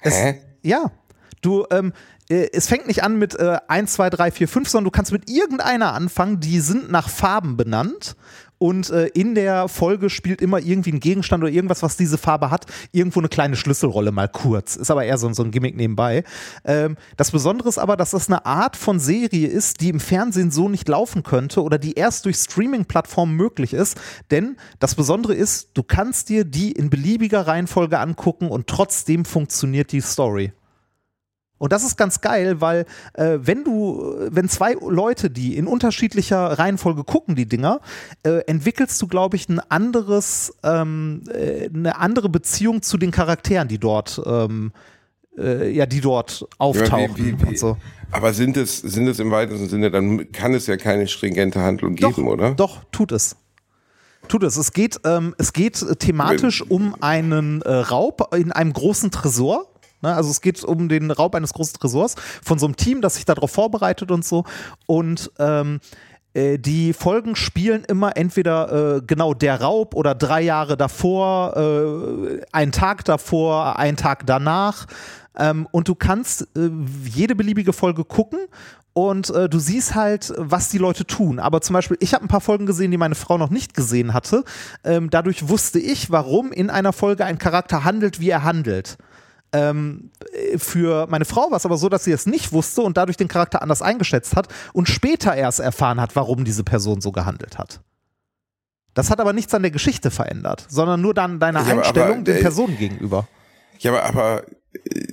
Es, 0.00 0.14
Hä? 0.14 0.40
Ja. 0.62 0.92
Du, 1.40 1.66
ähm, 1.70 1.92
äh, 2.28 2.48
es 2.52 2.68
fängt 2.68 2.86
nicht 2.86 3.02
an 3.02 3.18
mit 3.18 3.34
äh, 3.34 3.58
1, 3.68 3.92
2, 3.94 4.10
3, 4.10 4.30
4, 4.30 4.48
5, 4.48 4.68
sondern 4.68 4.84
du 4.84 4.90
kannst 4.90 5.12
mit 5.12 5.28
irgendeiner 5.28 5.92
anfangen, 5.92 6.40
die 6.40 6.60
sind 6.60 6.90
nach 6.90 7.08
Farben 7.08 7.56
benannt 7.56 8.16
und 8.58 8.90
äh, 8.90 9.06
in 9.08 9.34
der 9.34 9.68
Folge 9.68 10.10
spielt 10.10 10.40
immer 10.40 10.58
irgendwie 10.58 10.92
ein 10.92 11.00
Gegenstand 11.00 11.42
oder 11.42 11.52
irgendwas, 11.52 11.82
was 11.82 11.96
diese 11.96 12.18
Farbe 12.18 12.50
hat, 12.50 12.66
irgendwo 12.92 13.20
eine 13.20 13.28
kleine 13.28 13.56
Schlüsselrolle, 13.56 14.12
mal 14.12 14.28
kurz. 14.28 14.76
Ist 14.76 14.90
aber 14.90 15.04
eher 15.04 15.18
so, 15.18 15.32
so 15.32 15.42
ein 15.42 15.50
Gimmick 15.50 15.76
nebenbei. 15.76 16.24
Ähm, 16.64 16.96
das 17.16 17.30
Besondere 17.30 17.68
ist 17.68 17.78
aber, 17.78 17.96
dass 17.96 18.12
das 18.12 18.28
eine 18.28 18.46
Art 18.46 18.76
von 18.76 18.98
Serie 18.98 19.48
ist, 19.48 19.80
die 19.80 19.88
im 19.88 20.00
Fernsehen 20.00 20.50
so 20.50 20.68
nicht 20.68 20.88
laufen 20.88 21.22
könnte 21.22 21.62
oder 21.62 21.78
die 21.78 21.94
erst 21.94 22.24
durch 22.24 22.36
Streaming-Plattformen 22.36 23.34
möglich 23.34 23.74
ist. 23.74 24.00
Denn 24.30 24.56
das 24.78 24.94
Besondere 24.94 25.34
ist, 25.34 25.70
du 25.74 25.82
kannst 25.82 26.28
dir 26.28 26.44
die 26.44 26.72
in 26.72 26.90
beliebiger 26.90 27.46
Reihenfolge 27.46 27.98
angucken 27.98 28.48
und 28.48 28.66
trotzdem 28.66 29.24
funktioniert 29.24 29.92
die 29.92 30.00
Story. 30.00 30.52
Und 31.64 31.72
das 31.72 31.82
ist 31.82 31.96
ganz 31.96 32.20
geil, 32.20 32.60
weil 32.60 32.84
äh, 33.14 33.38
wenn 33.40 33.64
du, 33.64 34.14
wenn 34.28 34.50
zwei 34.50 34.74
Leute, 34.74 35.30
die 35.30 35.56
in 35.56 35.66
unterschiedlicher 35.66 36.58
Reihenfolge 36.58 37.04
gucken, 37.04 37.36
die 37.36 37.46
Dinger, 37.46 37.80
äh, 38.22 38.40
entwickelst 38.40 39.00
du, 39.00 39.06
glaube 39.06 39.36
ich, 39.36 39.48
ein 39.48 39.60
anderes, 39.70 40.52
ähm, 40.62 41.22
äh, 41.32 41.70
eine 41.74 41.96
andere 41.96 42.28
Beziehung 42.28 42.82
zu 42.82 42.98
den 42.98 43.12
Charakteren, 43.12 43.66
die 43.66 43.78
dort, 43.78 44.20
ähm, 44.26 44.72
äh, 45.38 45.70
ja, 45.70 45.86
die 45.86 46.02
dort 46.02 46.46
auftauchen 46.58 47.16
ja, 47.16 47.16
wie, 47.16 47.32
wie, 47.32 47.40
wie. 47.40 47.46
und 47.46 47.58
so. 47.58 47.78
Aber 48.10 48.34
sind 48.34 48.58
es, 48.58 48.76
sind 48.76 49.08
es 49.08 49.18
im 49.18 49.30
weitesten 49.30 49.66
Sinne, 49.66 49.90
dann 49.90 50.32
kann 50.32 50.52
es 50.52 50.66
ja 50.66 50.76
keine 50.76 51.08
stringente 51.08 51.62
Handlung 51.62 51.96
doch, 51.96 52.14
geben, 52.14 52.28
oder? 52.28 52.50
Doch, 52.54 52.84
tut 52.92 53.10
es. 53.10 53.36
Tut 54.28 54.42
es. 54.42 54.58
Es 54.58 54.74
geht, 54.74 55.00
ähm, 55.04 55.34
es 55.38 55.54
geht 55.54 55.82
thematisch 55.98 56.60
um 56.60 56.94
einen 57.00 57.62
äh, 57.62 57.72
Raub 57.72 58.34
in 58.36 58.52
einem 58.52 58.74
großen 58.74 59.10
Tresor 59.10 59.73
Ne? 60.04 60.14
Also 60.14 60.30
es 60.30 60.40
geht 60.40 60.62
um 60.62 60.88
den 60.88 61.10
Raub 61.10 61.34
eines 61.34 61.52
großen 61.52 61.78
Tresors 61.80 62.14
von 62.42 62.58
so 62.58 62.66
einem 62.66 62.76
Team, 62.76 63.00
das 63.00 63.16
sich 63.16 63.24
darauf 63.24 63.50
vorbereitet 63.50 64.10
und 64.10 64.24
so. 64.24 64.44
Und 64.86 65.32
ähm, 65.38 65.80
äh, 66.34 66.58
die 66.58 66.92
Folgen 66.92 67.34
spielen 67.36 67.84
immer 67.84 68.16
entweder 68.16 68.96
äh, 68.96 69.02
genau 69.04 69.34
der 69.34 69.60
Raub 69.60 69.94
oder 69.94 70.14
drei 70.14 70.42
Jahre 70.42 70.76
davor, 70.76 71.56
äh, 71.56 72.40
einen 72.52 72.72
Tag 72.72 73.04
davor, 73.04 73.78
einen 73.78 73.96
Tag 73.96 74.26
danach. 74.26 74.86
Ähm, 75.36 75.66
und 75.72 75.88
du 75.88 75.94
kannst 75.94 76.42
äh, 76.56 76.70
jede 77.04 77.34
beliebige 77.34 77.72
Folge 77.72 78.04
gucken 78.04 78.38
und 78.92 79.30
äh, 79.30 79.48
du 79.48 79.58
siehst 79.58 79.96
halt, 79.96 80.32
was 80.36 80.68
die 80.68 80.78
Leute 80.78 81.04
tun. 81.04 81.40
Aber 81.40 81.60
zum 81.60 81.74
Beispiel, 81.74 81.96
ich 82.00 82.14
habe 82.14 82.24
ein 82.24 82.28
paar 82.28 82.40
Folgen 82.40 82.66
gesehen, 82.66 82.92
die 82.92 82.96
meine 82.96 83.16
Frau 83.16 83.38
noch 83.38 83.50
nicht 83.50 83.74
gesehen 83.74 84.14
hatte. 84.14 84.44
Ähm, 84.84 85.10
dadurch 85.10 85.48
wusste 85.48 85.80
ich, 85.80 86.10
warum 86.12 86.52
in 86.52 86.70
einer 86.70 86.92
Folge 86.92 87.24
ein 87.24 87.38
Charakter 87.38 87.82
handelt, 87.82 88.20
wie 88.20 88.30
er 88.30 88.44
handelt. 88.44 88.96
Ähm, 89.54 90.10
für 90.56 91.06
meine 91.08 91.24
Frau 91.24 91.48
war 91.50 91.56
es 91.56 91.64
aber 91.64 91.76
so, 91.76 91.88
dass 91.88 92.02
sie 92.02 92.10
es 92.10 92.26
nicht 92.26 92.52
wusste 92.52 92.82
und 92.82 92.96
dadurch 92.96 93.16
den 93.16 93.28
Charakter 93.28 93.62
anders 93.62 93.82
eingeschätzt 93.82 94.34
hat 94.34 94.48
und 94.72 94.88
später 94.88 95.34
erst 95.34 95.60
erfahren 95.60 96.00
hat, 96.00 96.16
warum 96.16 96.44
diese 96.44 96.64
Person 96.64 97.00
so 97.00 97.12
gehandelt 97.12 97.56
hat. 97.56 97.80
Das 98.94 99.10
hat 99.10 99.20
aber 99.20 99.32
nichts 99.32 99.54
an 99.54 99.62
der 99.62 99.70
Geschichte 99.70 100.10
verändert, 100.10 100.66
sondern 100.68 101.00
nur 101.00 101.14
dann 101.14 101.38
deine 101.38 101.60
ja, 101.60 101.66
Einstellung 101.66 102.08
aber, 102.08 102.22
den 102.22 102.36
äh, 102.36 102.40
Personen 102.40 102.76
gegenüber. 102.76 103.28
Ja, 103.78 103.92
aber, 103.92 104.04
aber 104.04 104.44
äh, 104.72 105.06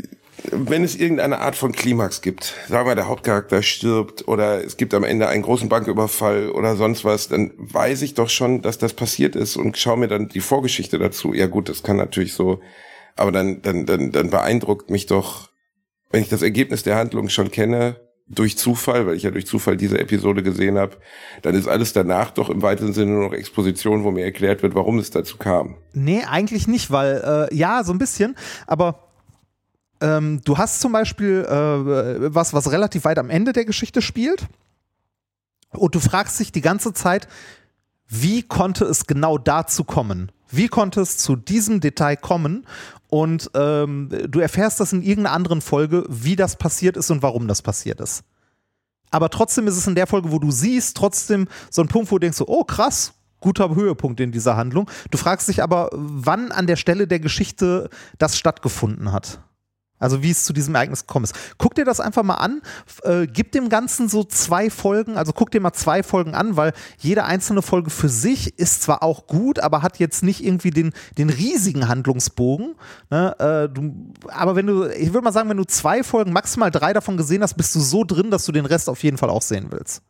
wenn 0.52 0.84
es 0.84 0.96
irgendeine 0.96 1.40
Art 1.40 1.56
von 1.56 1.72
Klimax 1.72 2.22
gibt, 2.22 2.56
sagen 2.68 2.88
wir, 2.88 2.96
der 2.96 3.08
Hauptcharakter 3.08 3.62
stirbt 3.62 4.28
oder 4.28 4.64
es 4.64 4.76
gibt 4.76 4.96
am 4.96 5.04
Ende 5.04 5.28
einen 5.28 5.44
großen 5.44 5.70
Banküberfall 5.70 6.50
oder 6.50 6.76
sonst 6.76 7.06
was, 7.06 7.28
dann 7.28 7.52
weiß 7.58 8.02
ich 8.02 8.16
doch 8.16 8.30
schon, 8.30 8.64
dass 8.64 8.80
das 8.80 8.94
passiert 8.94 9.36
ist 9.36 9.56
und 9.56 9.78
schaue 9.78 9.98
mir 9.98 10.08
dann 10.08 10.30
die 10.30 10.40
Vorgeschichte 10.40 10.98
dazu. 10.98 11.34
Ja 11.34 11.46
gut, 11.46 11.70
das 11.70 11.84
kann 11.84 11.98
natürlich 11.98 12.34
so 12.34 12.60
aber 13.16 13.32
dann, 13.32 13.62
dann, 13.62 13.86
dann, 13.86 14.12
dann 14.12 14.30
beeindruckt 14.30 14.90
mich 14.90 15.06
doch, 15.06 15.50
wenn 16.10 16.22
ich 16.22 16.30
das 16.30 16.42
Ergebnis 16.42 16.84
der 16.84 16.98
Handlung 16.98 17.30
schon 17.30 17.52
kenne, 17.52 18.00
durch 18.28 18.58
Zufall, 18.58 19.06
weil 19.06 19.16
ich 19.16 19.24
ja 19.24 19.32
durch 19.32 19.46
Zufall 19.46 19.76
diese 19.78 20.00
Episode 20.00 20.42
gesehen 20.42 20.78
habe, 20.78 20.98
dann 21.42 21.54
ist 21.54 21.68
alles 21.68 21.94
danach 21.94 22.32
doch 22.32 22.50
im 22.50 22.62
weiteren 22.62 22.94
Sinne 22.94 23.12
nur 23.12 23.26
noch 23.26 23.34
Exposition, 23.34 24.04
wo 24.04 24.12
mir 24.12 24.24
erklärt 24.24 24.64
wird, 24.64 24.74
warum 24.74 25.00
es 25.00 25.12
dazu 25.12 25.38
kam. 25.38 25.76
Nee, 25.94 26.24
eigentlich 26.24 26.68
nicht, 26.68 26.92
weil 26.92 27.50
äh, 27.52 27.56
ja, 27.56 27.84
so 27.84 27.92
ein 27.92 27.98
bisschen, 27.98 28.36
aber 28.68 29.10
ähm, 30.00 30.42
du 30.46 30.58
hast 30.58 30.80
zum 30.80 30.94
Beispiel 30.94 31.46
äh, 31.46 32.34
was, 32.34 32.54
was 32.54 32.72
relativ 32.72 33.04
weit 33.04 33.20
am 33.20 33.30
Ende 33.30 33.54
der 33.54 33.66
Geschichte 33.66 34.02
spielt 34.02 34.48
und 35.72 35.94
du 35.96 36.00
fragst 36.00 36.40
dich 36.40 36.52
die 36.52 36.62
ganze 36.62 36.94
Zeit, 36.94 37.28
wie 38.08 38.44
konnte 38.44 38.86
es 38.86 39.08
genau 39.08 39.38
dazu 39.38 39.84
kommen? 39.84 40.32
Wie 40.50 40.68
konnte 40.68 41.00
es 41.00 41.18
zu 41.18 41.38
diesem 41.38 41.80
Detail 41.80 42.18
kommen? 42.18 42.68
Und 43.12 43.52
ähm, 43.56 44.08
du 44.30 44.40
erfährst 44.40 44.80
das 44.80 44.94
in 44.94 45.02
irgendeiner 45.02 45.36
anderen 45.36 45.60
Folge, 45.60 46.06
wie 46.08 46.38
das 46.38 46.56
passiert 46.56 46.96
ist 46.96 47.12
und 47.12 47.22
warum 47.22 47.46
das 47.46 47.62
passiert 47.62 48.00
ist. 48.00 48.24
Aber 49.10 49.30
trotzdem 49.30 49.68
ist 49.68 49.76
es 49.76 49.86
in 49.86 49.96
der 49.96 50.08
Folge, 50.08 50.32
wo 50.32 50.40
du 50.40 50.50
siehst, 50.50 50.96
trotzdem 50.96 51.50
so 51.70 51.82
ein 51.82 51.90
Punkt, 51.90 52.10
wo 52.10 52.16
du 52.16 52.22
denkst, 52.22 52.42
oh 52.48 52.64
krass, 52.64 53.14
guter 53.42 53.76
Höhepunkt 53.76 54.22
in 54.22 54.32
dieser 54.32 54.56
Handlung. 54.56 54.90
Du 55.12 55.18
fragst 55.18 55.50
dich 55.50 55.62
aber, 55.62 55.90
wann 55.92 56.54
an 56.54 56.68
der 56.68 56.78
Stelle 56.78 57.06
der 57.06 57.20
Geschichte 57.20 57.90
das 58.18 58.38
stattgefunden 58.38 59.12
hat. 59.12 59.42
Also 60.02 60.22
wie 60.22 60.32
es 60.32 60.44
zu 60.44 60.52
diesem 60.52 60.76
Ereignis 60.76 61.08
gekommen 61.08 61.24
ist. 61.24 61.36
Guck 61.58 61.76
dir 61.76 61.86
das 61.86 62.02
einfach 62.02 62.24
mal 62.24 62.36
an, 62.36 62.62
äh, 63.04 63.28
gib 63.28 63.54
dem 63.54 63.70
Ganzen 63.70 64.10
so 64.10 64.26
zwei 64.26 64.70
Folgen, 64.70 65.16
also 65.16 65.32
guck 65.32 65.52
dir 65.52 65.62
mal 65.62 65.72
zwei 65.72 66.04
Folgen 66.04 66.36
an, 66.36 66.58
weil 66.58 66.74
jede 66.98 67.24
einzelne 67.24 67.62
Folge 67.62 67.90
für 67.90 68.10
sich 68.10 68.60
ist 68.60 68.82
zwar 68.82 69.04
auch 69.04 69.28
gut, 69.28 69.60
aber 69.60 69.82
hat 69.82 70.00
jetzt 70.00 70.24
nicht 70.24 70.44
irgendwie 70.44 70.72
den, 70.72 70.92
den 71.18 71.30
riesigen 71.30 71.88
Handlungsbogen. 71.88 72.76
Ne? 73.10 73.36
Äh, 73.40 73.74
du, 73.74 74.12
aber 74.28 74.58
wenn 74.58 74.68
du, 74.68 74.86
ich 74.86 75.14
würde 75.14 75.24
mal 75.24 75.32
sagen, 75.32 75.50
wenn 75.50 75.58
du 75.58 75.66
zwei 75.66 76.04
Folgen, 76.04 76.34
maximal 76.34 76.72
drei 76.72 76.92
davon 76.92 77.16
gesehen 77.16 77.44
hast, 77.44 77.56
bist 77.56 77.74
du 77.76 77.80
so 77.80 78.04
drin, 78.04 78.32
dass 78.32 78.46
du 78.46 78.52
den 78.52 78.66
Rest 78.66 78.90
auf 78.90 79.04
jeden 79.04 79.18
Fall 79.18 79.30
auch 79.30 79.42
sehen 79.42 79.68
willst. 79.70 80.02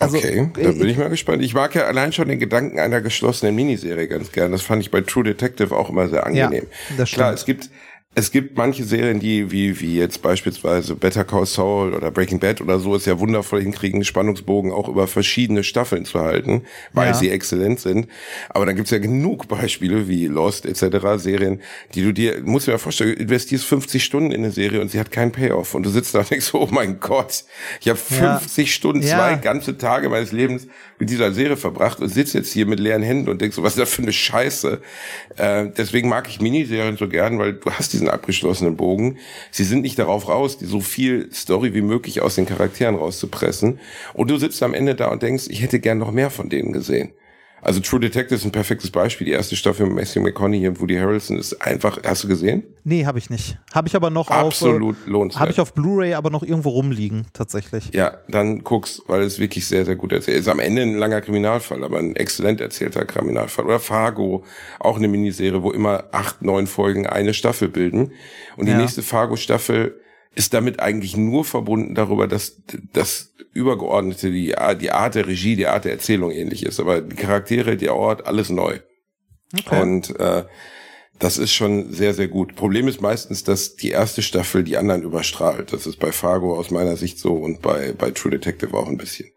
Also, 0.00 0.16
okay, 0.16 0.48
da 0.54 0.72
bin 0.72 0.88
ich 0.88 0.96
mal 0.96 1.10
gespannt. 1.10 1.42
Ich 1.42 1.52
mag 1.52 1.74
ja 1.74 1.82
allein 1.82 2.12
schon 2.14 2.26
den 2.26 2.38
Gedanken 2.38 2.78
einer 2.78 3.02
geschlossenen 3.02 3.54
Miniserie 3.54 4.08
ganz 4.08 4.32
gern. 4.32 4.50
Das 4.50 4.62
fand 4.62 4.82
ich 4.82 4.90
bei 4.90 5.02
True 5.02 5.24
Detective 5.24 5.76
auch 5.76 5.90
immer 5.90 6.08
sehr 6.08 6.24
angenehm. 6.24 6.66
Ja, 6.88 6.96
das 6.96 7.10
Klar, 7.10 7.34
es 7.34 7.44
gibt, 7.44 7.68
es 8.16 8.32
gibt 8.32 8.58
manche 8.58 8.82
Serien, 8.82 9.20
die 9.20 9.52
wie, 9.52 9.80
wie 9.80 9.96
jetzt 9.96 10.20
beispielsweise 10.20 10.96
Better 10.96 11.22
Call 11.24 11.46
Saul 11.46 11.94
oder 11.94 12.10
Breaking 12.10 12.40
Bad 12.40 12.60
oder 12.60 12.80
so 12.80 12.96
es 12.96 13.04
ja 13.06 13.20
wundervoll 13.20 13.62
hinkriegen, 13.62 14.02
Spannungsbogen 14.02 14.72
auch 14.72 14.88
über 14.88 15.06
verschiedene 15.06 15.62
Staffeln 15.62 16.04
zu 16.04 16.18
halten, 16.18 16.62
weil 16.92 17.08
Ja. 17.10 17.14
sie 17.14 17.30
exzellent 17.30 17.78
sind. 17.78 18.08
Aber 18.48 18.66
dann 18.66 18.74
gibt's 18.74 18.90
ja 18.90 18.98
genug 18.98 19.46
Beispiele 19.46 20.08
wie 20.08 20.26
Lost 20.26 20.66
etc. 20.66 21.18
Serien, 21.22 21.60
die 21.94 22.02
du 22.02 22.12
dir, 22.12 22.40
musst 22.44 22.66
du 22.66 22.72
dir 22.72 22.78
vorstellen, 22.80 23.14
du 23.14 23.22
investierst 23.22 23.64
50 23.64 24.02
Stunden 24.02 24.32
in 24.32 24.42
eine 24.42 24.50
Serie 24.50 24.80
und 24.80 24.90
sie 24.90 24.98
hat 24.98 25.12
keinen 25.12 25.30
Payoff. 25.30 25.76
Und 25.76 25.84
du 25.86 25.90
sitzt 25.90 26.12
da 26.16 26.18
und 26.18 26.30
denkst, 26.32 26.52
oh 26.52 26.66
mein 26.68 26.98
Gott, 26.98 27.44
ich 27.80 27.88
habe 27.88 28.00
Ja. 28.10 28.38
50 28.38 28.74
Stunden, 28.74 29.02
Ja. 29.02 29.18
zwei 29.18 29.34
ganze 29.36 29.78
Tage 29.78 30.08
meines 30.08 30.32
Lebens 30.32 30.66
mit 30.98 31.10
dieser 31.10 31.32
Serie 31.32 31.56
verbracht 31.56 32.00
und 32.00 32.08
sitze 32.08 32.38
jetzt 32.38 32.52
hier 32.52 32.66
mit 32.66 32.80
leeren 32.80 33.02
Händen 33.02 33.30
und 33.30 33.40
denkst 33.40 33.54
so, 33.54 33.62
was 33.62 33.74
ist 33.74 33.78
das 33.78 33.92
für 33.94 34.02
eine 34.02 34.12
Scheiße. 34.12 34.80
Äh, 35.36 35.66
deswegen 35.78 36.08
mag 36.08 36.28
ich 36.28 36.40
Miniserien 36.40 36.96
so 36.96 37.06
gern, 37.08 37.38
weil 37.38 37.52
du 37.52 37.70
hast 37.70 37.94
diesen 38.00 38.08
abgeschlossenen 38.08 38.76
Bogen. 38.76 39.18
Sie 39.50 39.64
sind 39.64 39.82
nicht 39.82 39.98
darauf 39.98 40.28
raus, 40.28 40.58
so 40.60 40.80
viel 40.80 41.30
Story 41.32 41.74
wie 41.74 41.82
möglich 41.82 42.22
aus 42.22 42.34
den 42.34 42.46
Charakteren 42.46 42.96
rauszupressen. 42.96 43.78
Und 44.14 44.30
du 44.30 44.38
sitzt 44.38 44.62
am 44.62 44.74
Ende 44.74 44.94
da 44.94 45.08
und 45.08 45.22
denkst, 45.22 45.44
ich 45.48 45.62
hätte 45.62 45.80
gern 45.80 45.98
noch 45.98 46.12
mehr 46.12 46.30
von 46.30 46.48
denen 46.48 46.72
gesehen. 46.72 47.12
Also 47.62 47.80
True 47.80 48.00
Detective 48.00 48.34
ist 48.36 48.44
ein 48.44 48.52
perfektes 48.52 48.90
Beispiel. 48.90 49.26
Die 49.26 49.32
erste 49.32 49.54
Staffel 49.56 49.86
mit 49.86 49.96
Matthew 49.96 50.20
McConaughey 50.22 50.66
und 50.68 50.80
Woody 50.80 50.96
Harrelson 50.96 51.38
ist 51.38 51.60
einfach, 51.60 51.98
hast 52.04 52.24
du 52.24 52.28
gesehen? 52.28 52.62
Nee, 52.84 53.04
habe 53.04 53.18
ich 53.18 53.28
nicht. 53.28 53.58
Habe 53.74 53.88
ich 53.88 53.94
aber 53.96 54.08
noch 54.10 54.28
Absolut 54.30 54.96
auf, 54.96 55.06
äh, 55.06 55.10
lohnenswert. 55.10 55.40
Habe 55.40 55.50
ich 55.52 55.60
auf 55.60 55.74
Blu-ray 55.74 56.14
aber 56.14 56.30
noch 56.30 56.42
irgendwo 56.42 56.70
rumliegen, 56.70 57.26
tatsächlich. 57.34 57.90
Ja, 57.92 58.18
dann 58.28 58.64
guck's, 58.64 59.02
weil 59.06 59.20
es 59.22 59.38
wirklich 59.38 59.66
sehr, 59.66 59.84
sehr 59.84 59.96
gut 59.96 60.12
erzählt 60.12 60.38
ist. 60.38 60.48
Am 60.48 60.58
Ende 60.60 60.82
ein 60.82 60.96
langer 60.96 61.20
Kriminalfall, 61.20 61.84
aber 61.84 61.98
ein 61.98 62.16
exzellent 62.16 62.60
erzählter 62.60 63.04
Kriminalfall. 63.04 63.66
Oder 63.66 63.80
Fargo, 63.80 64.44
auch 64.78 64.96
eine 64.96 65.08
Miniserie, 65.08 65.62
wo 65.62 65.70
immer 65.70 66.04
acht, 66.12 66.42
neun 66.42 66.66
Folgen 66.66 67.06
eine 67.06 67.34
Staffel 67.34 67.68
bilden. 67.68 68.12
Und 68.56 68.66
die 68.66 68.72
Ja. 68.72 68.78
nächste 68.78 69.02
Fargo-Staffel 69.02 70.00
ist 70.34 70.54
damit 70.54 70.80
eigentlich 70.80 71.16
nur 71.16 71.44
verbunden 71.44 71.94
darüber, 71.94 72.28
dass 72.28 72.60
das 72.92 73.32
Übergeordnete, 73.52 74.30
die, 74.30 74.56
Art- 74.56 74.80
die 74.80 74.92
Art 74.92 75.16
der 75.16 75.26
Regie, 75.26 75.56
die 75.56 75.66
Art 75.66 75.84
der 75.84 75.92
Erzählung 75.92 76.30
ähnlich 76.30 76.64
ist. 76.64 76.78
Aber 76.78 77.00
die 77.00 77.16
Charaktere, 77.16 77.76
der 77.76 77.96
Ort, 77.96 78.26
alles 78.26 78.48
neu. 78.50 78.78
Okay. 79.58 79.82
Und 79.82 80.18
äh, 80.20 80.44
das 81.18 81.36
ist 81.36 81.52
schon 81.52 81.92
sehr, 81.92 82.14
sehr 82.14 82.28
gut. 82.28 82.54
Problem 82.54 82.86
ist 82.86 83.00
meistens, 83.00 83.42
dass 83.42 83.74
die 83.74 83.90
erste 83.90 84.22
Staffel 84.22 84.62
die 84.62 84.76
anderen 84.76 85.02
überstrahlt. 85.02 85.72
Das 85.72 85.86
ist 85.86 85.98
bei 85.98 86.12
Fargo 86.12 86.56
aus 86.56 86.70
meiner 86.70 86.96
Sicht 86.96 87.18
so 87.18 87.34
und 87.34 87.60
bei, 87.60 87.92
bei 87.92 88.12
True 88.12 88.30
Detective 88.30 88.74
auch 88.74 88.88
ein 88.88 88.96
bisschen. 88.96 89.30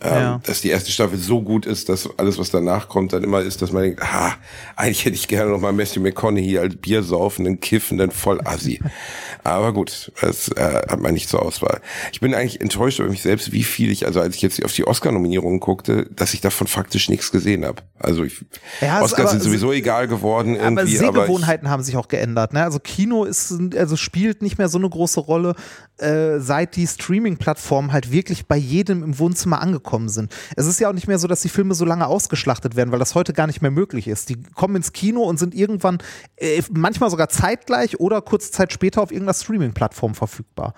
Ähm, 0.00 0.10
Ja. 0.12 0.40
Dass 0.44 0.60
die 0.60 0.70
erste 0.70 0.90
Staffel 0.90 1.18
so 1.18 1.40
gut 1.40 1.66
ist, 1.66 1.88
dass 1.88 2.08
alles, 2.18 2.36
was 2.36 2.50
danach 2.50 2.88
kommt, 2.88 3.12
dann 3.12 3.22
immer 3.22 3.40
ist, 3.42 3.62
dass 3.62 3.70
man 3.70 3.84
denkt, 3.84 4.02
ah, 4.02 4.32
eigentlich 4.74 5.04
hätte 5.04 5.14
ich 5.14 5.28
gerne 5.28 5.52
noch 5.52 5.60
mal 5.60 5.72
Matthew 5.72 6.00
McConaughey 6.00 6.58
als 6.58 6.74
biersaufenden, 6.76 7.60
kiffenden 7.60 8.10
Vollassi. 8.10 8.80
Aber 9.44 9.72
gut, 9.72 10.10
das 10.20 10.48
äh, 10.48 10.82
hat 10.88 11.00
man 11.00 11.12
nicht 11.14 11.28
zur 11.28 11.42
Auswahl. 11.42 11.80
Ich 12.12 12.20
bin 12.20 12.34
eigentlich 12.34 12.60
enttäuscht 12.60 12.98
über 12.98 13.08
mich 13.08 13.22
selbst, 13.22 13.52
wie 13.52 13.62
viel 13.62 13.90
ich, 13.92 14.04
also 14.04 14.20
als 14.20 14.34
ich 14.34 14.42
jetzt 14.42 14.64
auf 14.64 14.72
die 14.72 14.84
Oscar-Nominierungen 14.86 15.60
guckte, 15.60 16.06
dass 16.10 16.34
ich 16.34 16.40
davon 16.40 16.66
faktisch 16.66 17.08
nichts 17.08 17.30
gesehen 17.30 17.64
habe. 17.64 17.82
Also 17.98 18.24
ich, 18.24 18.44
Ja, 18.80 19.00
Oscars 19.00 19.30
sind 19.30 19.38
es- 19.40 19.44
sowieso 19.44 19.72
egal 19.72 20.08
geworden 20.08 20.56
Aber 20.58 20.82
irgendwie. 20.82 20.98
Aber, 20.98 21.18
ich, 21.20 21.24
Sehgewohnheiten 21.26 21.70
haben 21.70 21.82
sich 21.84 21.96
auch 21.96 22.08
geändert. 22.08 22.52
Ne? 22.52 22.64
Also 22.64 22.80
Kino 22.80 23.24
ist, 23.24 23.54
also 23.76 23.96
spielt 23.96 24.42
nicht 24.42 24.58
mehr 24.58 24.68
so 24.68 24.78
eine 24.78 24.88
große 24.90 25.20
Rolle, 25.20 25.54
äh, 25.98 26.40
seit 26.40 26.74
die 26.74 26.86
Streaming-Plattformen 26.88 27.92
halt 27.92 28.10
wirklich 28.10 28.46
bei 28.46 28.56
jedem 28.56 29.04
im 29.04 29.18
Wohnzimmer 29.20 29.60
angekommen 29.60 29.83
sind. 30.08 30.34
Es 30.56 30.66
ist 30.66 30.80
ja 30.80 30.88
auch 30.88 30.92
nicht 30.92 31.06
mehr 31.06 31.18
so, 31.18 31.28
dass 31.28 31.42
die 31.42 31.48
Filme 31.48 31.74
so 31.74 31.84
lange 31.84 32.06
ausgeschlachtet 32.06 32.76
werden, 32.76 32.90
weil 32.90 32.98
das 32.98 33.14
heute 33.14 33.32
gar 33.32 33.46
nicht 33.46 33.62
mehr 33.62 33.70
möglich 33.70 34.08
ist. 34.08 34.28
Die 34.28 34.42
kommen 34.42 34.76
ins 34.76 34.92
Kino 34.92 35.22
und 35.22 35.38
sind 35.38 35.54
irgendwann 35.54 35.98
äh, 36.36 36.62
manchmal 36.72 37.10
sogar 37.10 37.28
zeitgleich 37.28 38.00
oder 38.00 38.20
kurze 38.22 38.50
Zeit 38.50 38.72
später 38.72 39.02
auf 39.02 39.10
irgendeiner 39.10 39.34
Streaming-Plattform 39.34 40.14
verfügbar. 40.14 40.74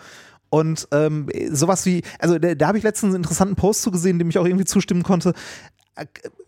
Und 0.49 0.87
ähm, 0.93 1.29
sowas 1.51 1.87
wie, 1.87 2.03
also 2.19 2.39
da, 2.39 2.55
da 2.55 2.69
habe 2.69 2.79
ich 2.79 2.85
letztens 2.85 3.15
einen 3.15 3.25
interessanten 3.25 3.57
Post 3.57 3.83
zu 3.83 3.91
gesehen, 3.91 4.19
dem 4.19 4.29
ich 4.29 4.39
auch 4.39 4.47
irgendwie 4.47 4.65
zustimmen 4.65 5.03
konnte 5.03 5.33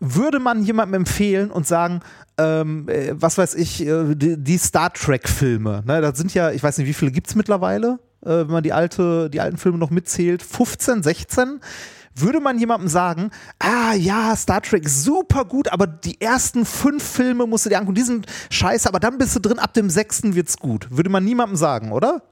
würde 0.01 0.41
man 0.41 0.63
jemandem 0.63 1.03
empfehlen 1.03 1.51
und 1.51 1.67
sagen, 1.67 2.01
ähm, 2.37 2.89
äh, 2.89 3.15
was 3.15 3.39
weiß 3.39 3.55
ich, 3.55 3.85
äh, 3.87 4.15
die, 4.15 4.37
die 4.37 4.59
Star 4.59 4.93
Trek-Filme, 4.93 5.83
ne, 5.87 6.01
das 6.01 6.19
sind 6.19 6.35
ja, 6.35 6.51
ich 6.51 6.63
weiß 6.63 6.79
nicht, 6.79 6.87
wie 6.87 6.95
viele 6.95 7.11
gibt 7.11 7.29
es 7.29 7.35
mittlerweile, 7.35 7.99
äh, 8.23 8.29
wenn 8.29 8.51
man 8.51 8.63
die, 8.63 8.73
alte, 8.73 9.31
die 9.31 9.41
alten 9.41 9.57
Filme 9.57 9.79
noch 9.79 9.91
mitzählt, 9.91 10.43
15, 10.43 11.03
16? 11.03 11.61
Würde 12.21 12.41
man 12.41 12.59
jemandem 12.59 12.89
sagen, 12.89 13.31
ah 13.59 13.95
ja, 13.95 14.35
Star 14.37 14.61
Trek 14.63 14.89
super 14.89 15.45
gut, 15.45 15.71
aber 15.73 15.87
die 15.87 16.21
ersten 16.21 16.65
fünf 16.65 17.03
Filme 17.03 17.47
musst 17.47 17.67
du 17.67 17.71
dir 17.71 17.79
angucken, 17.79 17.95
die 17.95 18.03
sind 18.03 18.27
scheiße, 18.51 18.89
aber 18.89 19.01
dann 19.01 19.19
bist 19.19 19.35
du 19.37 19.41
drin, 19.41 19.59
ab 19.59 19.75
dem 19.75 19.91
sechsten 19.91 20.35
wird's 20.35 20.57
gut. 20.59 20.89
Würde 20.91 21.11
man 21.11 21.25
niemandem 21.25 21.57
sagen, 21.57 21.93
oder? 21.93 22.23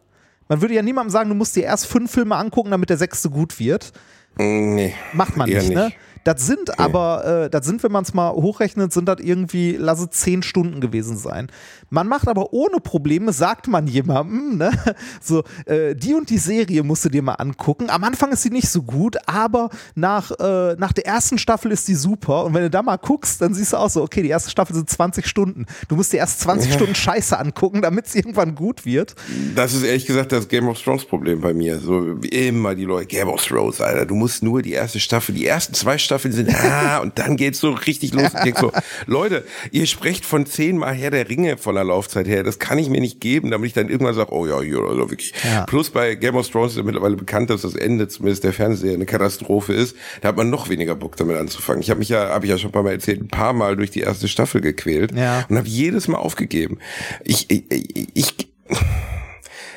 Man 0.48 0.60
würde 0.60 0.74
ja 0.74 0.82
niemandem 0.82 1.10
sagen, 1.10 1.28
du 1.28 1.34
musst 1.34 1.56
dir 1.56 1.64
erst 1.64 1.86
fünf 1.86 2.10
Filme 2.10 2.36
angucken, 2.36 2.70
damit 2.70 2.90
der 2.90 2.98
sechste 2.98 3.30
gut 3.30 3.58
wird. 3.58 3.92
nee, 4.36 4.94
Macht 5.12 5.36
man 5.36 5.48
eher 5.48 5.62
nicht, 5.62 5.74
ne? 5.74 5.92
Das 6.26 6.44
sind 6.44 6.80
aber, 6.80 7.44
äh, 7.44 7.50
das 7.50 7.64
sind, 7.64 7.84
wenn 7.84 7.92
man 7.92 8.02
es 8.02 8.12
mal 8.12 8.32
hochrechnet, 8.32 8.92
sind 8.92 9.06
das 9.08 9.20
irgendwie, 9.20 9.76
lasse 9.76 10.10
zehn 10.10 10.42
Stunden 10.42 10.80
gewesen 10.80 11.16
sein. 11.16 11.46
Man 11.88 12.08
macht 12.08 12.26
aber 12.26 12.52
ohne 12.52 12.80
Probleme, 12.80 13.32
sagt 13.32 13.68
man 13.68 13.86
jemandem, 13.86 14.58
ne? 14.58 14.72
so, 15.20 15.44
äh, 15.66 15.94
die 15.94 16.14
und 16.14 16.28
die 16.28 16.38
Serie 16.38 16.82
musst 16.82 17.04
du 17.04 17.10
dir 17.10 17.22
mal 17.22 17.34
angucken. 17.34 17.90
Am 17.90 18.02
Anfang 18.02 18.32
ist 18.32 18.42
sie 18.42 18.50
nicht 18.50 18.68
so 18.68 18.82
gut, 18.82 19.16
aber 19.26 19.70
nach, 19.94 20.32
äh, 20.32 20.74
nach 20.74 20.92
der 20.92 21.06
ersten 21.06 21.38
Staffel 21.38 21.70
ist 21.70 21.86
die 21.86 21.94
super. 21.94 22.44
Und 22.44 22.54
wenn 22.54 22.62
du 22.62 22.70
da 22.70 22.82
mal 22.82 22.96
guckst, 22.96 23.40
dann 23.40 23.54
siehst 23.54 23.72
du 23.72 23.76
auch 23.76 23.88
so, 23.88 24.02
okay, 24.02 24.22
die 24.22 24.30
erste 24.30 24.50
Staffel 24.50 24.74
sind 24.74 24.90
20 24.90 25.28
Stunden. 25.28 25.66
Du 25.86 25.94
musst 25.94 26.12
dir 26.12 26.16
erst 26.16 26.40
20 26.40 26.72
Stunden 26.74 26.96
Scheiße 26.96 27.38
angucken, 27.38 27.82
damit 27.82 28.06
es 28.06 28.16
irgendwann 28.16 28.56
gut 28.56 28.84
wird. 28.84 29.14
Das 29.54 29.74
ist 29.74 29.84
ehrlich 29.84 30.06
gesagt 30.06 30.32
das 30.32 30.48
Game 30.48 30.66
of 30.66 30.82
Thrones 30.82 31.04
Problem 31.04 31.40
bei 31.40 31.54
mir. 31.54 31.78
So 31.78 32.20
wie 32.20 32.48
immer 32.48 32.74
die 32.74 32.84
Leute, 32.84 33.06
Game 33.06 33.28
of 33.28 33.46
Thrones, 33.46 33.80
Alter. 33.80 34.06
Du 34.06 34.16
musst 34.16 34.42
nur 34.42 34.60
die 34.60 34.72
erste 34.72 34.98
Staffel, 34.98 35.32
die 35.32 35.46
ersten 35.46 35.72
zwei 35.72 35.96
Staffeln 35.96 36.15
sind, 36.18 36.54
ah, 36.54 36.98
und 36.98 37.18
dann 37.18 37.36
geht's 37.36 37.60
so 37.60 37.70
richtig 37.70 38.12
los. 38.14 38.30
So, 38.58 38.72
Leute, 39.06 39.44
ihr 39.70 39.86
sprecht 39.86 40.24
von 40.24 40.46
zehnmal 40.46 40.94
Herr 40.94 41.10
der 41.10 41.28
Ringe 41.28 41.56
von 41.56 41.74
der 41.74 41.84
Laufzeit 41.84 42.26
her. 42.26 42.42
Das 42.42 42.58
kann 42.58 42.78
ich 42.78 42.88
mir 42.88 43.00
nicht 43.00 43.20
geben, 43.20 43.50
damit 43.50 43.68
ich 43.68 43.72
dann 43.74 43.88
irgendwann 43.88 44.14
sage, 44.14 44.32
oh 44.32 44.46
ja, 44.46 44.60
ja, 44.62 44.78
also 44.78 45.10
wirklich. 45.10 45.32
Ja. 45.44 45.64
Plus 45.66 45.90
bei 45.90 46.14
Game 46.14 46.36
of 46.36 46.48
Thrones 46.48 46.72
ist 46.72 46.78
ja 46.78 46.82
mittlerweile 46.84 47.16
bekannt, 47.16 47.50
dass 47.50 47.62
das 47.62 47.74
Ende 47.74 48.08
zumindest 48.08 48.44
der 48.44 48.52
Fernsehserie 48.52 48.94
eine 48.94 49.06
Katastrophe 49.06 49.72
ist. 49.74 49.96
Da 50.20 50.28
hat 50.28 50.36
man 50.36 50.50
noch 50.50 50.68
weniger 50.68 50.94
Bock 50.94 51.16
damit 51.16 51.36
anzufangen. 51.36 51.82
Ich 51.82 51.90
habe 51.90 51.98
mich 51.98 52.08
ja, 52.08 52.28
habe 52.30 52.44
ich 52.46 52.50
ja 52.50 52.58
schon 52.58 52.70
ein 52.70 52.72
paar 52.72 52.82
Mal 52.82 52.92
erzählt, 52.92 53.20
ein 53.20 53.28
paar 53.28 53.52
Mal 53.52 53.76
durch 53.76 53.90
die 53.90 54.00
erste 54.00 54.28
Staffel 54.28 54.60
gequält 54.60 55.12
Ja. 55.12 55.44
und 55.48 55.56
habe 55.56 55.68
jedes 55.68 56.08
Mal 56.08 56.18
aufgegeben. 56.18 56.78
Ich, 57.24 57.50
ich, 57.50 57.64
ich, 57.70 58.08
ich 58.14 58.34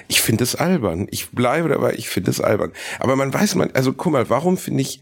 ich 0.07 0.21
finde 0.21 0.43
es 0.43 0.55
albern. 0.55 1.07
Ich 1.11 1.29
bleibe 1.29 1.69
dabei, 1.69 1.93
ich 1.95 2.09
finde 2.09 2.31
es 2.31 2.41
albern. 2.41 2.71
Aber 2.99 3.15
man 3.15 3.31
weiß 3.31 3.53
man, 3.55 3.69
also 3.73 3.93
guck 3.93 4.11
mal, 4.11 4.27
warum 4.29 4.57
finde 4.57 4.81
ich, 4.81 5.01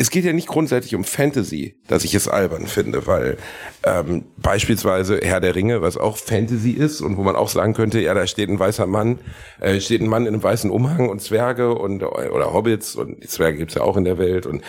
es 0.00 0.10
geht 0.10 0.24
ja 0.24 0.32
nicht 0.32 0.46
grundsätzlich 0.46 0.94
um 0.94 1.02
Fantasy, 1.02 1.74
dass 1.88 2.04
ich 2.04 2.14
es 2.14 2.28
albern 2.28 2.68
finde, 2.68 3.06
weil 3.08 3.36
ähm, 3.84 4.24
beispielsweise 4.36 5.18
Herr 5.22 5.40
der 5.40 5.56
Ringe, 5.56 5.82
was 5.82 5.96
auch 5.96 6.16
Fantasy 6.16 6.70
ist 6.70 7.00
und 7.00 7.16
wo 7.16 7.24
man 7.24 7.34
auch 7.34 7.48
sagen 7.48 7.74
könnte, 7.74 8.00
ja, 8.00 8.14
da 8.14 8.26
steht 8.28 8.48
ein 8.48 8.60
weißer 8.60 8.86
Mann, 8.86 9.18
äh, 9.60 9.80
steht 9.80 10.00
ein 10.00 10.08
Mann 10.08 10.22
in 10.22 10.34
einem 10.34 10.42
weißen 10.42 10.70
Umhang 10.70 11.08
und 11.08 11.20
Zwerge 11.20 11.74
und 11.74 12.04
oder 12.04 12.52
Hobbits 12.54 12.94
und 12.94 13.24
die 13.24 13.28
Zwerge 13.28 13.58
gibt's 13.58 13.74
ja 13.74 13.82
auch 13.82 13.96
in 13.96 14.04
der 14.04 14.18
Welt 14.18 14.46
und 14.46 14.62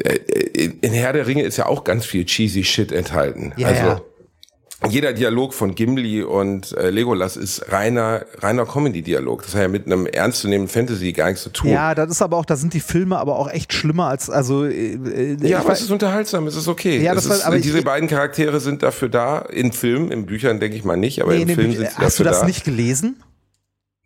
äh, 0.00 0.16
in 0.80 0.92
Herr 0.92 1.12
der 1.12 1.28
Ringe 1.28 1.44
ist 1.44 1.56
ja 1.56 1.66
auch 1.66 1.84
ganz 1.84 2.04
viel 2.04 2.24
cheesy 2.24 2.64
Shit 2.64 2.90
enthalten. 2.90 3.52
Ja, 3.56 3.68
also 3.68 3.82
ja. 3.82 4.00
Jeder 4.88 5.12
Dialog 5.12 5.54
von 5.54 5.74
Gimli 5.74 6.22
und 6.22 6.72
äh, 6.76 6.90
Legolas 6.90 7.36
ist 7.36 7.72
reiner 7.72 8.24
reiner 8.38 8.64
Comedy-Dialog. 8.64 9.42
Das 9.42 9.54
hat 9.54 9.62
ja 9.62 9.68
mit 9.68 9.86
einem 9.86 10.06
ernstzunehmenden 10.06 10.72
Fantasy 10.72 11.12
gar 11.12 11.26
nichts 11.28 11.42
zu 11.42 11.50
tun. 11.50 11.70
Ja, 11.70 11.96
das 11.96 12.10
ist 12.12 12.22
aber 12.22 12.36
auch, 12.36 12.44
da 12.44 12.54
sind 12.56 12.74
die 12.74 12.80
Filme 12.80 13.18
aber 13.18 13.36
auch 13.36 13.50
echt 13.50 13.72
schlimmer 13.72 14.06
als, 14.06 14.30
also, 14.30 14.64
äh, 14.64 14.92
äh, 14.94 15.36
Ja, 15.40 15.46
ich 15.48 15.56
aber 15.64 15.72
es 15.72 15.80
ist 15.80 15.90
unterhaltsam, 15.90 16.46
es 16.46 16.54
ist 16.54 16.68
okay. 16.68 17.02
Ja, 17.02 17.14
das 17.14 17.28
war- 17.28 17.36
ist, 17.36 17.42
aber 17.42 17.56
ich- 17.56 17.62
diese 17.62 17.82
beiden 17.82 18.08
Charaktere 18.08 18.60
sind 18.60 18.84
dafür 18.84 19.08
da, 19.08 19.40
in 19.40 19.72
Filmen, 19.72 20.12
in 20.12 20.26
Büchern 20.26 20.60
denke 20.60 20.76
ich 20.76 20.84
mal 20.84 20.96
nicht, 20.96 21.20
aber 21.22 21.34
Nee, 21.34 21.42
im 21.42 21.48
Film 21.48 21.72
sind 21.72 21.80
sie 21.80 21.86
hast 21.86 21.96
du 21.96 22.02
dafür 22.02 22.24
das 22.26 22.40
da. 22.40 22.46
nicht 22.46 22.64
gelesen? 22.64 23.20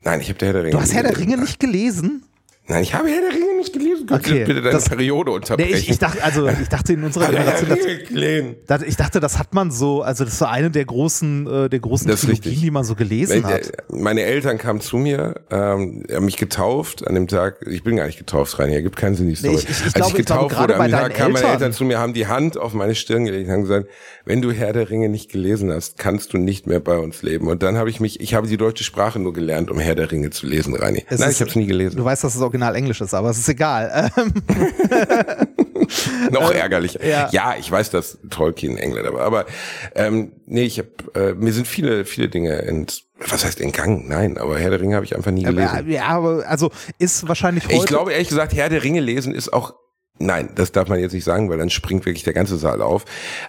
Nein, 0.05 0.21
ich 0.23 0.29
habe 0.31 0.39
der 0.39 0.49
Herr 0.49 0.53
der 0.55 0.63
Ringe. 0.65 0.73
Du 0.73 0.81
hast 0.81 0.95
Herr 0.95 1.03
der. 1.03 1.19
Ringe 1.19 1.37
nicht 1.37 1.61
gelesen? 1.61 2.23
Nein, 2.67 2.83
ich 2.83 2.95
habe 2.95 3.09
Herr 3.09 3.21
der 3.21 3.31
Ringe 3.35 3.57
nicht 3.59 3.73
gelesen. 3.75 3.92
Okay, 4.11 4.45
bitte 4.45 4.61
deine 4.63 4.71
das- 4.73 4.89
Periode 4.89 5.31
Nee, 5.31 5.37
unterbrechen? 5.37 5.75
ich, 5.77 5.89
ich 5.91 5.99
dachte, 5.99 6.23
also 6.23 6.49
ich 6.49 6.69
dachte 6.69 6.93
in 6.95 7.05
unserer 7.05 7.27
Generation, 7.31 8.57
das, 8.67 8.83
ich 8.87 8.97
dachte, 8.97 9.21
das 9.21 9.39
hat 9.39 9.55
man 9.55 9.71
so, 9.71 10.03
also 10.03 10.25
das 10.25 10.39
so 10.39 10.45
eine 10.47 10.71
der 10.71 10.85
großen, 10.85 11.47
äh, 11.47 11.69
der 11.69 11.81
großen 11.81 12.09
Das 12.09 12.23
Trilogien, 12.23 12.61
die 12.61 12.71
man 12.71 12.85
so 12.85 12.95
gelesen 12.95 13.43
Weil, 13.45 13.55
hat. 13.55 13.73
Meine 13.91 14.23
Eltern 14.23 14.59
kamen 14.59 14.81
zu 14.81 14.97
mir, 14.97 15.35
ähm, 15.51 16.05
haben 16.13 16.25
mich 16.25 16.37
getauft 16.37 17.07
an 17.07 17.15
dem 17.15 17.29
Tag. 17.29 17.65
Ich 17.69 17.83
bin 17.83 17.97
gar 17.97 18.07
nicht 18.07 18.19
getauft, 18.19 18.59
Rainer. 18.59 18.81
Gibt 18.83 18.97
keinen 18.97 19.15
Sinn 19.15 19.27
in 19.27 19.31
die 19.31 19.37
Story. 19.37 19.55
ich- 19.55 19.65
ich- 19.65 19.71
ich 19.71 19.85
Als 19.85 19.95
glaube- 19.95 20.11
ich 20.11 20.17
getauft 20.17 20.59
wurde, 20.59 20.77
am 20.77 20.91
Tag 20.91 21.15
kamen 21.15 21.33
meine 21.35 21.47
Eltern- 21.53 21.73
zu 21.73 21.85
mir, 21.85 21.99
haben 21.99 22.13
die 22.15 22.27
Hand 22.27 22.57
auf 22.59 22.75
meine 22.75 22.95
Stirn 22.95 23.25
gelegt 23.25 23.47
und 23.49 23.53
haben 23.53 23.63
gesagt, 23.63 23.87
wenn 24.25 24.43
du 24.43 24.51
Herr 24.53 24.73
der 24.73 24.91
Ringe 24.91 25.09
nicht 25.09 25.31
gelesen 25.31 25.71
hast, 25.73 25.99
kannst 25.99 26.33
du 26.33 26.39
nicht 26.39 26.67
mehr 26.67 26.81
bei 26.81 26.97
uns 26.99 27.23
leben. 27.23 27.47
Und 27.49 27.63
dann 27.63 27.77
habe 27.77 27.91
ich 27.91 28.01
mich, 28.01 28.21
ich 28.21 28.35
habe 28.35 28.47
die 28.47 28.57
deutsche 28.57 28.85
Sprache 28.85 29.19
nur 29.19 29.33
gelernt, 29.33 29.71
um 29.71 29.79
Herr 29.79 29.95
der 29.95 30.11
Ringe 30.11 30.31
zu 30.31 30.47
lesen, 30.47 30.75
Rainer. 30.75 31.01
Es 31.09 31.19
Nein, 31.21 31.29
ist- 31.31 31.37
ich 31.37 31.41
habe 31.41 31.51
es 31.51 31.57
nie 31.57 31.67
gelesen. 31.67 31.97
Du 31.97 32.05
weißt, 32.05 32.25
dass 32.25 32.35
es 32.35 32.41
Original 32.41 32.75
Englisch 32.77 33.01
ist, 33.01 33.15
aber 33.15 33.31
es 33.31 33.39
ist 33.39 33.49
egal. 33.49 33.91
Ähm, 33.93 34.33
Noch 36.31 36.51
ärgerlicher. 36.51 37.05
Ja. 37.05 37.29
ja. 37.33 37.55
ich 37.59 37.71
weiß, 37.71 37.91
dass 37.91 38.19
Tolkien 38.31 38.77
Engländer 38.79 39.13
war, 39.13 39.23
aber 39.23 39.47
ähm, 39.95 40.33
nee, 40.47 40.65
ich 40.65 40.79
habe 40.79 40.89
äh, 41.15 41.35
mir 41.35 41.53
sind 41.53 41.67
viele 41.67 42.05
viele 42.05 42.29
Dinge 42.29 42.63
ent 42.63 43.05
was 43.29 43.45
heißt 43.45 43.61
entgangen? 43.61 44.09
Nein, 44.09 44.39
aber 44.39 44.59
Herr 44.59 44.71
der 44.71 44.81
Ringe 44.81 44.97
habe 44.97 45.05
ich 45.05 45.15
einfach 45.15 45.31
nie 45.31 45.45
gelesen. 45.45 45.89
Ja, 45.89 46.07
aber 46.07 46.45
also 46.47 46.73
ist 46.99 47.29
wahrscheinlich 47.29 47.65
heute 47.67 47.77
Ich 47.77 47.87
glaube 47.87 48.13
ehrlich 48.13 48.29
gesagt, 48.29 48.55
Herr 48.55 48.69
der 48.69 48.83
Ringe 48.83 49.01
lesen 49.01 49.35
ist 49.35 49.53
auch 49.53 49.75
Nein, 50.19 50.51
das 50.55 50.71
darf 50.71 50.89
man 50.89 51.01
jetzt 51.01 51.15
nicht 51.15 51.25
sagen, 51.25 51.51
weil 51.51 51.59
dann 51.59 51.71
springt 51.71 52.07
wirklich 52.07 52.23
der 52.23 52.35
ganze 52.35 52.57
Saal 52.57 52.81
auf. 52.81 53.05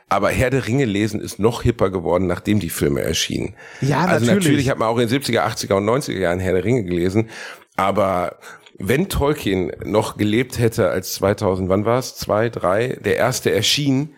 Aber 0.09 0.29
Herr 0.29 0.49
der 0.49 0.65
Ringe 0.65 0.85
lesen 0.85 1.19
ist 1.19 1.37
noch 1.37 1.61
hipper 1.61 1.91
geworden, 1.91 2.25
nachdem 2.25 2.59
die 2.59 2.69
Filme 2.69 3.01
erschienen. 3.01 3.55
Ja, 3.81 4.05
also 4.05 4.25
natürlich. 4.25 4.45
natürlich 4.45 4.69
hat 4.69 4.79
man 4.79 4.87
auch 4.87 4.97
in 4.97 5.07
den 5.07 5.21
70er, 5.21 5.45
80er 5.45 5.73
und 5.73 5.85
90er 5.85 6.17
Jahren 6.17 6.39
Herr 6.39 6.53
der 6.53 6.63
Ringe 6.63 6.83
gelesen. 6.83 7.29
Aber 7.75 8.37
wenn 8.79 9.09
Tolkien 9.09 9.71
noch 9.85 10.17
gelebt 10.17 10.59
hätte 10.59 10.89
als 10.89 11.13
2000, 11.13 11.69
wann 11.69 11.85
war 11.85 11.99
es? 11.99 12.15
Zwei, 12.15 12.49
drei, 12.49 12.97
der 13.03 13.17
erste 13.17 13.51
erschien, 13.51 14.15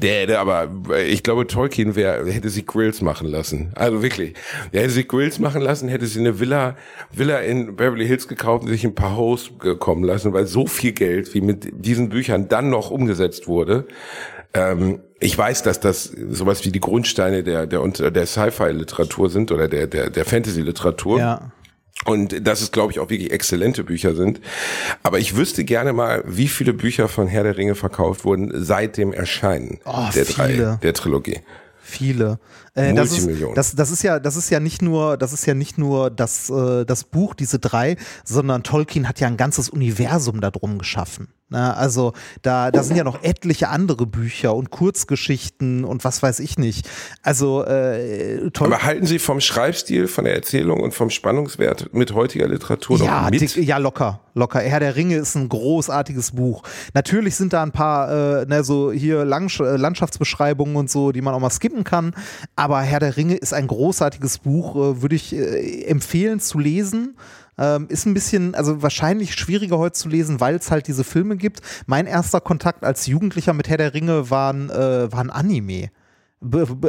der 0.00 0.22
hätte 0.22 0.38
aber, 0.40 0.68
ich 1.06 1.22
glaube, 1.22 1.46
Tolkien 1.46 1.94
wär, 1.94 2.26
hätte 2.26 2.48
sie 2.48 2.64
Grills 2.64 3.00
machen 3.00 3.28
lassen. 3.28 3.70
Also 3.74 4.02
wirklich. 4.02 4.34
Der 4.72 4.82
hätte 4.82 4.92
sie 4.92 5.06
Grills 5.06 5.38
machen 5.38 5.62
lassen, 5.62 5.88
hätte 5.88 6.06
sie 6.06 6.20
eine 6.20 6.40
Villa, 6.40 6.76
Villa 7.12 7.38
in 7.38 7.76
Beverly 7.76 8.06
Hills 8.06 8.26
gekauft 8.26 8.64
und 8.64 8.70
sich 8.70 8.84
ein 8.84 8.94
paar 8.94 9.16
Hosts 9.16 9.52
kommen 9.78 10.04
lassen, 10.04 10.32
weil 10.32 10.46
so 10.46 10.66
viel 10.66 10.92
Geld, 10.92 11.34
wie 11.34 11.40
mit 11.40 11.68
diesen 11.72 12.08
Büchern 12.08 12.48
dann 12.48 12.70
noch 12.70 12.90
umgesetzt 12.90 13.46
wurde. 13.46 13.86
Ähm, 14.52 15.00
ich 15.20 15.36
weiß, 15.36 15.62
dass 15.62 15.80
das 15.80 16.04
sowas 16.04 16.64
wie 16.64 16.70
die 16.70 16.80
Grundsteine 16.80 17.42
der, 17.42 17.66
der, 17.66 17.88
der 17.88 18.26
Sci-Fi-Literatur 18.26 19.30
sind 19.30 19.52
oder 19.52 19.68
der, 19.68 19.86
der, 19.86 20.10
der 20.10 20.24
Fantasy-Literatur. 20.24 21.18
Ja. 21.18 21.52
Und 22.04 22.46
dass 22.46 22.60
es, 22.60 22.72
glaube 22.72 22.92
ich, 22.92 22.98
auch 22.98 23.08
wirklich 23.08 23.30
exzellente 23.30 23.84
Bücher 23.84 24.14
sind. 24.14 24.40
Aber 25.02 25.18
ich 25.18 25.36
wüsste 25.36 25.64
gerne 25.64 25.92
mal, 25.92 26.22
wie 26.26 26.48
viele 26.48 26.74
Bücher 26.74 27.08
von 27.08 27.28
Herr 27.28 27.44
der 27.44 27.56
Ringe 27.56 27.74
verkauft 27.74 28.24
wurden 28.24 28.50
seit 28.62 28.96
dem 28.96 29.12
Erscheinen 29.12 29.78
oh, 29.84 30.08
der 30.14 30.24
drei, 30.24 30.78
der 30.82 30.92
Trilogie. 30.92 31.40
Viele. 31.80 32.40
Äh, 32.74 32.94
das, 32.94 33.16
ist, 33.16 33.28
das, 33.54 33.76
das, 33.76 33.90
ist 33.90 34.02
ja, 34.02 34.18
das 34.18 34.36
ist 34.36 34.50
ja 34.50 34.58
nicht 34.58 34.82
nur, 34.82 35.16
das 35.16 35.32
ist 35.32 35.46
ja 35.46 35.54
nicht 35.54 35.78
nur 35.78 36.10
das, 36.10 36.50
äh, 36.50 36.84
das 36.84 37.04
Buch, 37.04 37.34
diese 37.34 37.58
drei, 37.58 37.96
sondern 38.24 38.62
Tolkien 38.62 39.08
hat 39.08 39.20
ja 39.20 39.28
ein 39.28 39.36
ganzes 39.36 39.68
Universum 39.68 40.40
darum 40.40 40.78
geschaffen. 40.78 41.28
Ne? 41.50 41.76
Also 41.76 42.14
da, 42.42 42.70
da 42.70 42.82
sind 42.82 42.96
ja 42.96 43.04
noch 43.04 43.22
etliche 43.22 43.68
andere 43.68 44.06
Bücher 44.06 44.54
und 44.54 44.70
Kurzgeschichten 44.70 45.84
und 45.84 46.02
was 46.02 46.22
weiß 46.22 46.40
ich 46.40 46.58
nicht. 46.58 46.88
Also 47.22 47.64
äh, 47.64 48.50
Aber 48.58 48.82
halten 48.82 49.06
Sie 49.06 49.18
vom 49.18 49.40
Schreibstil, 49.40 50.08
von 50.08 50.24
der 50.24 50.34
Erzählung 50.34 50.80
und 50.80 50.94
vom 50.94 51.10
Spannungswert 51.10 51.92
mit 51.92 52.14
heutiger 52.14 52.48
Literatur 52.48 52.98
ja, 52.98 53.22
noch 53.22 53.30
mit? 53.30 53.56
ja, 53.56 53.76
locker, 53.76 54.20
locker. 54.32 54.60
Herr 54.60 54.80
der 54.80 54.96
Ringe 54.96 55.16
ist 55.16 55.34
ein 55.34 55.50
großartiges 55.50 56.32
Buch. 56.32 56.62
Natürlich 56.94 57.36
sind 57.36 57.52
da 57.52 57.62
ein 57.62 57.72
paar, 57.72 58.40
äh, 58.40 58.46
ne, 58.46 58.64
so 58.64 58.90
hier 58.90 59.24
Lang 59.26 59.50
äh, 59.60 59.76
Landschaftsbeschreibungen 59.76 60.76
und 60.76 60.90
so, 60.90 61.12
die 61.12 61.20
man 61.20 61.34
auch 61.34 61.40
mal 61.40 61.50
skippen 61.50 61.84
kann. 61.84 62.14
Aber 62.56 62.80
Herr 62.80 63.00
der 63.00 63.18
Ringe 63.18 63.36
ist 63.36 63.52
ein 63.52 63.66
großartiges 63.66 64.38
Buch, 64.38 64.76
äh, 64.76 65.02
würde 65.02 65.14
ich 65.14 65.34
äh, 65.34 65.82
empfehlen 65.84 66.40
zu 66.40 66.58
lesen. 66.58 67.16
Ähm, 67.58 67.86
ist 67.88 68.06
ein 68.06 68.14
bisschen, 68.14 68.54
also 68.54 68.82
wahrscheinlich 68.82 69.34
schwieriger 69.34 69.78
heute 69.78 69.94
zu 69.94 70.08
lesen, 70.08 70.40
weil 70.40 70.56
es 70.56 70.70
halt 70.70 70.88
diese 70.88 71.04
Filme 71.04 71.36
gibt. 71.36 71.60
Mein 71.86 72.06
erster 72.06 72.40
Kontakt 72.40 72.84
als 72.84 73.06
Jugendlicher 73.06 73.52
mit 73.52 73.68
Herr 73.68 73.78
der 73.78 73.94
Ringe 73.94 74.30
waren, 74.30 74.70
äh, 74.70 75.12
waren 75.12 75.30
Anime 75.30 75.90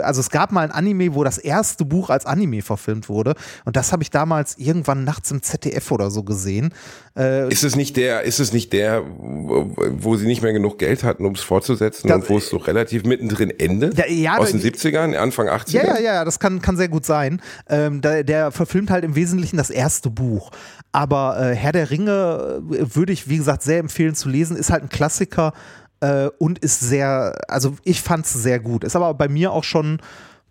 also 0.02 0.22
es 0.22 0.30
gab 0.30 0.52
mal 0.52 0.62
ein 0.62 0.72
Anime, 0.72 1.16
wo 1.16 1.24
das 1.24 1.38
erste 1.38 1.86
Buch 1.86 2.10
als 2.10 2.26
Anime 2.26 2.62
verfilmt 2.62 3.10
wurde 3.10 3.36
und 3.66 3.76
das 3.76 3.92
habe 3.92 4.04
ich 4.04 4.10
damals 4.10 4.58
irgendwann 4.58 5.04
nachts 5.04 5.32
im 5.32 5.42
ZDF 5.42 5.92
oder 5.92 6.12
so 6.12 6.24
gesehen. 6.24 6.74
Äh, 7.18 7.52
ist 7.52 7.64
es 7.64 7.76
nicht 7.76 7.96
der, 7.96 8.24
ist 8.24 8.40
es 8.40 8.52
nicht 8.52 8.74
der, 8.74 9.04
wo 9.06 10.18
sie 10.18 10.26
nicht 10.26 10.42
mehr 10.42 10.54
genug 10.54 10.80
Geld 10.80 11.04
hatten, 11.04 11.26
um 11.26 11.34
es 11.34 11.42
fortzusetzen 11.42 12.10
das, 12.10 12.18
und 12.18 12.30
wo 12.30 12.38
es 12.38 12.50
so 12.50 12.58
relativ 12.58 13.04
mittendrin 13.04 13.52
endet? 13.52 13.98
Ja, 13.98 14.08
ja, 14.08 14.38
aus 14.38 14.52
den 14.52 14.62
70ern, 14.62 15.16
Anfang 15.16 15.48
80er? 15.48 15.72
Ja, 15.72 15.86
ja, 15.86 16.00
ja, 16.00 16.26
das 16.26 16.40
kann, 16.40 16.62
kann 16.62 16.76
sehr 16.76 16.90
gut 16.90 17.06
sein. 17.06 17.42
Ähm, 17.70 18.02
der, 18.02 18.24
der 18.24 18.52
verfilmt 18.52 18.90
halt 18.90 19.06
im 19.06 19.16
Wesentlichen 19.16 19.58
das 19.58 19.70
erste 19.70 20.10
Buch. 20.10 20.52
Aber 20.92 21.40
äh, 21.40 21.56
Herr 21.56 21.72
der 21.72 21.90
Ringe 21.90 22.62
äh, 22.72 22.96
würde 22.96 23.14
ich, 23.14 23.30
wie 23.30 23.38
gesagt, 23.38 23.64
sehr 23.64 23.80
empfehlen 23.80 24.16
zu 24.16 24.30
lesen, 24.30 24.58
ist 24.58 24.70
halt 24.70 24.84
ein 24.84 24.90
Klassiker 24.90 25.54
äh, 26.06 26.30
und 26.38 26.60
ist 26.60 26.80
sehr, 26.80 27.34
also 27.48 27.76
ich 27.84 28.02
fand 28.02 28.26
es 28.26 28.34
sehr 28.34 28.60
gut. 28.60 28.84
Ist 28.84 28.96
aber 28.96 29.14
bei 29.14 29.28
mir 29.28 29.52
auch 29.52 29.64
schon 29.64 30.00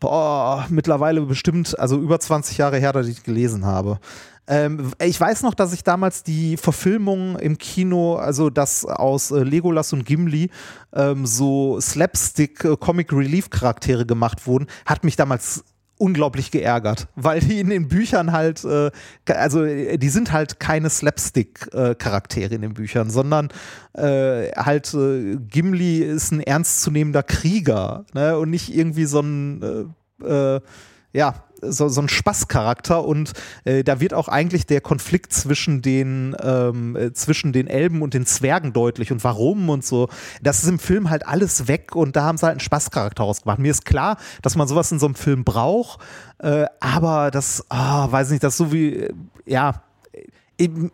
boah, 0.01 0.67
mittlerweile 0.69 1.23
bestimmt, 1.23 1.79
also 1.79 1.99
über 1.99 2.21
20 2.21 2.59
Jahre 2.59 2.79
her, 2.79 2.93
dass 2.93 3.07
ich 3.07 3.23
gelesen 3.23 3.65
habe. 3.65 3.99
Ähm, 4.47 4.93
ich 5.01 5.19
weiß 5.19 5.43
noch, 5.43 5.55
dass 5.55 5.73
ich 5.73 5.85
damals 5.85 6.23
die 6.23 6.59
Verfilmung 6.59 7.39
im 7.39 7.57
Kino, 7.57 8.17
also 8.17 8.51
das 8.51 8.85
aus 8.85 9.31
äh, 9.31 9.43
Legolas 9.43 9.95
und 9.95 10.05
Gimli, 10.05 10.51
ähm, 10.93 11.25
so 11.25 11.81
Slapstick 11.81 12.65
äh, 12.65 12.77
gemacht 14.05 14.47
wurden, 14.47 14.67
hat 14.85 15.05
mich 15.05 15.17
damals 15.17 15.65
unglaublich 15.97 16.51
geärgert, 16.51 17.09
weil 17.15 17.41
die 17.41 17.61
in 17.61 17.71
den 17.71 17.89
Büchern 17.89 18.33
halt, 18.33 18.65
äh, 18.65 18.91
also 19.29 19.65
die 19.65 20.09
sind 20.09 20.33
halt 20.33 20.59
keine 20.59 20.91
Slapstick-Charaktere 20.91 22.55
in 22.55 22.63
den 22.63 22.75
Büchern, 22.75 23.11
sondern 23.11 23.49
äh, 23.95 24.51
halt 24.53 24.93
äh, 24.95 25.37
Gimli 25.37 25.99
ist 25.99 26.33
ein 26.33 26.41
ernstzunehmender 26.41 27.23
Krieger 27.23 28.05
ne? 28.13 28.37
und 28.39 28.51
nicht 28.51 28.75
irgendwie 28.75 29.05
so 29.05 29.21
ein, 29.21 29.89
äh, 30.23 30.57
äh, 30.57 30.61
ja, 31.13 31.45
so, 31.71 31.89
so 31.89 32.01
ein 32.01 32.09
Spaßcharakter 32.09 33.05
und 33.05 33.33
äh, 33.65 33.85
da 33.85 34.01
wird 34.01 34.15
auch 34.15 34.29
eigentlich 34.29 34.67
der 34.67 34.81
Konflikt 34.81 35.33
zwischen 35.33 35.83
den, 35.83 36.37
ähm, 36.43 36.97
äh, 36.97 37.13
zwischen 37.13 37.53
den 37.53 37.67
Elben 37.67 38.03
und 38.03 38.15
den 38.15 38.27
Zwergen 38.27 38.73
deutlich 38.73 39.13
und 39.13 39.25
warum 39.25 39.69
und 39.69 39.85
so. 39.85 40.09
Das 40.43 40.63
ist 40.63 40.69
im 40.69 40.79
Film 40.79 41.11
halt 41.11 41.27
alles 41.27 41.69
weg 41.69 41.95
und 41.97 42.17
da 42.17 42.25
haben 42.25 42.39
sie 42.39 42.47
halt 42.47 42.55
einen 42.55 42.61
Spaßcharakter 42.61 43.25
ausgemacht. 43.25 43.59
Mir 43.59 43.71
ist 43.71 43.85
klar, 43.85 44.17
dass 44.43 44.57
man 44.57 44.69
sowas 44.69 44.91
in 44.93 44.99
so 44.99 45.07
einem 45.07 45.15
Film 45.15 45.45
braucht, 45.45 46.01
äh, 46.39 46.67
aber 46.81 47.31
das, 47.31 47.65
oh, 47.71 47.77
weiß 47.77 48.31
nicht, 48.31 48.43
das 48.43 48.57
so 48.57 48.73
wie, 48.73 48.95
äh, 48.95 49.15
ja, 49.47 49.83
eben, 50.59 50.91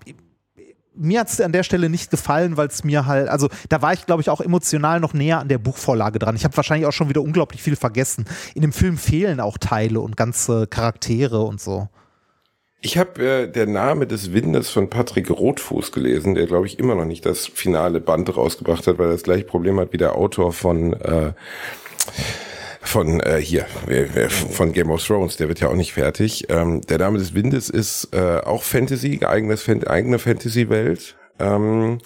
mir 0.94 1.20
hat 1.20 1.28
es 1.28 1.40
an 1.40 1.52
der 1.52 1.62
Stelle 1.62 1.88
nicht 1.88 2.10
gefallen, 2.10 2.56
weil 2.56 2.68
es 2.68 2.84
mir 2.84 3.06
halt, 3.06 3.28
also 3.28 3.48
da 3.68 3.82
war 3.82 3.92
ich, 3.92 4.06
glaube 4.06 4.22
ich, 4.22 4.30
auch 4.30 4.40
emotional 4.40 5.00
noch 5.00 5.14
näher 5.14 5.38
an 5.38 5.48
der 5.48 5.58
Buchvorlage 5.58 6.18
dran. 6.18 6.36
Ich 6.36 6.44
habe 6.44 6.56
wahrscheinlich 6.56 6.86
auch 6.86 6.92
schon 6.92 7.08
wieder 7.08 7.22
unglaublich 7.22 7.62
viel 7.62 7.76
vergessen. 7.76 8.24
In 8.54 8.62
dem 8.62 8.72
Film 8.72 8.98
fehlen 8.98 9.40
auch 9.40 9.58
Teile 9.58 10.00
und 10.00 10.16
ganze 10.16 10.66
Charaktere 10.66 11.42
und 11.42 11.60
so. 11.60 11.88
Ich 12.82 12.96
habe 12.96 13.22
äh, 13.22 13.46
der 13.46 13.66
Name 13.66 14.06
des 14.06 14.32
Windes 14.32 14.70
von 14.70 14.88
Patrick 14.88 15.30
Rotfuß 15.30 15.92
gelesen, 15.92 16.34
der 16.34 16.46
glaube 16.46 16.66
ich 16.66 16.78
immer 16.78 16.94
noch 16.94 17.04
nicht 17.04 17.26
das 17.26 17.46
finale 17.46 18.00
Band 18.00 18.34
rausgebracht 18.34 18.86
hat, 18.86 18.98
weil 18.98 19.08
er 19.08 19.12
das 19.12 19.22
gleiche 19.22 19.44
Problem 19.44 19.78
hat 19.78 19.92
wie 19.92 19.98
der 19.98 20.16
Autor 20.16 20.52
von 20.52 20.94
äh, 20.94 21.32
von 22.82 23.20
äh, 23.20 23.40
hier 23.40 23.66
von 24.28 24.72
Game 24.72 24.90
of 24.90 25.04
Thrones, 25.04 25.36
der 25.36 25.48
wird 25.48 25.60
ja 25.60 25.68
auch 25.68 25.74
nicht 25.74 25.92
fertig. 25.92 26.46
Ähm, 26.48 26.80
der 26.82 26.98
Name 26.98 27.18
des 27.18 27.34
Windes 27.34 27.68
ist 27.68 28.08
äh, 28.12 28.38
auch 28.38 28.62
Fantasy, 28.62 29.20
eigenes 29.24 29.68
eigene 29.68 30.18
Fantasy-Welt. 30.18 31.16
Ähm, 31.38 31.98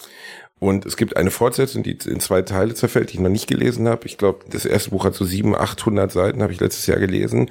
und 0.58 0.86
es 0.86 0.96
gibt 0.96 1.16
eine 1.16 1.30
Fortsetzung, 1.30 1.82
die 1.82 1.98
in 2.06 2.20
zwei 2.20 2.42
Teile 2.42 2.74
zerfällt, 2.74 3.10
die 3.10 3.14
ich 3.14 3.20
noch 3.20 3.30
nicht 3.30 3.46
gelesen 3.46 3.86
habe. 3.88 4.06
Ich 4.06 4.18
glaube, 4.18 4.44
das 4.50 4.64
erste 4.64 4.90
Buch 4.90 5.04
hat 5.04 5.14
so 5.14 5.24
700, 5.24 5.60
800 5.60 6.10
Seiten, 6.12 6.42
habe 6.42 6.52
ich 6.52 6.60
letztes 6.60 6.86
Jahr 6.86 6.98
gelesen. 6.98 7.50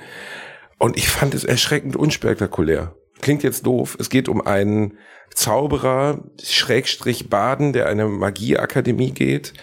Und 0.80 0.98
ich 0.98 1.08
fand 1.08 1.34
es 1.34 1.44
erschreckend 1.44 1.96
unspektakulär. 1.96 2.96
Klingt 3.22 3.44
jetzt 3.44 3.66
doof. 3.66 3.96
Es 4.00 4.10
geht 4.10 4.28
um 4.28 4.42
einen 4.46 4.98
Zauberer, 5.34 6.24
Schrägstrich 6.44 7.30
Baden, 7.30 7.74
der 7.74 7.88
eine 7.88 8.06
Magieakademie 8.06 9.12
geht 9.12 9.54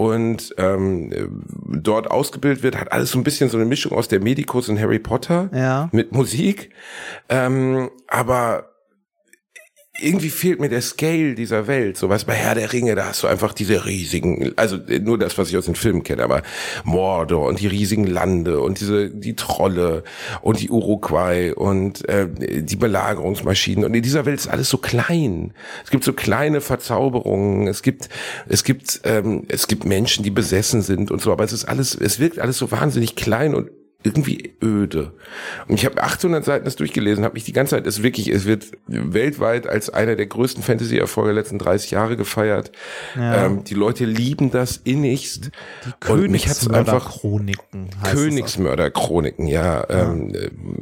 und 0.00 0.54
ähm, 0.56 1.10
dort 1.68 2.10
ausgebildet 2.10 2.62
wird, 2.62 2.80
hat 2.80 2.90
alles 2.90 3.10
so 3.10 3.18
ein 3.18 3.22
bisschen 3.22 3.50
so 3.50 3.58
eine 3.58 3.66
Mischung 3.66 3.92
aus 3.92 4.08
der 4.08 4.18
Medikus 4.18 4.70
und 4.70 4.80
Harry 4.80 4.98
Potter 4.98 5.50
ja. 5.52 5.90
mit 5.92 6.12
Musik. 6.12 6.70
Ähm, 7.28 7.90
aber 8.06 8.69
irgendwie 10.02 10.30
fehlt 10.30 10.60
mir 10.60 10.68
der 10.68 10.82
Scale 10.82 11.34
dieser 11.34 11.66
Welt. 11.66 11.96
So 11.96 12.08
was 12.08 12.24
bei 12.24 12.34
Herr 12.34 12.54
der 12.54 12.72
Ringe, 12.72 12.94
da 12.94 13.06
hast 13.06 13.22
du 13.22 13.26
einfach 13.26 13.52
diese 13.52 13.84
riesigen, 13.84 14.52
also 14.56 14.78
nur 15.00 15.18
das, 15.18 15.38
was 15.38 15.48
ich 15.50 15.56
aus 15.56 15.66
den 15.66 15.74
Filmen 15.74 16.02
kenne, 16.02 16.22
aber 16.22 16.42
Mordor 16.84 17.46
und 17.48 17.60
die 17.60 17.66
riesigen 17.66 18.06
Lande 18.06 18.60
und 18.60 18.80
diese 18.80 19.10
die 19.10 19.36
Trolle 19.36 20.02
und 20.42 20.60
die 20.60 20.70
Uruguay 20.70 21.52
und 21.52 22.08
äh, 22.08 22.28
die 22.62 22.76
Belagerungsmaschinen 22.76 23.84
und 23.84 23.94
in 23.94 24.02
dieser 24.02 24.26
Welt 24.26 24.38
ist 24.38 24.48
alles 24.48 24.70
so 24.70 24.78
klein. 24.78 25.52
Es 25.84 25.90
gibt 25.90 26.04
so 26.04 26.12
kleine 26.12 26.60
Verzauberungen, 26.60 27.66
es 27.66 27.82
gibt 27.82 28.08
es 28.48 28.64
gibt 28.64 29.00
ähm, 29.04 29.44
es 29.48 29.66
gibt 29.68 29.84
Menschen, 29.84 30.24
die 30.24 30.30
besessen 30.30 30.82
sind 30.82 31.10
und 31.10 31.20
so, 31.20 31.32
aber 31.32 31.44
es 31.44 31.52
ist 31.52 31.66
alles, 31.66 31.94
es 31.94 32.18
wirkt 32.18 32.38
alles 32.38 32.58
so 32.58 32.70
wahnsinnig 32.70 33.16
klein 33.16 33.54
und 33.54 33.70
irgendwie 34.02 34.54
öde. 34.62 35.12
Und 35.68 35.74
ich 35.74 35.84
habe 35.84 36.02
800 36.02 36.44
Seiten 36.44 36.64
das 36.64 36.76
durchgelesen, 36.76 37.24
habe 37.24 37.34
mich 37.34 37.44
die 37.44 37.52
ganze 37.52 37.76
Zeit, 37.76 37.86
es 37.86 38.02
wirklich, 38.02 38.28
es 38.28 38.46
wird 38.46 38.66
weltweit 38.86 39.66
als 39.66 39.90
einer 39.90 40.16
der 40.16 40.26
größten 40.26 40.62
Fantasy-Erfolge 40.62 41.34
der 41.34 41.42
letzten 41.42 41.58
30 41.58 41.90
Jahre 41.90 42.16
gefeiert. 42.16 42.72
Ja. 43.14 43.46
Ähm, 43.46 43.64
die 43.64 43.74
Leute 43.74 44.06
lieben 44.06 44.50
das 44.50 44.78
innigst. 44.78 45.50
Die 45.86 45.92
Königsmörder-Chroniken. 46.00 47.90
Königsmörder-Chroniken, 48.10 49.46
ja. 49.46 49.84
ja. 49.88 50.10
Ähm, 50.10 50.32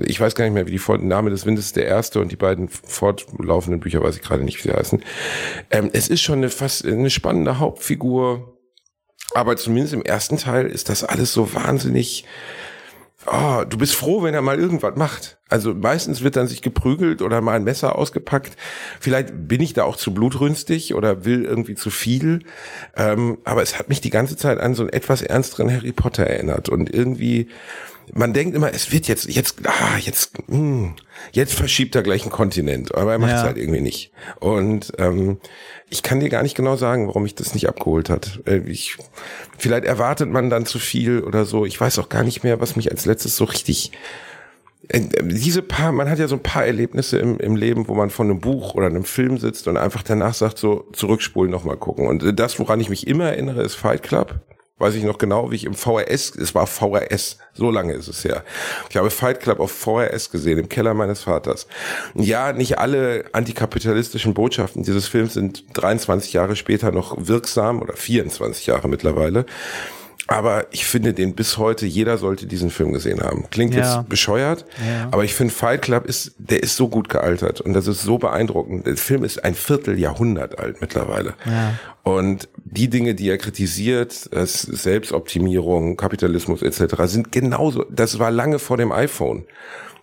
ich 0.01 0.21
weiß 0.21 0.35
gar 0.35 0.45
nicht 0.45 0.55
mehr, 0.55 0.67
wie 0.69 0.79
die 0.79 1.07
Name 1.07 1.31
des 1.31 1.45
Windes 1.45 1.67
ist 1.67 1.77
der 1.77 1.87
erste 1.87 2.21
und 2.21 2.31
die 2.31 2.37
beiden 2.37 2.69
fortlaufenden 2.69 3.81
Bücher 3.81 4.03
weiß 4.03 4.17
ich 4.17 4.23
gerade 4.23 4.45
nicht, 4.45 4.59
wie 4.59 4.69
sie 4.69 4.75
heißen. 4.75 5.03
Ähm, 5.71 5.91
es 5.93 6.09
ist 6.09 6.23
schon 6.23 6.39
eine 6.39 6.51
fast 6.51 6.87
eine 6.87 7.11
spannende 7.11 7.59
Hauptfigur 7.59 8.55
Aber 9.35 9.57
zumindest 9.57 9.95
im 9.95 10.03
ersten 10.03 10.39
Teil 10.39 10.67
ist 10.67 10.89
das 10.89 11.05
alles 11.05 11.33
so 11.33 11.53
wahnsinnig 11.55 12.25
oh, 13.31 13.65
du 13.65 13.79
bist 13.79 13.95
froh, 13.95 14.23
wenn 14.23 14.35
er 14.35 14.43
mal 14.43 14.59
irgendwas 14.59 14.97
macht. 14.97 15.39
Also 15.49 15.75
meistens 15.75 16.23
wird 16.23 16.37
dann 16.37 16.47
sich 16.47 16.63
geprügelt 16.63 17.23
oder 17.23 17.41
mal 17.41 17.55
ein 17.55 17.65
Messer 17.65 17.97
ausgepackt. 17.97 18.57
Vielleicht 19.01 19.49
bin 19.49 19.61
ich 19.61 19.73
da 19.73 19.85
auch 19.85 19.97
zu 19.97 20.13
blutrünstig 20.13 20.95
oder 20.95 21.25
will 21.25 21.45
irgendwie 21.45 21.75
zu 21.75 21.91
viel. 21.91 22.41
Ähm, 22.97 23.39
aber 23.45 23.63
es 23.63 23.79
hat 23.79 23.89
mich 23.89 24.01
die 24.01 24.11
ganze 24.11 24.37
Zeit 24.37 24.59
an 24.59 24.75
so 24.75 24.83
einen 24.83 24.93
etwas 24.93 25.23
ernsteren 25.23 25.73
Harry 25.73 25.93
Potter 25.93 26.25
erinnert. 26.25 26.69
Und 26.69 26.93
irgendwie, 26.93 27.49
man 28.15 28.33
denkt 28.33 28.55
immer, 28.55 28.73
es 28.73 28.93
wird 28.93 29.09
jetzt, 29.09 29.29
jetzt, 29.29 29.67
ah, 29.67 29.99
jetzt, 29.99 30.39
mh, 30.49 30.57
hm, 30.57 30.95
jetzt 31.33 31.55
verschiebt 31.55 31.95
er 31.95 32.03
gleich 32.03 32.23
einen 32.23 32.31
Kontinent. 32.31 32.95
Aber 32.95 33.13
er 33.13 33.19
macht 33.19 33.33
es 33.33 33.41
ja. 33.41 33.47
halt 33.47 33.59
irgendwie 33.59 33.81
nicht. 33.81 34.13
Und 34.41 34.93
ähm, 34.99 35.39
ich 35.91 36.03
kann 36.03 36.21
dir 36.21 36.29
gar 36.29 36.43
nicht 36.43 36.57
genau 36.57 36.77
sagen, 36.77 37.07
warum 37.07 37.23
mich 37.23 37.35
das 37.35 37.55
nicht 37.55 37.69
abgeholt 37.69 38.11
hat. 38.11 38.41
Äh, 38.47 38.59
ich, 38.59 38.97
vielleicht 39.57 39.85
erwartet 39.85 40.29
man 40.31 40.51
dann 40.51 40.67
zu 40.67 40.79
viel 40.79 41.21
oder 41.21 41.45
so. 41.45 41.65
Ich 41.65 41.81
weiß 41.81 41.99
auch 41.99 42.09
gar 42.09 42.23
nicht 42.23 42.45
mehr, 42.45 42.61
was 42.61 42.77
mich 42.77 42.91
als 42.91 43.07
letztes 43.07 43.37
so 43.37 43.45
richtig 43.45 43.93
äh, 44.89 45.01
diese 45.23 45.63
paar, 45.63 45.93
man 45.93 46.09
hat 46.09 46.19
ja 46.19 46.29
so 46.29 46.37
ein 46.37 46.43
paar 46.43 46.65
Erlebnisse 46.65 47.19
im, 47.19 47.39
im 47.39 47.57
Leben, 47.57 47.89
wo 47.89 47.95
man 47.95 48.11
von 48.11 48.31
einem 48.31 48.41
Buch 48.41 48.75
oder 48.75 48.87
einem 48.87 49.05
Film 49.05 49.39
sitzt 49.39 49.69
und 49.69 49.77
einfach 49.77 50.03
danach 50.03 50.35
sagt, 50.35 50.59
so 50.59 50.87
zurückspulen 50.93 51.51
nochmal 51.51 51.77
gucken. 51.77 52.07
Und 52.07 52.39
das, 52.39 52.59
woran 52.59 52.81
ich 52.81 52.89
mich 52.89 53.07
immer 53.07 53.25
erinnere, 53.25 53.63
ist 53.63 53.75
Fight 53.75 54.03
Club 54.03 54.41
weiß 54.79 54.95
ich 54.95 55.05
noch 55.05 55.19
genau, 55.19 55.51
wie 55.51 55.57
ich 55.57 55.65
im 55.65 55.75
VRS, 55.75 56.35
es 56.37 56.55
war 56.55 56.67
VRS, 56.67 57.39
so 57.55 57.71
lange 57.71 57.95
ist 57.95 58.09
es 58.09 58.25
her. 58.25 58.45
Ich 58.91 58.97
habe 58.97 59.11
Fight 59.11 59.41
Club 59.41 59.61
auf 59.61 59.73
VRS 59.73 60.31
gesehen, 60.31 60.59
im 60.59 60.69
Keller 60.69 60.95
meines 60.95 61.23
Vaters. 61.23 61.67
Ja, 62.15 62.53
nicht 62.53 62.79
alle 62.79 63.25
antikapitalistischen 63.33 64.35
Botschaften 64.35 64.83
dieses 64.83 65.09
Films 65.09 65.35
sind 65.35 65.65
23 65.75 66.33
Jahre 66.33 66.57
später 66.57 66.93
noch 66.93 67.17
wirksam 67.19 67.83
oder 67.83 67.95
24 67.95 68.67
Jahre 68.67 68.89
mittlerweile. 68.89 69.47
Aber 70.31 70.67
ich 70.73 70.85
finde 70.85 71.15
den 71.15 71.35
bis 71.35 71.57
heute, 71.57 71.87
jeder 71.87 72.19
sollte 72.19 72.47
diesen 72.47 72.69
Film 72.69 72.93
gesehen 72.93 73.23
haben. 73.23 73.47
Klingt 73.51 73.75
ja. 73.75 73.81
jetzt 73.81 74.09
bescheuert, 74.11 74.67
ja. 74.87 75.09
aber 75.11 75.25
ich 75.25 75.35
finde 75.35 75.55
Fight 75.55 75.81
Club 75.81 76.05
ist, 76.05 76.35
der 76.37 76.63
ist 76.63 76.77
so 76.77 76.89
gut 76.89 77.09
gealtert 77.09 77.63
und 77.63 77.73
das 77.73 77.87
ist 77.87 78.03
so 78.03 78.19
beeindruckend. 78.19 78.87
Der 78.87 78.99
Film 78.99 79.25
ist 79.25 79.43
ein 79.43 79.55
Vierteljahrhundert 79.55 80.59
alt 80.59 80.83
mittlerweile. 80.83 81.33
Ja. 81.47 81.73
Und 82.03 82.51
die 82.57 82.89
Dinge, 82.89 83.15
die 83.15 83.31
er 83.31 83.39
kritisiert, 83.39 84.29
das 84.31 84.61
Selbstoptimierung, 84.61 85.97
Kapitalismus 85.97 86.61
etc., 86.61 86.95
sind 87.05 87.33
genauso, 87.33 87.87
das 87.91 88.19
war 88.19 88.31
lange 88.31 88.59
vor 88.59 88.77
dem 88.77 88.93
iPhone. 88.93 89.45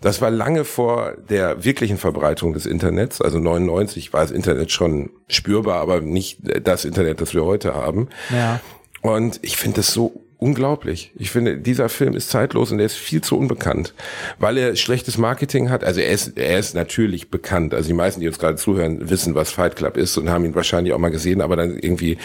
Das 0.01 0.21
war 0.21 0.29
lange 0.29 0.65
vor 0.65 1.13
der 1.29 1.63
wirklichen 1.63 1.97
Verbreitung 1.97 2.53
des 2.53 2.65
Internets. 2.65 3.21
Also 3.21 3.39
99 3.39 4.11
war 4.13 4.21
das 4.21 4.31
Internet 4.31 4.71
schon 4.71 5.09
spürbar, 5.27 5.81
aber 5.81 6.01
nicht 6.01 6.39
das 6.63 6.85
Internet, 6.85 7.21
das 7.21 7.33
wir 7.33 7.45
heute 7.45 7.73
haben. 7.73 8.09
Ja. 8.31 8.59
Und 9.05 9.39
ich 9.43 9.57
finde 9.57 9.77
das 9.77 9.93
so 9.93 10.25
unglaublich. 10.39 11.11
Ich 11.15 11.29
finde, 11.29 11.59
dieser 11.59 11.89
Film 11.89 12.15
ist 12.15 12.31
zeitlos 12.31 12.71
und 12.71 12.79
er 12.79 12.87
ist 12.87 12.95
viel 12.95 13.21
zu 13.21 13.37
unbekannt, 13.37 13.93
weil 14.39 14.57
er 14.57 14.75
schlechtes 14.75 15.19
Marketing 15.19 15.69
hat. 15.69 15.83
Also 15.83 16.01
er 16.01 16.09
ist, 16.09 16.39
er 16.39 16.57
ist 16.57 16.73
natürlich 16.73 17.29
bekannt. 17.29 17.75
Also 17.75 17.85
die 17.85 17.93
meisten, 17.93 18.19
die 18.19 18.27
uns 18.27 18.39
gerade 18.39 18.55
zuhören, 18.55 19.07
wissen, 19.07 19.35
was 19.35 19.51
Fight 19.51 19.75
Club 19.75 19.95
ist 19.95 20.17
und 20.17 20.31
haben 20.31 20.43
ihn 20.43 20.55
wahrscheinlich 20.55 20.91
auch 20.91 20.97
mal 20.97 21.11
gesehen. 21.11 21.41
Aber 21.41 21.55
dann 21.55 21.77
irgendwie 21.77 22.17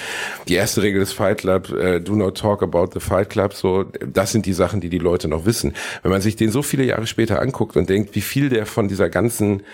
die 0.48 0.55
erste 0.55 0.81
Regel 0.81 1.01
des 1.01 1.12
Fight 1.12 1.43
Club, 1.43 1.69
uh, 1.69 1.98
do 1.98 2.15
not 2.15 2.39
talk 2.39 2.62
about 2.62 2.89
the 2.94 3.01
Fight 3.01 3.28
Club. 3.28 3.52
So, 3.52 3.85
das 3.85 4.32
sind 4.32 4.47
die 4.47 4.55
Sachen, 4.55 4.81
die 4.81 4.89
die 4.89 4.98
Leute 4.98 5.28
noch 5.28 5.44
wissen. 5.44 5.74
Wenn 6.02 6.12
man 6.12 6.23
sich 6.23 6.35
den 6.35 6.51
so 6.51 6.62
viele 6.62 6.85
Jahre 6.85 7.07
später 7.07 7.43
anguckt 7.43 7.77
und 7.77 7.90
denkt, 7.90 8.15
wie 8.15 8.23
viel 8.23 8.48
der 8.48 8.65
von 8.65 8.89
dieser 8.89 9.11
ganzen, 9.11 9.65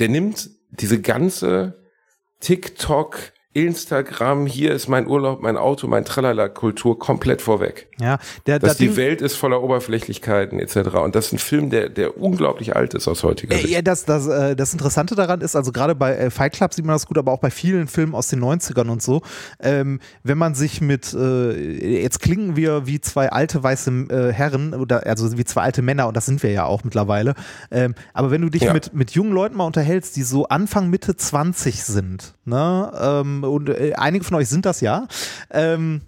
der 0.00 0.10
nimmt 0.10 0.50
diese 0.68 1.00
ganze 1.00 1.78
TikTok 2.40 3.32
Instagram, 3.54 4.46
hier 4.46 4.72
ist 4.72 4.88
mein 4.88 5.06
Urlaub, 5.06 5.42
mein 5.42 5.58
Auto, 5.58 5.86
mein 5.86 6.06
Tralala-Kultur 6.06 6.98
komplett 6.98 7.42
vorweg. 7.42 7.88
Ja, 8.00 8.18
der, 8.46 8.58
Dass 8.58 8.78
die 8.78 8.96
Welt 8.96 9.20
ist 9.20 9.36
voller 9.36 9.62
Oberflächlichkeiten 9.62 10.58
etc. 10.58 10.96
Und 10.96 11.14
das 11.14 11.26
ist 11.26 11.32
ein 11.34 11.38
Film, 11.38 11.68
der, 11.68 11.90
der 11.90 12.16
unglaublich 12.16 12.74
alt 12.74 12.94
ist 12.94 13.06
aus 13.08 13.22
heutiger 13.22 13.54
Sicht. 13.56 13.68
Ja, 13.68 13.82
das, 13.82 14.06
das, 14.06 14.26
äh, 14.26 14.56
das 14.56 14.72
Interessante 14.72 15.14
daran 15.14 15.42
ist, 15.42 15.54
also 15.54 15.70
gerade 15.70 15.94
bei 15.94 16.16
äh, 16.16 16.30
Fight 16.30 16.54
Club 16.54 16.72
sieht 16.72 16.86
man 16.86 16.94
das 16.94 17.06
gut, 17.06 17.18
aber 17.18 17.30
auch 17.30 17.40
bei 17.40 17.50
vielen 17.50 17.88
Filmen 17.88 18.14
aus 18.14 18.28
den 18.28 18.42
90ern 18.42 18.88
und 18.88 19.02
so, 19.02 19.20
ähm, 19.60 20.00
wenn 20.22 20.38
man 20.38 20.54
sich 20.54 20.80
mit, 20.80 21.12
äh, 21.12 22.00
jetzt 22.00 22.20
klingen 22.20 22.56
wir 22.56 22.86
wie 22.86 23.02
zwei 23.02 23.30
alte 23.30 23.62
weiße 23.62 23.90
äh, 24.08 24.32
Herren, 24.32 24.72
oder 24.72 25.06
also 25.06 25.36
wie 25.36 25.44
zwei 25.44 25.60
alte 25.60 25.82
Männer, 25.82 26.08
und 26.08 26.16
das 26.16 26.24
sind 26.24 26.42
wir 26.42 26.50
ja 26.50 26.64
auch 26.64 26.84
mittlerweile, 26.84 27.34
ähm, 27.70 27.94
aber 28.14 28.30
wenn 28.30 28.40
du 28.40 28.48
dich 28.48 28.62
ja. 28.62 28.72
mit, 28.72 28.94
mit 28.94 29.10
jungen 29.10 29.32
Leuten 29.32 29.56
mal 29.58 29.66
unterhältst, 29.66 30.16
die 30.16 30.22
so 30.22 30.48
Anfang, 30.48 30.88
Mitte 30.88 31.16
20 31.16 31.84
sind, 31.84 32.34
ne, 32.46 32.92
ähm, 32.98 33.41
und 33.44 33.68
äh, 33.68 33.92
einige 33.96 34.24
von 34.24 34.36
euch 34.36 34.48
sind 34.48 34.66
das 34.66 34.80
ja. 34.80 35.06
Ähm, 35.50 36.02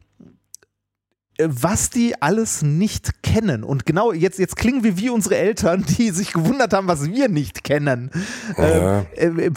was 1.39 1.90
die 1.90 2.20
alles 2.23 2.62
nicht 2.62 3.23
kennen. 3.23 3.65
Und 3.65 3.86
genau 3.86 4.12
jetzt, 4.12 4.39
jetzt 4.39 4.56
klingen 4.56 4.85
wir 4.85 4.97
wie 4.98 5.11
unsere 5.11 5.36
Eltern, 5.36 5.85
die 5.98 6.11
sich 6.11 6.32
gewundert 6.32 6.73
haben, 6.73 6.86
was 6.86 7.06
wir 7.06 7.28
nicht 7.28 7.65
kennen. 7.65 8.11
Ja. 8.56 9.05
Ähm, 9.16 9.39
äh, 9.39 9.47
äh, 9.47 9.52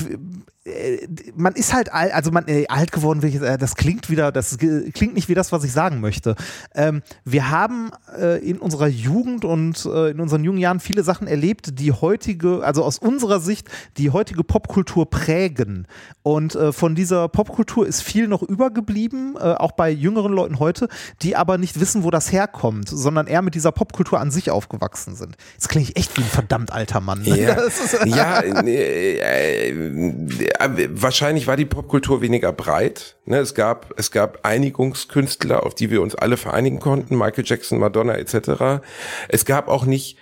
man 1.35 1.53
ist 1.53 1.73
halt 1.73 1.91
alt, 1.94 2.14
also 2.14 2.31
man 2.31 2.48
äh, 2.48 2.65
alt 2.68 2.91
geworden, 2.91 3.23
äh, 3.23 3.57
das 3.57 3.76
klingt 3.76 4.10
wieder, 4.10 4.31
das 4.31 4.57
klingt 4.57 5.14
nicht 5.14 5.30
wie 5.30 5.34
das, 5.34 5.52
was 5.52 5.64
ich 5.64 5.72
sagen 5.72 6.02
möchte. 6.02 6.35
Ähm, 6.76 7.02
wir 7.26 7.49
haben 7.49 7.91
äh, 8.18 8.39
in 8.39 8.57
unserer 8.57 8.88
Jugend 8.88 9.45
und 9.45 9.85
äh, 9.85 10.11
in 10.11 10.19
unseren 10.19 10.44
jungen 10.44 10.60
Jahren 10.60 10.80
viele 10.80 11.03
Sachen 11.03 11.27
erlebt, 11.27 11.80
die 11.80 11.91
heutige, 11.91 12.64
also 12.64 12.84
aus 12.84 12.98
unserer 12.98 13.39
Sicht, 13.39 13.68
die 13.98 14.10
heutige 14.11 14.44
Popkultur 14.44 15.10
prägen. 15.10 15.88
Und 16.23 16.56
äh, 16.56 16.73
von 16.73 16.95
dieser 16.95 17.27
Popkultur 17.30 17.88
ist 17.88 18.02
viel 18.02 18.27
noch 18.27 18.44
übergeblieben, 18.44 19.38
auch 19.38 19.72
bei 19.73 19.89
jüngeren 19.89 20.34
Leuten 20.34 20.60
heute, 20.60 20.88
die 21.22 21.35
aber 21.35 21.57
nicht 21.57 21.80
wissen, 21.80 22.03
wo 22.03 22.11
das 22.11 22.31
herkommt, 22.31 22.89
sondern 22.89 23.27
eher 23.27 23.41
mit 23.41 23.56
dieser 23.56 23.72
Popkultur 23.72 24.19
an 24.19 24.31
sich 24.31 24.52
aufgewachsen 24.52 25.15
sind. 25.15 25.35
Jetzt 25.53 25.69
klinge 25.69 25.88
ich 25.88 25.95
echt 25.98 26.18
wie 26.18 26.22
ein 26.22 26.27
verdammt 26.27 26.72
alter 26.72 27.02
Mann. 27.02 27.22
Ne? 27.22 27.39
Ja, 27.39 27.57
ja 28.06 28.41
äh, 28.65 29.73
wahrscheinlich 30.59 31.47
war 31.47 31.57
die 31.57 31.65
Popkultur 31.65 32.21
weniger 32.21 32.51
breit. 32.51 33.17
Ne? 33.25 33.38
Es 33.38 33.53
gab 33.53 33.93
es 33.97 34.11
gab 34.11 34.45
Einigungskünstler, 34.45 35.63
auf 35.63 35.75
die 35.75 35.89
wir 35.91 36.01
uns 36.01 36.15
alle 36.15 36.38
vereinigen 36.38 36.79
konnten, 36.79 37.17
Michael 37.17 37.43
Jackson, 37.45 37.79
Madonna 37.79 38.15
etc. 38.15 38.84
Es 39.29 39.45
gab 39.45 39.67
auch 39.67 39.85
nicht 39.85 40.17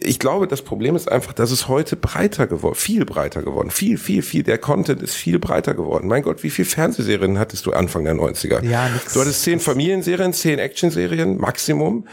ich 0.00 0.18
glaube, 0.18 0.46
das 0.46 0.62
Problem 0.62 0.94
ist 0.94 1.10
einfach, 1.10 1.32
dass 1.32 1.50
es 1.50 1.66
heute 1.66 1.96
breiter 1.96 2.46
geworden, 2.46 2.74
viel 2.74 3.04
breiter 3.04 3.42
geworden, 3.42 3.70
viel, 3.70 3.98
viel, 3.98 4.22
viel. 4.22 4.42
Der 4.42 4.58
Content 4.58 5.02
ist 5.02 5.14
viel 5.14 5.38
breiter 5.38 5.74
geworden. 5.74 6.06
Mein 6.08 6.22
Gott, 6.22 6.42
wie 6.42 6.50
viel 6.50 6.64
Fernsehserien 6.64 7.38
hattest 7.38 7.66
du 7.66 7.72
Anfang 7.72 8.04
der 8.04 8.14
90er? 8.14 8.64
Ja, 8.64 8.88
nix. 8.88 9.14
Du 9.14 9.20
hattest 9.20 9.42
zehn 9.42 9.60
Familienserien, 9.60 10.32
zehn 10.32 10.58
Actionserien, 10.58 11.38
Maximum. 11.38 12.06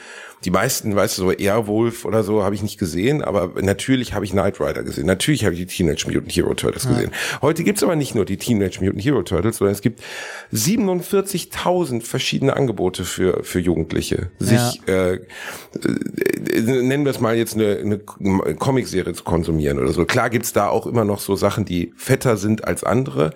Die 0.45 0.51
meisten, 0.51 0.95
weißt 0.95 1.17
du, 1.17 1.23
so 1.23 1.31
Airwolf 1.31 2.05
oder 2.05 2.23
so 2.23 2.43
habe 2.43 2.55
ich 2.55 2.63
nicht 2.63 2.79
gesehen, 2.79 3.21
aber 3.21 3.61
natürlich 3.61 4.13
habe 4.13 4.23
ich 4.23 4.31
Knight 4.31 4.61
Rider 4.61 4.83
gesehen. 4.83 5.05
Natürlich 5.05 5.43
habe 5.43 5.53
ich 5.53 5.59
die 5.59 5.65
Teenage 5.65 6.05
Mutant 6.07 6.31
Hero 6.31 6.53
Turtles 6.53 6.85
ja. 6.85 6.91
gesehen. 6.91 7.11
Heute 7.41 7.63
gibt's 7.63 7.83
aber 7.83 7.95
nicht 7.95 8.15
nur 8.15 8.23
die 8.23 8.37
Teenage 8.37 8.79
Mutant 8.81 9.03
Hero 9.03 9.21
Turtles, 9.21 9.57
sondern 9.57 9.73
es 9.73 9.81
gibt 9.81 10.01
47.000 10.53 12.01
verschiedene 12.01 12.55
Angebote 12.55 13.03
für, 13.03 13.43
für 13.43 13.59
Jugendliche. 13.59 14.31
Sich, 14.39 14.81
ja. 14.87 14.93
äh, 14.93 15.13
äh, 15.15 16.61
nennen 16.61 17.03
wir 17.03 17.11
es 17.11 17.19
mal 17.19 17.35
jetzt 17.35 17.55
eine, 17.55 17.77
eine 17.77 17.99
Comicserie 17.99 19.13
zu 19.13 19.23
konsumieren 19.23 19.77
oder 19.77 19.91
so. 19.91 20.05
Klar 20.05 20.29
gibt's 20.29 20.53
da 20.53 20.69
auch 20.69 20.87
immer 20.87 21.03
noch 21.03 21.19
so 21.19 21.35
Sachen, 21.35 21.65
die 21.65 21.93
fetter 21.97 22.37
sind 22.37 22.63
als 22.63 22.83
andere. 22.85 23.31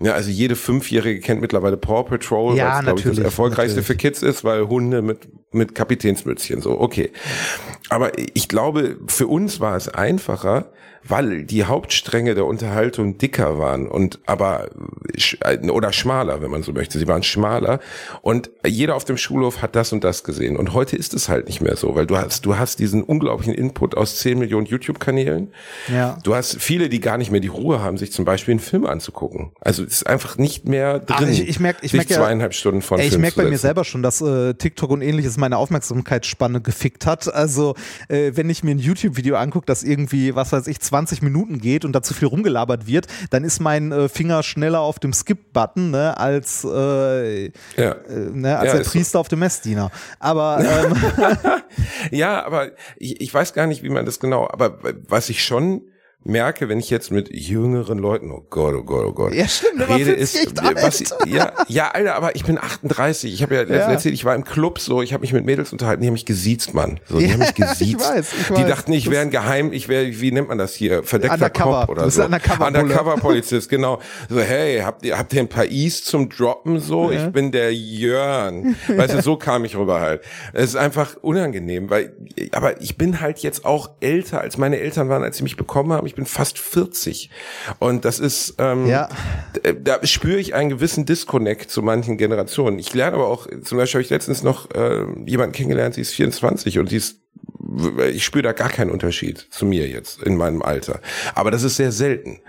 Ja, 0.00 0.12
also 0.12 0.30
jede 0.30 0.56
Fünfjährige 0.56 1.20
kennt 1.20 1.40
mittlerweile 1.40 1.76
Paw 1.76 2.02
Patrol, 2.02 2.56
ja, 2.56 2.76
was, 2.76 2.82
glaube 2.82 2.98
ich, 3.00 3.06
das 3.06 3.18
erfolgreichste 3.18 3.80
natürlich. 3.80 3.86
für 3.86 3.96
Kids 3.96 4.22
ist, 4.22 4.44
weil 4.44 4.68
Hunde 4.68 5.02
mit, 5.02 5.28
mit 5.52 5.74
Kapitänsmützchen, 5.74 6.60
so, 6.60 6.80
okay. 6.80 7.10
Aber 7.90 8.12
ich 8.34 8.48
glaube, 8.48 8.98
für 9.06 9.26
uns 9.26 9.60
war 9.60 9.76
es 9.76 9.88
einfacher, 9.88 10.72
weil 11.06 11.44
die 11.44 11.64
Hauptstränge 11.64 12.34
der 12.34 12.46
Unterhaltung 12.46 13.18
dicker 13.18 13.58
waren 13.58 13.86
und 13.86 14.18
aber 14.26 14.70
oder 15.70 15.92
schmaler, 15.92 16.40
wenn 16.42 16.50
man 16.50 16.62
so 16.62 16.72
möchte. 16.72 16.98
Sie 16.98 17.06
waren 17.06 17.22
schmaler 17.22 17.80
und 18.22 18.50
jeder 18.66 18.96
auf 18.96 19.04
dem 19.04 19.16
Schulhof 19.16 19.62
hat 19.62 19.76
das 19.76 19.92
und 19.92 20.02
das 20.02 20.24
gesehen. 20.24 20.56
Und 20.56 20.72
heute 20.72 20.96
ist 20.96 21.14
es 21.14 21.28
halt 21.28 21.46
nicht 21.46 21.60
mehr 21.60 21.76
so, 21.76 21.94
weil 21.94 22.06
du 22.06 22.16
hast 22.16 22.46
du 22.46 22.56
hast 22.56 22.78
diesen 22.78 23.02
unglaublichen 23.02 23.54
Input 23.54 23.96
aus 23.96 24.18
10 24.18 24.38
Millionen 24.38 24.66
YouTube-Kanälen. 24.66 25.52
Ja. 25.92 26.18
Du 26.22 26.34
hast 26.34 26.60
viele, 26.60 26.88
die 26.88 27.00
gar 27.00 27.18
nicht 27.18 27.30
mehr 27.30 27.40
die 27.40 27.48
Ruhe 27.48 27.80
haben, 27.80 27.98
sich 27.98 28.12
zum 28.12 28.24
Beispiel 28.24 28.52
einen 28.52 28.60
Film 28.60 28.86
anzugucken. 28.86 29.52
Also 29.60 29.84
es 29.84 29.92
ist 29.92 30.06
einfach 30.06 30.38
nicht 30.38 30.66
mehr 30.66 30.98
drin. 31.00 31.16
Ach, 31.20 31.28
ich, 31.28 31.48
ich 31.48 31.60
merke, 31.60 31.84
ich 31.84 31.92
merke 31.92 32.14
zweieinhalb 32.14 32.54
Stunden 32.54 32.82
von 32.82 32.98
ey, 32.98 33.08
Ich 33.08 33.18
merke 33.18 33.42
bei 33.42 33.48
mir 33.48 33.58
selber 33.58 33.84
schon, 33.84 34.02
dass 34.02 34.20
äh, 34.20 34.54
TikTok 34.54 34.90
und 34.90 35.02
ähnliches 35.02 35.36
meine 35.36 35.58
Aufmerksamkeitsspanne 35.58 36.60
gefickt 36.60 37.06
hat. 37.06 37.32
Also 37.32 37.74
äh, 38.08 38.32
wenn 38.34 38.48
ich 38.48 38.64
mir 38.64 38.72
ein 38.72 38.78
YouTube-Video 38.78 39.36
angucke, 39.36 39.66
das 39.66 39.82
irgendwie, 39.82 40.34
was 40.34 40.52
weiß 40.52 40.66
ich, 40.66 40.80
20 40.94 41.22
Minuten 41.22 41.58
geht 41.58 41.84
und 41.84 41.92
da 41.92 42.02
zu 42.02 42.14
viel 42.14 42.28
rumgelabert 42.28 42.86
wird, 42.86 43.08
dann 43.30 43.42
ist 43.42 43.58
mein 43.58 43.90
äh, 43.90 44.08
Finger 44.08 44.44
schneller 44.44 44.78
auf 44.78 45.00
dem 45.00 45.12
Skip-Button 45.12 45.90
ne, 45.90 46.16
als, 46.16 46.62
äh, 46.62 47.46
ja. 47.46 47.50
äh, 47.76 48.30
ne, 48.32 48.56
als 48.56 48.68
ja, 48.68 48.78
der 48.78 48.84
Priester 48.84 49.16
so. 49.16 49.18
auf 49.18 49.26
dem 49.26 49.40
Messdiener. 49.40 49.90
Aber 50.20 50.60
ähm, 50.64 52.12
ja, 52.12 52.44
aber 52.44 52.70
ich, 52.96 53.20
ich 53.20 53.34
weiß 53.34 53.54
gar 53.54 53.66
nicht, 53.66 53.82
wie 53.82 53.88
man 53.88 54.06
das 54.06 54.20
genau, 54.20 54.46
aber 54.48 54.78
was 55.08 55.30
ich 55.30 55.42
schon 55.42 55.82
merke, 56.24 56.68
wenn 56.68 56.78
ich 56.78 56.90
jetzt 56.90 57.10
mit 57.10 57.34
jüngeren 57.34 57.98
Leuten, 57.98 58.30
oh 58.30 58.44
Gott, 58.48 58.74
oh 58.74 58.82
Gott, 58.82 59.04
oh 59.06 59.12
Gott, 59.12 59.34
ja, 59.34 59.46
stimmt, 59.46 59.88
rede 59.88 60.12
ist, 60.12 60.34
was, 60.56 61.14
ja, 61.26 61.52
ja, 61.68 61.90
Alter, 61.90 62.14
aber 62.16 62.34
ich 62.34 62.44
bin 62.44 62.58
38. 62.58 63.32
Ich 63.32 63.42
habe 63.42 63.54
ja, 63.54 63.62
ja 63.62 63.90
erzählt, 63.90 64.14
ich 64.14 64.24
war 64.24 64.34
im 64.34 64.44
Club 64.44 64.78
so, 64.78 65.02
ich 65.02 65.12
habe 65.12 65.20
mich 65.20 65.32
mit 65.32 65.44
Mädels 65.44 65.72
unterhalten, 65.72 66.00
die 66.00 66.08
haben 66.08 66.14
mich 66.14 66.24
gesiezt, 66.24 66.74
Mann. 66.74 66.98
So, 67.06 67.18
die 67.18 67.26
ja, 67.26 67.32
haben 67.32 67.40
mich 67.40 67.54
gesiezt. 67.54 67.82
Ich 67.82 67.98
weiß, 67.98 68.32
ich 68.32 68.50
weiß. 68.50 68.58
Die 68.58 68.64
dachten, 68.64 68.92
ich 68.92 69.10
wäre 69.10 69.22
ein 69.22 69.30
Geheim, 69.30 69.72
ich 69.72 69.88
wäre, 69.88 70.20
wie 70.20 70.32
nennt 70.32 70.48
man 70.48 70.58
das 70.58 70.74
hier, 70.74 71.02
verdeckter 71.02 71.50
Cop 71.50 71.88
oder 71.88 72.08
so. 72.10 72.24
Undercover, 72.24 72.66
Undercover 72.66 73.16
Polizist, 73.16 73.68
genau. 73.68 74.00
So, 74.28 74.40
hey, 74.40 74.80
habt 74.80 75.04
ihr, 75.04 75.18
habt 75.18 75.32
ihr 75.34 75.40
ein 75.40 75.48
paar 75.48 75.66
E's 75.66 76.04
zum 76.04 76.30
Droppen 76.30 76.80
so? 76.80 77.10
Ja. 77.10 77.26
Ich 77.26 77.32
bin 77.32 77.52
der 77.52 77.74
Jörn. 77.74 78.76
Weißt 78.88 79.14
du, 79.14 79.22
so 79.22 79.36
kam 79.36 79.64
ich 79.64 79.76
rüber 79.76 80.00
halt. 80.00 80.22
Es 80.52 80.70
ist 80.70 80.76
einfach 80.76 81.16
unangenehm, 81.20 81.90
weil, 81.90 82.14
aber 82.52 82.80
ich 82.80 82.96
bin 82.96 83.20
halt 83.20 83.40
jetzt 83.40 83.64
auch 83.64 83.90
älter, 84.00 84.40
als 84.40 84.56
meine 84.56 84.78
Eltern 84.78 85.08
waren, 85.08 85.22
als 85.22 85.36
sie 85.36 85.42
mich 85.42 85.56
bekommen 85.56 85.92
haben. 85.92 86.06
Ich 86.06 86.13
bin 86.14 86.26
fast 86.26 86.58
40. 86.58 87.30
Und 87.78 88.04
das 88.04 88.18
ist, 88.18 88.54
ähm, 88.58 88.86
ja. 88.86 89.08
da 89.82 90.04
spüre 90.06 90.38
ich 90.38 90.54
einen 90.54 90.70
gewissen 90.70 91.06
Disconnect 91.06 91.70
zu 91.70 91.82
manchen 91.82 92.16
Generationen. 92.16 92.78
Ich 92.78 92.94
lerne 92.94 93.16
aber 93.16 93.28
auch, 93.28 93.46
zum 93.62 93.78
Beispiel 93.78 93.98
habe 93.98 94.04
ich 94.04 94.10
letztens 94.10 94.42
noch 94.42 94.70
äh, 94.72 95.04
jemanden 95.26 95.52
kennengelernt, 95.52 95.94
sie 95.94 96.00
ist 96.00 96.12
24 96.14 96.78
und 96.78 96.88
sie 96.88 96.96
ist 96.96 97.20
ich 98.12 98.24
spüre 98.24 98.42
da 98.42 98.52
gar 98.52 98.68
keinen 98.68 98.90
Unterschied 98.90 99.46
zu 99.50 99.66
mir 99.66 99.88
jetzt 99.88 100.22
in 100.22 100.36
meinem 100.36 100.62
Alter. 100.62 101.00
Aber 101.34 101.50
das 101.50 101.62
ist 101.62 101.76
sehr 101.76 101.92
selten. 101.92 102.40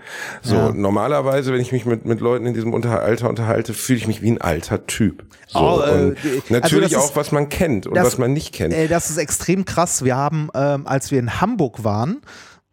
So 0.42 0.54
ja. 0.54 0.72
normalerweise, 0.72 1.52
wenn 1.52 1.60
ich 1.60 1.72
mich 1.72 1.84
mit 1.84 2.04
mit 2.04 2.20
Leuten 2.20 2.46
in 2.46 2.54
diesem 2.54 2.72
Unter 2.72 3.00
Alter 3.00 3.28
unterhalte, 3.28 3.74
fühle 3.74 3.98
ich 3.98 4.06
mich 4.06 4.22
wie 4.22 4.30
ein 4.30 4.40
alter 4.40 4.86
Typ. 4.86 5.24
So, 5.48 5.58
oh, 5.58 5.80
äh, 5.80 5.84
also 5.84 6.14
natürlich 6.50 6.96
also 6.96 7.10
auch, 7.10 7.16
was 7.16 7.32
man 7.32 7.48
kennt 7.48 7.86
und 7.86 7.94
das, 7.94 8.06
was 8.06 8.18
man 8.18 8.32
nicht 8.32 8.52
kennt. 8.52 8.74
Äh, 8.74 8.88
das 8.88 9.10
ist 9.10 9.16
extrem 9.16 9.64
krass. 9.64 10.04
Wir 10.04 10.16
haben, 10.16 10.48
ähm, 10.54 10.86
als 10.86 11.10
wir 11.10 11.18
in 11.18 11.40
Hamburg 11.40 11.82
waren, 11.82 12.22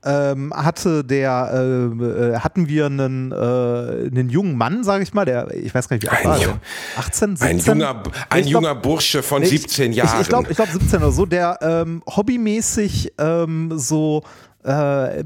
ähm, 0.05 0.53
hatte 0.53 1.03
der 1.03 1.51
äh, 1.53 2.03
äh, 2.03 2.39
hatten 2.39 2.67
wir 2.67 2.87
einen, 2.87 3.31
äh, 3.31 3.35
einen 3.35 4.29
jungen 4.29 4.57
Mann, 4.57 4.83
sage 4.83 5.03
ich 5.03 5.13
mal, 5.13 5.25
der 5.25 5.53
ich 5.53 5.73
weiß 5.73 5.87
gar 5.87 5.95
nicht 5.95 6.03
wie 6.03 6.09
alt 6.09 6.25
war, 6.25 6.39
der, 6.39 6.59
18, 6.97 7.35
17. 7.37 7.47
Ein 7.47 7.59
junger 7.59 8.03
ein 8.29 8.41
glaub, 8.41 8.51
junger 8.51 8.75
Bursche 8.75 9.23
von 9.23 9.41
nee, 9.41 9.47
17 9.47 9.93
Jahren. 9.93 10.15
Ich, 10.15 10.21
ich 10.21 10.29
glaube 10.29 10.47
ich 10.49 10.55
glaub 10.55 10.69
17 10.69 10.99
oder 10.99 11.11
so, 11.11 11.25
der 11.25 11.59
ähm, 11.61 12.03
hobbymäßig 12.07 13.13
ähm, 13.17 13.71
so 13.75 14.23
äh, 14.65 15.23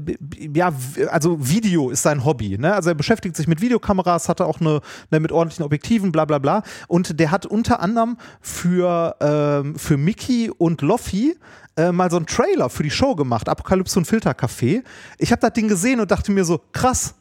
ja, 0.54 0.72
also 1.10 1.38
Video 1.40 1.90
ist 1.90 2.02
sein 2.02 2.24
Hobby. 2.24 2.58
Ne? 2.58 2.74
Also 2.74 2.90
er 2.90 2.94
beschäftigt 2.94 3.36
sich 3.36 3.46
mit 3.46 3.60
Videokameras, 3.60 4.28
hatte 4.28 4.46
auch 4.46 4.60
eine, 4.60 4.80
eine 5.10 5.20
mit 5.20 5.32
ordentlichen 5.32 5.64
Objektiven, 5.64 6.12
bla 6.12 6.24
bla 6.24 6.38
bla. 6.38 6.62
Und 6.86 7.18
der 7.20 7.30
hat 7.30 7.46
unter 7.46 7.80
anderem 7.80 8.16
für, 8.40 9.16
ähm, 9.20 9.76
für 9.76 9.96
Mickey 9.96 10.50
und 10.56 10.82
Loffy 10.82 11.36
äh, 11.76 11.92
mal 11.92 12.10
so 12.10 12.16
einen 12.16 12.26
Trailer 12.26 12.70
für 12.70 12.82
die 12.82 12.90
Show 12.90 13.14
gemacht, 13.14 13.48
Apokalypse 13.48 13.98
und 13.98 14.06
Filtercafé. 14.06 14.82
Ich 15.18 15.30
habe 15.30 15.40
das 15.40 15.52
Ding 15.52 15.68
gesehen 15.68 16.00
und 16.00 16.10
dachte 16.10 16.32
mir 16.32 16.44
so, 16.44 16.60
krass, 16.72 17.14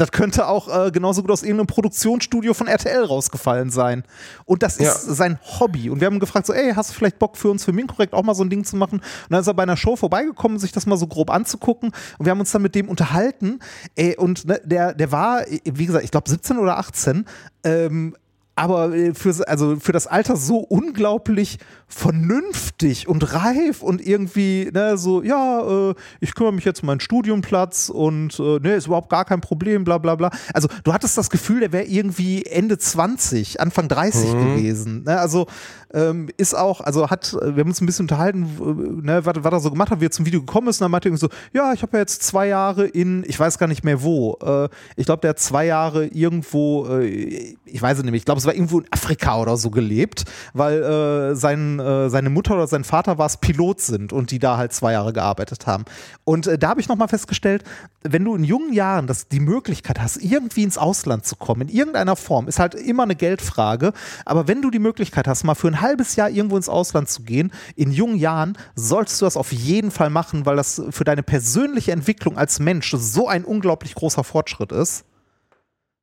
das 0.00 0.12
könnte 0.12 0.48
auch 0.48 0.86
äh, 0.86 0.90
genauso 0.90 1.20
gut 1.20 1.30
aus 1.30 1.42
irgendeinem 1.42 1.66
Produktionsstudio 1.66 2.54
von 2.54 2.66
RTL 2.66 3.04
rausgefallen 3.04 3.70
sein. 3.70 4.04
Und 4.46 4.62
das 4.62 4.78
ist 4.78 5.06
ja. 5.06 5.14
sein 5.14 5.38
Hobby. 5.58 5.90
Und 5.90 6.00
wir 6.00 6.06
haben 6.06 6.14
ihn 6.14 6.20
gefragt, 6.20 6.46
so, 6.46 6.54
ey, 6.54 6.72
hast 6.74 6.90
du 6.90 6.94
vielleicht 6.94 7.18
Bock 7.18 7.36
für 7.36 7.50
uns 7.50 7.64
für 7.64 7.72
Minkorrekt 7.72 8.14
auch 8.14 8.22
mal 8.22 8.34
so 8.34 8.42
ein 8.42 8.48
Ding 8.48 8.64
zu 8.64 8.76
machen? 8.76 9.00
Und 9.00 9.30
dann 9.30 9.40
ist 9.40 9.46
er 9.46 9.54
bei 9.54 9.62
einer 9.62 9.76
Show 9.76 9.96
vorbeigekommen, 9.96 10.58
sich 10.58 10.72
das 10.72 10.86
mal 10.86 10.96
so 10.96 11.06
grob 11.06 11.30
anzugucken. 11.30 11.92
Und 12.18 12.24
wir 12.24 12.30
haben 12.30 12.40
uns 12.40 12.50
dann 12.50 12.62
mit 12.62 12.74
dem 12.74 12.88
unterhalten. 12.88 13.58
Ey, 13.94 14.16
und 14.16 14.46
ne, 14.46 14.60
der, 14.64 14.94
der 14.94 15.12
war, 15.12 15.42
wie 15.64 15.86
gesagt, 15.86 16.04
ich 16.04 16.10
glaube 16.10 16.30
17 16.30 16.56
oder 16.56 16.78
18. 16.78 17.26
Ähm, 17.64 18.16
aber 18.60 18.94
äh, 18.94 19.14
für, 19.14 19.34
also 19.48 19.76
für 19.76 19.92
das 19.92 20.06
Alter 20.06 20.36
so 20.36 20.58
unglaublich 20.58 21.56
vernünftig 21.88 23.08
und 23.08 23.32
reif 23.32 23.82
und 23.82 24.06
irgendwie, 24.06 24.70
ne, 24.72 24.98
so, 24.98 25.22
ja, 25.22 25.90
äh, 25.90 25.94
ich 26.20 26.34
kümmere 26.34 26.52
mich 26.52 26.66
jetzt 26.66 26.82
um 26.82 26.88
meinen 26.88 27.00
Studiumplatz 27.00 27.88
und 27.88 28.38
äh, 28.38 28.58
ne, 28.58 28.74
ist 28.74 28.86
überhaupt 28.86 29.08
gar 29.08 29.24
kein 29.24 29.40
Problem, 29.40 29.84
bla 29.84 29.96
bla 29.96 30.14
bla. 30.14 30.30
Also 30.52 30.68
du 30.84 30.92
hattest 30.92 31.16
das 31.16 31.30
Gefühl, 31.30 31.60
der 31.60 31.72
wäre 31.72 31.84
irgendwie 31.84 32.44
Ende 32.44 32.76
20, 32.76 33.60
Anfang 33.60 33.88
30 33.88 34.34
mhm. 34.34 34.56
gewesen. 34.56 35.02
Ne? 35.04 35.18
Also 35.18 35.46
ähm, 35.92 36.28
ist 36.36 36.54
auch, 36.54 36.80
also 36.80 37.10
hat, 37.10 37.32
wir 37.32 37.60
haben 37.60 37.68
uns 37.68 37.80
ein 37.80 37.86
bisschen 37.86 38.04
unterhalten, 38.04 39.02
ne, 39.02 39.24
was, 39.24 39.34
was 39.38 39.52
er 39.52 39.60
so 39.60 39.70
gemacht 39.70 39.90
hat, 39.90 40.00
wie 40.00 40.06
er 40.06 40.10
zum 40.10 40.26
Video 40.26 40.40
gekommen 40.40 40.68
ist. 40.68 40.80
Und 40.80 40.84
dann 40.84 40.90
meinte 40.90 41.08
er 41.08 41.16
so, 41.16 41.28
ja, 41.52 41.72
ich 41.72 41.82
habe 41.82 41.96
ja 41.96 42.00
jetzt 42.00 42.22
zwei 42.22 42.46
Jahre 42.48 42.86
in, 42.86 43.24
ich 43.26 43.38
weiß 43.38 43.58
gar 43.58 43.66
nicht 43.66 43.84
mehr 43.84 44.02
wo, 44.02 44.38
äh, 44.42 44.68
ich 44.96 45.06
glaube, 45.06 45.20
der 45.22 45.30
hat 45.30 45.38
zwei 45.38 45.66
Jahre 45.66 46.06
irgendwo, 46.06 46.86
äh, 46.86 47.56
ich 47.64 47.82
weiß 47.82 47.98
es 47.98 48.04
nicht, 48.04 48.14
ich 48.14 48.24
glaube, 48.24 48.38
es 48.38 48.46
war 48.46 48.54
irgendwo 48.54 48.80
in 48.80 48.86
Afrika 48.90 49.38
oder 49.40 49.56
so 49.56 49.70
gelebt, 49.70 50.24
weil 50.54 50.82
äh, 50.82 51.34
sein, 51.34 51.80
äh, 51.80 52.08
seine 52.08 52.30
Mutter 52.30 52.54
oder 52.54 52.66
sein 52.66 52.84
Vater 52.84 53.18
war 53.18 53.26
es 53.26 53.36
Pilot 53.36 53.80
sind 53.80 54.12
und 54.12 54.30
die 54.30 54.38
da 54.38 54.56
halt 54.56 54.72
zwei 54.72 54.92
Jahre 54.92 55.12
gearbeitet 55.12 55.66
haben. 55.66 55.84
Und 56.24 56.46
äh, 56.46 56.58
da 56.58 56.70
habe 56.70 56.80
ich 56.80 56.88
nochmal 56.88 57.08
festgestellt, 57.08 57.64
wenn 58.02 58.24
du 58.24 58.34
in 58.34 58.44
jungen 58.44 58.72
Jahren 58.72 59.06
das, 59.06 59.28
die 59.28 59.40
Möglichkeit 59.40 60.00
hast, 60.00 60.16
irgendwie 60.16 60.62
ins 60.62 60.78
Ausland 60.78 61.26
zu 61.26 61.36
kommen, 61.36 61.62
in 61.62 61.68
irgendeiner 61.68 62.16
Form, 62.16 62.48
ist 62.48 62.58
halt 62.58 62.74
immer 62.74 63.02
eine 63.02 63.16
Geldfrage, 63.16 63.92
aber 64.24 64.48
wenn 64.48 64.62
du 64.62 64.70
die 64.70 64.78
Möglichkeit 64.78 65.26
hast, 65.28 65.44
mal 65.44 65.54
für 65.54 65.68
ein 65.68 65.79
halbes 65.80 66.16
Jahr 66.16 66.30
irgendwo 66.30 66.56
ins 66.56 66.68
Ausland 66.68 67.08
zu 67.08 67.22
gehen, 67.22 67.52
in 67.76 67.90
jungen 67.90 68.16
Jahren, 68.16 68.56
solltest 68.74 69.20
du 69.20 69.24
das 69.24 69.36
auf 69.36 69.52
jeden 69.52 69.90
Fall 69.90 70.10
machen, 70.10 70.46
weil 70.46 70.56
das 70.56 70.82
für 70.90 71.04
deine 71.04 71.22
persönliche 71.22 71.92
Entwicklung 71.92 72.36
als 72.36 72.60
Mensch 72.60 72.94
so 72.96 73.28
ein 73.28 73.44
unglaublich 73.44 73.94
großer 73.94 74.24
Fortschritt 74.24 74.72
ist. 74.72 75.04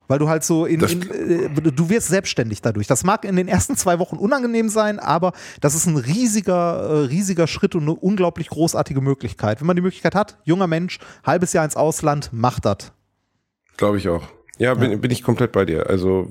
Weil 0.07 0.19
du 0.19 0.29
halt 0.29 0.43
so 0.45 0.65
in, 0.65 0.79
in 0.79 1.55
äh, 1.57 1.71
du 1.71 1.89
wirst 1.89 2.07
selbstständig 2.07 2.61
dadurch. 2.61 2.87
Das 2.87 3.03
mag 3.03 3.25
in 3.25 3.35
den 3.35 3.49
ersten 3.49 3.75
zwei 3.75 3.99
Wochen 3.99 4.15
unangenehm 4.15 4.69
sein, 4.69 4.99
aber 4.99 5.33
das 5.59 5.75
ist 5.75 5.85
ein 5.85 5.97
riesiger, 5.97 6.53
äh, 6.53 7.05
riesiger 7.07 7.45
Schritt 7.45 7.75
und 7.75 7.81
eine 7.81 7.93
unglaublich 7.93 8.47
großartige 8.47 9.01
Möglichkeit. 9.01 9.59
Wenn 9.59 9.67
man 9.67 9.75
die 9.75 9.81
Möglichkeit 9.81 10.15
hat, 10.15 10.37
junger 10.45 10.67
Mensch, 10.67 10.99
halbes 11.25 11.51
Jahr 11.51 11.65
ins 11.65 11.75
Ausland, 11.75 12.29
macht 12.31 12.63
das. 12.63 12.93
Glaube 13.75 13.97
ich 13.97 14.07
auch. 14.07 14.36
Ja, 14.57 14.73
bin, 14.73 14.91
ja. 14.91 14.97
bin 14.97 15.11
ich 15.11 15.23
komplett 15.23 15.51
bei 15.51 15.65
dir. 15.65 15.89
Also 15.89 16.27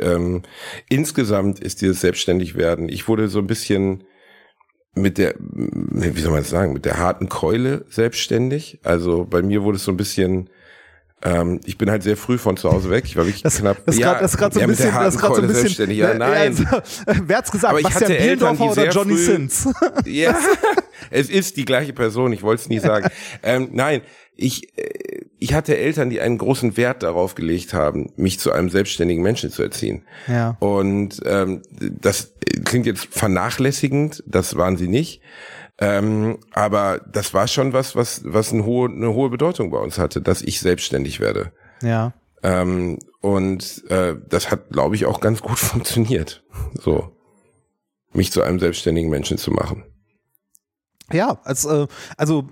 ähm, 0.00 0.42
insgesamt 0.88 1.60
ist 1.60 1.80
dieses 1.82 2.00
Selbstständigwerden. 2.00 2.88
Ich 2.88 3.08
wurde 3.08 3.28
so 3.28 3.38
ein 3.38 3.46
bisschen 3.46 4.04
mit 4.94 5.18
der, 5.18 5.34
wie 5.38 6.20
soll 6.20 6.32
man 6.32 6.40
das 6.40 6.50
sagen, 6.50 6.72
mit 6.72 6.84
der 6.84 6.98
harten 6.98 7.28
Keule 7.28 7.84
selbstständig. 7.88 8.80
Also 8.82 9.24
bei 9.24 9.42
mir 9.42 9.62
wurde 9.62 9.76
es 9.76 9.84
so 9.84 9.92
ein 9.92 9.96
bisschen 9.96 10.50
ähm, 11.20 11.60
ich 11.64 11.76
bin 11.78 11.90
halt 11.90 12.04
sehr 12.04 12.16
früh 12.16 12.38
von 12.38 12.56
zu 12.56 12.70
Hause 12.70 12.90
weg. 12.90 13.04
Ich 13.04 13.16
war 13.16 13.26
wirklich 13.26 13.42
das, 13.42 13.58
knapp. 13.58 13.84
Das 13.86 13.98
ja, 13.98 14.20
das 14.20 14.36
gerade 14.36 14.54
so 14.54 14.60
ein 14.60 14.68
bisschen, 14.68 14.94
das 14.94 15.18
gerade 15.18 15.34
so 15.34 15.42
ein 15.42 15.48
bisschen. 15.48 15.90
Ja, 15.90 16.14
nein. 16.14 16.32
Also, 16.32 16.64
wer 17.26 17.38
hat's 17.38 17.50
gesagt? 17.50 17.70
Aber 17.70 17.80
ich 17.80 17.84
Bastian 17.84 18.12
hatte 18.12 18.18
Eltern, 18.18 18.56
oder 18.56 18.88
Johnny 18.88 19.14
früh, 19.14 19.24
Sins? 19.24 19.68
Ja, 20.06 20.38
es 21.10 21.28
ist 21.28 21.56
die 21.56 21.64
gleiche 21.64 21.92
Person. 21.92 22.32
Ich 22.32 22.42
wollte 22.42 22.62
es 22.62 22.68
nie 22.68 22.78
sagen. 22.78 23.08
ähm, 23.42 23.70
nein, 23.72 24.02
ich 24.36 24.78
äh, 24.78 25.24
ich 25.38 25.54
hatte 25.54 25.76
Eltern, 25.76 26.10
die 26.10 26.20
einen 26.20 26.38
großen 26.38 26.76
Wert 26.76 27.02
darauf 27.02 27.34
gelegt 27.34 27.72
haben, 27.72 28.12
mich 28.16 28.40
zu 28.40 28.52
einem 28.52 28.70
selbstständigen 28.70 29.22
Menschen 29.22 29.50
zu 29.50 29.62
erziehen. 29.62 30.02
Ja. 30.26 30.56
Und 30.58 31.20
ähm, 31.24 31.62
das 31.70 32.32
klingt 32.64 32.86
jetzt 32.86 33.08
vernachlässigend. 33.10 34.22
Das 34.26 34.56
waren 34.56 34.76
sie 34.76 34.88
nicht. 34.88 35.20
Ähm, 35.80 36.38
aber 36.52 37.00
das 37.10 37.34
war 37.34 37.46
schon 37.46 37.72
was, 37.72 37.94
was, 37.94 38.22
was 38.24 38.52
eine 38.52 38.64
hohe, 38.64 38.88
eine 38.88 39.14
hohe 39.14 39.30
Bedeutung 39.30 39.70
bei 39.70 39.78
uns 39.78 39.98
hatte, 39.98 40.20
dass 40.20 40.42
ich 40.42 40.60
selbstständig 40.60 41.20
werde. 41.20 41.52
Ja. 41.82 42.14
Ähm, 42.42 42.98
und 43.20 43.84
äh, 43.88 44.16
das 44.28 44.50
hat, 44.50 44.70
glaube 44.70 44.96
ich, 44.96 45.06
auch 45.06 45.20
ganz 45.20 45.40
gut 45.40 45.58
funktioniert. 45.58 46.42
So, 46.74 47.12
mich 48.12 48.32
zu 48.32 48.42
einem 48.42 48.58
selbstständigen 48.58 49.10
Menschen 49.10 49.38
zu 49.38 49.52
machen. 49.52 49.84
Ja, 51.12 51.40
also, 51.44 51.86
also 52.16 52.48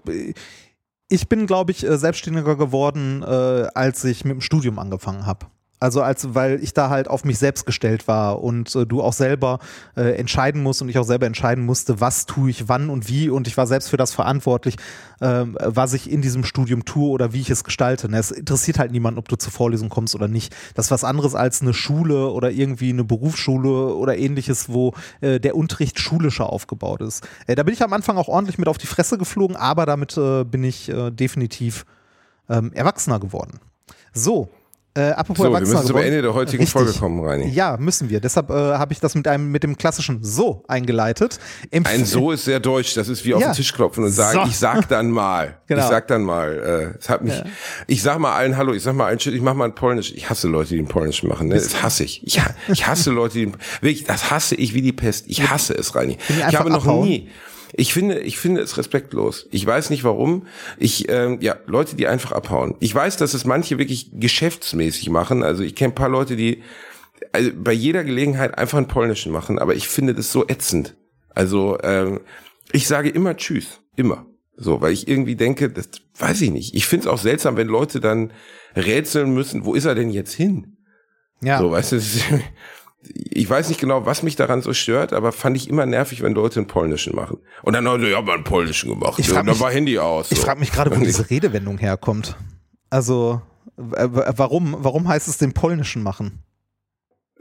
ich 1.08 1.28
bin, 1.28 1.46
glaube 1.46 1.72
ich, 1.72 1.84
äh, 1.84 1.98
selbstständiger 1.98 2.56
geworden, 2.56 3.22
äh, 3.22 3.68
als 3.74 4.04
ich 4.04 4.24
mit 4.24 4.34
dem 4.34 4.40
Studium 4.40 4.78
angefangen 4.78 5.26
habe. 5.26 5.46
Also 5.78 6.00
als 6.00 6.34
weil 6.34 6.62
ich 6.62 6.72
da 6.72 6.88
halt 6.88 7.08
auf 7.08 7.24
mich 7.24 7.38
selbst 7.38 7.66
gestellt 7.66 8.08
war 8.08 8.42
und 8.42 8.74
äh, 8.74 8.86
du 8.86 9.02
auch 9.02 9.12
selber 9.12 9.58
äh, 9.96 10.16
entscheiden 10.16 10.62
musst 10.62 10.80
und 10.80 10.88
ich 10.88 10.98
auch 10.98 11.04
selber 11.04 11.26
entscheiden 11.26 11.64
musste, 11.64 12.00
was 12.00 12.24
tue 12.24 12.48
ich 12.50 12.68
wann 12.68 12.88
und 12.88 13.08
wie 13.08 13.28
und 13.28 13.46
ich 13.46 13.56
war 13.56 13.66
selbst 13.66 13.90
für 13.90 13.98
das 13.98 14.14
verantwortlich, 14.14 14.76
äh, 15.20 15.44
was 15.58 15.92
ich 15.92 16.10
in 16.10 16.22
diesem 16.22 16.44
Studium 16.44 16.86
tue 16.86 17.10
oder 17.10 17.34
wie 17.34 17.40
ich 17.40 17.50
es 17.50 17.62
gestalte. 17.62 18.08
Ne, 18.08 18.18
es 18.18 18.30
interessiert 18.30 18.78
halt 18.78 18.90
niemanden, 18.90 19.18
ob 19.18 19.28
du 19.28 19.36
zur 19.36 19.52
Vorlesung 19.52 19.90
kommst 19.90 20.14
oder 20.14 20.28
nicht. 20.28 20.54
Das 20.74 20.86
ist 20.86 20.90
was 20.90 21.04
anderes 21.04 21.34
als 21.34 21.60
eine 21.60 21.74
Schule 21.74 22.30
oder 22.30 22.50
irgendwie 22.50 22.90
eine 22.90 23.04
Berufsschule 23.04 23.94
oder 23.94 24.16
ähnliches, 24.16 24.70
wo 24.70 24.94
äh, 25.20 25.40
der 25.40 25.56
Unterricht 25.56 26.00
schulischer 26.00 26.50
aufgebaut 26.50 27.02
ist. 27.02 27.26
Äh, 27.46 27.54
da 27.54 27.62
bin 27.64 27.74
ich 27.74 27.82
am 27.82 27.92
Anfang 27.92 28.16
auch 28.16 28.28
ordentlich 28.28 28.56
mit 28.56 28.68
auf 28.68 28.78
die 28.78 28.86
Fresse 28.86 29.18
geflogen, 29.18 29.56
aber 29.56 29.84
damit 29.84 30.16
äh, 30.16 30.44
bin 30.44 30.64
ich 30.64 30.88
äh, 30.88 31.10
definitiv 31.10 31.84
ähm, 32.48 32.72
erwachsener 32.72 33.20
geworden. 33.20 33.60
So, 34.12 34.48
äh, 34.96 35.10
apropos 35.10 35.44
so, 35.44 35.52
wir 35.52 35.60
müssen 35.60 35.86
zum 35.86 35.96
Ende 35.98 36.22
der 36.22 36.32
heutigen 36.32 36.62
Richtig. 36.62 36.72
Folge 36.72 36.98
kommen, 36.98 37.22
Reini. 37.22 37.50
Ja, 37.50 37.76
müssen 37.78 38.08
wir. 38.08 38.20
Deshalb 38.20 38.48
äh, 38.48 38.54
habe 38.54 38.94
ich 38.94 39.00
das 39.00 39.14
mit 39.14 39.28
einem 39.28 39.50
mit 39.50 39.62
dem 39.62 39.76
klassischen 39.76 40.24
So 40.24 40.64
eingeleitet. 40.68 41.38
Empf 41.70 41.88
Ein 41.90 42.06
So 42.06 42.32
ist 42.32 42.46
sehr 42.46 42.60
deutsch. 42.60 42.94
Das 42.94 43.08
ist 43.08 43.24
wie 43.26 43.34
auf 43.34 43.42
ja. 43.42 43.50
den 43.50 43.56
Tisch 43.56 43.74
klopfen 43.74 44.04
und 44.04 44.10
sagen, 44.10 44.40
so. 44.44 44.48
ich 44.48 44.56
sag 44.56 44.88
dann 44.88 45.10
mal. 45.10 45.58
Genau. 45.66 45.82
Ich 45.82 45.88
sag 45.88 46.06
dann 46.06 46.22
mal. 46.22 46.92
Äh, 46.94 46.98
es 46.98 47.08
hat 47.08 47.24
mich. 47.24 47.36
Ja. 47.36 47.44
Ich 47.88 48.00
sag 48.00 48.20
mal 48.20 48.36
allen 48.36 48.56
Hallo. 48.56 48.72
Ich 48.72 48.84
sag 48.84 48.94
mal 48.94 49.06
allen 49.06 49.18
Shit. 49.18 49.34
Ich 49.34 49.42
mach 49.42 49.54
mal 49.54 49.64
ein 49.64 49.74
Polnisch. 49.74 50.12
Ich 50.14 50.30
hasse 50.30 50.46
Leute, 50.46 50.74
die 50.74 50.78
ein 50.78 50.86
Polnisch 50.86 51.24
machen. 51.24 51.48
Ne? 51.48 51.54
Das 51.54 51.82
hasse 51.82 52.04
ich. 52.04 52.24
Ich, 52.24 52.40
ich 52.68 52.86
hasse 52.86 53.10
Leute, 53.10 53.34
die 53.34 53.52
wirklich. 53.80 54.04
Das 54.04 54.30
hasse 54.30 54.54
ich 54.54 54.74
wie 54.74 54.82
die 54.82 54.92
Pest. 54.92 55.24
Ich 55.26 55.50
hasse 55.50 55.74
es, 55.74 55.96
Reini. 55.96 56.18
Ich 56.28 56.56
habe 56.56 56.70
noch 56.70 56.86
abhauen. 56.86 57.04
nie 57.04 57.28
Ich 57.78 57.92
finde, 57.92 58.20
ich 58.20 58.38
finde 58.38 58.62
es 58.62 58.78
respektlos. 58.78 59.46
Ich 59.50 59.66
weiß 59.66 59.90
nicht 59.90 60.02
warum. 60.02 60.46
Ich, 60.78 61.10
ähm, 61.10 61.38
ja, 61.42 61.56
Leute, 61.66 61.94
die 61.94 62.06
einfach 62.06 62.32
abhauen. 62.32 62.74
Ich 62.80 62.94
weiß, 62.94 63.18
dass 63.18 63.34
es 63.34 63.44
manche 63.44 63.78
wirklich 63.78 64.10
geschäftsmäßig 64.14 65.10
machen. 65.10 65.42
Also 65.42 65.62
ich 65.62 65.74
kenne 65.74 65.92
ein 65.92 65.94
paar 65.94 66.08
Leute, 66.08 66.36
die 66.36 66.62
also 67.32 67.50
bei 67.54 67.72
jeder 67.72 68.02
Gelegenheit 68.04 68.56
einfach 68.56 68.78
einen 68.78 68.88
polnischen 68.88 69.32
machen, 69.32 69.58
aber 69.58 69.74
ich 69.74 69.88
finde 69.88 70.14
das 70.14 70.32
so 70.32 70.46
ätzend. 70.46 70.96
Also 71.34 71.78
ähm, 71.82 72.20
ich 72.72 72.86
sage 72.86 73.10
immer 73.10 73.36
Tschüss, 73.36 73.80
immer. 73.94 74.26
So, 74.56 74.80
weil 74.80 74.92
ich 74.92 75.06
irgendwie 75.06 75.36
denke, 75.36 75.68
das 75.68 75.90
weiß 76.18 76.40
ich 76.40 76.50
nicht. 76.50 76.74
Ich 76.74 76.86
finde 76.86 77.06
es 77.06 77.12
auch 77.12 77.18
seltsam, 77.18 77.58
wenn 77.58 77.68
Leute 77.68 78.00
dann 78.00 78.32
rätseln 78.74 79.34
müssen, 79.34 79.66
wo 79.66 79.74
ist 79.74 79.84
er 79.84 79.94
denn 79.94 80.10
jetzt 80.10 80.32
hin? 80.32 80.78
Ja. 81.42 81.58
So, 81.58 81.70
weißt 81.70 81.92
du, 81.92 82.00
ich 83.14 83.48
weiß 83.48 83.68
nicht 83.68 83.80
genau, 83.80 84.06
was 84.06 84.22
mich 84.22 84.36
daran 84.36 84.62
so 84.62 84.72
stört, 84.72 85.12
aber 85.12 85.32
fand 85.32 85.56
ich 85.56 85.68
immer 85.68 85.86
nervig, 85.86 86.22
wenn 86.22 86.34
Leute 86.34 86.60
einen 86.60 86.66
polnischen 86.66 87.14
machen. 87.14 87.38
Und 87.62 87.72
dann 87.74 87.84
Leute, 87.84 88.08
ja, 88.08 88.20
mal 88.22 88.34
einen 88.34 88.44
polnischen 88.44 88.90
gemacht. 88.90 89.18
Ich 89.18 89.28
ja, 89.28 89.42
dann 89.42 89.60
war 89.60 89.70
Handy 89.70 89.98
aus. 89.98 90.30
So. 90.30 90.34
Ich 90.34 90.40
frage 90.40 90.60
mich 90.60 90.72
gerade, 90.72 90.90
wo 90.96 91.00
diese 91.04 91.28
Redewendung 91.28 91.78
herkommt. 91.78 92.36
Also, 92.90 93.42
warum, 93.76 94.76
warum 94.78 95.08
heißt 95.08 95.28
es 95.28 95.38
den 95.38 95.52
polnischen 95.52 96.02
machen? 96.02 96.42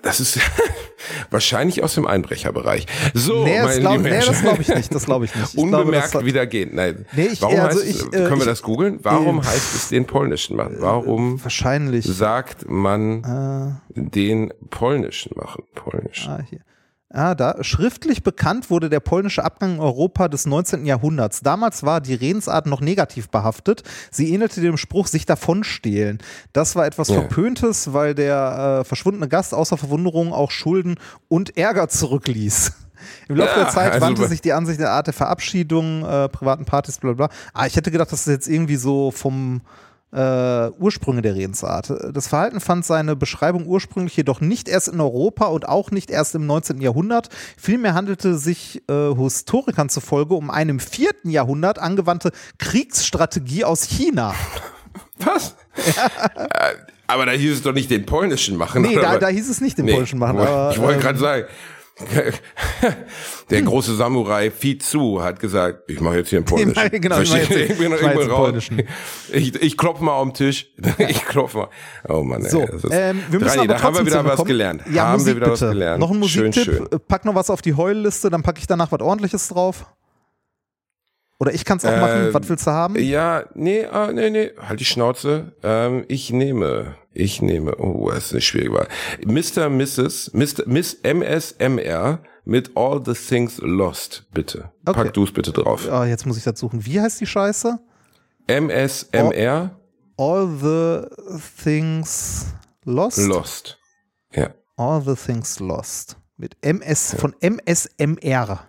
Das 0.02 0.20
ist 0.20 0.40
wahrscheinlich 1.32 1.84
aus 1.84 1.96
dem 1.96 2.06
Einbrecherbereich. 2.06 2.86
So, 3.14 3.44
nee, 3.44 3.58
das 3.58 3.80
glaube 3.80 4.04
nee, 4.04 4.20
glaube 4.20 4.62
ich 4.62 4.68
nicht. 4.68 4.94
Das 4.94 5.06
glaube 5.06 5.26
ich 5.26 5.36
nicht. 5.36 5.54
Ich 5.56 5.60
Unbemerkt 5.60 6.12
glaube, 6.12 6.26
wieder 6.28 6.46
gehen. 6.46 6.72
Nein. 6.74 7.06
Nee, 7.14 7.30
ich, 7.34 7.42
Warum 7.42 7.60
also 7.60 7.80
heißt, 7.80 7.90
ich, 7.90 8.14
äh, 8.14 8.28
können 8.28 8.40
wir 8.40 8.46
das 8.46 8.62
googeln? 8.62 9.00
Warum 9.02 9.40
äh, 9.40 9.44
heißt 9.44 9.76
es 9.76 9.90
den 9.90 10.06
polnischen 10.06 10.58
machen? 10.58 10.76
Warum 10.80 11.44
wahrscheinlich 11.44 12.06
sagt 12.06 12.70
man 12.70 13.80
äh, 13.96 14.02
den 14.02 14.54
polnischen 14.70 15.32
machen? 15.36 15.64
Polnischen. 15.74 16.32
Ah, 16.32 16.44
hier. 16.48 16.60
Ah, 17.16 17.34
da. 17.34 17.64
Schriftlich 17.64 18.24
bekannt 18.24 18.70
wurde 18.70 18.90
der 18.90 19.00
polnische 19.00 19.46
Abgang 19.46 19.76
in 19.76 19.80
Europa 19.80 20.28
des 20.28 20.46
19. 20.46 20.86
Jahrhunderts. 20.86 21.40
Damals 21.40 21.84
war 21.84 22.02
die 22.02 22.14
Redensart 22.14 22.66
noch 22.66 22.82
negativ 22.82 23.30
behaftet. 23.30 23.84
Sie 24.12 24.34
ähnelte 24.34 24.60
dem 24.60 24.76
Spruch 24.76 25.08
sich 25.08 25.26
davonstehlen. 25.26 26.18
Das 26.52 26.76
war 26.76 26.86
etwas 26.86 27.08
ja. 27.08 27.22
Verpöntes, 27.22 27.94
weil 27.94 28.16
der 28.16 28.82
äh, 28.82 28.84
verschwundene 28.84 29.30
Gast 29.30 29.54
außer 29.54 29.78
Verwunderung 29.78 30.34
auch 30.34 30.52
Schulden 30.52 30.96
und 31.30 31.56
Ärger 31.56 31.88
zurückließ. 31.88 32.74
Im 33.30 33.38
Laufe 33.38 33.52
ja, 33.52 33.64
der 33.64 33.70
Zeit 33.70 33.94
also 33.94 34.06
wandte 34.06 34.28
sich 34.28 34.42
die 34.42 34.52
Ansicht 34.52 34.82
der 34.82 34.92
Art 34.92 35.08
der 35.08 35.14
Verabschiedung, 35.14 36.04
äh, 36.04 36.28
privaten 36.28 36.66
Partys, 36.66 36.98
bla 36.98 37.14
bla. 37.14 37.30
Ah, 37.54 37.66
ich 37.66 37.78
hätte 37.78 37.92
gedacht, 37.92 38.12
das 38.12 38.22
ist 38.22 38.34
jetzt 38.34 38.50
irgendwie 38.50 38.76
so 38.76 39.12
vom 39.12 39.62
äh, 40.16 40.72
Ursprünge 40.80 41.22
der 41.22 41.36
Redensart. 41.36 41.94
Das 42.14 42.28
Verhalten 42.28 42.62
fand 42.62 42.86
seine 42.86 43.16
Beschreibung 43.16 43.66
ursprünglich 43.68 44.16
jedoch 44.16 44.40
nicht 44.40 44.70
erst 44.70 44.88
in 44.88 45.02
Europa 45.02 45.48
und 45.48 45.68
auch 45.68 45.92
nicht 45.92 46.10
erst 46.10 46.36
im 46.36 46.46
19. 46.46 46.80
Jahrhundert. 46.80 47.30
Vielmehr 47.58 47.94
handelte 47.94 48.38
sich 48.38 48.82
äh, 48.90 49.14
Historikern 49.16 49.90
zufolge 49.90 50.36
um 50.36 50.50
eine 50.50 50.72
im 50.72 50.80
4. 50.80 51.12
Jahrhundert 51.26 51.80
angewandte 51.80 52.32
Kriegsstrategie 52.60 53.66
aus 53.66 53.84
China. 53.84 54.34
Was? 55.20 55.56
Ja. 55.96 56.06
Äh, 56.44 56.76
aber 57.08 57.26
da 57.26 57.34
hieß 57.34 57.54
es 57.54 57.62
doch 57.62 57.74
nicht 57.74 57.92
den 57.92 58.06
polnischen 58.06 58.58
machen. 58.58 58.82
Nee, 58.82 58.96
da, 58.96 59.18
da, 59.20 59.28
hieß 59.28 59.50
es 59.50 59.62
nicht 59.62 59.78
den 59.78 59.86
nee, 59.86 59.92
polnischen 59.92 60.18
machen. 60.18 60.40
Aber, 60.40 60.72
ich 60.72 60.80
wollte 60.80 60.96
ähm, 60.96 61.02
gerade 61.02 61.20
sagen, 61.20 61.46
Der 63.50 63.62
große 63.62 63.96
Samurai 63.96 64.52
Fizu 64.52 65.24
hat 65.24 65.40
gesagt, 65.40 65.90
ich 65.90 66.02
mache 66.02 66.18
jetzt 66.18 66.30
hier 66.30 66.40
einen 66.40 66.46
polnischen. 66.76 66.92
genau, 67.02 67.20
ich, 67.22 67.34
jetzt, 67.34 67.52
ich 67.52 67.78
bin, 67.78 67.94
ich 67.94 68.00
bin 68.00 68.30
raus. 68.30 68.70
Ich, 69.32 69.56
ich 69.56 69.78
klopfe 69.78 70.04
mal 70.04 70.12
auf 70.14 70.28
den 70.28 70.34
Tisch. 70.34 70.74
Ich 70.98 71.24
klopfe 71.24 71.58
mal. 71.60 71.70
Oh 72.10 72.24
Mann, 72.24 72.44
ey, 72.44 72.50
so, 72.50 72.62
ähm, 72.92 73.22
wir 73.30 73.40
müssen 73.40 73.56
Drei, 73.56 73.64
aber 73.64 73.74
da 73.76 73.82
haben 73.82 73.98
wir 73.98 74.06
wieder 74.06 74.26
was 74.26 74.44
gelernt. 74.44 74.82
Ja, 74.92 75.08
haben 75.08 75.14
Musik, 75.14 75.28
wir 75.28 75.36
wieder 75.38 75.52
bitte. 75.52 75.66
was 75.66 75.72
gelernt. 75.72 76.00
Noch 76.00 76.12
ein 76.12 76.20
Musiktipp. 76.20 76.64
Schön, 76.66 76.88
schön. 76.90 77.00
Pack 77.08 77.24
noch 77.24 77.36
was 77.36 77.50
auf 77.50 77.62
die 77.62 77.76
Heuliste, 77.76 78.30
dann 78.30 78.44
packe 78.44 78.60
ich 78.60 78.68
danach 78.68 78.92
was 78.92 79.00
ordentliches 79.00 79.48
drauf. 79.48 79.86
Oder 81.40 81.54
ich 81.54 81.66
kann 81.66 81.78
es 81.78 81.86
auch 81.86 81.92
äh, 81.92 82.00
machen. 82.00 82.34
Was 82.34 82.50
willst 82.50 82.66
du 82.68 82.72
haben? 82.72 82.96
Ja, 82.98 83.44
nee, 83.56 83.86
ah, 83.86 84.12
nee, 84.12 84.30
nee. 84.30 84.52
Halt 84.58 84.80
die 84.80 84.86
Schnauze. 84.86 85.54
Ähm, 85.64 86.06
ich 86.08 86.32
nehme 86.32 86.96
ich 87.16 87.42
nehme, 87.42 87.78
oh, 87.78 88.12
das 88.12 88.26
ist 88.26 88.32
eine 88.34 88.42
schwierige 88.42 88.74
Wahl. 88.74 88.88
Mr. 89.26 89.70
Mrs. 89.70 90.32
Mr. 90.34 90.68
Miss 90.68 90.98
MSMR 91.02 92.20
mit 92.44 92.76
All 92.76 93.02
the 93.04 93.14
Things 93.14 93.58
Lost, 93.62 94.26
bitte. 94.34 94.72
Okay. 94.86 95.04
Pack 95.04 95.14
du 95.14 95.24
es 95.24 95.32
bitte 95.32 95.54
drauf. 95.54 95.88
Oh, 95.90 96.04
jetzt 96.04 96.26
muss 96.26 96.38
ich 96.38 96.44
das 96.44 96.60
suchen. 96.60 96.86
Wie 96.86 97.00
heißt 97.00 97.22
die 97.22 97.26
Scheiße? 97.26 97.80
MSMR. 98.48 99.80
All, 100.18 100.28
all 100.28 100.48
the 100.62 101.40
Things 101.64 102.48
Lost? 102.84 103.18
Lost. 103.18 103.80
Ja. 104.34 104.54
All 104.76 105.02
the 105.02 105.16
Things 105.16 105.62
Lost. 105.62 106.18
Mit 106.36 106.58
MS, 106.62 107.14
ja. 107.14 107.20
von 107.20 107.34
MSMR. 107.40 108.68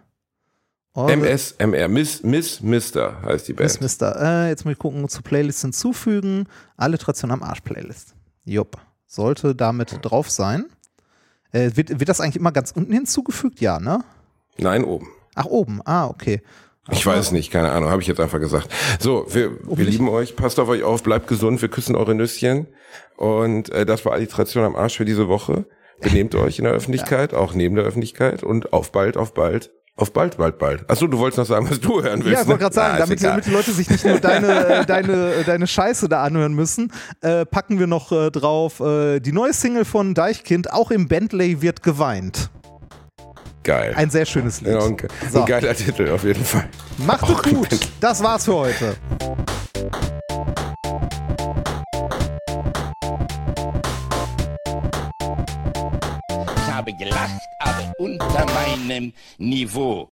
MSMR, 0.96 1.88
Miss, 1.88 2.22
Miss 2.22 2.62
Mister 2.62 3.20
heißt 3.22 3.48
die 3.48 3.52
Band. 3.52 3.68
Miss 3.68 3.80
Mister. 3.80 4.16
Äh, 4.20 4.48
jetzt 4.48 4.64
muss 4.64 4.72
ich 4.72 4.78
gucken, 4.78 5.06
zu 5.08 5.22
Playlist 5.22 5.60
hinzufügen. 5.60 6.48
Alliteration 6.76 7.30
am 7.30 7.42
Arsch 7.42 7.60
Playlist. 7.60 8.14
Jupp. 8.44 8.78
Sollte 9.06 9.54
damit 9.54 9.98
drauf 10.02 10.30
sein. 10.30 10.66
Äh, 11.52 11.72
wird, 11.74 12.00
wird 12.00 12.08
das 12.08 12.20
eigentlich 12.20 12.36
immer 12.36 12.52
ganz 12.52 12.70
unten 12.70 12.92
hinzugefügt? 12.92 13.60
Ja, 13.60 13.78
ne? 13.78 14.04
Nein, 14.58 14.84
oben. 14.84 15.08
Ach, 15.34 15.44
oben. 15.44 15.80
Ah, 15.84 16.06
okay. 16.06 16.42
Ich 16.90 17.04
weiß 17.04 17.32
nicht, 17.32 17.50
keine 17.50 17.72
Ahnung, 17.72 17.90
habe 17.90 18.00
ich 18.00 18.08
jetzt 18.08 18.20
einfach 18.20 18.38
gesagt. 18.38 18.68
So, 19.00 19.26
wir, 19.28 19.58
wir 19.64 19.84
lieben 19.84 20.08
euch, 20.08 20.36
passt 20.36 20.60
auf 20.60 20.68
euch 20.68 20.84
auf, 20.84 21.02
bleibt 21.02 21.26
gesund, 21.26 21.60
wir 21.60 21.68
küssen 21.68 21.96
eure 21.96 22.14
Nüsschen. 22.14 22.68
Und 23.16 23.70
äh, 23.70 23.84
das 23.84 24.04
war 24.04 24.12
Alliteration 24.12 24.64
am 24.64 24.76
Arsch 24.76 24.96
für 24.96 25.04
diese 25.04 25.28
Woche. 25.28 25.66
Benehmt 26.00 26.34
euch 26.36 26.58
in 26.58 26.64
der 26.64 26.74
Öffentlichkeit, 26.74 27.32
ja. 27.32 27.38
auch 27.38 27.54
neben 27.54 27.74
der 27.74 27.84
Öffentlichkeit 27.84 28.44
und 28.44 28.72
auf 28.72 28.92
bald, 28.92 29.16
auf 29.16 29.34
bald. 29.34 29.72
Auf 29.98 30.12
bald, 30.12 30.36
bald, 30.36 30.58
bald. 30.58 30.90
Achso, 30.90 31.06
du 31.06 31.18
wolltest 31.18 31.38
noch 31.38 31.46
sagen, 31.46 31.70
was 31.70 31.80
du 31.80 32.02
hören 32.02 32.22
willst. 32.22 32.34
Ja, 32.34 32.42
ich 32.42 32.46
wollte 32.46 32.64
gerade 32.64 32.74
ne? 32.74 32.82
sagen, 32.82 32.94
ah, 32.96 32.98
damit, 32.98 33.22
damit, 33.22 33.46
die 33.46 33.50
Leute 33.50 33.72
sich 33.72 33.88
nicht 33.88 34.04
nur 34.04 34.20
deine, 34.20 34.84
deine, 34.86 35.42
deine 35.44 35.66
Scheiße 35.66 36.06
da 36.06 36.22
anhören 36.22 36.52
müssen, 36.52 36.92
äh, 37.22 37.46
packen 37.46 37.78
wir 37.78 37.86
noch 37.86 38.12
äh, 38.12 38.30
drauf 38.30 38.80
äh, 38.80 39.20
die 39.20 39.32
neue 39.32 39.54
Single 39.54 39.86
von 39.86 40.12
Deichkind, 40.12 40.70
auch 40.70 40.90
im 40.90 41.08
Bentley 41.08 41.62
wird 41.62 41.82
geweint. 41.82 42.50
Geil. 43.64 43.94
Ein 43.96 44.10
sehr 44.10 44.26
schönes 44.26 44.60
Lied. 44.60 44.74
Ja, 44.74 44.84
ein, 44.84 44.96
so. 45.32 45.40
ein 45.40 45.46
geiler 45.46 45.74
Titel 45.74 46.10
auf 46.10 46.24
jeden 46.24 46.44
Fall. 46.44 46.68
Macht 46.98 47.30
es 47.30 47.42
gut. 47.42 47.68
Das 47.98 48.22
war's 48.22 48.44
für 48.44 48.54
heute. 48.54 48.96
habe 56.86 56.92
gelacht, 56.92 57.40
aber 57.60 57.85
unter 57.98 58.44
meinem 58.46 59.12
Niveau. 59.38 60.04